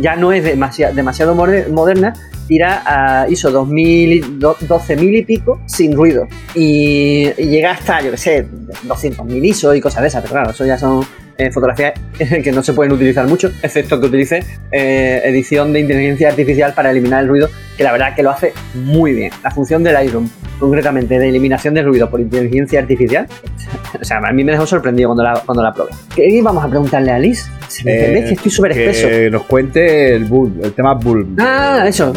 ya 0.00 0.16
no 0.16 0.32
es 0.32 0.44
demasiado, 0.44 0.94
demasiado 0.94 1.34
moderna, 1.34 2.14
tira 2.48 2.82
a 2.84 3.28
ISO 3.28 3.50
2000, 3.50 4.40
12.000 4.40 5.16
y 5.16 5.22
pico 5.24 5.60
sin 5.66 5.96
ruido. 5.96 6.26
Y, 6.54 7.30
llega 7.32 7.72
hasta, 7.72 8.02
yo 8.02 8.10
que 8.10 8.16
sé, 8.16 8.46
200.000 8.86 9.44
ISO 9.44 9.74
y 9.74 9.80
cosas 9.80 10.02
de 10.02 10.08
esas. 10.08 10.22
Pero 10.22 10.34
claro, 10.34 10.50
eso 10.50 10.64
ya 10.64 10.78
son 10.78 11.04
eh, 11.38 11.50
fotografías 11.50 11.94
que 12.42 12.52
no 12.52 12.62
se 12.62 12.72
pueden 12.72 12.92
utilizar 12.92 13.26
mucho, 13.26 13.50
excepto 13.62 14.00
que 14.00 14.06
utilice 14.06 14.42
eh, 14.72 15.20
edición 15.24 15.72
de 15.72 15.80
inteligencia 15.80 16.30
artificial 16.30 16.72
para 16.74 16.90
eliminar 16.90 17.22
el 17.22 17.28
ruido, 17.28 17.50
que 17.76 17.84
la 17.84 17.92
verdad 17.92 18.14
que 18.14 18.22
lo 18.22 18.30
hace 18.30 18.52
muy 18.74 19.12
bien. 19.12 19.30
La 19.44 19.50
función 19.50 19.82
del 19.82 19.94
Lightroom, 19.94 20.28
concretamente 20.58 21.18
de 21.18 21.28
eliminación 21.28 21.74
de 21.74 21.82
ruido 21.82 22.08
por 22.08 22.20
inteligencia 22.20 22.80
artificial, 22.80 23.26
o 24.00 24.04
sea, 24.04 24.18
a 24.18 24.32
mí 24.32 24.44
me 24.44 24.52
dejó 24.52 24.66
sorprendido 24.66 25.10
cuando 25.10 25.24
la, 25.24 25.42
cuando 25.44 25.62
la 25.62 25.74
probé. 25.74 25.90
¿Qué 26.14 26.40
vamos 26.42 26.64
a 26.64 26.68
preguntarle 26.68 27.12
a 27.12 27.18
Liz? 27.18 27.46
¿Se 27.68 27.84
me 27.84 28.18
eh, 28.18 28.24
que 28.24 28.34
estoy 28.34 28.50
súper 28.50 28.72
espeso. 28.72 29.08
Que 29.08 29.30
nos 29.30 29.42
cuente 29.42 30.14
el, 30.14 30.24
bull, 30.24 30.58
el 30.62 30.72
tema 30.72 30.94
bull. 30.94 31.34
Ah, 31.38 31.84
eso. 31.86 32.12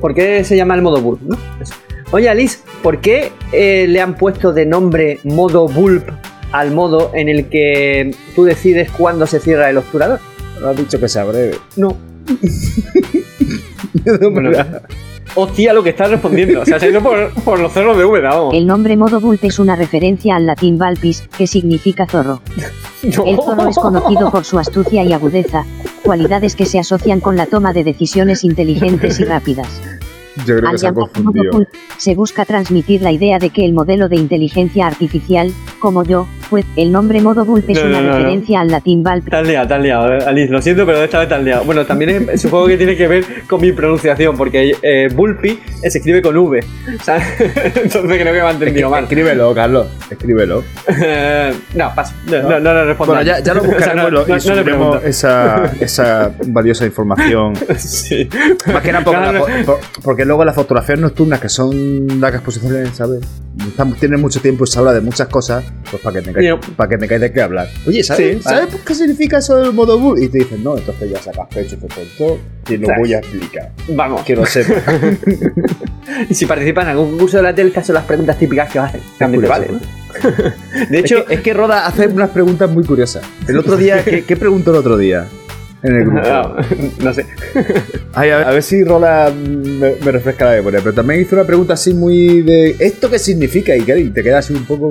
¿Por 0.00 0.14
qué 0.14 0.42
se 0.42 0.56
llama 0.56 0.74
el 0.74 0.82
modo 0.82 1.00
bull? 1.00 1.20
Oye, 2.10 2.28
Alice, 2.28 2.58
¿por 2.82 3.00
qué 3.00 3.32
le 3.52 4.00
han 4.00 4.14
puesto 4.14 4.52
de 4.52 4.66
nombre 4.66 5.18
modo 5.24 5.68
bulb 5.68 6.04
al 6.52 6.72
modo 6.72 7.10
en 7.14 7.28
el 7.28 7.48
que 7.48 8.14
tú 8.34 8.44
decides 8.44 8.90
cuándo 8.90 9.26
se 9.26 9.40
cierra 9.40 9.70
el 9.70 9.78
obturador. 9.78 10.20
No 10.60 10.68
has 10.68 10.76
dicho 10.76 10.98
que 10.98 11.08
sea 11.08 11.24
breve. 11.24 11.56
No. 11.76 11.96
hostia 15.36 15.72
lo 15.72 15.82
que 15.82 15.90
estás 15.90 16.10
respondiendo. 16.10 16.62
O 16.62 16.64
sea, 16.64 16.80
se 16.80 16.86
ha 16.86 16.90
ido 16.90 17.00
por, 17.02 17.60
los 17.60 17.72
cerros 17.72 17.96
de 17.96 18.04
V, 18.04 18.20
vamos. 18.20 18.54
El 18.54 18.66
nombre 18.66 18.96
modo 18.96 19.20
Bulp 19.20 19.44
es 19.44 19.58
una 19.58 19.76
referencia 19.76 20.36
al 20.36 20.46
latín 20.46 20.78
Valpis, 20.78 21.28
que 21.36 21.46
significa 21.46 22.06
zorro. 22.06 22.40
El 23.02 23.12
zorro 23.12 23.68
es 23.68 23.76
conocido 23.76 24.30
por 24.30 24.44
su 24.44 24.58
astucia 24.58 25.04
y 25.04 25.12
agudeza, 25.12 25.64
cualidades 26.02 26.56
que 26.56 26.66
se 26.66 26.78
asocian 26.78 27.20
con 27.20 27.36
la 27.36 27.46
toma 27.46 27.72
de 27.72 27.84
decisiones 27.84 28.42
inteligentes 28.42 29.20
y 29.20 29.24
rápidas. 29.24 29.68
Yo 30.44 30.58
creo 30.58 30.72
que 30.72 30.78
se 30.78 30.86
ha 30.86 30.92
confundido. 30.92 31.66
Se 31.96 32.14
busca 32.14 32.44
transmitir 32.44 33.00
la 33.02 33.12
idea 33.12 33.38
de 33.38 33.50
que 33.50 33.64
el 33.64 33.72
modelo 33.72 34.08
de 34.08 34.16
inteligencia 34.16 34.86
artificial, 34.86 35.52
como 35.78 36.04
yo, 36.04 36.26
pues 36.50 36.64
el 36.76 36.92
nombre 36.92 37.20
modo 37.20 37.44
Bulp 37.44 37.68
es 37.68 37.82
una 37.82 38.00
referencia 38.00 38.60
al 38.60 38.68
latín 38.68 39.02
Valp. 39.02 39.28
Tal 39.28 39.46
liado, 39.46 39.68
tal 39.68 39.82
liado, 39.82 40.14
eh, 40.14 40.24
Alice, 40.26 40.52
lo 40.52 40.62
siento, 40.62 40.86
pero 40.86 41.02
esta 41.02 41.18
vez 41.18 41.28
tal 41.28 41.44
liado. 41.44 41.64
Bueno, 41.64 41.84
también 41.84 42.38
supongo 42.38 42.66
que 42.66 42.76
tiene 42.76 42.96
que 42.96 43.08
ver 43.08 43.24
con 43.48 43.60
mi 43.60 43.72
pronunciación, 43.72 44.36
porque 44.36 44.76
eh, 44.82 45.08
Bulpi 45.14 45.58
se 45.82 45.98
escribe 45.98 46.22
con 46.22 46.36
V. 46.36 46.64
Entonces 46.86 47.90
creo 48.02 48.16
que 48.16 48.24
me 48.24 48.40
ha 48.40 48.50
entendido 48.50 48.90
mal. 48.90 49.04
Escríbelo, 49.04 49.54
Carlos, 49.54 49.86
escríbelo. 50.10 50.62
no, 51.74 51.94
paso. 51.94 52.14
No, 52.26 52.42
no, 52.42 52.60
no, 52.60 52.84
respondo. 52.84 53.14
Bueno, 53.14 53.22
ya, 53.22 53.40
ya 53.40 53.54
lo 53.54 53.62
buscaremos 53.64 54.12
no, 54.12 55.00
y 55.02 55.08
esa, 55.08 55.72
esa 55.80 56.32
valiosa 56.46 56.86
información. 56.86 57.54
sí. 57.76 58.28
Más 58.72 58.82
que 58.82 58.92
nada 58.92 59.04
porque, 59.04 59.64
porque 60.02 60.24
luego 60.24 60.44
las 60.44 60.54
fotografías 60.54 60.98
nocturnas, 60.98 61.40
que 61.40 61.48
son 61.48 62.20
las 62.20 62.34
exposiciones, 62.34 62.90
¿sabes? 62.94 63.20
Tienen 63.98 64.20
mucho 64.20 64.40
tiempo 64.40 64.64
y 64.64 64.66
se 64.66 64.78
habla 64.78 64.92
de 64.92 65.00
muchas 65.00 65.28
cosas, 65.28 65.64
pues 65.90 66.02
para 66.02 66.20
que 66.20 66.30
me 66.30 66.56
para 66.76 66.88
que 66.90 66.98
me 66.98 67.06
de 67.06 67.32
qué 67.32 67.40
hablar. 67.40 67.68
Oye, 67.86 68.02
¿sabes, 68.02 68.42
¿sabes 68.42 68.74
qué 68.84 68.94
significa 68.94 69.38
eso 69.38 69.56
del 69.56 69.72
modo 69.72 69.98
bull? 69.98 70.22
Y 70.22 70.28
te 70.28 70.38
dicen, 70.38 70.62
no, 70.62 70.76
entonces 70.76 71.10
ya 71.10 71.20
sacas 71.22 71.48
pecho, 71.48 71.76
te 71.78 71.86
todo 72.18 72.38
y 72.68 72.76
lo 72.76 72.88
voy 72.98 73.14
a 73.14 73.18
explicar. 73.18 73.72
Vamos. 73.88 74.22
Que 74.24 74.36
lo 74.36 74.44
sepa. 74.44 74.74
y 76.28 76.34
si 76.34 76.46
participan 76.46 76.84
en 76.84 76.90
algún 76.90 77.18
curso 77.18 77.38
de 77.38 77.44
la 77.44 77.54
tele, 77.54 77.72
son 77.82 77.94
las 77.94 78.04
preguntas 78.04 78.38
típicas 78.38 78.70
que 78.70 78.78
hacen. 78.78 79.00
También 79.18 79.42
te 79.42 79.48
vale. 79.48 79.68
De 80.90 80.98
hecho, 80.98 81.28
es 81.28 81.40
que, 81.40 81.54
Roda 81.54 81.86
hace 81.86 82.06
unas 82.08 82.30
preguntas 82.30 82.70
muy 82.70 82.84
curiosas. 82.84 83.24
El 83.46 83.58
otro 83.58 83.76
día, 83.76 84.02
¿qué, 84.04 84.24
qué 84.24 84.36
preguntó 84.36 84.70
el 84.70 84.78
otro 84.78 84.96
día? 84.96 85.26
En 85.86 85.96
el 85.96 86.04
grupo. 86.04 86.56
No, 87.02 87.12
sé. 87.12 87.26
a, 88.14 88.22
ver, 88.22 88.62
si 88.62 88.82
Rola 88.84 89.32
me, 89.32 90.10
refresca 90.10 90.46
la 90.46 90.52
memoria. 90.52 90.80
Pero 90.82 90.94
también 90.94 91.20
hizo 91.20 91.36
una 91.36 91.44
pregunta 91.44 91.74
así 91.74 91.94
muy 91.94 92.42
de 92.42 92.76
¿esto 92.78 93.10
qué 93.10 93.18
significa? 93.18 93.76
Y, 93.76 93.82
te 93.82 94.22
queda 94.22 94.38
así 94.38 94.54
un 94.54 94.64
poco. 94.64 94.90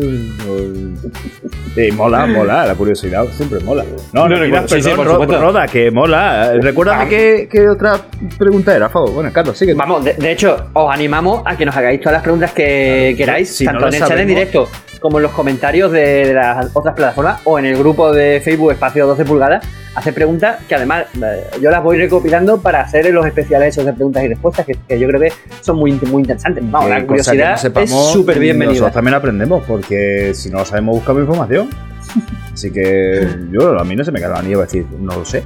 Eh, 1.78 1.92
mola, 1.92 2.26
mola, 2.26 2.66
la 2.66 2.76
curiosidad 2.76 3.26
siempre 3.36 3.60
mola. 3.60 3.84
No, 4.14 4.30
no, 4.30 4.38
no, 4.38 4.66
perdón, 4.66 5.42
Roda, 5.42 5.68
que 5.68 5.92
mola. 5.92 6.54
Recuérdame 6.54 7.10
qué, 7.10 7.50
qué, 7.52 7.68
otra 7.68 8.00
pregunta 8.38 8.76
era, 8.76 8.90
Fabo. 8.90 9.08
Bueno, 9.08 9.32
Carlos, 9.34 9.58
sigue. 9.58 9.74
Vamos, 9.74 10.06
de, 10.06 10.32
hecho, 10.32 10.70
os 10.74 10.94
animamos 10.94 11.42
a 11.46 11.58
que 11.58 11.66
nos 11.66 11.76
hagáis 11.76 12.00
todas 12.00 12.14
las 12.14 12.24
preguntas 12.24 12.54
que 12.54 13.14
queráis, 13.18 13.58
tanto 13.64 13.88
en 13.88 13.94
el 13.94 14.00
chat 14.00 14.18
en 14.18 14.28
directo 14.28 14.70
como 15.06 15.20
en 15.20 15.24
los 15.24 15.34
comentarios 15.34 15.92
de, 15.92 16.34
las 16.34 16.72
otras 16.74 16.96
plataformas 16.96 17.40
o 17.44 17.60
en 17.60 17.66
el 17.66 17.78
grupo 17.78 18.12
de 18.12 18.42
Facebook 18.44 18.72
Espacio 18.72 19.06
12 19.06 19.24
pulgadas 19.24 19.64
hace 19.94 20.12
preguntas 20.12 20.64
que 20.68 20.74
además 20.74 21.06
eh, 21.22 21.44
yo 21.62 21.70
las 21.70 21.84
voy 21.84 22.00
recopilando 22.00 22.60
para 22.60 22.82
hacer 22.82 23.14
los 23.14 23.24
especiales 23.24 23.76
esos 23.76 23.86
de 23.86 23.94
preguntas 23.94 24.24
y 24.24 24.30
respuestas 24.30 24.66
que, 24.66 25.00
yo 25.00 25.08
creo 25.08 25.22
que 25.22 25.32
son 25.62 25.78
muy, 25.78 25.92
muy 25.92 26.24
interesantes. 26.24 26.64
Vamos, 26.72 26.90
la 26.90 27.06
curiosidad 27.06 27.54
es 27.54 27.92
súper 27.92 28.40
bienvenida. 28.40 28.72
Nosotros 28.72 28.94
también 28.96 29.14
aprendemos 29.14 29.64
porque 29.68 30.34
si 30.34 30.50
no 30.50 30.58
lo 30.58 30.66
sabemos 30.66 30.96
buscamos 30.96 31.22
información. 31.22 31.70
Así 32.52 32.72
que 32.72 33.28
yo 33.52 33.80
a 33.80 33.84
mí 33.84 33.96
no 33.96 34.04
se 34.04 34.12
me 34.12 34.20
cae 34.20 34.30
la 34.30 34.40
anillo 34.40 34.62
decir, 34.62 34.88
no 35.00 35.18
lo 35.18 35.24
sé. 35.24 35.44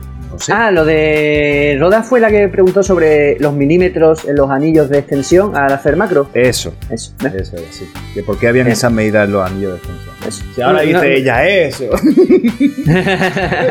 Ah, 0.51 0.71
lo 0.71 0.85
de 0.85 1.77
Roda 1.79 2.03
fue 2.03 2.19
la 2.19 2.29
que 2.29 2.47
preguntó 2.47 2.83
sobre 2.83 3.37
los 3.39 3.53
milímetros 3.53 4.25
en 4.25 4.35
los 4.35 4.49
anillos 4.49 4.89
de 4.89 4.99
extensión 4.99 5.55
al 5.55 5.71
hacer 5.71 5.95
macro. 5.95 6.29
Eso. 6.33 6.73
Eso. 6.89 7.13
Eso, 7.33 7.57
sí. 7.71 7.89
Que 8.13 8.23
por 8.23 8.37
qué 8.37 8.47
habían 8.47 8.67
esas 8.67 8.91
medidas 8.91 9.25
en 9.25 9.33
los 9.33 9.49
anillos 9.49 9.71
de 9.73 9.77
extensión. 9.77 10.15
Eso. 10.27 10.43
Si 10.53 10.61
ahora 10.61 10.81
dice 10.81 11.15
ella 11.15 11.47
eso. 11.47 11.85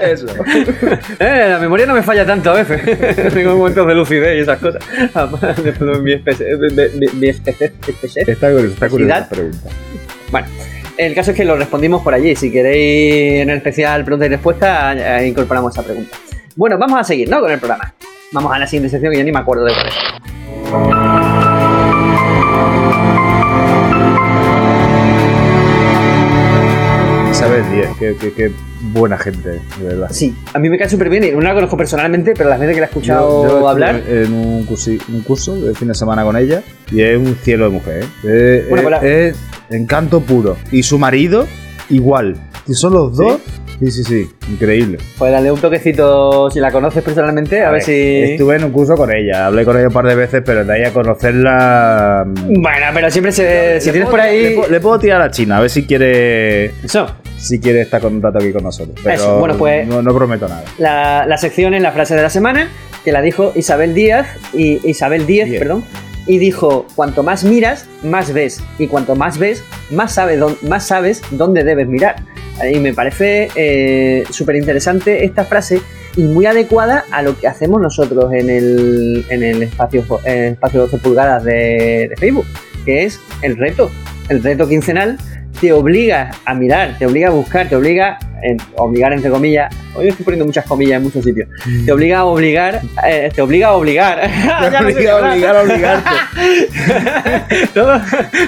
eso. 0.02 0.26
eh, 1.18 1.46
la 1.50 1.58
memoria 1.58 1.86
no 1.86 1.94
me 1.94 2.02
falla 2.02 2.26
tanto 2.26 2.50
a 2.50 2.62
veces. 2.62 3.32
Tengo 3.34 3.56
momentos 3.56 3.86
de 3.86 3.94
lucidez 3.94 4.38
y 4.38 4.40
esas 4.40 4.58
cosas. 4.58 4.82
Mi 6.02 6.12
especialidad. 6.12 7.88
Está 8.26 8.88
curiosa 8.88 9.18
esta 9.18 9.28
pregunta. 9.28 9.68
Bueno. 10.30 10.48
El 10.96 11.14
caso 11.14 11.30
es 11.30 11.36
que 11.36 11.44
lo 11.44 11.56
respondimos 11.56 12.02
por 12.02 12.12
allí. 12.12 12.34
Si 12.34 12.50
queréis 12.50 13.42
en 13.42 13.50
el 13.50 13.58
especial 13.58 14.04
pregunta 14.04 14.26
y 14.26 14.30
respuesta, 14.30 15.20
eh, 15.20 15.28
incorporamos 15.28 15.72
esa 15.72 15.84
pregunta. 15.84 16.18
Bueno, 16.58 16.76
vamos 16.76 16.98
a 16.98 17.04
seguir, 17.04 17.30
¿no? 17.30 17.40
Con 17.40 17.52
el 17.52 17.60
programa. 17.60 17.94
Vamos 18.32 18.52
a 18.52 18.58
la 18.58 18.66
siguiente 18.66 18.90
sección 18.90 19.12
que 19.12 19.18
ya 19.18 19.22
ni 19.22 19.30
me 19.30 19.38
acuerdo 19.38 19.64
de 19.64 19.72
cuál 19.74 19.86
es. 19.86 19.94
Isabel 27.30 27.64
Díez, 27.70 27.90
qué, 28.34 28.50
buena 28.92 29.16
gente, 29.16 29.60
de 29.78 29.84
verdad. 29.84 30.08
Sí, 30.10 30.34
a 30.52 30.58
mí 30.58 30.68
me 30.68 30.76
cae 30.76 30.88
súper 30.88 31.08
bien 31.08 31.22
y 31.22 31.30
no 31.30 31.40
la 31.42 31.54
conozco 31.54 31.76
personalmente, 31.76 32.34
pero 32.36 32.50
las 32.50 32.58
veces 32.58 32.74
que 32.74 32.80
la 32.80 32.86
he 32.86 32.88
escuchado 32.88 33.68
hablar. 33.68 34.02
En 34.08 34.32
un 34.32 34.66
curso, 34.66 34.90
un 35.10 35.20
curso 35.20 35.54
de 35.54 35.76
fin 35.76 35.86
de 35.86 35.94
semana 35.94 36.24
con 36.24 36.36
ella 36.36 36.64
y 36.90 37.02
es 37.02 37.16
un 37.16 37.36
cielo 37.36 37.66
de 37.66 37.70
mujer. 37.70 38.04
¿eh? 38.24 38.64
Es, 38.64 38.68
bueno, 38.68 38.98
encanto 39.70 40.22
puro. 40.22 40.56
Y 40.72 40.82
su 40.82 40.98
marido, 40.98 41.46
igual. 41.88 42.34
Y 42.66 42.74
son 42.74 42.94
los 42.94 43.16
dos. 43.16 43.36
Sí, 43.46 43.57
sí, 43.80 44.04
sí, 44.04 44.30
increíble. 44.50 44.98
Pues 45.16 45.32
dale 45.32 45.52
un 45.52 45.60
toquecito 45.60 46.50
si 46.50 46.60
la 46.60 46.72
conoces 46.72 47.02
personalmente, 47.02 47.62
a, 47.62 47.70
ver, 47.70 47.82
si. 47.82 47.92
Estuve 47.92 48.56
en 48.56 48.64
un 48.64 48.72
curso 48.72 48.96
con 48.96 49.14
ella, 49.14 49.46
hablé 49.46 49.64
con 49.64 49.76
ella 49.76 49.86
un 49.88 49.92
par 49.92 50.06
de 50.06 50.14
veces, 50.14 50.42
pero 50.44 50.64
de 50.64 50.72
ahí 50.72 50.84
a 50.84 50.92
conocerla. 50.92 52.24
Mm, 52.26 52.62
bueno, 52.62 52.86
pero 52.92 53.10
siempre 53.10 53.32
se. 53.32 53.80
Si 53.80 53.90
tienes 53.90 54.08
por 54.08 54.20
ahí. 54.20 54.56
Le, 54.68 54.80
puedo 54.80 54.98
tirar 54.98 55.22
a 55.22 55.30
China, 55.30 55.58
a 55.58 55.60
ver 55.60 55.70
si 55.70 55.86
quiere. 55.86 56.66
Eso. 56.82 57.06
Si 57.36 57.60
quiere 57.60 57.82
estar 57.82 58.00
con 58.00 58.16
un 58.16 58.22
rato 58.22 58.38
aquí 58.38 58.52
con 58.52 58.64
nosotros. 58.64 58.96
Pero 59.02 59.38
Bueno, 59.38 59.56
pues. 59.56 59.86
No, 59.86 60.02
prometo 60.14 60.48
nada. 60.48 60.64
La, 60.78 61.24
la, 61.26 61.36
sección 61.36 61.74
es 61.74 61.82
la 61.82 61.92
frase 61.92 62.16
de 62.16 62.22
la 62.22 62.30
semana, 62.30 62.68
que 63.04 63.12
la 63.12 63.22
dijo 63.22 63.52
Isabel 63.54 63.94
Díaz, 63.94 64.26
y 64.52 64.80
Isabel 64.88 65.26
Díez, 65.26 65.56
perdón 65.58 65.84
y 66.28 66.38
dijo, 66.38 66.86
cuanto 66.94 67.22
más 67.22 67.42
miras, 67.42 67.86
más 68.04 68.32
ves, 68.32 68.62
y 68.78 68.86
cuanto 68.86 69.16
más 69.16 69.38
ves, 69.38 69.64
más, 69.90 70.20
más 70.62 70.86
sabes 70.86 71.22
dónde 71.30 71.64
debes 71.64 71.88
mirar. 71.88 72.16
Y 72.72 72.78
me 72.80 72.92
parece 72.92 73.48
eh, 73.54 74.24
súper 74.30 74.56
interesante 74.56 75.24
esta 75.24 75.44
frase 75.44 75.80
y 76.16 76.22
muy 76.22 76.46
adecuada 76.46 77.04
a 77.10 77.22
lo 77.22 77.38
que 77.38 77.46
hacemos 77.46 77.80
nosotros 77.80 78.32
en 78.32 78.50
el, 78.50 79.24
en 79.28 79.42
el 79.42 79.62
espacio, 79.62 80.04
espacio 80.24 80.80
12 80.80 80.98
pulgadas 80.98 81.44
de, 81.44 82.08
de 82.10 82.16
Facebook, 82.18 82.46
que 82.84 83.04
es 83.04 83.20
el 83.42 83.56
reto, 83.56 83.90
el 84.28 84.42
reto 84.42 84.68
quincenal 84.68 85.18
te 85.60 85.72
obliga 85.72 86.30
a 86.44 86.54
mirar, 86.54 86.96
te 86.98 87.06
obliga 87.06 87.28
a 87.28 87.30
buscar, 87.30 87.68
te 87.68 87.76
obliga, 87.76 88.18
en, 88.42 88.56
obligar 88.76 89.12
entre 89.12 89.30
comillas, 89.30 89.74
hoy 89.94 90.08
estoy 90.08 90.24
poniendo 90.24 90.46
muchas 90.46 90.64
comillas 90.66 90.98
en 90.98 91.02
muchos 91.04 91.24
sitios, 91.24 91.48
te 91.84 91.92
obliga 91.92 92.18
a 92.18 92.24
obligar, 92.24 92.80
eh, 93.06 93.30
te 93.34 93.42
obliga 93.42 93.68
a 93.68 93.72
obligar. 93.72 94.20
Te 94.70 94.76
obliga 94.84 95.12
a 95.12 95.32
obligar 95.32 95.56
a 95.56 95.62
obligarte. 95.62 96.10
Todo, 97.74 98.00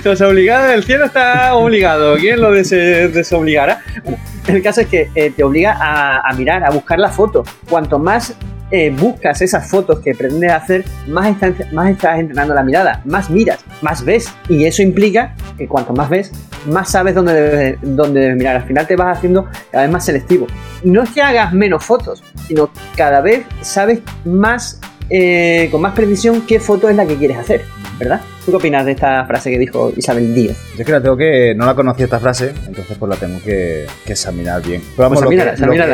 los 0.04 0.20
obligados 0.20 0.70
del 0.70 0.84
cielo 0.84 1.06
está 1.06 1.54
obligado. 1.54 2.16
¿Quién 2.16 2.40
lo 2.40 2.52
des 2.52 2.70
desobligará? 2.70 3.82
Bueno, 4.04 4.18
el 4.46 4.62
caso 4.62 4.80
es 4.80 4.86
que 4.86 5.08
eh, 5.14 5.30
te 5.30 5.42
obliga 5.42 5.76
a, 5.78 6.28
a 6.28 6.32
mirar, 6.34 6.64
a 6.64 6.70
buscar 6.70 6.98
la 6.98 7.08
foto. 7.08 7.44
Cuanto 7.68 7.98
más 7.98 8.36
eh, 8.72 8.90
buscas 8.90 9.42
esas 9.42 9.68
fotos 9.68 9.98
que 9.98 10.14
pretendes 10.14 10.52
hacer, 10.52 10.84
más, 11.08 11.36
más 11.72 11.90
estás 11.90 12.20
entrenando 12.20 12.54
la 12.54 12.62
mirada, 12.62 13.02
más 13.04 13.28
miras, 13.28 13.58
más 13.82 14.04
ves. 14.04 14.32
Y 14.48 14.64
eso 14.64 14.82
implica 14.82 15.34
que 15.58 15.66
cuanto 15.66 15.92
más 15.92 16.08
ves, 16.08 16.30
más 16.66 16.90
sabes 16.90 17.14
dónde 17.14 17.32
debes, 17.32 17.78
dónde 17.82 18.20
debes 18.20 18.36
mirar. 18.36 18.56
Al 18.56 18.64
final 18.64 18.86
te 18.86 18.96
vas 18.96 19.18
haciendo 19.18 19.48
cada 19.70 19.84
vez 19.84 19.92
más 19.92 20.04
selectivo. 20.04 20.46
No 20.84 21.02
es 21.02 21.10
que 21.10 21.22
hagas 21.22 21.52
menos 21.52 21.84
fotos, 21.84 22.22
sino 22.46 22.70
cada 22.96 23.20
vez 23.20 23.44
sabes 23.60 24.00
más, 24.24 24.80
eh, 25.08 25.68
con 25.70 25.80
más 25.80 25.94
precisión 25.94 26.42
qué 26.46 26.60
foto 26.60 26.88
es 26.88 26.96
la 26.96 27.06
que 27.06 27.16
quieres 27.16 27.38
hacer. 27.38 27.62
¿verdad? 28.00 28.22
¿Tú 28.46 28.52
qué 28.52 28.56
opinas 28.56 28.86
de 28.86 28.92
esta 28.92 29.26
frase 29.26 29.50
que 29.50 29.58
dijo 29.58 29.92
Isabel 29.94 30.34
Díaz? 30.34 30.56
Yo 30.74 30.80
es 30.80 30.86
que 30.86 30.92
la 30.92 31.02
tengo 31.02 31.18
que. 31.18 31.54
No 31.54 31.66
la 31.66 31.74
conocía 31.74 32.06
esta 32.06 32.18
frase, 32.18 32.54
entonces 32.66 32.96
pues 32.98 33.10
la 33.10 33.16
tengo 33.16 33.38
que, 33.42 33.84
que 34.06 34.12
examinar 34.12 34.62
bien. 34.62 34.80
Pero 34.96 35.10
vamos, 35.10 35.22
pues 35.22 35.38
lo, 35.38 35.70
que, 35.70 35.84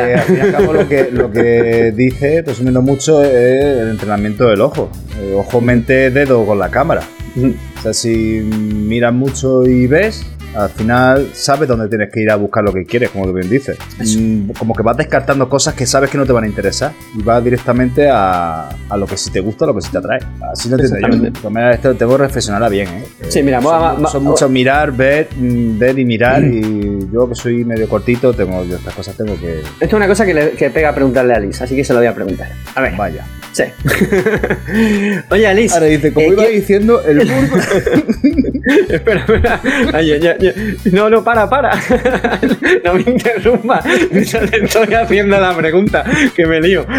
lo, 0.71 0.87
que, 0.87 1.09
lo, 1.11 1.31
que, 1.31 1.91
dice, 1.93 2.43
resumiendo 2.43 2.81
mucho, 2.81 3.21
es 3.23 3.81
el 3.81 3.89
entrenamiento 3.89 4.47
del 4.47 4.61
ojo. 4.61 4.89
Ojo, 5.35 5.59
mente, 5.59 6.09
dedo 6.09 6.45
con 6.45 6.57
la 6.57 6.69
cámara. 6.69 7.03
O 7.35 7.81
sea, 7.81 7.93
si 7.93 8.39
miras 8.39 9.13
mucho 9.13 9.67
y 9.67 9.85
ves, 9.87 10.25
al 10.57 10.69
final 10.69 11.29
sabes 11.33 11.67
dónde 11.67 11.87
tienes 11.87 12.11
que 12.11 12.21
ir 12.21 12.31
a 12.31 12.35
buscar 12.35 12.63
lo 12.63 12.73
que 12.73 12.83
quieres, 12.83 13.11
como 13.11 13.25
tú 13.25 13.33
bien 13.33 13.47
dices. 13.49 13.77
Mm, 13.99 14.51
como 14.51 14.73
que 14.73 14.81
vas 14.81 14.97
descartando 14.97 15.47
cosas 15.47 15.75
que 15.75 15.85
sabes 15.85 16.09
que 16.09 16.17
no 16.17 16.25
te 16.25 16.33
van 16.33 16.45
a 16.45 16.47
interesar 16.47 16.93
y 17.15 17.21
vas 17.21 17.43
directamente 17.43 18.09
a, 18.09 18.69
a 18.89 18.97
lo 18.97 19.05
que 19.05 19.17
sí 19.17 19.29
te 19.29 19.39
gusta, 19.39 19.65
a 19.65 19.67
lo 19.67 19.75
que 19.75 19.81
sí 19.81 19.91
te 19.91 19.99
atrae. 19.99 20.19
Así 20.51 20.67
lo 20.69 20.77
entiendo 20.77 21.29
yo. 21.29 21.31
Pues 21.31 21.75
esto 21.75 21.95
tengo 21.95 22.17
que 22.17 22.23
reflexionarla 22.23 22.69
bien. 22.69 22.87
¿eh? 22.87 23.05
Sí, 23.29 23.43
mira, 23.43 23.61
son, 23.61 24.07
son 24.07 24.23
mucho 24.23 24.49
mirar, 24.49 24.91
ver, 24.91 25.29
mm, 25.35 25.77
ver 25.77 25.99
y 25.99 26.05
mirar. 26.05 26.43
Y 26.43 27.07
yo 27.11 27.29
que 27.29 27.35
soy 27.35 27.63
medio 27.63 27.87
cortito, 27.87 28.33
tengo 28.33 28.63
yo 28.65 28.77
estas 28.77 28.95
cosas 28.95 29.15
tengo 29.15 29.39
que. 29.39 29.59
Esto 29.59 29.75
es 29.79 29.93
una 29.93 30.07
cosa 30.07 30.25
que, 30.25 30.33
le, 30.33 30.51
que 30.51 30.71
pega 30.71 30.89
a 30.89 30.95
preguntarle 30.95 31.33
a 31.33 31.37
Alice, 31.37 31.63
así 31.63 31.75
que 31.75 31.83
se 31.83 31.93
lo 31.93 31.99
voy 31.99 32.07
a 32.07 32.15
preguntar. 32.15 32.49
A 32.73 32.81
ver. 32.81 32.95
Vaya. 32.95 33.23
Sí. 33.51 33.63
Oye, 35.29 35.47
Alice. 35.47 35.73
Ahora 35.73 35.87
dice, 35.87 36.13
como 36.13 36.27
eh, 36.27 36.33
iba 36.33 36.45
diciendo, 36.45 37.01
el 37.03 37.19
espera, 38.89 39.19
espera. 39.21 39.61
Ay, 39.93 40.19
ya, 40.19 40.37
ya. 40.37 40.53
No, 40.91 41.09
no, 41.09 41.23
para, 41.23 41.49
para. 41.49 41.71
no 42.83 42.93
me 42.95 43.01
interrumpa. 43.01 43.81
Estoy 44.11 44.93
haciendo 44.93 45.39
la 45.39 45.55
pregunta, 45.55 46.03
que 46.35 46.45
me 46.45 46.59
lío. 46.59 46.85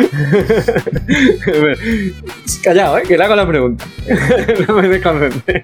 Callado, 2.62 2.98
¿eh? 2.98 3.02
Que 3.06 3.18
le 3.18 3.24
hago 3.24 3.36
la 3.36 3.46
pregunta. 3.46 3.84
no 4.66 4.74
me 4.74 4.88
desconcentre. 4.88 5.62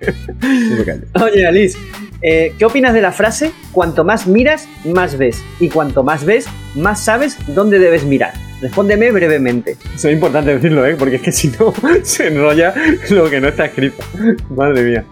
Oye, 1.23 1.47
Alice, 1.47 1.79
eh, 2.27 2.55
¿qué 2.59 2.65
opinas 2.65 2.95
de 2.95 3.03
la 3.03 3.13
frase? 3.13 3.53
Cuanto 3.71 4.03
más 4.03 4.27
miras, 4.27 4.67
más 4.85 5.19
ves. 5.19 5.45
Y 5.61 5.69
cuanto 5.69 6.03
más 6.03 6.25
ves, 6.25 6.47
más 6.75 7.05
sabes 7.05 7.37
dónde 7.49 7.79
debes 7.79 8.05
mirar. 8.05 8.33
Respóndeme 8.63 9.13
brevemente. 9.13 9.77
Eso 9.95 10.09
es 10.09 10.15
importante 10.15 10.55
decirlo, 10.55 10.87
¿eh? 10.87 10.97
Porque 10.99 11.17
es 11.17 11.23
que 11.23 11.33
si 11.33 11.49
no, 11.49 11.75
se 12.03 12.29
enrolla 12.29 12.73
lo 13.11 13.29
que 13.29 13.43
no 13.43 13.49
está 13.49 13.67
escrito. 13.67 14.03
Madre 14.49 14.85
mía. 14.85 15.05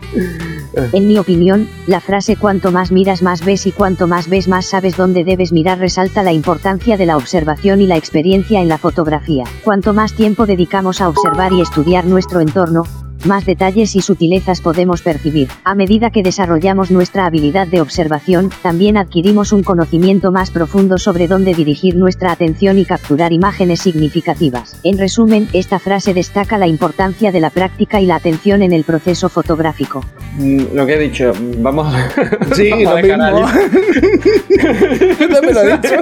En 0.94 1.06
mi 1.06 1.18
opinión, 1.18 1.68
la 1.86 2.00
frase 2.00 2.36
cuanto 2.36 2.72
más 2.72 2.90
miras 2.90 3.20
más 3.20 3.44
ves 3.44 3.66
y 3.66 3.72
cuanto 3.72 4.08
más 4.08 4.30
ves 4.30 4.48
más 4.48 4.64
sabes 4.64 4.96
dónde 4.96 5.22
debes 5.22 5.52
mirar 5.52 5.80
resalta 5.80 6.22
la 6.22 6.32
importancia 6.32 6.96
de 6.96 7.04
la 7.04 7.18
observación 7.18 7.82
y 7.82 7.86
la 7.86 7.98
experiencia 7.98 8.62
en 8.62 8.68
la 8.68 8.78
fotografía. 8.78 9.44
Cuanto 9.64 9.92
más 9.92 10.14
tiempo 10.14 10.46
dedicamos 10.46 11.02
a 11.02 11.10
observar 11.10 11.52
y 11.52 11.60
estudiar 11.60 12.06
nuestro 12.06 12.40
entorno, 12.40 12.84
más 13.26 13.46
detalles 13.46 13.96
y 13.96 14.02
sutilezas 14.02 14.60
podemos 14.60 15.02
percibir. 15.02 15.48
A 15.64 15.74
medida 15.74 16.10
que 16.10 16.22
desarrollamos 16.22 16.90
nuestra 16.90 17.26
habilidad 17.26 17.66
de 17.66 17.80
observación, 17.80 18.50
también 18.62 18.96
adquirimos 18.96 19.52
un 19.52 19.62
conocimiento 19.62 20.32
más 20.32 20.50
profundo 20.50 20.98
sobre 20.98 21.28
dónde 21.28 21.54
dirigir 21.54 21.96
nuestra 21.96 22.32
atención 22.32 22.78
y 22.78 22.84
capturar 22.84 23.32
imágenes 23.32 23.80
significativas. 23.80 24.80
En 24.84 24.98
resumen, 24.98 25.48
esta 25.52 25.78
frase 25.78 26.14
destaca 26.14 26.58
la 26.58 26.66
importancia 26.66 27.32
de 27.32 27.40
la 27.40 27.50
práctica 27.50 28.00
y 28.00 28.06
la 28.06 28.16
atención 28.16 28.62
en 28.62 28.72
el 28.72 28.84
proceso 28.84 29.28
fotográfico. 29.28 30.04
Mm, 30.38 30.74
lo 30.74 30.86
que 30.86 30.94
he 30.94 30.98
dicho, 30.98 31.32
vamos 31.58 31.94
a... 31.94 32.10
Sí, 32.54 32.70
lo 32.70 32.96
mismo. 32.96 33.16
lo 35.52 35.60
he 35.60 35.78
dicho. 35.78 35.94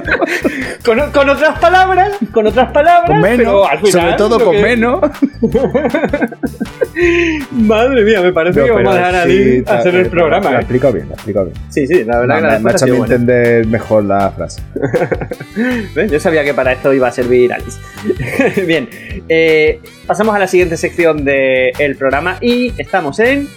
Con, 0.83 1.29
otras 1.29 1.59
palabras, 1.59 2.17
con 2.33 2.47
otras 2.47 2.71
palabras, 2.71 3.07
con 3.07 3.21
menos, 3.21 3.67
sobre 3.91 4.13
todo 4.13 4.43
con 4.43 4.61
menos. 4.61 4.99
Madre 7.51 8.03
mía, 8.03 8.21
me 8.21 8.33
parece 8.33 8.63
que 8.63 8.71
vamos 8.71 8.93
a 8.93 8.97
dejar 8.97 9.15
a 9.15 9.25
sí, 9.25 9.63
hacer 9.65 9.95
el 9.95 10.09
programa. 10.09 10.51
Lo, 10.51 10.57
¿eh? 10.57 10.59
explico 10.59 10.91
bien, 10.91 11.07
lo 11.07 11.13
explico 11.13 11.45
bien. 11.45 11.57
Sí, 11.69 11.87
sí, 11.87 12.03
la 12.03 12.19
verdad 12.19 12.35
que 12.35 12.63
me, 12.63 12.69
ha 12.69 12.73
hecho 12.73 12.85
a 12.85 12.89
entender 12.89 13.67
mejor 13.67 14.05
la 14.05 14.31
frase. 14.31 14.61
Yo 16.09 16.19
sabía 16.19 16.43
que 16.43 16.53
para 16.53 16.73
esto 16.73 16.93
iba 16.93 17.07
a 17.07 17.11
servir 17.11 17.53
Alice. 17.53 17.79
bien, 18.65 18.89
eh, 19.27 19.79
pasamos 20.07 20.35
a 20.35 20.39
la 20.39 20.47
siguiente 20.47 20.77
sección 20.77 21.23
del 21.23 21.95
programa 21.97 22.37
y 22.41 22.73
estamos 22.77 23.19
en. 23.19 23.47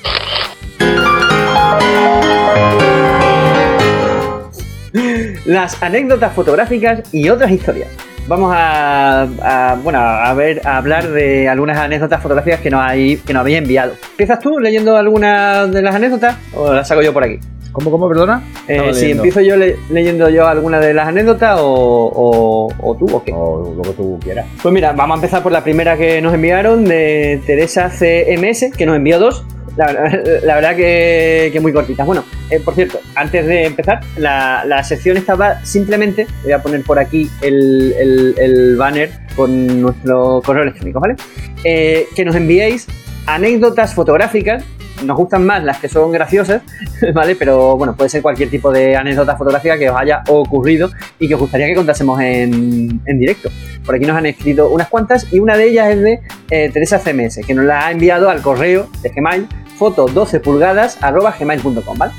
Las 5.44 5.82
anécdotas 5.82 6.32
fotográficas 6.32 7.02
y 7.12 7.28
otras 7.28 7.50
historias 7.50 7.88
vamos 8.26 8.52
a, 8.54 9.76
bueno, 9.82 9.98
a 10.00 10.32
ver, 10.34 10.60
a 10.66 10.76
hablar 10.76 11.08
de 11.08 11.48
algunas 11.48 11.78
anécdotas 11.78 12.22
fotográficas 12.22 12.60
que 12.60 12.70
nos, 12.70 12.80
hay, 12.82 13.16
que 13.18 13.32
nos 13.32 13.40
habéis 13.40 13.58
enviado. 13.58 13.94
¿Empiezas 14.10 14.38
tú 14.40 14.58
leyendo 14.58 14.96
alguna 14.96 15.66
de 15.66 15.82
las 15.82 15.94
anécdotas 15.94 16.36
o 16.54 16.72
las 16.72 16.90
hago 16.90 17.02
yo 17.02 17.12
por 17.12 17.24
aquí? 17.24 17.38
¿Cómo, 17.72 17.90
cómo, 17.90 18.08
perdona? 18.08 18.40
Eh, 18.68 18.94
si 18.94 19.10
empiezo 19.10 19.40
yo 19.40 19.56
leyendo 19.90 20.28
yo 20.28 20.46
alguna 20.46 20.78
de 20.78 20.94
las 20.94 21.08
anécdotas 21.08 21.58
o, 21.60 22.70
o, 22.78 22.96
tú 22.96 23.06
o 23.12 23.24
qué. 23.24 23.32
O 23.34 23.74
lo 23.76 23.82
que 23.82 23.90
tú 23.90 24.18
quieras. 24.22 24.46
Pues 24.62 24.72
mira, 24.72 24.92
vamos 24.92 25.16
a 25.16 25.18
empezar 25.18 25.42
por 25.42 25.50
la 25.50 25.64
primera 25.64 25.96
que 25.96 26.22
nos 26.22 26.32
enviaron 26.32 26.84
de 26.84 27.40
Teresa 27.44 27.90
CMS, 27.90 28.70
que 28.76 28.86
nos 28.86 28.94
envió 28.94 29.18
dos. 29.18 29.44
La, 29.76 29.86
verdad 30.54 30.76
que, 30.76 31.58
muy 31.60 31.72
cortitas. 31.72 32.06
Bueno, 32.06 32.24
eh, 32.50 32.60
por 32.60 32.74
cierto, 32.74 33.00
antes 33.14 33.46
de 33.46 33.64
empezar, 33.64 34.00
la, 34.16 34.82
sección 34.84 35.16
estaba 35.16 35.64
simplemente, 35.64 36.26
voy 36.42 36.52
a 36.52 36.62
poner 36.62 36.82
por 36.82 36.98
aquí 36.98 37.30
el, 37.40 38.76
banner 38.78 39.10
con 39.36 39.80
nuestro 39.80 40.42
correo 40.44 40.62
electrónico, 40.62 41.00
¿vale? 41.00 41.16
Eh, 41.64 42.06
que 42.14 42.24
nos 42.24 42.34
enviéis 42.36 42.86
anécdotas 43.26 43.94
fotográficas 43.94 44.64
nos 45.02 45.16
gustan 45.16 45.44
más 45.44 45.62
las 45.64 45.78
que 45.78 45.88
son 45.88 46.12
graciosas, 46.12 46.62
¿vale? 47.14 47.36
Pero 47.36 47.76
bueno, 47.76 47.96
puede 47.96 48.10
ser 48.10 48.22
cualquier 48.22 48.50
tipo 48.50 48.70
de 48.70 48.96
anécdota 48.96 49.36
fotográfica 49.36 49.78
que 49.78 49.90
os 49.90 49.96
haya 49.96 50.22
ocurrido 50.28 50.90
y 51.18 51.28
que 51.28 51.34
os 51.34 51.40
gustaría 51.40 51.66
que 51.66 51.74
contásemos 51.74 52.20
en, 52.20 53.02
directo. 53.04 53.50
Por 53.84 53.94
aquí 53.94 54.04
nos 54.04 54.16
han 54.16 54.26
escrito 54.26 54.68
unas 54.70 54.88
cuantas 54.88 55.32
y 55.32 55.40
una 55.40 55.56
de 55.56 55.68
ellas 55.68 55.90
es 55.90 56.00
de 56.00 56.20
eh, 56.50 56.70
Teresa 56.72 56.98
CMS, 56.98 57.40
que 57.46 57.54
nos 57.54 57.64
la 57.64 57.86
ha 57.86 57.90
enviado 57.90 58.30
al 58.30 58.40
correo 58.40 58.88
de 59.02 59.10
Gmail, 59.10 59.46
foto 59.78 60.06
12 60.06 60.40
pulgadas 60.40 60.98
arroba 61.00 61.34
gmail.com, 61.38 61.98
¿vale? 61.98 62.12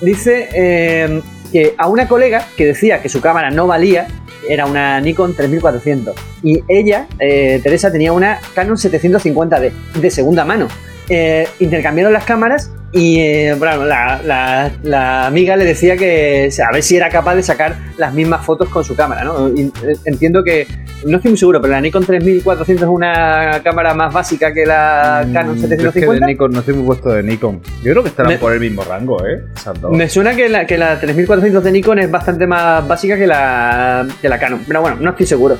Dice 0.00 0.48
eh, 0.54 1.22
que 1.52 1.74
a 1.76 1.88
una 1.88 2.06
colega 2.08 2.46
que 2.56 2.66
decía 2.66 3.02
que 3.02 3.08
su 3.08 3.20
cámara 3.20 3.50
no 3.50 3.66
valía, 3.66 4.06
era 4.48 4.66
una 4.66 5.00
Nikon 5.00 5.34
3400 5.34 6.14
y 6.42 6.62
ella, 6.68 7.06
eh, 7.18 7.60
Teresa, 7.62 7.90
tenía 7.90 8.12
una 8.12 8.40
Canon 8.54 8.76
750D 8.76 9.72
de 10.00 10.10
segunda 10.10 10.44
mano 10.44 10.68
eh, 11.08 11.48
intercambiaron 11.58 12.12
las 12.12 12.24
cámaras 12.24 12.70
y 12.90 13.20
eh, 13.20 13.54
bueno, 13.58 13.84
la, 13.84 15.26
amiga 15.26 15.56
le 15.56 15.64
decía 15.66 15.96
que 15.96 16.48
a 16.66 16.72
ver 16.72 16.82
si 16.82 16.96
era 16.96 17.10
capaz 17.10 17.34
de 17.34 17.42
sacar 17.42 17.76
las 17.98 18.14
mismas 18.14 18.44
fotos 18.46 18.70
con 18.70 18.82
su 18.82 18.96
cámara, 18.96 19.24
¿no? 19.24 19.48
Eh, 19.48 19.70
entiendo 20.06 20.42
que, 20.42 20.66
no 21.04 21.18
estoy 21.18 21.32
muy 21.32 21.38
seguro, 21.38 21.60
pero 21.60 21.72
la 21.72 21.82
Nikon 21.82 22.06
3400 22.06 22.82
es 22.82 22.88
una 22.88 23.60
cámara 23.62 23.92
más 23.92 24.12
básica 24.12 24.54
que 24.54 24.64
la 24.64 25.24
mm, 25.26 25.32
Canon 25.32 25.58
750. 25.58 26.26
Nikon, 26.26 26.50
no 26.50 26.60
estoy 26.60 26.74
muy 26.74 26.86
puesto 26.86 27.10
de 27.10 27.22
Nikon. 27.22 27.60
Yo 27.82 27.92
creo 27.92 28.02
que 28.02 28.08
estarán 28.08 28.38
por 28.38 28.54
el 28.54 28.60
mismo 28.60 28.82
rango, 28.84 29.18
¿eh? 29.26 29.42
Me 29.90 30.08
suena 30.08 30.34
que 30.34 30.48
la, 30.48 30.66
que 30.66 30.78
la 30.78 30.98
3400 30.98 31.62
de 31.62 31.72
Nikon 31.72 31.98
es 31.98 32.10
bastante 32.10 32.46
más 32.46 32.88
básica 32.88 33.18
que 33.18 33.26
la, 33.26 34.06
que 34.22 34.30
la 34.30 34.38
Canon, 34.38 34.62
pero 34.66 34.80
bueno, 34.80 34.96
no 34.98 35.10
estoy 35.10 35.26
seguro. 35.26 35.58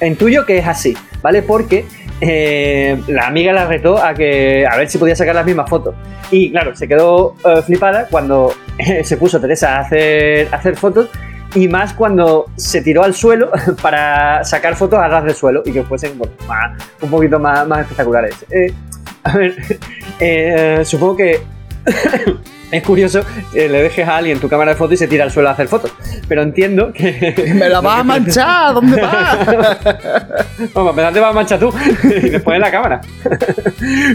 Intuyo 0.00 0.46
que 0.46 0.56
es 0.56 0.66
así, 0.66 0.96
¿vale? 1.20 1.42
Porque 1.42 1.84
eh, 2.24 3.02
la 3.08 3.26
amiga 3.26 3.52
la 3.52 3.66
retó 3.66 3.98
a 3.98 4.14
que 4.14 4.64
a 4.64 4.76
ver 4.76 4.88
si 4.88 4.96
podía 4.96 5.16
sacar 5.16 5.34
las 5.34 5.44
mismas 5.44 5.68
fotos. 5.68 5.94
Y 6.30 6.52
claro, 6.52 6.74
se 6.74 6.86
quedó 6.86 7.34
eh, 7.44 7.62
flipada 7.62 8.06
cuando 8.08 8.54
se 9.02 9.16
puso 9.16 9.40
Teresa 9.40 9.76
a 9.76 9.80
hacer, 9.80 10.48
hacer 10.52 10.76
fotos 10.76 11.08
y 11.54 11.66
más 11.66 11.94
cuando 11.94 12.46
se 12.56 12.80
tiró 12.80 13.02
al 13.02 13.14
suelo 13.14 13.50
para 13.82 14.44
sacar 14.44 14.76
fotos 14.76 15.00
a 15.00 15.08
ras 15.08 15.24
del 15.24 15.34
suelo 15.34 15.62
y 15.64 15.72
que 15.72 15.82
fuesen 15.82 16.12
un 17.00 17.10
poquito 17.10 17.40
más, 17.40 17.66
más 17.66 17.80
espectaculares. 17.80 18.36
Eh, 18.50 18.72
a 19.24 19.36
ver, 19.36 19.56
eh, 20.20 20.82
supongo 20.84 21.16
que 21.16 21.40
es 22.78 22.82
curioso 22.82 23.20
que 23.52 23.68
le 23.68 23.82
dejes 23.82 24.08
a 24.08 24.16
alguien 24.16 24.40
tu 24.40 24.48
cámara 24.48 24.72
de 24.72 24.76
foto 24.76 24.94
y 24.94 24.96
se 24.96 25.06
tira 25.06 25.24
al 25.24 25.30
suelo 25.30 25.50
a 25.50 25.52
hacer 25.52 25.68
fotos. 25.68 25.92
Pero 26.26 26.42
entiendo 26.42 26.92
que. 26.92 27.52
¡Me 27.54 27.68
la 27.68 27.80
vas 27.80 28.00
a 28.00 28.04
manchar! 28.04 28.74
¿Dónde 28.74 29.00
vas? 29.00 29.38
Vamos, 30.72 30.98
a 30.98 31.12
te 31.12 31.20
vas 31.20 31.30
a 31.30 31.32
manchar 31.34 31.60
tú 31.60 31.72
y 32.04 32.30
después 32.30 32.54
en 32.56 32.62
la 32.62 32.70
cámara. 32.70 33.00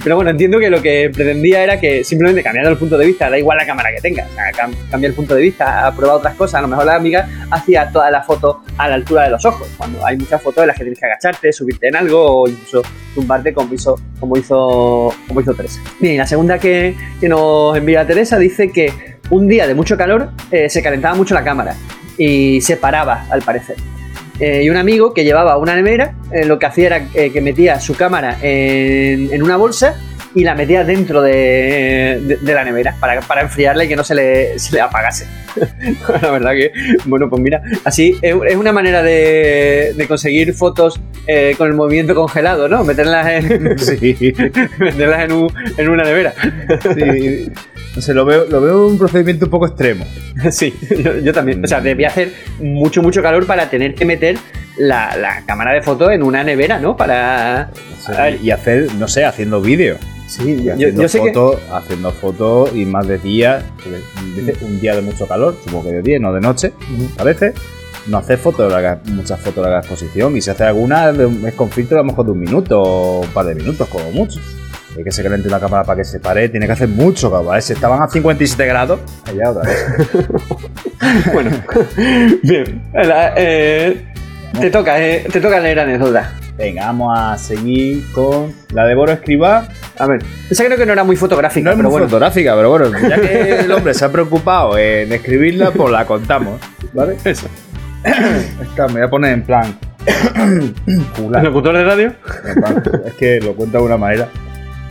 Pero 0.03 0.16
bueno, 0.16 0.32
entiendo 0.32 0.60
que 0.60 0.70
lo 0.70 0.82
que 0.82 1.12
pretendía 1.14 1.64
era 1.64 1.80
que 1.80 2.03
simplemente 2.03 2.41
cambiando 2.41 2.72
el 2.72 2.78
punto 2.78 2.97
de 2.97 3.05
vista, 3.05 3.30
da 3.30 3.38
igual 3.38 3.58
la 3.58 3.66
cámara 3.66 3.89
que 3.93 4.01
tengas, 4.01 4.30
o 4.30 4.34
sea, 4.34 4.51
cambia 4.89 5.08
el 5.08 5.14
punto 5.14 5.36
de 5.36 5.41
vista, 5.41 5.86
ha 5.86 5.95
probado 5.95 6.20
otras 6.20 6.36
cosas. 6.36 6.55
A 6.55 6.62
lo 6.62 6.68
mejor 6.68 6.86
la 6.86 6.95
amiga 6.95 7.30
hacía 7.51 7.91
toda 7.91 8.10
la 8.10 8.24
foto 8.24 8.64
a 8.78 8.88
la 8.88 8.95
altura 8.95 9.24
de 9.26 9.30
los 9.30 9.45
ojos. 9.45 9.68
Cuando 9.78 10.03
hay 10.05 10.18
muchas 10.18 10.41
fotos 10.41 10.64
en 10.64 10.68
las 10.68 10.78
que 10.78 10.84
tienes 10.84 10.99
que 10.99 11.05
agacharte, 11.05 11.53
subirte 11.53 11.89
en 11.89 11.95
algo 11.95 12.41
o 12.41 12.47
incluso 12.47 12.82
tumbarte 13.14 13.53
como 13.53 13.74
hizo, 13.74 13.99
como 14.20 14.36
hizo, 14.38 15.14
como 15.28 15.41
hizo 15.41 15.53
Teresa. 15.53 15.80
Bien, 15.99 16.18
la 16.18 16.26
segunda 16.26 16.58
que, 16.58 16.95
que 17.20 17.30
nos 17.30 17.78
envía 17.78 18.05
Teresa 18.05 18.38
dice 18.38 18.46
que 18.73 18.91
un 19.29 19.47
día 19.47 19.67
de 19.67 19.75
mucho 19.75 19.97
calor 19.97 20.29
eh, 20.51 20.69
se 20.69 20.81
calentaba 20.81 21.15
mucho 21.15 21.33
la 21.33 21.43
cámara 21.43 21.75
y 22.17 22.61
se 22.61 22.77
paraba, 22.77 23.25
al 23.29 23.41
parecer. 23.41 23.75
Eh, 24.39 24.63
y 24.63 24.69
un 24.69 24.77
amigo 24.77 25.13
que 25.13 25.23
llevaba 25.23 25.57
una 25.57 25.75
nevera, 25.75 26.15
eh, 26.31 26.45
lo 26.45 26.59
que 26.59 26.67
hacía 26.67 26.85
era 26.87 27.07
que 27.07 27.41
metía 27.41 27.79
su 27.79 27.95
cámara 27.95 28.37
en, 28.41 29.41
una 29.41 29.57
bolsa 29.57 29.95
y 30.35 30.43
la 30.43 30.53
metía 30.53 30.83
dentro 30.83 31.23
de, 31.23 32.37
la 32.43 32.63
nevera 32.63 32.95
para, 32.99 33.21
para, 33.21 33.41
enfriarla 33.41 33.85
y 33.85 33.87
que 33.87 33.95
no 33.95 34.03
se 34.03 34.13
le, 34.13 34.59
se 34.59 34.75
le 34.75 34.81
apagase. 34.81 35.25
la 36.21 36.31
verdad 36.31 36.51
que, 36.51 36.71
bueno, 37.05 37.29
pues 37.29 37.41
mira, 37.41 37.63
así 37.83 38.19
es, 38.21 38.35
una 38.55 38.71
manera 38.71 39.01
de, 39.01 40.05
conseguir 40.07 40.53
fotos 40.53 40.99
con 41.57 41.67
el 41.67 41.73
movimiento 41.73 42.13
congelado, 42.13 42.69
¿no? 42.69 42.83
Meterlas 42.83 43.27
en, 43.27 43.79
sí. 43.79 44.15
meterlas 44.77 45.29
en, 45.29 45.47
en 45.77 45.89
una 45.89 46.03
nevera. 46.03 46.33
Sí 46.95 47.51
lo 48.13 48.25
veo, 48.25 48.45
lo 48.45 48.61
veo 48.61 48.87
un 48.87 48.97
procedimiento 48.97 49.45
un 49.45 49.51
poco 49.51 49.67
extremo. 49.67 50.05
Sí, 50.51 50.73
yo, 51.23 51.33
también. 51.33 51.63
O 51.63 51.67
sea, 51.67 51.81
debía 51.81 52.09
hacer 52.09 52.31
mucho, 52.59 53.01
mucho 53.01 53.21
calor 53.21 53.45
para 53.45 53.69
tener 53.69 53.95
que 53.95 54.05
meter 54.05 54.37
la, 54.77 55.43
cámara 55.45 55.73
de 55.73 55.81
foto 55.81 56.11
en 56.11 56.23
una 56.23 56.43
nevera, 56.43 56.79
¿no? 56.79 56.95
Para. 56.95 57.71
y 58.41 58.51
hacer, 58.51 58.93
no 58.95 59.07
sé, 59.07 59.25
haciendo 59.25 59.61
vídeo. 59.61 59.97
Sí, 60.27 60.61
yo, 60.63 61.07
sé 61.07 61.21
que... 61.21 61.33
haciendo 61.71 62.11
fotos 62.11 62.75
y 62.75 62.85
más 62.85 63.07
de 63.07 63.17
día, 63.17 63.63
un 64.61 64.79
día 64.79 64.95
de 64.95 65.01
mucho 65.01 65.25
calor, 65.25 65.55
supongo 65.63 65.85
que 65.85 65.95
de 65.95 66.01
día, 66.01 66.19
no 66.19 66.33
de 66.33 66.41
noche, 66.41 66.73
a 67.17 67.23
veces. 67.23 67.53
No 68.07 68.19
hacer 68.19 68.37
fotos, 68.37 68.73
muchas 69.07 69.37
fotos 69.41 69.65
de 69.65 69.69
la 69.69 69.79
exposición 69.79 70.37
y 70.37 70.41
si 70.41 70.49
hace 70.49 70.63
alguna 70.63 71.09
es 71.09 71.53
con 71.55 71.69
filtro 71.69 71.97
a 71.97 72.03
lo 72.03 72.05
mejor 72.05 72.25
de 72.25 72.31
un 72.31 72.39
minuto 72.39 72.81
o 72.81 73.21
un 73.21 73.29
par 73.31 73.45
de 73.45 73.55
minutos, 73.55 73.85
como 73.89 74.09
mucho. 74.11 74.39
Hay 74.97 75.03
que 75.03 75.11
se 75.11 75.21
caliente 75.21 75.47
la 75.47 75.59
cámara 75.59 75.83
para 75.83 75.97
que 75.97 76.03
se 76.03 76.19
pare, 76.19 76.49
tiene 76.49 76.65
que 76.65 76.71
hacer 76.71 76.87
mucho 76.87 77.31
calor. 77.31 77.61
Si 77.61 77.73
estaban 77.73 78.01
a 78.01 78.07
57 78.07 78.65
grados, 78.65 78.99
allá 79.25 79.51
otra 79.51 79.69
vez. 79.69 79.85
bueno, 81.33 81.51
bien. 82.41 82.81
Eh, 83.35 84.07
te, 84.59 84.71
toca, 84.71 84.99
eh, 84.99 85.27
te 85.31 85.39
toca 85.39 85.59
leer 85.59 85.81
anécdota. 85.81 86.33
Venga, 86.57 86.87
vamos 86.87 87.15
a 87.15 87.37
seguir 87.37 88.11
con 88.11 88.51
la 88.73 88.85
de 88.85 88.95
Boro 88.95 89.11
Escribá. 89.11 89.67
A 89.99 90.07
ver, 90.07 90.23
esa 90.49 90.65
creo 90.65 90.79
que 90.79 90.87
no 90.87 90.93
era 90.93 91.03
muy 91.03 91.15
fotográfica. 91.15 91.75
No 91.75 91.75
es 91.75 91.91
muy 91.91 92.01
fotográfica, 92.01 92.55
pero 92.55 92.71
bueno, 92.71 92.89
ya 93.07 93.21
que 93.21 93.59
el 93.59 93.71
hombre 93.71 93.93
se 93.93 94.03
ha 94.03 94.11
preocupado 94.11 94.79
en 94.79 95.13
escribirla, 95.13 95.69
pues 95.69 95.91
la 95.91 96.05
contamos. 96.05 96.59
¿Vale? 96.93 97.17
Eso. 97.23 97.47
Esta 98.03 98.87
me 98.87 98.93
voy 98.93 99.03
a 99.03 99.09
poner 99.09 99.33
en 99.33 99.43
plan. 99.43 99.77
¿Locutor 101.43 101.77
de 101.77 101.83
radio? 101.83 102.13
Es 103.05 103.13
que 103.13 103.39
lo 103.39 103.53
cuento 103.55 103.77
de 103.77 103.83
una 103.83 103.97
manera. 103.97 104.27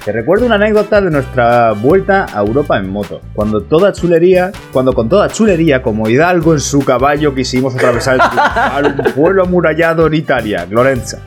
Te 0.06 0.12
recuerdo 0.12 0.46
una 0.46 0.54
anécdota 0.54 1.00
de 1.00 1.10
nuestra 1.10 1.72
vuelta 1.72 2.26
a 2.32 2.38
Europa 2.38 2.78
en 2.78 2.88
moto. 2.88 3.20
Cuando 3.34 3.62
toda 3.62 3.92
chulería, 3.92 4.52
cuando 4.72 4.92
con 4.92 5.08
toda 5.08 5.28
chulería, 5.28 5.82
como 5.82 6.08
Hidalgo 6.08 6.52
en 6.52 6.60
su 6.60 6.84
caballo, 6.84 7.34
quisimos 7.34 7.74
atravesar 7.74 8.20
el 8.78 8.86
un 8.86 9.12
pueblo 9.14 9.42
amurallado 9.42 10.06
en 10.06 10.14
Italia, 10.14 10.64
Florencia. 10.68 11.18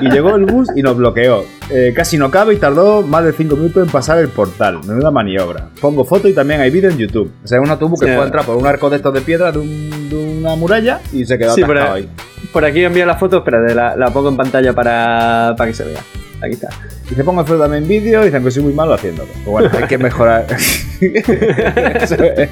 Y 0.00 0.08
llegó 0.10 0.36
el 0.36 0.46
bus 0.46 0.68
y 0.74 0.80
nos 0.80 0.96
bloqueó. 0.96 1.44
Eh, 1.68 1.92
casi 1.94 2.16
no 2.16 2.30
cabe 2.30 2.54
y 2.54 2.56
tardó 2.56 3.02
más 3.02 3.24
de 3.24 3.34
5 3.34 3.56
minutos 3.56 3.84
en 3.84 3.92
pasar 3.92 4.16
el 4.16 4.28
portal. 4.28 4.80
Menuda 4.86 5.10
maniobra. 5.10 5.68
Pongo 5.78 6.02
foto 6.06 6.28
y 6.28 6.32
también 6.32 6.62
hay 6.62 6.70
vídeo 6.70 6.88
en 6.88 6.96
YouTube. 6.96 7.30
O 7.44 7.46
sea, 7.46 7.60
un 7.60 7.68
autobús 7.68 8.00
que 8.00 8.06
fue 8.06 8.22
a 8.22 8.24
entrar 8.24 8.46
por 8.46 8.56
un 8.56 8.66
arco 8.66 8.88
de 8.88 8.96
estos 8.96 9.12
de 9.12 9.20
piedra 9.20 9.52
de, 9.52 9.58
una 9.58 10.56
muralla 10.56 11.02
y 11.12 11.26
se 11.26 11.36
quedó 11.36 11.52
atascado 11.52 11.92
ahí. 11.92 12.08
Por 12.54 12.64
aquí 12.64 12.82
envía 12.82 13.04
la 13.04 13.16
foto, 13.16 13.38
espérate, 13.38 13.74
la, 13.74 13.96
la 13.96 14.10
pongo 14.10 14.30
en 14.30 14.38
pantalla 14.38 14.72
para, 14.72 15.54
para 15.58 15.68
que 15.68 15.74
se 15.74 15.84
vea. 15.84 16.00
Aquí 16.42 16.54
está. 16.54 16.68
Y 17.10 17.14
se 17.14 17.24
pongo 17.24 17.40
a 17.40 17.44
también 17.44 17.88
vídeo 17.88 18.22
y 18.22 18.26
dicen 18.26 18.44
que 18.44 18.50
soy 18.50 18.62
muy 18.62 18.72
malo 18.72 18.94
haciéndolo. 18.94 19.28
Pues 19.44 19.46
bueno, 19.46 19.70
hay 19.76 19.88
que 19.88 19.98
mejorar. 19.98 20.46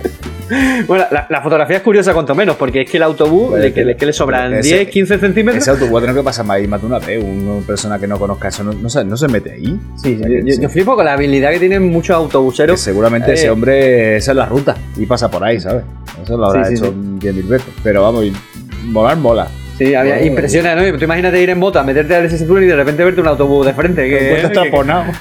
bueno, 0.87 1.05
la, 1.11 1.41
fotografía 1.43 1.77
es 1.77 1.83
curiosa 1.83 2.13
cuanto 2.13 2.35
menos, 2.35 2.57
porque 2.57 2.83
es 2.83 2.91
que 2.91 2.97
el 2.97 3.05
autobús 3.05 3.59
le, 3.59 3.73
que, 3.73 3.85
le, 3.85 4.13
sobran 4.13 4.61
10, 4.61 4.89
15 4.89 5.19
centímetros. 5.19 5.63
Ese 5.63 5.71
autobús 5.71 6.01
tiene 6.01 6.15
que 6.15 6.23
pasar 6.23 6.47
más, 6.47 6.59
de 6.59 6.87
una 6.87 6.99
vez. 6.99 7.23
Una 7.23 7.65
persona 7.65 7.99
que 7.99 8.09
no 8.09 8.19
conozca 8.19 8.49
eso 8.49 8.65
no, 8.65 8.73
no, 8.73 8.89
se, 8.89 9.05
no 9.05 9.17
se 9.17 9.29
mete 9.29 9.53
ahí. 9.53 9.79
Sí, 10.03 10.21
yo, 10.61 10.69
flipo 10.69 10.97
con 10.97 11.05
la 11.05 11.13
habilidad 11.13 11.53
que 11.53 11.61
tienen 11.61 11.85
muchos 11.85 12.17
autobuseros. 12.17 12.81
seguramente 12.81 13.35
ese 13.35 13.47
eh, 13.47 13.51
hombre 13.51 14.17
esa 14.17 14.33
es 14.33 14.37
la 14.37 14.47
ruta 14.47 14.77
y 14.97 15.07
pasa 15.07 15.31
por 15.31 15.45
ahí, 15.45 15.61
¿sabes? 15.61 15.85
Eso 16.23 16.37
lo 16.37 16.47
habrá 16.47 16.69
hecho 16.69 16.93
10.000 16.93 17.49
veces. 17.49 17.69
Pero 17.83 18.03
vamos, 18.03 18.25
volar 18.87 19.17
mola. 19.17 19.49
Sí, 19.79 19.95
había, 19.95 20.25
impresiona, 20.25 20.75
¿no? 20.75 20.99
Tú 20.99 21.05
imagínate 21.05 21.43
ir 21.43 21.51
en 21.51 21.59
moto 21.59 21.79
a 21.79 21.83
meterte 21.83 22.15
al 22.15 22.25
ese 22.25 22.47
túnel 22.47 22.65
y 22.65 22.69
de 22.69 22.77
repente 22.77 23.05
verte 23.05 23.21
un 23.21 23.27
autobús 23.27 23.67
de 23.67 23.75
frente. 23.75 24.09
Que, 24.09 24.37
está 24.37 24.51
taponado. 24.65 25.05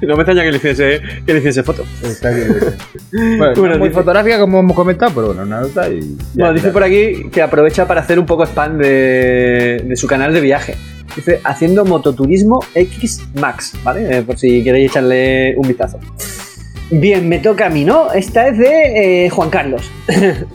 no 0.00 0.16
me 0.16 0.22
extraña 0.22 0.44
que 0.44 0.52
le 0.52 0.58
hiciese, 0.58 1.00
que 1.26 1.32
le 1.32 1.40
hiciese 1.40 1.64
foto. 1.64 1.84
Está 2.02 2.30
bien. 2.30 2.54
Bueno, 3.56 3.78
muy 3.78 3.90
fotográfica 3.90 4.40
como 4.40 4.58
hemos 4.58 4.74
comentado, 4.74 5.12
pero 5.14 5.28
bueno, 5.28 5.42
una 5.42 5.60
nota 5.60 5.88
y. 5.88 6.16
Bueno, 6.34 6.52
dice 6.52 6.70
por 6.70 6.82
aquí 6.82 7.30
que 7.30 7.42
aprovecha 7.42 7.86
para 7.86 8.00
hacer 8.00 8.18
un 8.18 8.26
poco 8.26 8.44
spam 8.44 8.76
de, 8.78 9.84
de 9.84 9.96
su 9.96 10.08
canal 10.08 10.34
de 10.34 10.40
viaje. 10.40 10.74
Dice, 11.14 11.40
haciendo 11.44 11.84
mototurismo 11.84 12.60
X 12.74 13.22
Max, 13.34 13.74
¿vale? 13.84 14.18
Eh, 14.18 14.22
por 14.22 14.36
si 14.36 14.64
queréis 14.64 14.90
echarle 14.90 15.54
un 15.56 15.68
vistazo. 15.68 16.00
Bien, 16.90 17.28
me 17.28 17.38
toca 17.38 17.66
a 17.66 17.70
mí, 17.70 17.84
¿no? 17.84 18.12
Esta 18.12 18.48
es 18.48 18.58
de 18.58 19.26
eh, 19.26 19.30
Juan 19.30 19.50
Carlos. 19.50 19.90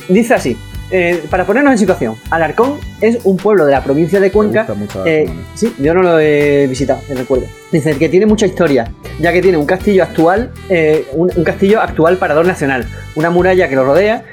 Dice 0.10 0.34
así. 0.34 0.58
Eh, 0.92 1.24
para 1.30 1.46
ponernos 1.46 1.72
en 1.72 1.78
situación, 1.78 2.16
Alarcón 2.32 2.80
es 3.00 3.20
un 3.24 3.38
pueblo 3.38 3.66
de 3.66 3.74
la 3.74 3.84
provincia 3.84 4.20
de 4.20 4.32
Cuenca. 4.32 4.66
Eh, 5.06 5.30
sí, 5.54 5.74
yo 5.78 5.94
no 5.94 6.02
lo 6.02 6.20
he 6.20 6.66
visitado, 6.68 7.02
me 7.08 7.16
recuerdo. 7.16 7.46
Dice 7.72 7.96
que 7.98 8.10
tiene 8.10 8.26
mucha 8.26 8.48
historia, 8.48 8.92
ya 9.20 9.32
que 9.32 9.42
tiene 9.42 9.58
un 9.58 9.68
castillo 9.68 10.04
actual, 10.04 10.52
eh, 10.70 11.06
un, 11.14 11.30
castillo 11.44 11.80
actual 11.80 12.18
parador 12.18 12.48
nacional, 12.48 12.88
una 13.16 13.30
muralla 13.30 13.70
que 13.70 13.76
lo 13.76 13.84
rodea, 13.84 14.24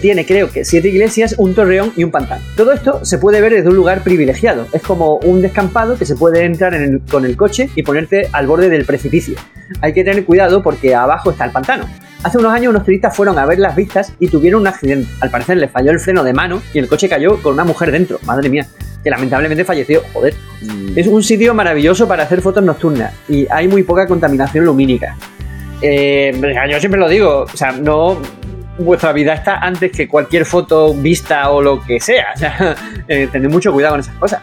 tiene 0.00 0.24
creo 0.24 0.50
que 0.50 0.64
siete 0.64 0.88
iglesias, 0.88 1.34
un 1.36 1.54
torreón 1.54 1.92
y 1.96 2.04
un 2.04 2.10
pantano. 2.10 2.42
Todo 2.56 2.72
esto 2.72 3.04
se 3.04 3.18
puede 3.18 3.42
ver 3.42 3.52
desde 3.52 3.68
un 3.68 3.76
lugar 3.76 4.02
privilegiado. 4.02 4.66
Es 4.72 4.80
como 4.80 5.16
un 5.16 5.42
descampado 5.42 5.98
que 5.98 6.06
se 6.06 6.14
puede 6.14 6.44
entrar 6.44 6.74
con 7.10 7.26
el 7.26 7.36
coche 7.36 7.68
y 7.74 7.82
ponerte 7.82 8.28
al 8.32 8.46
borde 8.46 8.70
del 8.70 8.86
precipicio. 8.86 9.34
Hay 9.82 9.92
que 9.92 10.02
tener 10.02 10.24
cuidado 10.24 10.62
porque 10.62 10.94
abajo 10.94 11.30
está 11.30 11.44
el 11.44 11.50
pantano. 11.50 11.84
Hace 12.24 12.38
unos 12.38 12.54
años 12.54 12.70
unos 12.70 12.84
turistas 12.84 13.14
fueron 13.14 13.38
a 13.38 13.44
ver 13.44 13.58
las 13.58 13.76
vistas 13.76 14.14
y 14.18 14.28
tuvieron 14.28 14.62
un 14.62 14.66
accidente. 14.66 15.06
Al 15.20 15.30
parecer 15.30 15.58
le 15.58 15.68
falló 15.68 15.90
el 15.90 16.00
freno 16.00 16.24
de 16.24 16.32
mano 16.32 16.62
y 16.72 16.78
el 16.78 16.88
coche 16.88 17.06
cayó 17.06 17.40
con 17.42 17.52
una 17.52 17.64
mujer 17.64 17.92
dentro. 17.92 18.18
Madre 18.24 18.48
mía, 18.48 18.66
que 19.02 19.10
lamentablemente 19.10 19.62
falleció. 19.62 20.00
Joder. 20.14 20.34
Mm. 20.62 20.98
Es 20.98 21.06
un 21.06 21.22
sitio 21.22 21.52
maravilloso 21.52 22.08
para 22.08 22.22
hacer 22.22 22.40
fotos 22.40 22.64
nocturnas 22.64 23.12
y 23.28 23.46
hay 23.50 23.68
muy 23.68 23.82
poca 23.82 24.06
contaminación 24.06 24.64
lumínica. 24.64 25.18
Eh, 25.82 26.32
yo 26.70 26.80
siempre 26.80 26.98
lo 26.98 27.10
digo, 27.10 27.42
o 27.42 27.56
sea, 27.56 27.72
no 27.72 28.18
vuestra 28.78 29.12
vida 29.12 29.34
está 29.34 29.58
antes 29.58 29.92
que 29.92 30.08
cualquier 30.08 30.46
foto 30.46 30.94
vista 30.94 31.50
o 31.50 31.60
lo 31.60 31.82
que 31.82 32.00
sea. 32.00 32.28
O 32.34 32.38
sea, 32.38 32.74
eh, 33.06 33.28
tened 33.30 33.50
mucho 33.50 33.70
cuidado 33.70 33.92
con 33.92 34.00
esas 34.00 34.14
cosas. 34.14 34.40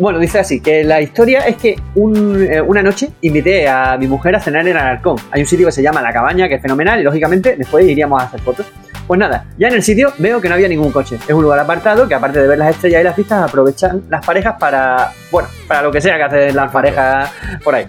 Bueno, 0.00 0.18
dice 0.18 0.38
así, 0.38 0.60
que 0.60 0.82
la 0.82 1.02
historia 1.02 1.40
es 1.46 1.56
que 1.56 1.72
eh, 1.72 2.60
una 2.62 2.82
noche 2.82 3.10
invité 3.20 3.68
a 3.68 3.98
mi 3.98 4.06
mujer 4.06 4.34
a 4.34 4.40
cenar 4.40 4.66
en 4.66 4.74
Alarcón. 4.78 5.16
Hay 5.30 5.42
un 5.42 5.46
sitio 5.46 5.66
que 5.66 5.72
se 5.72 5.82
llama 5.82 6.00
La 6.00 6.10
Cabaña, 6.10 6.48
que 6.48 6.54
es 6.54 6.62
fenomenal, 6.62 7.00
y 7.00 7.02
lógicamente 7.02 7.54
después 7.56 7.86
iríamos 7.86 8.22
a 8.22 8.24
hacer 8.24 8.40
fotos. 8.40 8.64
Pues 9.06 9.20
nada, 9.20 9.44
ya 9.58 9.68
en 9.68 9.74
el 9.74 9.82
sitio 9.82 10.10
veo 10.16 10.40
que 10.40 10.48
no 10.48 10.54
había 10.54 10.68
ningún 10.68 10.90
coche. 10.90 11.16
Es 11.16 11.34
un 11.34 11.42
lugar 11.42 11.58
apartado 11.58 12.08
que 12.08 12.14
aparte 12.14 12.40
de 12.40 12.48
ver 12.48 12.56
las 12.56 12.70
estrellas 12.70 13.02
y 13.02 13.04
las 13.04 13.14
pistas, 13.14 13.46
aprovechan 13.46 14.04
las 14.08 14.24
parejas 14.24 14.54
para, 14.58 15.12
bueno, 15.30 15.48
para 15.68 15.82
lo 15.82 15.92
que 15.92 16.00
sea 16.00 16.16
que 16.16 16.22
hacen 16.22 16.56
las 16.56 16.72
parejas 16.72 17.30
por 17.62 17.74
ahí. 17.74 17.86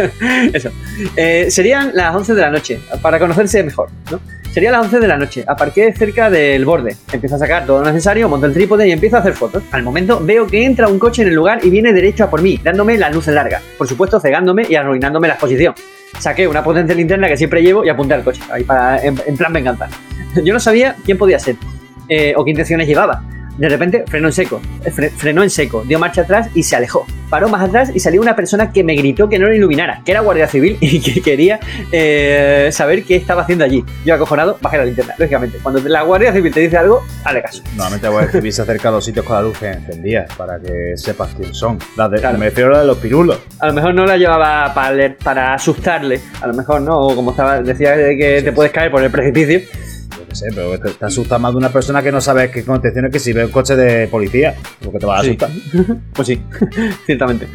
Eso. 0.52 0.70
Eh, 1.14 1.46
serían 1.50 1.92
las 1.94 2.16
11 2.16 2.34
de 2.34 2.40
la 2.40 2.50
noche, 2.50 2.80
para 3.00 3.20
conocerse 3.20 3.62
mejor, 3.62 3.90
¿no? 4.10 4.18
Sería 4.54 4.70
las 4.70 4.82
11 4.82 5.00
de 5.00 5.08
la 5.08 5.16
noche. 5.16 5.44
Aparqué 5.48 5.92
cerca 5.94 6.30
del 6.30 6.64
borde. 6.64 6.94
Empiezo 7.12 7.34
a 7.34 7.38
sacar 7.40 7.66
todo 7.66 7.80
lo 7.80 7.86
necesario, 7.86 8.28
monto 8.28 8.46
el 8.46 8.52
trípode 8.52 8.86
y 8.86 8.92
empiezo 8.92 9.16
a 9.16 9.18
hacer 9.18 9.32
fotos. 9.32 9.64
Al 9.72 9.82
momento 9.82 10.20
veo 10.22 10.46
que 10.46 10.64
entra 10.64 10.86
un 10.86 11.00
coche 11.00 11.22
en 11.22 11.28
el 11.28 11.34
lugar 11.34 11.58
y 11.64 11.70
viene 11.70 11.92
derecho 11.92 12.22
a 12.22 12.30
por 12.30 12.40
mí, 12.40 12.60
dándome 12.62 12.96
las 12.96 13.12
luces 13.12 13.34
largas. 13.34 13.64
Por 13.76 13.88
supuesto, 13.88 14.20
cegándome 14.20 14.64
y 14.68 14.76
arruinándome 14.76 15.26
la 15.26 15.34
exposición. 15.34 15.74
Saqué 16.20 16.46
una 16.46 16.62
potente 16.62 16.94
linterna 16.94 17.26
que 17.26 17.36
siempre 17.36 17.62
llevo 17.62 17.84
y 17.84 17.88
apunté 17.88 18.14
al 18.14 18.22
coche, 18.22 18.42
ahí 18.48 18.62
para, 18.62 19.02
en, 19.02 19.16
plan 19.36 19.52
venganza. 19.52 19.88
Yo 20.44 20.54
no 20.54 20.60
sabía 20.60 20.94
quién 21.04 21.18
podía 21.18 21.40
ser 21.40 21.56
eh, 22.08 22.34
o 22.36 22.44
qué 22.44 22.52
intenciones 22.52 22.86
llevaba. 22.86 23.24
De 23.58 23.68
repente 23.68 24.04
frenó 24.08 24.28
en 24.28 24.32
seco, 24.32 24.60
eh, 24.84 24.90
frenó 24.90 25.42
en 25.42 25.50
seco, 25.50 25.84
dio 25.86 25.98
marcha 25.98 26.22
atrás 26.22 26.48
y 26.54 26.62
se 26.62 26.76
alejó. 26.76 27.06
Paró 27.30 27.48
más 27.48 27.62
atrás 27.62 27.90
y 27.94 28.00
salió 28.00 28.20
una 28.20 28.36
persona 28.36 28.72
que 28.72 28.84
me 28.84 28.94
gritó 28.94 29.28
que 29.28 29.38
no 29.38 29.46
lo 29.46 29.54
iluminara, 29.54 30.02
que 30.04 30.12
era 30.12 30.20
guardia 30.20 30.46
civil 30.46 30.76
y 30.80 31.00
que 31.00 31.20
quería 31.20 31.60
eh, 31.92 32.70
saber 32.72 33.04
qué 33.04 33.16
estaba 33.16 33.42
haciendo 33.42 33.64
allí. 33.64 33.84
Yo 34.04 34.14
acojonado, 34.14 34.58
bajé 34.60 34.78
la 34.78 34.84
linterna, 34.84 35.14
lógicamente. 35.18 35.58
Cuando 35.62 35.80
la 35.88 36.02
guardia 36.02 36.32
civil 36.32 36.52
te 36.52 36.60
dice 36.60 36.76
algo, 36.76 37.04
hazle 37.24 37.42
caso. 37.42 37.62
Normalmente 37.70 38.06
la 38.06 38.12
guardia 38.12 38.32
civil 38.32 38.52
se 38.52 38.62
acerca 38.62 38.88
a 38.88 38.92
los 38.92 39.04
sitios 39.04 39.24
con 39.24 39.36
la 39.36 39.42
luz 39.42 39.62
encendida 39.62 40.26
para 40.36 40.58
que 40.58 40.96
sepas 40.96 41.34
quién 41.34 41.54
son. 41.54 41.78
Me 41.96 42.46
refiero 42.46 42.70
a 42.70 42.72
la 42.74 42.80
de 42.80 42.86
los 42.86 42.98
pirulos. 42.98 43.38
A 43.60 43.68
lo 43.68 43.72
mejor 43.72 43.94
no 43.94 44.04
la 44.04 44.16
llevaba 44.16 44.72
para, 44.74 45.16
para 45.16 45.54
asustarle, 45.54 46.20
a 46.40 46.46
lo 46.46 46.54
mejor 46.54 46.80
no, 46.80 47.14
como 47.14 47.30
estaba, 47.30 47.62
decía 47.62 47.94
que 47.96 48.42
te 48.42 48.52
puedes 48.52 48.72
caer 48.72 48.90
por 48.90 49.02
el 49.02 49.10
precipicio 49.10 49.60
sé, 50.34 50.46
pero 50.54 50.78
te, 50.78 51.04
asusta 51.04 51.38
más 51.38 51.52
de 51.52 51.58
una 51.58 51.70
persona 51.70 52.02
que 52.02 52.12
no 52.12 52.20
sabe 52.20 52.50
qué 52.50 52.64
contención 52.64 53.10
que 53.10 53.18
si 53.18 53.32
ve 53.32 53.44
un 53.44 53.50
coche 53.50 53.76
de 53.76 54.08
policía, 54.08 54.54
porque 54.82 54.98
te 54.98 55.06
va 55.06 55.18
a 55.18 55.20
asustar. 55.20 55.50
pues 56.12 56.28
sí, 56.28 56.42
ciertamente. 57.06 57.48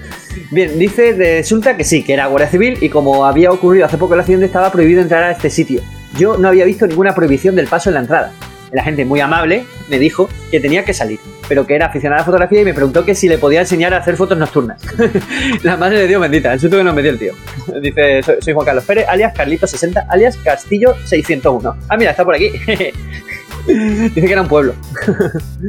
Bien, 0.51 0.77
dice, 0.77 1.13
resulta 1.13 1.75
que 1.77 1.83
sí, 1.83 2.03
que 2.03 2.13
era 2.13 2.27
Guardia 2.27 2.49
Civil 2.49 2.77
y 2.81 2.89
como 2.89 3.25
había 3.25 3.51
ocurrido 3.51 3.85
hace 3.85 3.97
poco 3.97 4.13
el 4.13 4.19
accidente 4.19 4.45
estaba 4.45 4.71
prohibido 4.71 5.01
entrar 5.01 5.23
a 5.23 5.31
este 5.31 5.49
sitio. 5.49 5.81
Yo 6.17 6.37
no 6.37 6.47
había 6.47 6.65
visto 6.65 6.87
ninguna 6.87 7.13
prohibición 7.13 7.55
del 7.55 7.67
paso 7.67 7.89
en 7.89 7.95
la 7.95 7.99
entrada. 8.01 8.31
La 8.71 8.83
gente 8.83 9.05
muy 9.05 9.19
amable 9.19 9.65
me 9.89 9.99
dijo 9.99 10.29
que 10.51 10.59
tenía 10.59 10.85
que 10.85 10.93
salir, 10.93 11.19
pero 11.47 11.65
que 11.65 11.75
era 11.75 11.87
aficionada 11.87 12.17
a 12.17 12.21
la 12.21 12.25
fotografía 12.25 12.61
y 12.61 12.65
me 12.65 12.73
preguntó 12.73 13.05
que 13.05 13.15
si 13.15 13.27
le 13.27 13.37
podía 13.37 13.61
enseñar 13.61 13.93
a 13.93 13.97
hacer 13.97 14.15
fotos 14.15 14.37
nocturnas. 14.37 14.81
la 15.63 15.77
madre 15.77 15.99
de 15.99 16.07
Dios 16.07 16.21
bendita, 16.21 16.53
el 16.53 16.59
susto 16.59 16.77
que 16.77 16.83
nos 16.83 16.93
metió 16.93 17.11
el 17.11 17.19
tío. 17.19 17.33
Dice, 17.81 18.21
soy, 18.41 18.53
Juan 18.53 18.65
Carlos 18.65 18.83
Pérez, 18.85 19.05
alias 19.07 19.33
Carlito60, 19.33 20.05
alias 20.09 20.37
Castillo 20.37 20.95
601. 21.05 21.77
Ah, 21.87 21.97
mira, 21.97 22.11
está 22.11 22.23
por 22.23 22.35
aquí. 22.35 22.51
Dice 23.67 24.21
que 24.21 24.31
era 24.31 24.41
un 24.41 24.47
pueblo. 24.47 24.73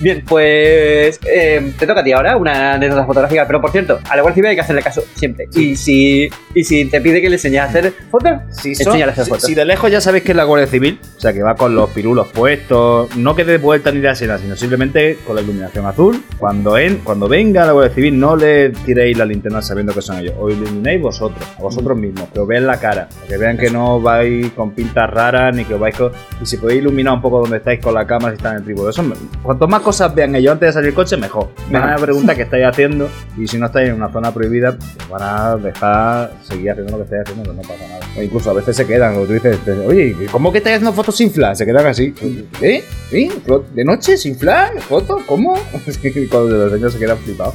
Bien, 0.00 0.24
pues 0.26 1.20
eh, 1.26 1.72
te 1.78 1.86
toca 1.86 2.00
a 2.00 2.04
ti 2.04 2.12
ahora 2.12 2.36
una 2.36 2.74
anécdota 2.74 3.04
fotográfica, 3.04 3.46
pero 3.46 3.60
por 3.60 3.70
cierto, 3.70 4.00
a 4.08 4.16
la 4.16 4.22
Guardia 4.22 4.34
Civil 4.34 4.50
hay 4.50 4.54
que 4.56 4.60
hacerle 4.62 4.82
caso 4.82 5.02
siempre. 5.14 5.48
Y 5.54 5.76
si, 5.76 6.28
y 6.54 6.64
si 6.64 6.84
te 6.86 7.00
pide 7.00 7.20
que 7.20 7.28
le 7.28 7.36
enseñes 7.36 7.60
a 7.60 7.64
hacer 7.64 7.92
fotos, 8.10 8.32
si, 8.50 8.70
a 8.70 9.06
hacer 9.06 9.26
fotos. 9.26 9.42
Si, 9.42 9.54
de 9.54 9.64
lejos 9.64 9.90
ya 9.90 10.00
sabéis 10.00 10.24
que 10.24 10.32
es 10.32 10.36
la 10.36 10.44
Guardia 10.44 10.66
Civil, 10.66 10.98
o 11.16 11.20
sea 11.20 11.32
que 11.32 11.42
va 11.42 11.54
con 11.54 11.74
los 11.74 11.90
pirulos 11.90 12.28
puestos, 12.28 13.14
no 13.16 13.34
que 13.34 13.44
de 13.44 13.58
vuelta 13.58 13.90
ni 13.92 14.00
de 14.00 14.10
escena, 14.10 14.38
sino 14.38 14.56
simplemente 14.56 15.18
con 15.26 15.36
la 15.36 15.42
iluminación 15.42 15.86
azul. 15.86 16.22
Cuando, 16.38 16.78
en, 16.78 16.98
cuando 16.98 17.28
venga 17.28 17.64
la 17.66 17.72
Guardia 17.72 17.94
Civil, 17.94 18.18
no 18.18 18.36
le 18.36 18.70
tiréis 18.70 19.16
la 19.16 19.24
linterna 19.24 19.62
sabiendo 19.62 19.92
que 19.92 20.02
son 20.02 20.18
ellos, 20.18 20.34
o 20.38 20.50
iluminéis 20.50 21.00
vosotros, 21.00 21.44
a 21.58 21.62
vosotros 21.62 21.96
mismos, 21.98 22.28
que 22.32 22.40
os 22.40 22.48
vean 22.48 22.66
la 22.66 22.78
cara, 22.78 23.08
que 23.28 23.36
vean 23.36 23.56
que 23.56 23.70
no 23.70 24.00
vais 24.00 24.50
con 24.52 24.72
pintas 24.72 25.10
raras 25.10 25.54
ni 25.54 25.64
que 25.64 25.74
os 25.74 25.80
vais 25.80 25.96
con. 25.96 26.12
Y 26.40 26.46
si 26.46 26.56
podéis 26.56 26.80
iluminar 26.80 27.14
un 27.14 27.22
poco 27.22 27.33
donde 27.42 27.58
estáis 27.58 27.80
con 27.80 27.94
la 27.94 28.06
cámara 28.06 28.32
si 28.32 28.36
están 28.36 28.52
en 28.52 28.58
el 28.58 28.64
trípode. 28.64 28.90
Eso, 28.90 29.04
cuanto 29.42 29.68
más 29.68 29.82
cosas 29.82 30.14
vean 30.14 30.34
ellos 30.34 30.52
antes 30.52 30.68
de 30.68 30.72
salir 30.72 30.88
el 30.88 30.94
coche, 30.94 31.16
mejor. 31.16 31.48
Me 31.70 31.78
van 31.78 31.90
a 31.92 31.96
preguntar 31.96 32.36
qué 32.36 32.42
estáis 32.42 32.64
haciendo 32.66 33.08
y 33.36 33.46
si 33.46 33.58
no 33.58 33.66
estáis 33.66 33.88
en 33.88 33.96
una 33.96 34.10
zona 34.12 34.32
prohibida, 34.32 34.76
pues 34.76 35.08
van 35.08 35.22
a 35.22 35.56
dejar 35.56 36.32
seguir 36.42 36.70
haciendo 36.70 36.92
lo 36.92 36.98
que 36.98 37.04
estáis 37.04 37.22
haciendo, 37.22 37.52
no 37.52 37.62
pasa 37.62 37.86
nada. 37.88 38.00
O 38.16 38.22
incluso 38.22 38.50
a 38.50 38.54
veces 38.54 38.76
se 38.76 38.86
quedan, 38.86 39.16
o 39.16 39.24
tú 39.24 39.32
dices, 39.32 39.58
oye, 39.86 40.14
¿cómo 40.30 40.52
que 40.52 40.58
estáis 40.58 40.76
haciendo 40.76 40.92
fotos 40.92 41.16
sin 41.16 41.30
flash? 41.30 41.58
Se 41.58 41.66
quedan 41.66 41.86
así. 41.86 42.14
¿Eh? 42.60 42.84
¿Eh? 43.12 43.30
¿De 43.74 43.84
noche 43.84 44.16
sin 44.16 44.36
flash? 44.36 44.80
¿Foto? 44.80 45.18
¿Cómo? 45.26 45.54
Es 45.86 45.98
que 45.98 46.28
cuando 46.28 46.56
los 46.56 46.72
niños 46.72 46.92
se 46.92 46.98
quedan 46.98 47.18
flipados. 47.18 47.54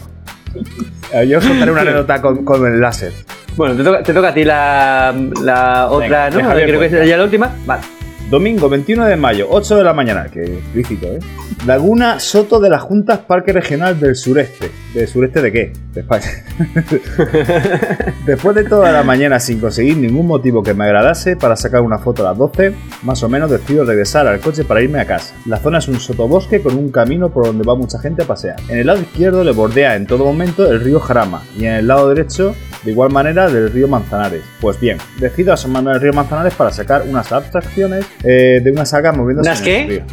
Yo 1.28 1.38
os 1.38 1.46
contaré 1.46 1.72
una 1.72 1.82
anécdota 1.82 2.22
con, 2.22 2.44
con 2.44 2.66
el 2.66 2.80
láser. 2.80 3.14
Bueno, 3.56 3.76
te 3.76 3.84
toca, 3.84 4.04
te 4.04 4.14
toca 4.14 4.28
a 4.30 4.34
ti 4.34 4.44
la, 4.44 5.14
la 5.44 5.88
otra, 5.90 6.30
¿no? 6.30 6.50
Creo 6.50 6.80
que 6.80 6.86
es 6.86 7.08
ya 7.08 7.18
la 7.18 7.24
última. 7.24 7.54
Vale. 7.66 7.99
Domingo 8.30 8.70
21 8.70 9.06
de 9.06 9.16
mayo, 9.16 9.48
8 9.50 9.78
de 9.78 9.84
la 9.84 9.94
mañana, 9.94 10.28
que 10.32 10.44
explícito, 10.44 11.08
¿eh? 11.08 11.20
Laguna 11.66 12.20
Soto 12.20 12.60
de 12.60 12.70
las 12.70 12.84
Juntas 12.84 13.20
Parque 13.20 13.52
Regional 13.52 14.00
del 14.00 14.16
Sureste. 14.16 14.70
¿Del 14.94 15.08
sureste 15.08 15.42
de 15.42 15.52
qué? 15.52 15.74
De 15.94 16.02
España. 16.02 16.26
Después 18.26 18.56
de 18.56 18.64
toda 18.64 18.92
la 18.92 19.04
mañana 19.04 19.40
sin 19.40 19.60
conseguir 19.60 19.98
ningún 19.98 20.26
motivo 20.26 20.64
que 20.64 20.74
me 20.74 20.86
agradase 20.86 21.36
para 21.36 21.56
sacar 21.56 21.82
una 21.82 22.00
foto 22.00 22.24
a 22.26 22.30
las 22.32 22.38
12, 22.38 22.74
más 23.04 23.22
o 23.22 23.30
menos 23.30 23.52
decido 23.52 23.86
regresar 23.86 24.28
al 24.28 24.40
coche 24.40 24.64
para 24.64 24.82
irme 24.82 25.00
a 25.00 25.06
casa. 25.06 25.36
La 25.46 25.58
zona 25.58 25.78
es 25.78 25.88
un 25.88 26.00
sotobosque 26.00 26.62
con 26.62 26.76
un 26.76 26.90
camino 26.92 27.30
por 27.30 27.46
donde 27.46 27.64
va 27.64 27.76
mucha 27.76 28.00
gente 28.00 28.24
a 28.24 28.26
pasear. 28.28 28.56
En 28.68 28.80
el 28.80 28.88
lado 28.88 29.00
izquierdo 29.02 29.44
le 29.44 29.52
bordea 29.52 29.96
en 29.96 30.08
todo 30.08 30.26
momento 30.26 30.70
el 30.72 30.82
río 30.82 31.00
Jarama 31.00 31.44
y 31.56 31.66
en 31.66 31.74
el 31.74 31.88
lado 31.88 32.10
derecho 32.10 32.56
de 32.84 32.92
igual 32.92 33.12
manera 33.12 33.50
del 33.50 33.72
río 33.72 33.88
Manzanares. 33.88 34.42
Pues 34.60 34.80
bien, 34.80 34.98
decido 35.20 35.54
asomarme 35.54 35.92
al 35.92 36.02
río 36.02 36.14
Manzanares 36.14 36.54
para 36.56 36.72
sacar 36.72 37.04
unas 37.08 37.32
abstracciones 37.32 38.06
eh, 38.24 38.62
de 38.64 38.72
una 38.72 38.86
saga 38.86 39.12
moviéndose 39.12 39.50
¿Unas 39.50 39.62
qué? 39.62 40.04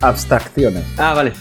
abstracciones. 0.00 0.82
Ah, 0.98 1.14
vale. 1.14 1.32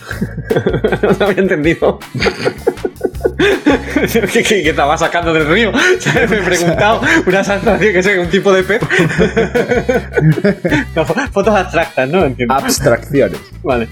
no 1.02 1.12
lo 1.20 1.26
había 1.26 1.42
entendido. 1.42 2.00
¿Qué, 4.34 4.69
estaba 4.69 4.97
sacando 4.97 5.34
del 5.34 5.47
río? 5.47 5.71
me 6.30 6.38
he 6.38 6.41
preguntado 6.41 7.01
una 7.26 7.39
abstracción 7.39 7.80
que 7.80 7.99
es 7.99 8.17
un 8.17 8.30
tipo 8.30 8.53
de 8.53 8.63
pez. 8.63 8.82
fotos 11.32 11.55
abstractas, 11.55 12.09
¿no? 12.09 12.23
Abstracciones. 12.49 13.39
Vale. 13.63 13.88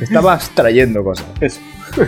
Estaba 0.00 0.34
abstrayendo 0.34 1.02
cosas. 1.02 1.26
Eso 1.40 1.60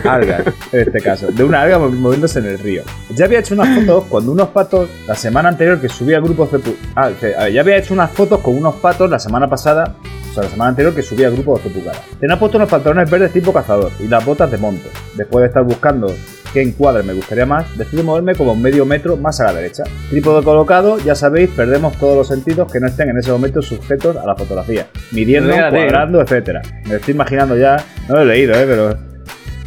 alga, 0.03 0.43
en 0.71 0.79
este 0.79 1.01
caso, 1.01 1.31
de 1.31 1.43
una 1.43 1.61
alga 1.61 1.79
moviéndose 1.79 2.39
en 2.39 2.45
el 2.45 2.59
río. 2.59 2.83
Ya 3.15 3.25
había 3.25 3.39
hecho 3.39 3.53
unas 3.53 3.79
fotos 3.79 4.05
cuando 4.09 4.31
unos 4.31 4.49
patos, 4.49 4.89
la 5.07 5.15
semana 5.15 5.49
anterior 5.49 5.79
que 5.79 5.89
subía 5.89 6.19
grupos 6.19 6.51
de... 6.51 6.75
Ah, 6.95 7.11
ya 7.49 7.61
había 7.61 7.77
hecho 7.77 7.93
unas 7.93 8.11
fotos 8.11 8.39
con 8.39 8.57
unos 8.57 8.75
patos 8.75 9.09
la 9.09 9.19
semana 9.19 9.49
pasada, 9.49 9.95
o 10.29 10.33
sea, 10.33 10.43
la 10.43 10.49
semana 10.49 10.69
anterior 10.69 10.93
que 10.93 11.01
subía 11.01 11.29
grupos 11.29 11.63
de 11.63 11.69
pucada. 11.69 12.01
Tenía 12.19 12.39
puesto 12.39 12.57
unos 12.57 12.69
pantalones 12.69 13.09
verdes 13.09 13.31
tipo 13.31 13.53
cazador 13.53 13.91
y 13.99 14.07
las 14.07 14.25
botas 14.25 14.49
de 14.49 14.57
monto. 14.57 14.89
Después 15.15 15.41
de 15.41 15.47
estar 15.47 15.63
buscando 15.63 16.13
qué 16.55 16.61
encuadre 16.61 17.03
me 17.03 17.11
gustaría 17.11 17.45
más, 17.45 17.77
decido 17.77 18.01
moverme 18.05 18.33
como 18.33 18.55
medio 18.55 18.85
metro 18.85 19.17
más 19.17 19.41
a 19.41 19.43
la 19.47 19.53
derecha. 19.55 19.83
Trípode 20.09 20.41
colocado, 20.41 20.97
ya 20.99 21.13
sabéis, 21.13 21.49
perdemos 21.49 21.97
todos 21.97 22.15
los 22.15 22.29
sentidos 22.29 22.71
que 22.71 22.79
no 22.79 22.87
estén 22.87 23.09
en 23.09 23.17
ese 23.17 23.29
momento 23.29 23.61
sujetos 23.61 24.15
a 24.15 24.25
la 24.25 24.37
fotografía. 24.37 24.87
Midiendo, 25.11 25.53
cuadrando, 25.53 26.21
etcétera. 26.21 26.61
Me 26.87 26.95
estoy 26.95 27.13
imaginando 27.13 27.57
ya, 27.57 27.75
no 28.07 28.15
lo 28.15 28.21
he 28.21 28.25
leído, 28.25 28.53
¿eh? 28.53 28.63
pero 28.65 28.97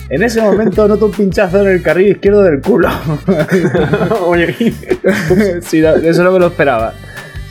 en 0.09 0.23
ese 0.23 0.41
momento 0.41 0.89
noto 0.89 1.05
un 1.05 1.13
pinchazo 1.13 1.61
en 1.61 1.69
el 1.69 1.83
carril 1.83 2.13
izquierdo 2.13 2.43
del 2.43 2.63
culo. 2.63 2.89
Oye, 4.27 4.55
sí, 5.61 5.85
eso 5.85 6.25
no 6.25 6.33
me 6.33 6.39
lo 6.39 6.47
esperaba. 6.47 6.95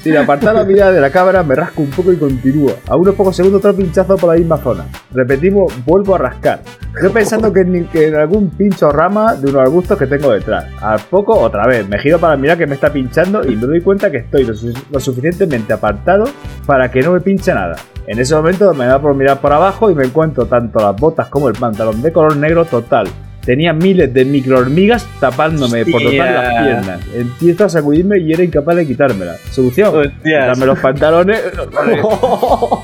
Sin 0.08 0.16
apartar 0.16 0.56
la 0.56 0.64
mirada 0.64 0.94
de 0.94 1.02
la 1.02 1.10
cámara, 1.10 1.44
me 1.44 1.54
rasco 1.54 1.82
un 1.82 1.90
poco 1.90 2.14
y 2.14 2.16
continúo. 2.16 2.72
A 2.88 2.96
unos 2.96 3.14
pocos 3.14 3.36
segundos, 3.36 3.60
otro 3.60 3.76
pinchazo 3.76 4.16
por 4.16 4.30
la 4.34 4.40
misma 4.40 4.56
zona. 4.56 4.86
Repetimos, 5.12 5.74
vuelvo 5.86 6.16
a 6.16 6.18
rascar. 6.18 6.62
Yo 7.04 7.12
pensando 7.12 7.52
que 7.52 7.60
en, 7.60 8.16
algún 8.16 8.52
pincho 8.52 8.90
rama 8.90 9.36
de 9.36 9.50
unos 9.50 9.64
arbustos 9.64 10.00
que 10.00 10.08
tengo 10.08 10.32
detrás. 10.32 10.64
Al 10.80 11.02
poco, 11.02 11.38
otra 11.38 11.68
vez, 11.68 11.86
me 11.90 12.00
giro 12.00 12.20
para 12.20 12.38
mirar 12.38 12.58
que 12.58 12.66
me 12.66 12.76
está 12.76 12.90
pinchando 12.94 13.46
y 13.46 13.58
me 13.58 13.68
doy 13.68 13.82
cuenta 13.82 14.10
que 14.10 14.20
estoy 14.20 14.46
lo 14.46 15.00
suficientemente 15.02 15.74
apartado 15.74 16.24
para 16.66 16.90
que 16.90 17.02
no 17.02 17.12
me 17.12 17.20
pinche 17.20 17.54
nada. 17.54 17.76
En 18.08 18.18
ese 18.18 18.34
momento 18.34 18.74
me 18.74 18.86
da 18.86 19.02
por 19.02 19.14
mirar 19.14 19.42
por 19.42 19.52
abajo 19.52 19.92
y 19.92 19.96
me 19.96 20.06
encuentro 20.06 20.46
tanto 20.46 20.80
las 20.80 20.96
botas 20.96 21.28
como 21.28 21.50
el 21.50 21.56
pantalón 21.56 22.02
de 22.02 22.14
color 22.14 22.38
negro 22.38 22.64
total. 22.64 23.10
Tenía 23.48 23.72
miles 23.72 24.14
de 24.14 24.26
micro 24.26 24.60
hormigas 24.60 25.08
tapándome 25.22 25.86
por 25.86 26.02
total 26.02 26.34
las 26.34 26.64
piernas. 26.64 27.00
Empiezo 27.16 27.64
a 27.64 27.70
sacudirme 27.70 28.20
y 28.20 28.34
era 28.34 28.44
incapaz 28.44 28.76
de 28.76 28.86
quitármela. 28.86 29.38
Solución: 29.52 30.12
quitarme 30.22 30.66
los 30.66 30.78
pantalones. 30.80 31.42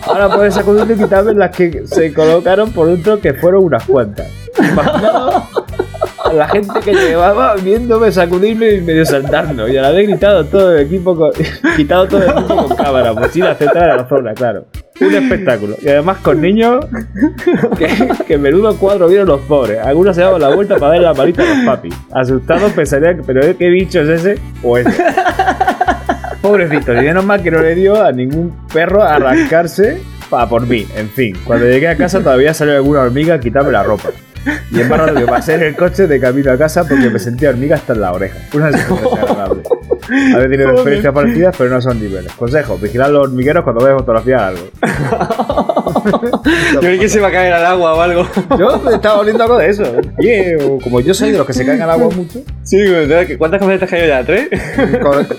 Ahora 0.08 0.34
puedes 0.34 0.54
sacudirme 0.54 0.94
y 0.94 0.98
quitarme 0.98 1.34
las 1.34 1.54
que 1.54 1.86
se 1.86 2.14
colocaron 2.14 2.72
por 2.72 2.88
dentro, 2.88 3.20
que 3.20 3.34
fueron 3.34 3.66
unas 3.66 3.84
cuantas 3.84 4.28
la 6.34 6.48
gente 6.48 6.80
que 6.80 6.94
llevaba 6.94 7.56
viéndome 7.56 8.12
sacudirme 8.12 8.76
y 8.76 8.82
medio 8.82 9.06
saltando. 9.06 9.68
Y 9.68 9.78
a 9.78 9.82
la 9.82 9.92
vez 9.92 10.08
gritado 10.08 10.46
todo 10.46 10.76
el 10.76 10.86
equipo 10.86 11.16
con, 11.16 11.32
quitado 11.76 12.08
todo 12.08 12.24
el 12.24 12.30
equipo 12.30 12.68
con 12.68 12.76
cámara, 12.78 13.14
mochila, 13.14 13.52
etcétera, 13.52 13.92
de 13.92 13.98
la 13.98 14.08
zona, 14.08 14.34
claro. 14.34 14.66
Un 15.02 15.16
espectáculo. 15.16 15.76
Y 15.82 15.90
además 15.90 16.18
con 16.20 16.42
niños 16.42 16.86
que, 17.78 17.88
que 18.28 18.38
menudo 18.38 18.78
cuadro 18.78 19.08
vieron 19.08 19.28
los 19.28 19.42
pobres. 19.42 19.80
Algunos 19.80 20.16
se 20.16 20.22
daban 20.22 20.42
la 20.42 20.54
vuelta 20.54 20.76
para 20.76 20.94
darle 20.94 21.06
la 21.06 21.14
palita 21.14 21.44
a 21.44 21.56
los 21.56 21.66
papis. 21.66 21.96
Asustados 22.12 22.72
pensarían, 22.74 23.22
pero 23.26 23.42
¿qué 23.58 23.70
bicho 23.70 24.02
es 24.02 24.10
ese 24.22 24.40
o 24.62 24.78
ese? 24.78 25.04
Pobrecito, 26.42 26.94
y 26.94 26.98
menos 26.98 27.26
mal 27.26 27.42
que 27.42 27.52
no 27.52 27.62
le 27.62 27.74
dio 27.74 28.04
a 28.04 28.12
ningún 28.12 28.54
perro 28.74 29.02
arrancarse 29.02 30.02
para 30.30 30.50
por 30.50 30.68
mí. 30.68 30.86
En 30.96 31.10
fin, 31.10 31.38
cuando 31.46 31.66
llegué 31.66 31.88
a 31.88 31.96
casa 31.96 32.20
todavía 32.20 32.54
salió 32.54 32.76
alguna 32.76 33.02
hormiga 33.02 33.36
a 33.36 33.40
quitarme 33.40 33.72
la 33.72 33.84
ropa. 33.84 34.10
Y 34.72 34.82
raro 34.84 35.14
que 35.14 35.26
pasé 35.26 35.56
en 35.56 35.64
el 35.64 35.76
coche 35.76 36.08
de 36.08 36.20
camino 36.20 36.52
a 36.52 36.58
casa 36.58 36.88
porque 36.88 37.10
me 37.10 37.20
sentía 37.20 37.50
hormiga 37.50 37.76
hasta 37.76 37.94
en 37.94 38.02
la 38.02 38.12
oreja. 38.12 38.38
Una 38.54 38.72
sensación 38.72 39.20
agradable. 39.22 39.64
Tenido 40.08 40.72
experiencias 40.72 41.14
parecidas, 41.14 41.56
pero 41.58 41.70
no 41.70 41.82
son 41.82 42.00
niveles. 42.00 42.32
Consejo, 42.34 42.78
vigilar 42.78 43.10
los 43.10 43.24
hormigueros 43.24 43.64
cuando 43.64 43.86
veas 43.86 43.98
fotografía 43.98 44.48
algo. 44.48 44.64
yo 46.74 46.80
creí 46.80 47.00
que 47.00 47.10
se 47.10 47.20
iba 47.20 47.30
a 47.30 47.32
caer 47.32 47.54
al 47.54 47.66
agua 47.66 47.94
o 47.96 48.02
algo. 48.02 48.28
Yo 48.58 48.90
estaba 48.92 49.20
oliendo 49.20 49.44
algo 49.44 49.58
de 49.58 49.70
eso. 49.70 49.84
¿eh? 50.20 50.80
como 50.84 51.00
yo 51.00 51.14
soy 51.14 51.32
de 51.32 51.38
los 51.38 51.48
que 51.48 51.54
se 51.54 51.66
caen 51.66 51.82
al 51.82 51.92
agua 51.92 52.10
mucho. 52.14 52.42
Sí, 52.64 52.78
¿cuántas 53.38 53.62
veces 53.62 53.80
te 53.80 53.86
has 53.86 53.92
caído 53.92 54.08
ya? 54.08 54.26
¿Tres? 54.26 54.50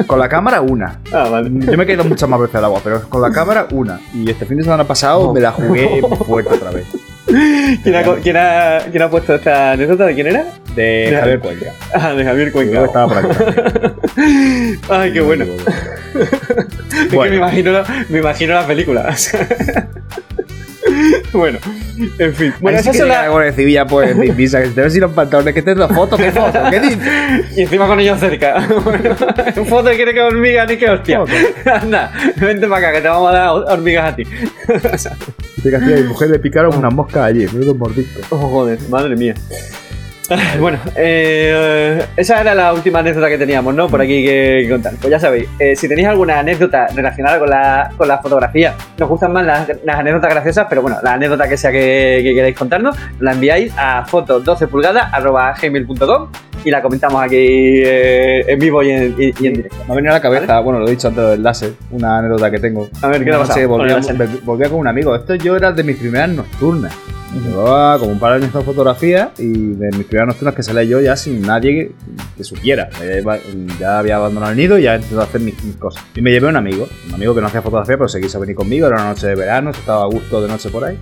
Con, 0.07 0.19
la 0.19 0.29
cámara, 0.29 0.61
una. 0.61 1.01
Ah, 1.13 1.29
vale. 1.31 1.51
Yo 1.53 1.77
me 1.77 1.85
he 1.85 1.87
caído 1.87 2.05
muchas 2.05 2.29
más 2.29 2.41
veces 2.41 2.57
al 2.57 2.65
agua, 2.65 2.81
pero 2.83 3.03
con 3.09 3.21
la 3.21 3.31
cámara, 3.31 3.67
una. 3.73 4.01
Y 4.15 4.31
este 4.31 4.47
fin 4.47 4.57
de 4.57 4.65
semana 4.65 4.85
pasado 4.85 5.33
me 5.33 5.41
la 5.41 5.53
jugué 5.53 6.01
fuerte 6.27 6.55
otra 6.55 6.71
vez. 6.71 6.87
¿Quién 7.83 7.95
ha, 7.95 8.03
¿quién, 8.22 8.37
ha, 8.37 8.79
¿Quién 8.91 9.03
ha 9.03 9.11
puesto 9.11 9.35
esta 9.35 9.72
anécdota? 9.72 10.07
¿De 10.07 10.14
quién 10.14 10.27
era? 10.27 10.45
De, 10.75 11.16
Javier 11.18 11.41
Cuenca. 11.41 11.72
Ah, 11.95 12.12
de 12.12 12.25
Javier 12.25 12.53
Cuenca. 12.53 12.85
estaba 12.85 13.09
por 13.09 13.18
aquí. 13.18 14.79
Ay, 14.91 15.12
qué 15.12 15.20
bueno. 15.20 15.45
es 16.14 17.09
que 17.09 17.16
me 17.16 17.37
imagino, 17.37 17.72
la, 17.72 18.05
me 18.09 18.18
imagino 18.18 18.55
la 18.55 18.66
película. 18.66 19.14
bueno, 21.33 21.59
en 22.19 22.35
fin. 22.35 22.55
Bueno, 22.61 22.79
esa 22.79 22.91
es 22.91 23.01
la. 23.01 23.29
Guardia 23.29 23.87
pues, 23.87 24.37
visa, 24.37 24.63
que 24.63 24.69
te 24.69 24.83
ves 24.83 24.93
sin 24.93 25.03
los 25.03 25.13
pantalones, 25.13 25.55
que 25.55 25.63
te 25.63 25.75
la 25.75 25.89
foto, 25.89 26.17
¿qué 26.17 26.31
foto? 26.31 26.59
¿Qué 26.71 26.81
dices? 26.81 27.57
y 27.57 27.63
encima 27.63 27.87
con 27.87 28.01
ellos 28.01 28.19
cerca. 28.19 28.67
bueno, 28.85 29.15
foto 29.67 29.91
quiere 29.91 30.13
que 30.13 30.21
hormiga 30.21 30.67
ni 30.67 30.77
que 30.77 30.91
hostia. 30.91 31.25
Anda, 31.81 32.13
vente 32.37 32.67
para 32.67 32.89
acá, 32.89 32.93
que 32.97 33.03
te 33.03 33.09
vamos 33.09 33.31
a 33.31 33.37
dar 33.37 33.49
hormigas 33.51 34.13
a 34.13 34.17
ti. 34.17 34.25
Te 35.63 35.71
que 35.71 35.79
mi 35.79 36.03
mujer 36.03 36.31
le 36.31 36.39
picaron 36.39 36.77
una 36.77 36.91
mosca 36.91 37.25
allí, 37.25 37.47
menudo 37.47 37.75
mordisco. 37.75 38.21
Oh, 38.31 38.37
joder, 38.37 38.79
madre 38.89 39.17
mía. 39.17 39.35
Bueno, 40.61 40.79
eh, 40.97 42.05
esa 42.16 42.41
era 42.41 42.55
la 42.55 42.72
última 42.72 43.01
anécdota 43.01 43.29
que 43.29 43.39
teníamos, 43.39 43.75
¿no? 43.75 43.89
Por 43.89 44.01
aquí 44.01 44.25
que, 44.25 44.66
contar. 44.70 44.95
Pues 45.01 45.11
ya 45.11 45.18
sabéis, 45.18 45.49
eh, 45.59 45.77
si 45.77 45.89
tenéis 45.89 46.09
alguna 46.09 46.39
anécdota 46.39 46.87
relacionada 46.95 47.39
con 47.39 47.51
la, 47.51 47.91
con 47.97 48.09
la 48.09 48.18
fotografía, 48.18 48.75
nos 48.99 49.09
gustan 49.09 49.33
más 49.33 49.45
las, 49.45 49.99
anécdotas 49.99 50.31
graciosas, 50.31 50.66
pero 50.68 50.83
bueno, 50.83 50.99
la 51.03 51.14
anécdota 51.14 51.49
que 51.49 51.57
sea 51.57 51.70
que, 51.70 52.33
queráis 52.35 52.57
contarnos, 52.57 52.97
la 53.20 53.33
enviáis 53.33 53.72
a 53.77 54.07
fotos12 54.07 54.68
pulgadas.gmail.com 54.68 56.29
y 56.64 56.70
la 56.70 56.81
comentamos 56.81 57.22
aquí 57.22 57.37
eh, 57.37 58.45
en 58.49 58.59
vivo 58.59 58.83
y 58.83 58.91
en, 58.91 59.16
directo. 59.16 59.77
Me 59.87 59.93
ha 59.93 59.97
venido 59.97 60.12
a 60.12 60.16
la 60.16 60.22
cabeza, 60.22 60.61
bueno, 60.61 60.81
lo 60.81 60.89
he 60.89 60.91
dicho 60.91 61.09
antes 61.09 61.25
del 61.29 61.43
láser, 61.43 61.72
una 61.91 62.18
anécdota 62.18 62.51
que 62.51 62.59
tengo. 62.59 62.89
A 63.03 63.09
ver, 63.09 63.25
¿qué 63.25 63.31
le 63.31 63.39
pasa? 63.39 63.66
volvía, 63.66 64.70
con 64.70 64.79
un 64.79 64.89
amigo. 64.89 65.14
Esto 65.14 65.35
yo 65.35 65.57
era 65.57 65.72
de 65.72 65.85
mis 65.85 65.97
primeras 65.97 66.31
nocturnas. 66.31 66.95
Llevaba 67.43 67.99
como 67.99 68.12
un 68.12 68.18
par 68.18 68.32
de 68.32 68.45
años 68.45 68.55
de 68.55 68.62
fotografía 68.62 69.32
y 69.39 69.49
de 69.49 69.91
mis 69.97 70.07
primeras 70.07 70.28
nocturnas 70.28 70.55
que 70.55 70.62
salía 70.62 70.85
yo 70.85 71.01
ya 71.01 71.16
sin 71.16 71.43
nadie 71.43 71.93
que, 72.37 72.45
supiera. 72.45 72.89
Ya 73.78 73.99
había 73.99 74.16
abandonado 74.16 74.53
el 74.53 74.59
nido 74.59 74.78
y 74.78 74.82
ya 74.82 74.95
empezado 74.95 75.22
a 75.22 75.24
hacer 75.24 75.41
mis, 75.41 75.55
cosas. 75.78 76.05
Y 76.14 76.22
me 76.22 76.30
llevé 76.30 76.49
un 76.49 76.57
amigo, 76.57 76.87
un 77.09 77.14
amigo 77.14 77.35
que 77.35 77.41
no 77.41 77.49
hacía 77.49 77.62
fotografía, 77.62 77.97
pero 77.97 78.09
se 78.09 78.20
quiso 78.20 78.39
venir 78.39 78.55
conmigo. 78.55 78.87
Era 78.87 78.97
una 78.97 79.09
noche 79.11 79.26
de 79.26 79.35
verano, 79.35 79.70
estaba 79.70 80.05
a 80.05 80.07
gusto 80.07 80.41
de 80.41 80.49
noche 80.49 80.70
por 80.70 80.85
ahí. 80.85 80.99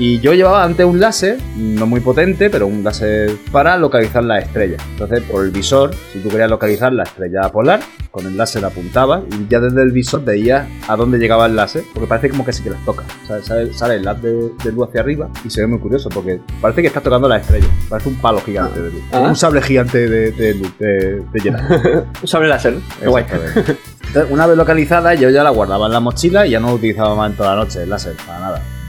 Y 0.00 0.18
yo 0.20 0.32
llevaba 0.32 0.64
antes 0.64 0.86
un 0.86 0.98
láser, 0.98 1.36
no 1.58 1.84
muy 1.84 2.00
potente, 2.00 2.48
pero 2.48 2.66
un 2.66 2.82
láser 2.82 3.36
para 3.52 3.76
localizar 3.76 4.24
las 4.24 4.44
estrellas. 4.44 4.82
Entonces, 4.92 5.20
por 5.24 5.44
el 5.44 5.50
visor, 5.50 5.90
si 6.10 6.20
tú 6.20 6.30
querías 6.30 6.48
localizar 6.48 6.90
la 6.90 7.02
estrella 7.02 7.52
polar, 7.52 7.80
con 8.10 8.24
el 8.24 8.34
láser 8.34 8.64
apuntabas 8.64 9.24
y 9.30 9.46
ya 9.46 9.60
desde 9.60 9.82
el 9.82 9.92
visor 9.92 10.24
veías 10.24 10.66
a 10.88 10.96
dónde 10.96 11.18
llegaba 11.18 11.44
el 11.44 11.54
láser, 11.54 11.84
porque 11.92 12.08
parece 12.08 12.30
como 12.30 12.46
que 12.46 12.54
sí 12.54 12.62
que 12.62 12.70
las 12.70 12.82
toca. 12.86 13.04
sale, 13.28 13.74
sale, 13.74 13.96
el 13.96 14.04
láser 14.06 14.22
de, 14.64 14.72
luz 14.72 14.88
hacia 14.88 15.02
arriba 15.02 15.28
y 15.44 15.50
se 15.50 15.60
ve 15.60 15.66
muy 15.66 15.78
curioso, 15.78 16.08
porque 16.08 16.40
parece 16.62 16.80
que 16.80 16.88
estás 16.88 17.02
tocando 17.02 17.28
la 17.28 17.36
estrella. 17.36 17.68
Parece 17.90 18.08
un 18.08 18.14
palo 18.22 18.40
gigante 18.40 18.80
de 18.80 18.90
luz. 18.92 19.02
Ah. 19.12 19.20
Un 19.20 19.36
sable 19.36 19.60
gigante 19.60 20.08
de, 20.08 20.32
de 20.32 20.54
luz, 20.54 20.78
de, 20.78 21.22
un 22.22 22.26
sable 22.26 22.48
láser, 22.48 22.78
guay. 23.04 23.26
Entonces, 23.28 24.30
una 24.30 24.46
vez 24.46 24.56
localizada, 24.56 25.12
yo 25.12 25.28
ya 25.28 25.44
la 25.44 25.50
guardaba 25.50 25.88
en 25.88 25.92
la 25.92 26.00
mochila 26.00 26.46
y 26.46 26.52
ya 26.52 26.58
no 26.58 26.68
lo 26.68 26.74
utilizaba 26.76 27.14
más 27.14 27.32
en 27.32 27.36
toda 27.36 27.54
la 27.54 27.64
noche 27.64 27.82
el 27.82 27.90
láser, 27.90 28.14
para 28.26 28.40
nada. 28.40 28.79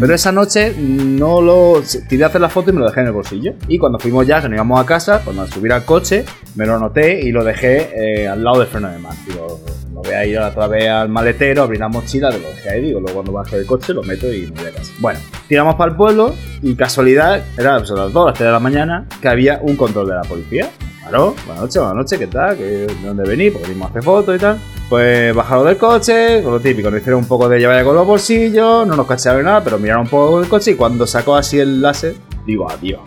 Pero 0.00 0.14
esa 0.14 0.32
noche 0.32 0.74
no 0.78 1.40
lo. 1.40 1.82
Tiré 2.08 2.24
a 2.24 2.28
hacer 2.28 2.40
la 2.40 2.48
foto 2.48 2.70
y 2.70 2.72
me 2.72 2.80
lo 2.80 2.86
dejé 2.86 3.00
en 3.00 3.06
el 3.06 3.12
bolsillo. 3.12 3.54
Y 3.68 3.78
cuando 3.78 3.98
fuimos 3.98 4.26
ya, 4.26 4.40
que 4.40 4.48
nos 4.48 4.56
íbamos 4.56 4.80
a 4.80 4.86
casa, 4.86 5.20
cuando 5.24 5.46
subir 5.46 5.72
al 5.72 5.84
coche, 5.84 6.24
me 6.54 6.66
lo 6.66 6.76
anoté 6.76 7.20
y 7.20 7.32
lo 7.32 7.44
dejé 7.44 7.90
eh, 7.94 8.28
al 8.28 8.42
lado 8.42 8.60
del 8.60 8.68
freno 8.68 8.88
de 8.88 8.98
mano. 8.98 9.16
Digo, 9.26 9.60
voy 9.92 10.12
a 10.12 10.26
ir 10.26 10.38
otra 10.38 10.66
vez 10.66 10.88
al 10.88 11.08
maletero, 11.08 11.62
abrir 11.62 11.80
la 11.80 11.88
mochila, 11.88 12.30
lo 12.30 12.38
dejé 12.38 12.70
ahí. 12.70 12.80
Digo, 12.82 13.00
luego 13.00 13.14
cuando 13.14 13.32
bajo 13.32 13.56
del 13.56 13.66
coche 13.66 13.92
lo 13.94 14.02
meto 14.02 14.32
y 14.32 14.42
me 14.42 14.60
voy 14.60 14.66
a 14.66 14.72
casa. 14.72 14.92
Bueno, 15.00 15.20
tiramos 15.48 15.74
para 15.76 15.92
el 15.92 15.96
pueblo 15.96 16.34
y 16.62 16.74
casualidad, 16.74 17.42
era 17.56 17.78
pues, 17.78 17.90
a 17.90 17.94
las 17.94 18.12
2, 18.12 18.26
las 18.26 18.34
3 18.34 18.46
de 18.46 18.52
la 18.52 18.60
mañana, 18.60 19.06
que 19.20 19.28
había 19.28 19.60
un 19.62 19.76
control 19.76 20.08
de 20.08 20.14
la 20.14 20.22
policía. 20.22 20.70
Claro, 21.08 21.34
buenas 21.46 21.62
noches, 21.62 21.76
buenas 21.76 21.94
noches, 21.96 22.18
¿qué 22.18 22.26
tal? 22.26 22.58
¿De 22.58 22.86
dónde 23.02 23.24
venís? 23.24 23.52
Porque 23.52 23.68
venimos 23.68 23.88
a 23.88 23.90
hacer 23.90 24.02
fotos 24.02 24.36
y 24.36 24.38
tal. 24.38 24.58
Pues 24.88 25.34
bajaron 25.34 25.66
del 25.66 25.76
coche, 25.76 26.42
con 26.42 26.52
lo 26.52 26.60
típico, 26.60 26.90
nos 26.90 27.00
hicieron 27.00 27.20
un 27.20 27.28
poco 27.28 27.48
de 27.48 27.58
llevar 27.58 27.84
con 27.84 27.94
los 27.94 28.06
bolsillos, 28.06 28.86
no 28.86 28.96
nos 28.96 29.06
cacharon 29.06 29.44
nada, 29.44 29.62
pero 29.62 29.78
miraron 29.78 30.02
un 30.04 30.08
poco 30.08 30.40
del 30.40 30.48
coche 30.48 30.72
y 30.72 30.74
cuando 30.74 31.06
sacó 31.06 31.36
así 31.36 31.58
el 31.58 31.80
láser, 31.82 32.16
digo, 32.46 32.70
adiós. 32.70 33.00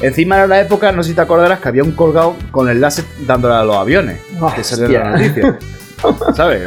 Encima 0.00 0.36
era 0.36 0.46
la 0.46 0.60
época, 0.60 0.90
no 0.92 1.02
sé 1.02 1.10
si 1.10 1.14
te 1.14 1.20
acordarás, 1.20 1.60
que 1.60 1.68
había 1.68 1.84
un 1.84 1.92
colgado 1.92 2.34
con 2.50 2.68
el 2.68 2.80
láser 2.80 3.04
dándole 3.26 3.54
a 3.54 3.64
los 3.64 3.76
aviones. 3.76 4.20
que 4.56 4.64
salió 4.64 4.98
la 4.98 5.10
noticia. 5.12 5.58
¿Sabes? 6.34 6.62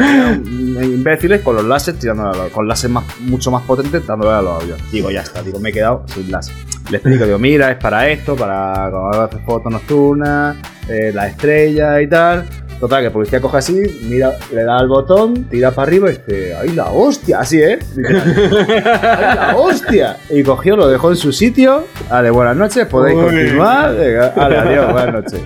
imbéciles 0.81 1.41
con 1.41 1.55
los 1.55 1.65
láser 1.65 1.95
tirándole 1.95 2.49
con 2.49 2.67
láser 2.67 2.89
más, 2.89 3.03
mucho 3.21 3.51
más 3.51 3.63
potentes 3.63 4.05
dándole 4.05 4.33
a 4.33 4.41
los 4.41 4.63
aviones. 4.63 4.91
Digo, 4.91 5.11
ya 5.11 5.21
está, 5.21 5.41
digo, 5.41 5.59
me 5.59 5.69
he 5.69 5.73
quedado 5.73 6.03
sin 6.07 6.31
láser. 6.31 6.55
Le 6.89 6.97
explico, 6.97 7.25
digo, 7.25 7.39
mira, 7.39 7.71
es 7.71 7.77
para 7.77 8.07
esto, 8.09 8.35
para 8.35 8.89
cuando 8.89 9.23
hacer 9.23 9.41
fotos 9.41 9.71
nocturnas, 9.71 10.55
eh, 10.87 11.11
la 11.13 11.27
estrella 11.27 12.01
y 12.01 12.07
tal. 12.07 12.45
Total, 12.79 13.01
que 13.01 13.07
el 13.07 13.11
policía 13.11 13.41
coge 13.41 13.57
así, 13.57 13.81
mira, 14.07 14.37
le 14.53 14.63
da 14.63 14.77
al 14.77 14.87
botón, 14.87 15.45
tira 15.45 15.71
para 15.71 15.87
arriba 15.87 16.11
y 16.11 16.17
dice, 16.17 16.55
¡ay 16.55 16.69
la 16.73 16.85
hostia! 16.91 17.39
Así, 17.39 17.59
¿eh? 17.59 17.79
¡ay 17.97 19.35
la 19.35 19.55
hostia! 19.57 20.17
Y 20.29 20.43
cogió, 20.43 20.75
lo 20.75 20.87
dejó 20.87 21.09
en 21.09 21.17
su 21.17 21.31
sitio. 21.31 21.85
Vale, 22.07 22.29
buenas 22.29 22.55
noches, 22.55 22.85
podéis 22.85 23.17
continuar. 23.19 23.95
Vale, 23.95 24.59
adiós, 24.59 24.93
buenas 24.93 25.13
noches. 25.13 25.41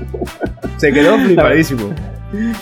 Se 0.75 0.91
quedó 0.91 1.17
flipadísimo. 1.19 1.93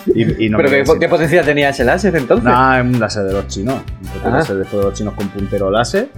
Y, 0.08 0.50
¿Pero 0.50 1.00
qué, 1.00 1.08
potencia 1.08 1.44
tenía 1.44 1.70
ese 1.70 1.84
láser 1.84 2.16
entonces? 2.16 2.46
No, 2.46 2.76
es 2.76 2.84
un 2.84 3.00
láser 3.00 3.24
de 3.24 3.34
los 3.34 3.48
chinos. 3.48 3.82
Un 4.26 4.32
ah. 4.32 4.38
láser 4.38 4.58
de 4.58 4.66
los 4.72 4.94
chinos 4.94 5.14
con 5.14 5.28
puntero 5.30 5.70
láser. 5.70 6.10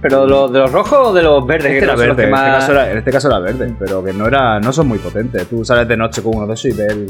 ¿Pero 0.00 0.48
de 0.48 0.58
los 0.58 0.70
rojos 0.72 1.08
o 1.08 1.12
de 1.12 1.22
los 1.22 1.46
verdes? 1.46 1.72
Este 1.72 1.84
era 1.84 1.96
verde, 1.96 2.24
en, 2.24 2.34
este 2.34 2.50
caso 2.50 2.72
era, 2.72 2.90
en, 2.90 2.98
este 2.98 3.10
caso 3.10 3.28
era, 3.28 3.38
verde, 3.40 3.74
pero 3.78 4.04
que 4.04 4.12
no 4.12 4.26
era 4.26 4.60
no 4.60 4.72
son 4.72 4.88
muy 4.88 4.98
potentes. 4.98 5.46
Tú 5.46 5.64
sales 5.64 5.88
de 5.88 5.96
noche 5.96 6.22
con 6.22 6.36
uno 6.36 6.46
de 6.46 6.54
esos 6.54 6.66
y 6.66 6.72
ves 6.72 6.92
el, 6.92 7.08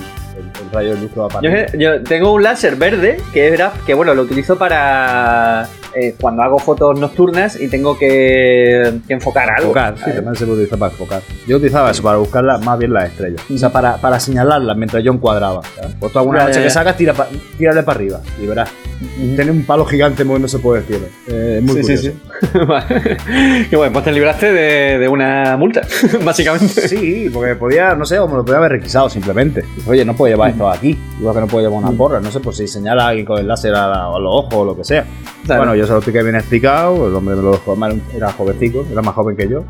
rayo 0.72 0.94
de 0.94 1.00
luz 1.00 1.10
que 1.12 1.20
va 1.20 1.28
para 1.28 1.48
yo, 1.48 1.78
yo, 1.78 2.02
tengo 2.02 2.32
un 2.32 2.42
láser 2.42 2.76
verde 2.76 3.18
que 3.32 3.48
era 3.48 3.72
que 3.86 3.94
bueno, 3.94 4.14
lo 4.14 4.22
utilizo 4.22 4.56
para 4.56 5.68
eh, 5.94 6.14
cuando 6.20 6.42
hago 6.42 6.58
fotos 6.58 6.98
nocturnas 6.98 7.60
y 7.60 7.68
tengo 7.68 7.98
que, 7.98 9.00
enfocar 9.08 9.50
algo. 9.50 9.70
Enfocar, 9.70 9.96
sí, 9.98 10.12
también 10.12 10.36
se 10.36 10.44
puede 10.44 10.58
utilizar 10.58 10.78
para 10.78 10.92
enfocar. 10.92 11.22
Yo 11.46 11.56
utilizaba 11.56 11.90
eso, 11.90 12.02
para 12.02 12.18
buscar 12.18 12.44
más 12.62 12.78
bien 12.78 12.92
las 12.92 13.10
estrellas. 13.10 13.42
O 13.52 13.58
sea, 13.58 13.70
para, 13.70 13.96
para 13.96 14.20
señalarlas 14.20 14.76
mientras 14.76 15.02
yo 15.02 15.12
encuadraba. 15.12 15.62
Pues 15.98 16.12
tú 16.12 16.18
alguna 16.18 16.44
noche 16.44 16.62
que 16.62 16.70
sacas, 16.70 16.96
tira 16.96 17.14
tírale 17.56 17.82
para 17.82 17.96
arriba 17.96 18.20
y 18.42 18.46
verás. 18.46 18.70
Tiene 19.16 19.50
un 19.50 19.64
palo 19.64 19.84
gigante 19.84 20.24
moviéndose 20.24 20.58
por 20.58 20.76
el 20.76 20.84
cielo. 20.84 21.06
Eh, 21.28 21.60
muy 21.62 21.82
sí, 21.82 21.96
Sí, 21.96 22.08
sí. 22.08 22.12
Qué 23.70 23.76
bueno, 23.76 23.92
pues 23.92 24.04
te 24.04 24.12
libraste 24.12 24.52
de, 24.52 24.98
de 24.98 25.08
una 25.08 25.56
multa, 25.56 25.82
básicamente. 26.24 26.88
Sí, 26.88 27.30
porque 27.32 27.54
podía, 27.54 27.94
no 27.94 28.04
sé, 28.04 28.18
o 28.18 28.26
me 28.26 28.34
lo 28.34 28.44
podía 28.44 28.58
haber 28.58 28.72
requisado 28.72 29.08
simplemente. 29.08 29.64
Oye, 29.86 30.04
no 30.04 30.14
puedo 30.14 30.32
llevar 30.32 30.50
esto 30.50 30.68
aquí. 30.68 30.98
Igual 31.18 31.34
que 31.34 31.40
no 31.42 31.46
puedo 31.46 31.68
llevar 31.68 31.84
una 31.84 31.96
porra. 31.96 32.20
No 32.20 32.30
sé, 32.30 32.40
pues 32.40 32.56
si 32.56 32.66
señala 32.66 33.04
a 33.04 33.08
alguien 33.08 33.26
con 33.26 33.38
el 33.38 33.46
láser 33.46 33.74
a, 33.74 34.08
los 34.18 34.32
ojos 34.32 34.54
o 34.54 34.64
lo 34.64 34.76
que 34.76 34.84
sea. 34.84 35.04
Bueno, 35.46 35.74
yo 35.74 35.84
se 35.84 35.92
lo 35.92 35.98
expliqué 35.98 36.22
bien 36.22 36.36
explicado. 36.36 37.06
El 37.06 37.14
hombre 37.14 37.36
me 37.36 37.42
lo 37.42 37.52
dejó 37.52 37.76
mal, 37.76 38.00
era 38.14 38.32
jovencico, 38.32 38.86
era 38.90 39.02
más 39.02 39.14
joven 39.14 39.36
que 39.36 39.48
yo. 39.48 39.64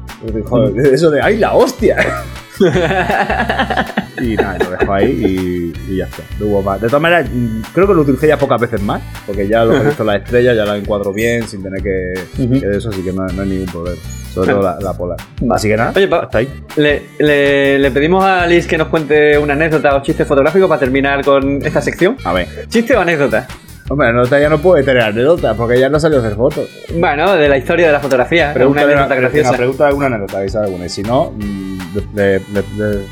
eso 0.93 1.11
de 1.11 1.21
¡ay, 1.21 1.37
la 1.37 1.55
hostia! 1.55 1.97
y 4.21 4.37
nada, 4.37 4.59
lo 4.59 4.71
dejo 4.71 4.93
ahí 4.93 5.73
y, 5.89 5.97
ya 5.97 6.05
está. 6.07 6.23
De 6.39 6.87
todas 6.87 7.01
maneras, 7.03 7.29
creo 7.73 7.87
que 7.87 7.95
lo 7.95 8.03
utilicé 8.03 8.29
ya 8.29 8.39
pocas 8.39 8.61
veces 8.61 8.83
más, 8.83 9.03
porque 9.27 9.49
ya 9.49 9.65
lo 9.65 9.75
he 9.75 9.85
visto 9.85 10.05
la 10.05 10.17
estrella, 10.17 10.55
ya 10.55 10.65
la 10.65 10.77
encuadro 10.77 11.13
bien, 11.13 11.47
sin 11.47 11.63
tener 11.63 11.83
que, 11.83 12.15
eso, 12.77 12.91
así 12.91 13.03
que 13.03 13.13
no, 13.13 13.25
hay 13.25 13.49
ningún 13.49 13.67
problema. 13.67 14.01
Sobre 14.33 14.53
todo 14.53 14.77
la, 14.81 14.93
polar. 14.93 15.19
Así 15.51 15.69
que 15.69 15.77
nada, 15.77 15.93
Oye, 15.97 16.09
hasta 16.13 16.39
ahí. 16.39 16.49
Le, 16.77 17.03
le, 17.79 17.91
pedimos 17.91 18.23
a 18.25 18.47
Liz 18.47 18.67
que 18.67 18.79
nos 18.79 18.89
cuente 18.89 19.37
una 19.39 19.55
anécdota 19.55 19.97
o 19.97 20.03
chiste 20.03 20.25
fotográfico 20.25 20.69
para 20.69 20.79
terminar 20.79 21.25
con 21.25 21.61
esta 21.65 21.81
sección. 21.81 22.17
A 22.25 22.33
ver. 22.35 22.47
¿Chiste 22.69 22.95
o 22.95 23.01
anécdota? 23.01 23.49
Hombre, 23.91 24.09
anécdota 24.09 24.39
ya 24.39 24.51
no 24.51 24.59
puede 24.59 24.83
tener 24.83 25.03
anécdota, 25.03 25.55
porque 25.55 25.81
ya 25.81 25.89
no 25.89 25.99
salió 25.99 26.19
a 26.19 26.21
hacer 26.21 26.37
fotos. 26.37 26.69
Bueno, 26.95 27.35
de 27.35 27.49
la 27.49 27.57
historia 27.57 27.87
de 27.87 27.93
la 27.93 28.01
fotografía. 28.01 28.53
Pregunta 28.53 28.85
una 28.85 28.93
anécdota 28.93 29.15
graciosa. 29.15 29.53
Pregunta 29.57 29.87
alguna 29.87 30.07
anécdota, 30.07 30.63
alguna. 30.63 30.87
Y 30.87 30.89
si 30.91 31.03
no, 31.03 31.33
mm, 31.35 31.79
le, 32.15 32.41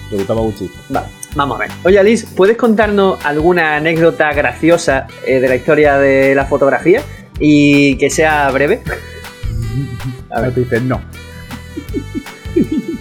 preguntaba 0.08 0.42
un 0.42 0.54
chiste. 0.54 0.76
Vale. 0.90 1.06
Vamos 1.34 1.56
a 1.56 1.60
ver. 1.60 1.70
Oye, 1.84 1.98
Alice, 1.98 2.26
¿puedes 2.36 2.58
contarnos 2.58 3.24
alguna 3.24 3.76
anécdota 3.76 4.32
graciosa 4.32 5.06
eh, 5.26 5.40
de 5.40 5.48
la 5.48 5.56
historia 5.56 5.96
de 5.98 6.34
la 6.34 6.44
fotografía? 6.44 7.00
Y 7.38 7.96
que 7.96 8.10
sea 8.10 8.50
breve. 8.50 8.82
A 10.30 10.40
ver. 10.42 10.52
Te 10.52 10.80
no. 10.80 11.00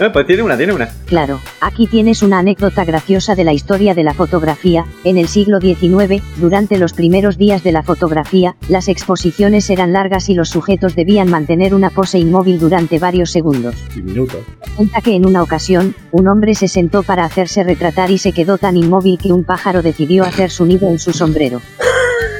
Eh, 0.00 0.10
pues 0.12 0.26
tiene 0.26 0.42
una, 0.42 0.56
tiene 0.56 0.72
una. 0.72 0.88
Claro, 1.06 1.40
aquí 1.60 1.86
tienes 1.86 2.22
una 2.22 2.40
anécdota 2.40 2.84
graciosa 2.84 3.34
de 3.36 3.44
la 3.44 3.52
historia 3.52 3.94
de 3.94 4.02
la 4.02 4.12
fotografía. 4.12 4.86
En 5.04 5.18
el 5.18 5.28
siglo 5.28 5.60
XIX, 5.60 6.22
durante 6.36 6.78
los 6.78 6.92
primeros 6.92 7.38
días 7.38 7.62
de 7.62 7.70
la 7.70 7.84
fotografía, 7.84 8.56
las 8.68 8.88
exposiciones 8.88 9.70
eran 9.70 9.92
largas 9.92 10.28
y 10.28 10.34
los 10.34 10.48
sujetos 10.48 10.96
debían 10.96 11.30
mantener 11.30 11.74
una 11.74 11.90
pose 11.90 12.18
inmóvil 12.18 12.58
durante 12.58 12.98
varios 12.98 13.30
segundos. 13.30 13.76
Y 13.96 14.02
minutos. 14.02 14.40
Cuenta 14.76 15.00
que 15.00 15.14
en 15.14 15.26
una 15.26 15.42
ocasión, 15.42 15.94
un 16.10 16.26
hombre 16.26 16.54
se 16.54 16.66
sentó 16.66 17.04
para 17.04 17.24
hacerse 17.24 17.62
retratar 17.62 18.10
y 18.10 18.18
se 18.18 18.32
quedó 18.32 18.58
tan 18.58 18.76
inmóvil 18.76 19.18
que 19.18 19.32
un 19.32 19.44
pájaro 19.44 19.82
decidió 19.82 20.24
hacer 20.24 20.50
su 20.50 20.66
nido 20.66 20.88
en 20.88 20.98
su 20.98 21.12
sombrero. 21.12 21.60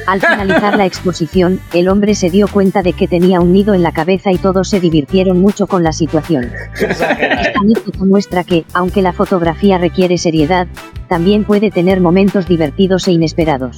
Al 0.07 0.21
finalizar 0.21 0.77
la 0.77 0.85
exposición, 0.85 1.59
el 1.73 1.87
hombre 1.89 2.13
se 2.15 2.29
dio 2.29 2.47
cuenta 2.47 2.83
de 2.83 2.93
que 2.93 3.07
tenía 3.07 3.39
un 3.39 3.53
nido 3.53 3.73
en 3.73 3.81
la 3.83 3.91
cabeza 3.91 4.31
y 4.31 4.37
todos 4.37 4.69
se 4.69 4.79
divirtieron 4.79 5.39
mucho 5.41 5.65
con 5.67 5.83
la 5.83 5.91
situación. 5.93 6.51
Esta 6.79 7.17
anécdota 7.59 8.05
muestra 8.05 8.43
que, 8.43 8.65
aunque 8.73 9.01
la 9.01 9.13
fotografía 9.13 9.77
requiere 9.79 10.17
seriedad, 10.17 10.67
también 11.09 11.43
puede 11.43 11.71
tener 11.71 12.01
momentos 12.01 12.47
divertidos 12.47 13.07
e 13.07 13.13
inesperados. 13.13 13.77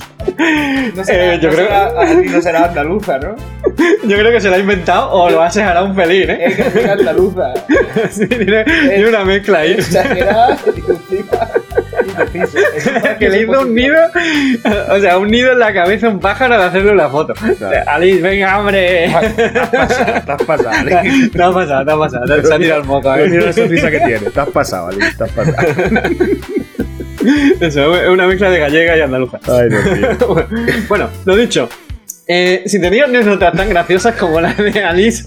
No 0.95 1.03
será, 1.03 1.35
Eh, 1.35 1.39
yo 1.41 1.49
no 1.49 1.55
creo- 1.55 1.67
será- 1.67 2.21
no 2.31 2.41
será 2.41 2.65
andaluza, 2.65 3.17
¿no? 3.19 3.35
Yo 4.07 4.17
creo 4.17 4.31
que 4.31 4.39
se 4.41 4.49
lo 4.49 4.55
ha 4.55 4.59
inventado 4.59 5.11
o 5.11 5.29
lo 5.29 5.41
hace 5.41 5.61
a 5.61 5.81
un 5.83 5.95
pelín, 5.95 6.29
¿eh? 6.29 6.45
Es 6.45 6.55
que 6.55 6.79
es 6.83 6.89
andaluza. 6.89 7.53
Sí, 8.11 8.27
tiene, 8.27 8.63
tiene 8.63 9.07
una 9.09 9.23
mezcla 9.25 9.59
ahí. 9.59 9.71
Exagerada 9.73 10.57
Que 13.19 13.29
le 13.29 13.41
hizo 13.43 13.61
un 13.61 13.73
nido, 13.75 13.95
o 14.89 14.99
sea, 14.99 15.17
un 15.17 15.29
nido 15.29 15.51
en 15.53 15.59
la 15.59 15.73
cabeza 15.73 16.07
a 16.07 16.09
un 16.09 16.19
pájaro 16.19 16.57
de 16.57 16.63
hacerle 16.65 16.91
una 16.91 17.09
foto. 17.09 17.33
Alice, 17.87 18.21
venga, 18.21 18.59
hombre. 18.59 19.07
Te 19.37 19.51
has 19.51 19.69
pasado, 19.69 20.21
te 20.25 20.31
has 20.31 20.43
pasado, 20.43 20.85
Te 20.85 20.95
Ali. 20.95 21.31
ha 21.41 21.51
pasado, 21.51 21.85
te 21.85 21.91
ha 21.91 21.97
pasado. 21.97 22.41
Se 22.43 22.53
ha 22.53 22.57
tirado 22.57 22.81
el 22.81 22.87
moco, 22.87 23.11
mira 23.27 23.45
la 23.45 23.53
sonrisa 23.53 23.91
que 23.91 23.99
tiene. 23.99 24.29
Te 24.29 24.39
has 24.39 24.49
pasado, 24.49 24.87
Ali. 24.87 24.99
Te 25.17 25.23
has 25.23 25.31
pasado. 25.31 25.67
Eso, 27.59 27.95
es 27.95 28.09
una 28.09 28.27
mezcla 28.27 28.49
de 28.49 28.59
gallega 28.59 28.97
y 28.97 29.01
andaluza. 29.01 29.39
Ay, 29.47 29.69
Dios 29.69 29.85
mío. 29.85 30.47
Bueno, 30.87 31.09
lo 31.25 31.35
dicho. 31.35 31.67
Eh, 32.29 32.63
si 32.65 32.81
tenéis 32.81 33.03
anécdotas 33.03 33.53
tan 33.53 33.69
graciosas 33.69 34.15
como 34.15 34.41
las 34.41 34.57
de 34.57 34.83
Alice, 34.83 35.23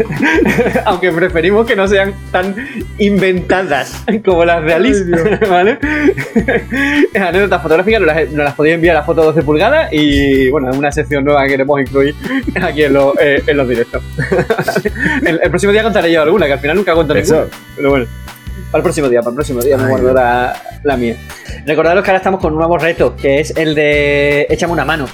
aunque 0.84 1.10
preferimos 1.12 1.66
que 1.66 1.74
no 1.74 1.88
sean 1.88 2.12
tan 2.30 2.54
inventadas 2.98 4.04
como 4.24 4.44
las 4.44 4.62
de 4.64 4.74
Alice, 4.74 5.04
¿vale? 5.48 5.78
anécdotas 7.18 7.62
fotográficas 7.62 8.00
nos 8.02 8.06
las, 8.14 8.28
nos 8.30 8.44
las 8.44 8.54
podéis 8.54 8.74
enviar 8.74 8.96
a 8.96 9.02
foto 9.02 9.22
12 9.24 9.42
pulgadas 9.42 9.88
y 9.92 10.50
bueno, 10.50 10.70
es 10.70 10.76
una 10.76 10.92
sección 10.92 11.24
nueva 11.24 11.42
que 11.44 11.48
queremos 11.50 11.80
incluir 11.80 12.14
aquí 12.60 12.84
en, 12.84 12.92
los- 12.92 13.14
eh, 13.20 13.42
en 13.46 13.56
los 13.56 13.68
directos. 13.68 14.02
el, 15.26 15.40
el 15.42 15.48
próximo 15.50 15.72
día 15.72 15.82
contaré 15.82 16.12
yo 16.12 16.22
alguna, 16.22 16.46
que 16.46 16.52
al 16.52 16.60
final 16.60 16.76
nunca 16.76 16.94
cuento 16.94 17.14
Eso. 17.14 17.34
ninguna. 17.34 17.56
Pero 17.76 17.90
bueno. 17.90 18.06
Para 18.70 18.78
el 18.78 18.82
próximo 18.84 19.08
día, 19.08 19.20
para 19.20 19.30
el 19.30 19.34
próximo 19.34 19.60
día 19.62 19.76
me 19.76 19.88
guardo 19.88 20.14
la, 20.14 20.54
la 20.84 20.96
mía. 20.96 21.16
Recordaros 21.66 22.04
que 22.04 22.10
ahora 22.10 22.18
estamos 22.18 22.40
con 22.40 22.52
un 22.52 22.58
nuevo 22.60 22.78
reto, 22.78 23.16
que 23.16 23.40
es 23.40 23.56
el 23.56 23.74
de 23.74 24.46
Échame 24.48 24.72
una 24.72 24.84
mano. 24.84 25.06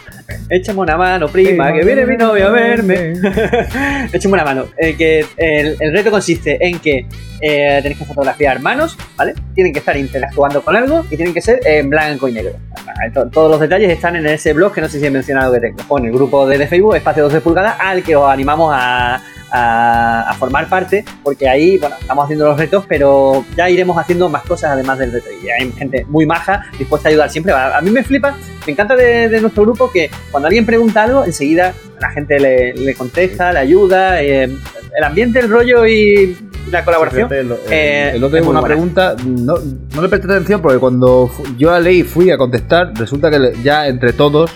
Échame 0.50 0.80
una 0.80 0.96
mano, 0.98 1.26
prima, 1.28 1.72
que 1.72 1.82
viene 1.84 2.04
mi 2.04 2.16
novio 2.18 2.48
a 2.48 2.50
verme. 2.50 3.14
Échame 4.12 4.34
una 4.34 4.44
mano. 4.44 4.66
Eh, 4.76 4.94
que 4.94 5.24
el, 5.38 5.76
el 5.80 5.92
reto 5.92 6.10
consiste 6.10 6.58
en 6.60 6.78
que 6.80 7.06
eh, 7.40 7.78
tenéis 7.82 7.98
que 7.98 8.04
fotografiar 8.04 8.60
manos, 8.60 8.96
¿vale? 9.16 9.34
Tienen 9.54 9.72
que 9.72 9.78
estar 9.78 9.96
interactuando 9.96 10.60
con 10.62 10.76
algo 10.76 11.04
y 11.10 11.16
tienen 11.16 11.32
que 11.32 11.40
ser 11.40 11.60
en 11.64 11.88
blanco 11.88 12.28
y 12.28 12.32
negro. 12.32 12.52
To- 13.14 13.28
Todos 13.30 13.50
los 13.52 13.60
detalles 13.60 13.90
están 13.90 14.16
en 14.16 14.26
ese 14.26 14.52
blog 14.52 14.72
que 14.74 14.82
no 14.82 14.88
sé 14.88 15.00
si 15.00 15.06
he 15.06 15.10
mencionado 15.10 15.52
que 15.54 15.60
tengo. 15.60 15.78
Con 15.88 16.04
el 16.04 16.12
grupo 16.12 16.46
de, 16.46 16.58
de 16.58 16.66
Facebook, 16.66 16.94
Espacio 16.96 17.22
12 17.24 17.40
pulgadas, 17.40 17.76
al 17.80 18.02
que 18.02 18.14
os 18.16 18.28
animamos 18.30 18.70
a, 18.76 19.20
a, 19.50 20.30
a 20.30 20.34
formar 20.34 20.68
parte, 20.68 21.04
porque 21.22 21.48
ahí, 21.48 21.78
bueno, 21.78 21.96
estamos 22.00 22.24
haciendo 22.24 22.44
los 22.46 22.58
retos, 22.58 22.84
pero 22.88 23.44
ya 23.56 23.68
iremos 23.70 23.96
haciendo 23.98 24.28
más 24.28 24.42
cosas 24.42 24.70
además 24.72 24.98
del 24.98 25.12
reto. 25.12 25.28
Y 25.42 25.48
hay 25.48 25.70
gente 25.72 26.04
muy 26.08 26.26
maja, 26.26 26.64
dispuesta 26.78 27.08
a 27.08 27.10
ayudar 27.10 27.30
siempre. 27.30 27.52
A, 27.52 27.76
a 27.78 27.80
mí 27.80 27.90
me 27.90 28.02
flipa, 28.02 28.36
me 28.66 28.72
encanta 28.72 28.96
de, 28.96 29.28
de 29.28 29.40
nuestro 29.40 29.62
grupo 29.64 29.90
que 29.90 30.10
cuando 30.30 30.46
alguien 30.48 30.66
pregunta 30.66 31.02
algo, 31.04 31.24
enseguida 31.24 31.72
la 32.00 32.10
gente 32.10 32.38
le, 32.40 32.74
le 32.74 32.94
contesta, 32.94 33.52
le 33.52 33.58
ayuda. 33.60 34.22
eh, 34.22 34.48
el 34.98 35.04
ambiente, 35.04 35.40
el 35.40 35.50
rollo 35.50 35.84
y 35.86 36.34
la 36.70 36.82
colaboración. 36.82 37.30
El, 37.30 37.52
el- 37.52 37.56
Eh, 37.70 38.12
el 38.14 38.24
otro 38.24 38.38
es 38.38 38.42
día 38.42 38.50
una 38.50 38.60
buena. 38.60 38.74
pregunta, 38.74 39.14
no, 39.26 39.54
no 39.94 40.02
le 40.02 40.08
presté 40.08 40.26
atención 40.32 40.62
porque 40.62 40.78
cuando 40.78 41.30
yo 41.58 41.70
a 41.72 41.78
ley 41.80 42.02
fui 42.02 42.30
a 42.30 42.38
contestar, 42.38 42.92
resulta 42.94 43.30
que 43.30 43.52
ya 43.62 43.86
entre 43.88 44.14
todos. 44.14 44.50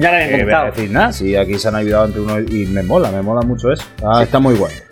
Ya 0.00 0.12
le 0.12 0.44
decir 0.70 0.90
nada, 0.90 1.12
sí, 1.12 1.36
aquí 1.36 1.58
se 1.58 1.68
han 1.68 1.76
ayudado 1.76 2.06
entre 2.06 2.20
uno 2.20 2.38
y 2.40 2.66
me 2.66 2.82
mola, 2.82 3.10
me 3.10 3.22
mola 3.22 3.42
mucho 3.42 3.72
eso. 3.72 3.84
Ah, 4.04 4.22
está 4.22 4.38
muy 4.38 4.54
bueno. 4.54 4.85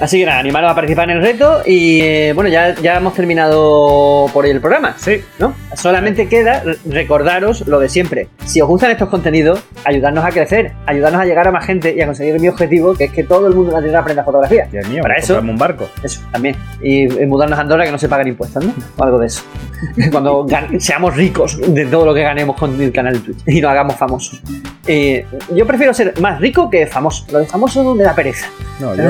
Así 0.00 0.18
que 0.18 0.24
nada, 0.24 0.38
animaros 0.38 0.70
a 0.70 0.74
participar 0.74 1.10
en 1.10 1.18
el 1.18 1.22
reto 1.22 1.60
y 1.66 2.00
eh, 2.00 2.32
bueno, 2.34 2.48
ya, 2.48 2.74
ya 2.76 2.96
hemos 2.96 3.12
terminado 3.14 4.26
por 4.32 4.44
hoy 4.46 4.50
el 4.50 4.60
programa. 4.60 4.94
Sí. 4.96 5.20
¿no? 5.38 5.52
Solamente 5.76 6.26
queda 6.26 6.62
re- 6.64 6.78
recordaros 6.86 7.66
lo 7.66 7.78
de 7.78 7.90
siempre. 7.90 8.28
Si 8.46 8.62
os 8.62 8.68
gustan 8.68 8.90
estos 8.92 9.10
contenidos, 9.10 9.62
ayudarnos 9.84 10.24
a 10.24 10.30
crecer, 10.30 10.72
ayudarnos 10.86 11.20
a 11.20 11.26
llegar 11.26 11.46
a 11.48 11.52
más 11.52 11.66
gente 11.66 11.94
y 11.94 12.00
a 12.00 12.06
conseguir 12.06 12.40
mi 12.40 12.48
objetivo, 12.48 12.94
que 12.94 13.04
es 13.04 13.12
que 13.12 13.24
todo 13.24 13.46
el 13.46 13.54
mundo 13.54 13.70
en 13.72 13.76
la 13.76 13.82
Tierra 13.82 14.00
aprenda 14.00 14.24
fotografía. 14.24 14.66
Dios 14.72 14.88
mío, 14.88 15.02
Para 15.02 15.16
pues 15.16 15.24
eso- 15.24 15.38
un 15.38 15.58
barco. 15.58 15.90
Eso, 16.02 16.22
también. 16.32 16.56
Y, 16.82 17.02
y 17.22 17.26
mudarnos 17.26 17.58
a 17.58 17.62
Andorra 17.62 17.84
que 17.84 17.92
no 17.92 17.98
se 17.98 18.08
paguen 18.08 18.28
impuestos, 18.28 18.64
¿no? 18.64 18.72
O 18.96 19.04
algo 19.04 19.18
de 19.18 19.26
eso. 19.26 19.42
Cuando 20.10 20.46
seamos 20.78 21.14
ricos 21.14 21.58
de 21.74 21.84
todo 21.86 22.06
lo 22.06 22.14
que 22.14 22.22
ganemos 22.22 22.56
con 22.56 22.80
el 22.80 22.90
canal 22.92 23.14
de 23.14 23.20
Twitch 23.20 23.38
y 23.46 23.60
nos 23.60 23.70
hagamos 23.70 23.96
famosos. 23.96 24.40
Eh, 24.86 25.26
yo 25.54 25.66
prefiero 25.66 25.92
ser 25.92 26.18
más 26.22 26.40
rico 26.40 26.70
que 26.70 26.86
famoso. 26.86 27.26
Lo 27.30 27.38
de 27.40 27.46
famoso 27.46 27.94
me 27.94 28.02
da 28.02 28.14
pereza. 28.14 28.46
No, 28.80 28.94
yo, 28.94 29.02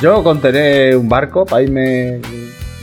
yo 0.00 0.22
con 0.22 0.40
tener 0.40 0.96
un 0.96 1.08
barco 1.08 1.44
para 1.44 1.62
irme. 1.62 2.20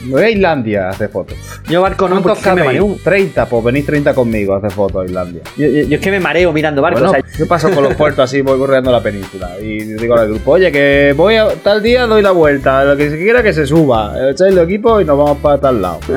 Me 0.04 0.12
voy 0.12 0.22
a 0.22 0.30
Islandia 0.30 0.86
a 0.86 0.90
hacer 0.90 1.08
fotos. 1.08 1.36
Yo 1.68 1.82
barco 1.82 2.08
no, 2.08 2.20
¿Cuántos 2.22 2.38
porque 2.38 2.50
que 2.50 2.54
me 2.56 2.64
mareo. 2.66 2.82
cabéis? 2.86 3.02
30, 3.04 3.46
pues 3.46 3.64
venís 3.64 3.86
30 3.86 4.14
conmigo 4.14 4.54
a 4.54 4.58
hacer 4.58 4.70
fotos 4.72 5.02
a 5.02 5.04
Islandia. 5.06 5.42
Yo, 5.56 5.66
yo- 5.68 5.82
yo 5.84 5.94
es 5.96 6.00
que 6.00 6.10
me 6.10 6.20
mareo 6.20 6.52
mirando 6.52 6.82
barcos. 6.82 7.02
Bueno, 7.02 7.18
o 7.18 7.22
sea, 7.28 7.38
yo 7.38 7.46
paso 7.48 7.70
con 7.70 7.84
los 7.84 7.94
puertos 7.94 8.24
así, 8.24 8.40
voy 8.42 8.58
borreando 8.58 8.90
la 8.90 9.02
península. 9.02 9.50
Y 9.60 9.78
digo 9.84 10.14
al 10.16 10.28
grupo, 10.28 10.52
oye, 10.52 10.70
que 10.72 11.14
voy 11.16 11.36
a 11.36 11.48
tal 11.62 11.82
día, 11.82 12.06
doy 12.06 12.22
la 12.22 12.32
vuelta. 12.32 12.84
Lo 12.84 12.96
que 12.96 13.10
se 13.10 13.18
quiera 13.18 13.42
que 13.42 13.52
se 13.52 13.66
suba. 13.66 14.14
Echáis 14.30 14.54
los 14.54 14.64
equipos 14.64 15.00
y 15.02 15.04
nos 15.04 15.16
vamos 15.18 15.38
para 15.38 15.58
tal 15.58 15.80
lado. 15.82 16.00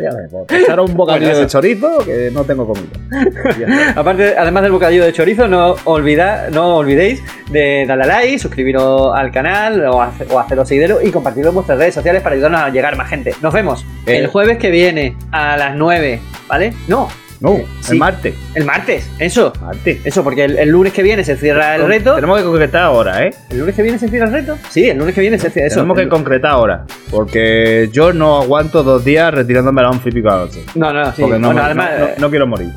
Ya 0.00 0.10
ves, 0.14 0.30
pues, 0.30 0.62
echaros 0.62 0.88
un 0.90 0.96
bocadillo 0.96 1.36
de 1.36 1.46
chorizo 1.48 1.98
que 2.04 2.30
no 2.32 2.44
tengo 2.44 2.64
comida. 2.68 2.86
Aparte, 3.96 4.36
además 4.38 4.62
del 4.62 4.70
bocadillo 4.70 5.04
de 5.04 5.12
chorizo, 5.12 5.48
no, 5.48 5.74
olvida, 5.86 6.50
no 6.52 6.76
olvidéis 6.76 7.20
de 7.50 7.84
darle 7.84 8.04
a 8.04 8.06
like, 8.06 8.38
suscribiros 8.38 9.12
al 9.12 9.32
canal 9.32 9.84
o, 9.86 10.00
hace- 10.00 10.26
o 10.30 10.38
haceros 10.38 10.68
seguidero 10.68 11.02
y 11.02 11.10
compartirlo 11.10 11.48
en 11.48 11.54
vuestras 11.56 11.78
redes 11.78 11.94
sociales 11.94 12.22
para 12.22 12.34
ayudarnos 12.36 12.60
a 12.60 12.68
llegar 12.70 12.87
a 12.94 12.96
más 12.96 13.08
gente. 13.08 13.34
Nos 13.42 13.52
vemos 13.52 13.84
Eh. 14.06 14.18
el 14.18 14.26
jueves 14.28 14.58
que 14.58 14.70
viene 14.70 15.16
a 15.32 15.56
las 15.56 15.74
9, 15.76 16.20
¿vale? 16.48 16.72
No, 16.88 17.08
No, 17.40 17.56
el 17.88 17.98
martes. 17.98 18.34
el 18.56 18.64
martes, 18.64 19.08
eso. 19.20 19.52
Martes. 19.60 20.00
Eso, 20.04 20.24
porque 20.24 20.42
el, 20.44 20.58
el 20.58 20.70
lunes 20.70 20.92
que 20.92 21.04
viene 21.04 21.22
se 21.22 21.36
cierra 21.36 21.76
el 21.76 21.86
reto. 21.86 22.16
Tenemos 22.16 22.38
que 22.38 22.44
concretar 22.44 22.82
ahora, 22.82 23.24
¿eh? 23.24 23.30
¿El 23.50 23.60
lunes 23.60 23.76
que 23.76 23.82
viene 23.82 23.96
se 23.98 24.08
cierra 24.08 24.26
el 24.26 24.32
reto? 24.32 24.58
Sí, 24.70 24.88
el 24.88 24.98
lunes 24.98 25.14
que 25.14 25.20
viene 25.20 25.38
se 25.38 25.48
cierra 25.48 25.68
eso. 25.68 25.76
Tenemos 25.76 25.96
que 25.98 26.08
concretar 26.08 26.50
ahora. 26.50 26.84
Porque 27.12 27.88
yo 27.92 28.12
no 28.12 28.40
aguanto 28.42 28.82
dos 28.82 29.04
días 29.04 29.32
retirándome 29.32 29.80
a 29.82 29.84
las 29.84 29.92
11 29.96 30.08
y 30.08 30.12
pico 30.12 30.28
de 30.30 30.34
la 30.36 30.44
noche. 30.46 30.64
No, 30.74 30.92
no, 30.92 31.12
sí. 31.12 31.22
Porque 31.22 31.38
no, 31.38 31.46
bueno, 31.48 31.60
me- 31.60 31.66
además, 31.66 31.90
no- 31.98 32.06
no- 32.06 32.12
no 32.18 32.30
quiero 32.30 32.46
morir. 32.48 32.70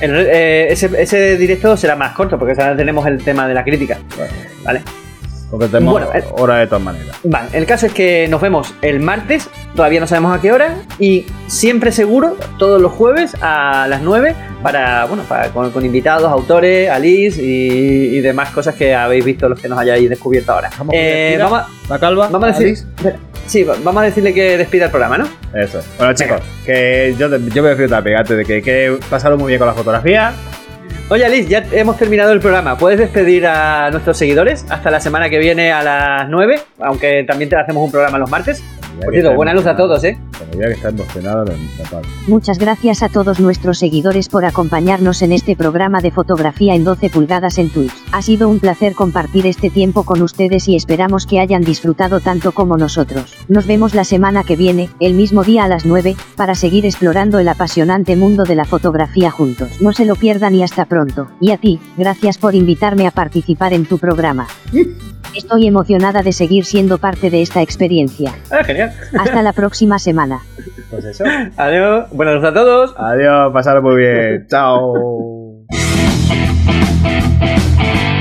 el 0.00 0.14
eh, 0.16 0.72
ese, 0.72 0.90
ese 1.00 1.36
directo 1.36 1.76
será 1.76 1.94
más 1.94 2.12
corto 2.12 2.36
porque 2.36 2.60
ahora 2.60 2.76
tenemos 2.76 3.06
el 3.06 3.22
tema 3.22 3.46
de 3.46 3.54
la 3.54 3.62
crítica. 3.62 3.98
¿Vale? 4.64 4.82
Concretemos 5.52 5.92
Bueno, 5.92 6.08
eh. 6.14 6.24
hora 6.32 6.56
de 6.56 6.66
todas 6.66 6.82
maneras. 6.82 7.14
Vale, 7.24 7.48
el 7.52 7.66
caso 7.66 7.84
es 7.84 7.92
que 7.92 8.26
nos 8.28 8.40
vemos 8.40 8.74
el 8.80 9.00
martes, 9.00 9.50
todavía 9.76 10.00
no 10.00 10.06
sabemos 10.06 10.34
a 10.34 10.40
qué 10.40 10.50
hora, 10.50 10.76
y 10.98 11.26
siempre 11.46 11.92
seguro, 11.92 12.38
todos 12.58 12.80
los 12.80 12.90
jueves 12.90 13.36
a 13.42 13.86
las 13.86 14.00
9, 14.00 14.34
para, 14.62 15.04
bueno, 15.04 15.24
para, 15.24 15.50
con, 15.50 15.70
con 15.70 15.84
invitados, 15.84 16.32
autores, 16.32 16.88
Alice 16.88 17.38
y, 17.42 18.16
y 18.16 18.20
demás 18.22 18.48
cosas 18.48 18.74
que 18.76 18.94
habéis 18.94 19.26
visto 19.26 19.46
los 19.46 19.60
que 19.60 19.68
nos 19.68 19.78
hayáis 19.78 20.08
descubierto 20.08 20.52
ahora. 20.52 20.70
Vamos 20.78 20.94
a 20.94 20.98
Eh, 20.98 21.36
vamos, 21.38 21.58
a, 21.60 21.68
¿La 21.90 21.98
calva? 21.98 22.28
vamos 22.28 22.44
a 22.48 22.52
decir. 22.52 22.66
Alice? 22.68 22.86
espera, 22.96 23.16
Sí, 23.46 23.62
va- 23.64 23.74
vamos 23.84 24.02
a 24.02 24.06
decirle 24.06 24.32
que 24.32 24.56
despida 24.56 24.86
el 24.86 24.90
programa, 24.90 25.18
¿no? 25.18 25.28
Eso. 25.54 25.80
es. 25.80 25.84
Bueno, 25.98 26.14
chicos, 26.14 26.40
que 26.64 27.14
yo, 27.18 27.28
yo 27.28 27.62
me 27.62 27.70
refiero 27.70 27.94
a 27.94 28.00
pegarte 28.00 28.36
de 28.36 28.44
que, 28.46 28.62
que 28.62 28.96
pasaron 29.10 29.38
muy 29.38 29.48
bien 29.48 29.58
con 29.58 29.66
la 29.68 29.74
fotografía. 29.74 30.32
Oye, 31.12 31.26
Alice, 31.26 31.46
ya 31.46 31.62
hemos 31.72 31.98
terminado 31.98 32.32
el 32.32 32.40
programa. 32.40 32.78
¿Puedes 32.78 32.98
despedir 32.98 33.46
a 33.46 33.90
nuestros 33.90 34.16
seguidores 34.16 34.64
hasta 34.70 34.90
la 34.90 34.98
semana 34.98 35.28
que 35.28 35.38
viene 35.38 35.70
a 35.70 35.82
las 35.82 36.26
9? 36.30 36.58
Aunque 36.80 37.24
también 37.24 37.50
te 37.50 37.56
hacemos 37.56 37.84
un 37.84 37.90
programa 37.90 38.16
los 38.16 38.30
martes. 38.30 38.64
Por 39.00 39.12
cierto, 39.12 39.34
buena 39.34 39.54
luz 39.54 39.66
a 39.66 39.76
todos, 39.76 40.02
¿eh? 40.04 40.18
Como 40.38 40.50
que 40.52 40.70
está 40.72 40.88
emocionado 40.88 41.44
Muchas 42.26 42.58
gracias 42.58 43.02
a 43.02 43.08
todos 43.08 43.40
nuestros 43.40 43.78
seguidores 43.78 44.28
por 44.28 44.44
acompañarnos 44.44 45.22
en 45.22 45.32
este 45.32 45.56
programa 45.56 46.00
de 46.00 46.10
fotografía 46.10 46.74
en 46.74 46.84
12 46.84 47.10
pulgadas 47.10 47.58
en 47.58 47.70
Twitch. 47.70 47.92
Ha 48.12 48.22
sido 48.22 48.48
un 48.48 48.60
placer 48.60 48.94
compartir 48.94 49.46
este 49.46 49.70
tiempo 49.70 50.04
con 50.04 50.22
ustedes 50.22 50.68
y 50.68 50.76
esperamos 50.76 51.26
que 51.26 51.40
hayan 51.40 51.62
disfrutado 51.62 52.20
tanto 52.20 52.52
como 52.52 52.76
nosotros. 52.76 53.34
Nos 53.48 53.66
vemos 53.66 53.94
la 53.94 54.04
semana 54.04 54.44
que 54.44 54.56
viene, 54.56 54.90
el 55.00 55.14
mismo 55.14 55.44
día 55.44 55.64
a 55.64 55.68
las 55.68 55.86
9, 55.86 56.16
para 56.36 56.54
seguir 56.54 56.86
explorando 56.86 57.38
el 57.38 57.48
apasionante 57.48 58.16
mundo 58.16 58.44
de 58.44 58.56
la 58.56 58.64
fotografía 58.64 59.30
juntos. 59.30 59.80
No 59.80 59.92
se 59.92 60.04
lo 60.04 60.16
pierdan 60.16 60.54
y 60.54 60.62
hasta 60.62 60.86
pronto. 60.86 61.28
Y 61.40 61.50
a 61.50 61.56
ti, 61.56 61.80
gracias 61.96 62.38
por 62.38 62.54
invitarme 62.54 63.06
a 63.06 63.10
participar 63.10 63.72
en 63.72 63.86
tu 63.86 63.98
programa. 63.98 64.46
Estoy 65.34 65.66
emocionada 65.66 66.22
de 66.22 66.32
seguir 66.32 66.66
siendo 66.66 66.98
parte 66.98 67.30
de 67.30 67.40
esta 67.40 67.62
experiencia. 67.62 68.34
Ah, 68.50 68.62
genial. 68.62 68.81
Hasta 69.18 69.42
la 69.42 69.52
próxima 69.52 69.98
semana. 69.98 70.40
Pues 70.90 71.06
eso. 71.06 71.24
Adiós. 71.56 72.04
Buenas 72.12 72.34
noches 72.34 72.50
a 72.50 72.54
todos. 72.54 72.94
Adiós. 72.98 73.50
Pasarlo 73.54 73.80
muy 73.80 73.96
bien. 73.96 74.46
Chao. 74.50 74.92